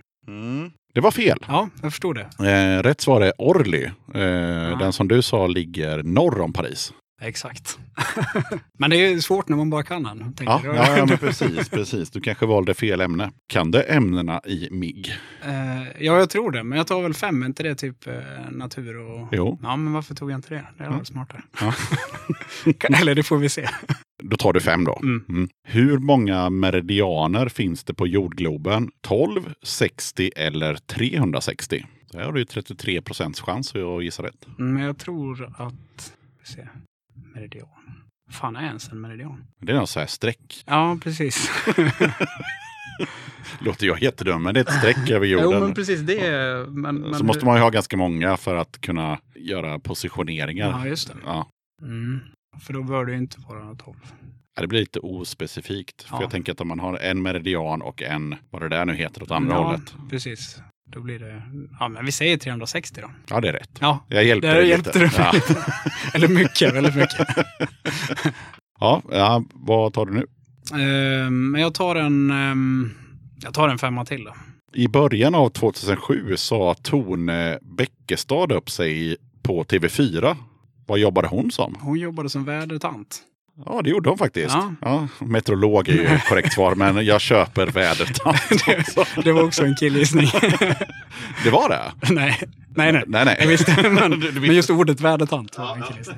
Det 0.93 1.01
var 1.01 1.11
fel. 1.11 1.39
Ja, 1.47 1.69
jag 1.81 1.91
förstod 1.91 2.15
det. 2.15 2.49
Eh, 2.51 2.83
rätt 2.83 3.01
svar 3.01 3.21
är 3.21 3.33
Orly. 3.37 3.83
Eh, 4.13 4.79
Den 4.79 4.93
som 4.93 5.07
du 5.07 5.21
sa 5.21 5.47
ligger 5.47 6.03
norr 6.03 6.41
om 6.41 6.53
Paris. 6.53 6.93
Exakt. 7.21 7.79
men 8.79 8.89
det 8.89 8.95
är 8.97 9.19
svårt 9.19 9.49
när 9.49 9.57
man 9.57 9.69
bara 9.69 9.83
kan 9.83 10.05
en. 10.05 10.19
tänker 10.33 10.45
Ja, 10.45 10.61
ja, 10.63 10.97
ja 10.97 11.05
men 11.05 11.17
precis, 11.17 11.69
precis. 11.69 12.09
Du 12.11 12.21
kanske 12.21 12.45
valde 12.45 12.73
fel 12.73 13.01
ämne. 13.01 13.31
Kan 13.47 13.71
du 13.71 13.83
ämnena 13.83 14.41
i 14.45 14.67
MIG? 14.71 15.13
Eh, 15.43 16.03
ja, 16.05 16.17
jag 16.19 16.29
tror 16.29 16.51
det. 16.51 16.63
Men 16.63 16.77
jag 16.77 16.87
tar 16.87 17.01
väl 17.01 17.13
fem. 17.13 17.41
Är 17.43 17.45
inte 17.45 17.63
det 17.63 17.75
typ 17.75 18.07
eh, 18.07 18.13
natur 18.51 18.97
och... 18.97 19.27
Jo. 19.31 19.59
Ja, 19.63 19.75
men 19.75 19.93
varför 19.93 20.15
tog 20.15 20.31
jag 20.31 20.37
inte 20.37 20.49
det? 20.53 20.65
Det 20.77 20.83
är 20.83 20.89
varit 20.89 21.07
smartare. 21.07 21.41
Ja. 21.61 21.73
Eller 23.01 23.15
det 23.15 23.23
får 23.23 23.37
vi 23.37 23.49
se. 23.49 23.69
Då 24.23 24.37
tar 24.37 24.53
du 24.53 24.59
fem 24.59 24.83
då. 24.83 24.99
Mm. 25.03 25.25
Mm. 25.29 25.49
Hur 25.67 25.97
många 25.97 26.49
meridianer 26.49 27.49
finns 27.49 27.83
det 27.83 27.93
på 27.93 28.07
jordgloben? 28.07 28.89
12, 29.01 29.53
60 29.63 30.31
eller 30.35 30.75
360? 30.75 31.85
Där 32.11 32.23
har 32.23 32.33
du 32.33 32.39
ju 32.39 32.45
33 32.45 33.01
procents 33.01 33.41
chans 33.41 33.75
att 33.75 34.03
gissa 34.03 34.23
rätt. 34.23 34.47
Mm, 34.59 34.73
Men 34.73 34.83
jag 34.83 34.97
tror 34.97 35.53
att... 35.57 36.13
Ser. 36.43 36.69
Meridian. 37.33 37.67
Fan 38.31 38.55
är 38.55 38.65
ens 38.65 38.89
en 38.91 39.01
meridian? 39.01 39.43
Det 39.61 39.71
är 39.71 39.75
något 39.75 39.89
så 39.89 39.99
här 39.99 40.07
streck. 40.07 40.63
Ja, 40.65 40.97
precis. 41.03 41.51
Låter 43.59 43.87
jag 43.87 44.01
jättedum, 44.01 44.43
men 44.43 44.53
det 44.53 44.59
är 44.59 44.61
ett 44.61 44.73
streck 44.73 45.09
över 45.09 45.25
jorden. 45.25 45.51
jo, 45.51 45.59
men 45.59 45.73
precis. 45.73 45.99
Det 46.01 46.19
är... 46.27 46.65
Men, 46.65 46.95
men 46.95 47.13
så 47.13 47.23
måste 47.23 47.45
man 47.45 47.55
ju 47.55 47.61
ha 47.61 47.69
ganska 47.69 47.97
många 47.97 48.37
för 48.37 48.55
att 48.55 48.81
kunna 48.81 49.19
göra 49.35 49.79
positioneringar. 49.79 50.69
Ja, 50.69 50.87
just 50.87 51.07
det. 51.07 51.13
Ja. 51.25 51.49
Mm. 51.81 52.19
För 52.61 52.73
då 52.73 52.83
bör 52.83 53.05
det 53.05 53.15
inte 53.15 53.37
vara 53.47 53.75
12. 53.75 53.97
Ja, 54.55 54.61
Det 54.61 54.67
blir 54.67 54.79
lite 54.79 54.99
ospecifikt. 54.99 56.03
För 56.03 56.15
Ja. 56.15 56.21
jag 56.21 56.31
tänker 56.31 56.51
att 56.51 56.61
om 56.61 56.67
man 56.67 56.79
har 56.79 56.97
en 56.97 57.21
meridian 57.21 57.81
och 57.81 58.01
en, 58.01 58.35
vad 58.49 58.61
det 58.61 58.69
där 58.69 58.85
nu 58.85 58.93
heter, 58.95 59.23
åt 59.23 59.31
andra 59.31 59.55
ja, 59.55 59.63
hållet. 59.63 59.95
precis. 60.09 60.57
Då 60.89 61.01
blir 61.01 61.19
det... 61.19 61.43
Ja, 61.79 61.87
men 61.87 62.05
vi 62.05 62.11
säger 62.11 62.37
360 62.37 63.01
då. 63.01 63.09
Ja, 63.29 63.41
det 63.41 63.47
är 63.49 63.53
rätt. 63.53 63.77
Ja, 63.79 64.05
Jag 64.09 64.23
hjälpte 64.25 64.53
dig 64.53 64.77
lite. 64.77 64.99
du 64.99 65.09
Ja. 65.17 65.31
Eller 66.13 66.27
mycket, 66.27 66.75
väldigt 66.75 66.95
mycket. 66.95 67.27
Ja, 68.79 69.01
ja, 69.11 69.43
vad 69.53 69.93
tar 69.93 70.05
du 70.05 70.13
nu? 70.13 70.25
Men 71.31 71.61
jag 71.61 71.73
tar 71.73 71.95
en... 71.95 72.31
ehm, 72.31 72.91
Jag 73.43 73.53
tar 73.53 73.69
en 73.69 73.77
femma 73.77 74.05
till 74.05 74.23
då. 74.23 74.33
I 74.73 74.87
början 74.87 75.35
av 75.35 75.49
2007 75.49 76.37
sa 76.37 76.73
Tone 76.81 77.59
Bäckestad 77.61 78.51
upp 78.51 78.69
sig 78.69 79.17
på 79.43 79.63
TV4. 79.63 80.35
Vad 80.87 80.99
jobbade 80.99 81.27
hon 81.27 81.51
som? 81.51 81.75
Hon 81.81 81.99
jobbade 81.99 82.29
som 82.29 82.45
vädertant. 82.45 83.19
Ja, 83.65 83.81
det 83.83 83.89
gjorde 83.89 84.09
hon 84.09 84.17
faktiskt. 84.17 84.55
Ja. 84.55 84.73
Ja. 84.81 85.07
meteorolog 85.19 85.89
är 85.89 85.93
ju 85.93 86.05
ett 86.05 86.25
korrekt 86.29 86.53
svar, 86.53 86.75
men 86.75 87.05
jag 87.05 87.21
köper 87.21 87.67
vädertant 87.67 88.41
också. 88.79 89.21
Det 89.21 89.31
var 89.31 89.43
också 89.43 89.63
en 89.65 89.75
killgissning. 89.75 90.27
Det 91.43 91.49
var 91.49 91.69
det? 91.69 92.13
nej, 92.13 92.39
nej, 92.75 92.91
nej. 92.93 93.03
Nej, 93.07 93.25
nej. 93.25 93.47
Visste, 93.47 93.89
men, 93.89 94.19
men 94.19 94.55
just 94.55 94.69
ordet 94.69 94.99
vädertant 95.01 95.57
var 95.57 95.75
en 95.75 95.83
killgissning. 95.83 96.17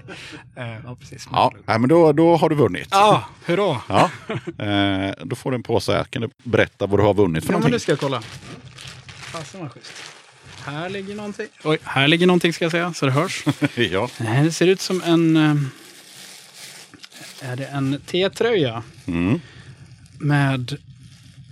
Eh, 0.56 0.64
Ja, 0.84 0.96
precis. 1.00 1.28
Ja, 1.32 1.52
nej, 1.66 1.80
men 1.80 1.90
då, 1.90 2.12
då 2.14 2.36
har 2.38 2.50
du 2.50 2.56
vunnit. 2.56 2.88
Ja, 2.92 3.24
hurra. 3.46 3.78
Ja. 3.88 4.10
Eh, 4.66 5.14
då 5.24 5.36
får 5.36 5.52
du 5.52 5.56
en 5.56 5.64
påse 5.64 5.92
här. 5.94 6.04
Kan 6.04 6.22
du 6.22 6.30
berätta 6.44 6.88
vad 6.88 7.00
du 7.00 7.04
har 7.04 7.14
vunnit 7.14 7.46
för 7.46 7.54
Ja, 7.54 7.58
men 7.58 7.60
någonting? 7.62 7.74
det 7.74 7.80
ska 7.80 7.92
jag 7.92 8.00
kolla. 8.00 8.22
Fasen 9.32 9.60
vad 9.62 9.72
schysst. 9.72 9.94
Här 10.66 10.90
ligger 10.90 11.16
någonting. 11.16 11.48
Oj, 11.64 11.78
här 11.84 12.08
ligger 12.08 12.28
någonting 12.28 12.54
ska 12.54 12.66
jag 12.66 12.72
säga, 12.72 12.94
så 12.94 13.06
det 13.06 13.12
hörs. 13.12 13.44
ja. 13.76 14.10
Det 14.44 14.52
ser 14.52 14.68
ut 14.68 14.82
som 14.82 15.02
en... 15.06 15.38
eh, 15.38 15.56
Är 17.42 17.56
det 17.56 17.66
en 17.66 18.02
T-tröja 18.06 18.84
Mm. 19.06 19.40
med... 20.20 20.78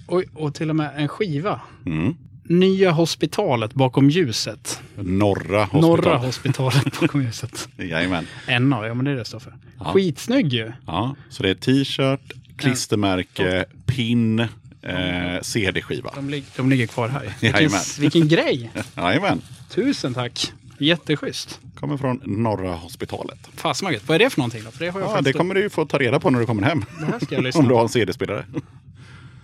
Oj, 0.07 0.25
och 0.33 0.55
till 0.55 0.69
och 0.69 0.75
med 0.75 0.91
en 0.95 1.07
skiva. 1.07 1.61
Mm. 1.85 2.15
Nya 2.43 2.91
hospitalet 2.91 3.73
bakom 3.73 4.09
ljuset. 4.09 4.81
Norra 4.95 5.59
hospital. 5.63 5.81
Norra 5.81 6.17
hospitalet 6.17 6.99
bakom 6.99 7.21
ljuset. 7.23 7.69
Jajamän. 7.77 8.27
En 8.45 8.73
av, 8.73 8.85
ja 8.85 8.93
men 8.93 9.05
det 9.05 9.11
är 9.11 9.15
det 9.15 9.21
det 9.21 9.25
står 9.25 9.39
för. 9.39 9.53
Ja. 9.79 9.85
Skitsnygg 9.85 10.53
ju. 10.53 10.71
Ja, 10.85 11.15
så 11.29 11.43
det 11.43 11.49
är 11.49 11.55
t-shirt, 11.55 12.31
klistermärke, 12.57 13.65
pin, 13.85 14.47
eh, 14.87 15.41
CD-skiva. 15.41 16.11
De, 16.15 16.29
lig- 16.29 16.45
de 16.55 16.69
ligger 16.69 16.87
kvar 16.87 17.07
här. 17.07 17.33
Vilken, 17.41 17.71
vilken 17.99 18.27
grej! 18.27 18.71
Jajamän. 18.95 19.41
Tusen 19.69 20.13
tack! 20.13 20.53
Jätteschysst. 20.79 21.59
Kommer 21.75 21.97
från 21.97 22.21
Norra 22.25 22.75
hospitalet. 22.75 23.39
Fasen 23.55 23.95
vad 24.05 24.15
är 24.15 24.19
det 24.19 24.29
för 24.29 24.39
någonting 24.39 24.63
då? 24.63 24.71
För 24.71 24.85
det 24.85 24.91
har 24.91 24.99
jag 24.99 25.09
Ja, 25.17 25.21
det 25.21 25.33
kommer 25.33 25.55
du 25.55 25.61
ju 25.61 25.69
få 25.69 25.85
ta 25.85 25.97
reda 25.97 26.19
på 26.19 26.29
när 26.29 26.39
du 26.39 26.45
kommer 26.45 26.63
hem. 26.63 26.85
Det 26.99 27.05
här 27.05 27.19
ska 27.19 27.35
jag 27.35 27.43
lyssna 27.43 27.61
Om 27.61 27.67
du 27.67 27.73
har 27.73 27.81
en 27.81 27.89
CD-spelare. 27.89 28.45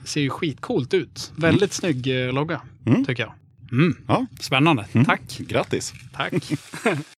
Ser 0.06 0.22
ju 0.22 0.30
skitcoolt 0.30 0.94
ut. 0.94 1.32
Väldigt 1.36 1.74
snygg 1.74 2.26
eh, 2.28 2.34
logga, 2.34 2.62
Mm. 2.86 3.06
tycker 3.06 3.24
jag. 3.24 3.34
Mm. 3.72 3.98
Ja, 4.08 4.26
Spännande. 4.40 4.86
Tack. 5.06 5.22
grattis. 5.38 5.94
Tack. 6.14 6.34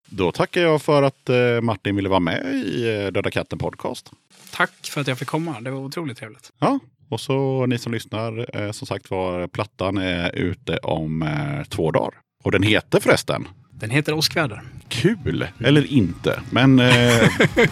Då 0.10 0.32
tackar 0.32 0.62
jag 0.62 0.82
för 0.82 1.04
att 1.04 1.30
eh, 1.30 1.62
Martin 1.62 1.96
ville 1.96 2.10
vara 2.10 2.20
med 2.20 2.56
i 2.56 2.88
eh, 3.06 3.12
Döda 3.12 3.32
katten 3.32 3.60
podcast. 3.60 4.12
Tack 4.52 4.72
för 4.84 5.02
att 5.02 5.08
jag 5.08 5.18
fick 5.20 5.28
komma. 5.28 5.62
Det 5.62 5.72
var 5.72 5.80
otroligt 5.80 6.18
trevligt. 6.18 6.52
Ja, 6.60 6.80
och 7.10 7.22
så 7.22 7.66
ni 7.66 7.78
som 7.78 7.92
lyssnar, 7.94 8.58
eh, 8.62 8.72
som 8.72 8.88
sagt 8.88 9.12
var, 9.12 9.48
plattan 9.48 9.98
är 9.98 10.36
ute 10.36 10.78
om 10.78 11.22
eh, 11.22 11.64
två 11.70 11.92
dagar. 11.92 12.14
Och 12.44 12.52
den 12.52 12.64
heter 12.64 13.00
förresten 13.00 13.48
Den 13.72 13.90
heter 13.90 14.14
Åskväder. 14.14 14.62
Kul, 14.88 15.48
eller 15.60 15.94
inte, 15.94 16.42
men 16.50 16.80
eh, 16.80 17.30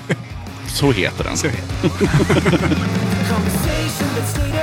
så 0.67 0.91
heter 0.91 1.23
den. 1.23 1.37
Så 1.37 1.47
heter 1.47 1.89
den. 1.89 2.77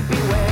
to 0.00 0.14
beware. 0.14 0.49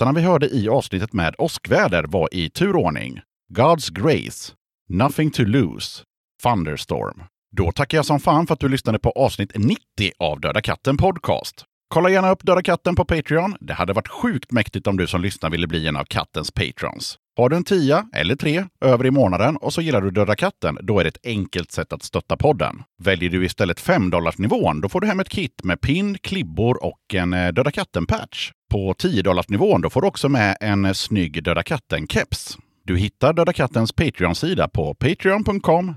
Låtarna 0.00 0.20
vi 0.20 0.26
hörde 0.26 0.48
i 0.48 0.68
avsnittet 0.68 1.12
med 1.12 1.34
åskväder 1.38 2.04
var 2.04 2.28
i 2.32 2.50
turordning 2.50 3.20
God's 3.52 3.92
Grace, 3.92 4.52
Nothing 4.88 5.30
to 5.30 5.42
Lose, 5.42 6.02
Thunderstorm. 6.42 7.22
Då 7.56 7.72
tackar 7.72 7.98
jag 7.98 8.06
som 8.06 8.20
fan 8.20 8.46
för 8.46 8.54
att 8.54 8.60
du 8.60 8.68
lyssnade 8.68 8.98
på 8.98 9.10
avsnitt 9.10 9.52
90 9.54 9.80
av 10.18 10.40
Döda 10.40 10.60
katten 10.60 10.96
Podcast. 10.96 11.64
Kolla 11.94 12.10
gärna 12.10 12.30
upp 12.30 12.46
Döda 12.46 12.62
katten 12.62 12.94
på 12.94 13.04
Patreon. 13.04 13.56
Det 13.60 13.72
hade 13.72 13.92
varit 13.92 14.08
sjukt 14.08 14.52
mäktigt 14.52 14.86
om 14.86 14.96
du 14.96 15.06
som 15.06 15.22
lyssnar 15.22 15.50
ville 15.50 15.66
bli 15.66 15.86
en 15.86 15.96
av 15.96 16.04
kattens 16.04 16.50
patrons. 16.50 17.18
Har 17.40 17.48
du 17.48 17.56
en 17.56 17.64
tia 17.64 18.06
eller 18.12 18.36
tre 18.36 18.64
över 18.80 19.06
i 19.06 19.10
månaden 19.10 19.56
och 19.56 19.72
så 19.72 19.80
gillar 19.80 20.00
du 20.00 20.10
Döda 20.10 20.36
katten, 20.36 20.78
då 20.82 21.00
är 21.00 21.04
det 21.04 21.08
ett 21.08 21.26
enkelt 21.26 21.72
sätt 21.72 21.92
att 21.92 22.02
stötta 22.02 22.36
podden. 22.36 22.82
Väljer 23.02 23.30
du 23.30 23.44
istället 23.44 23.80
5 23.80 24.12
nivån, 24.38 24.80
då 24.80 24.88
får 24.88 25.00
du 25.00 25.06
hem 25.06 25.20
ett 25.20 25.28
kit 25.28 25.60
med 25.64 25.80
pin, 25.80 26.18
klibbor 26.18 26.84
och 26.84 27.14
en 27.14 27.32
eh, 27.32 27.52
Döda 27.52 27.70
katten-patch. 27.70 28.50
På 28.70 28.94
10 28.94 29.22
nivån, 29.48 29.80
då 29.80 29.90
får 29.90 30.00
du 30.00 30.06
också 30.06 30.28
med 30.28 30.56
en 30.60 30.94
snygg 30.94 31.44
Döda 31.44 31.62
katten-keps. 31.62 32.58
Du 32.84 32.98
hittar 32.98 33.32
Döda 33.32 33.52
kattens 33.52 33.92
Patreon-sida 33.92 34.68
på 34.68 34.94
patreon.com 34.94 35.94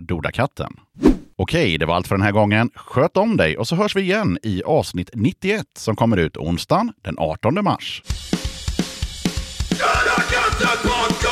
dodakatten. 0.00 0.72
Okej, 1.36 1.78
det 1.78 1.86
var 1.86 1.94
allt 1.94 2.06
för 2.06 2.14
den 2.14 2.24
här 2.24 2.32
gången. 2.32 2.70
Sköt 2.74 3.16
om 3.16 3.36
dig 3.36 3.58
och 3.58 3.68
så 3.68 3.76
hörs 3.76 3.96
vi 3.96 4.00
igen 4.00 4.38
i 4.42 4.62
avsnitt 4.62 5.10
91 5.14 5.66
som 5.76 5.96
kommer 5.96 6.16
ut 6.16 6.36
onsdagen 6.36 6.92
den 7.02 7.14
18 7.18 7.64
mars. 7.64 8.02
Döda 10.58 10.66
katten 10.66 10.90
podcast! 10.90 11.31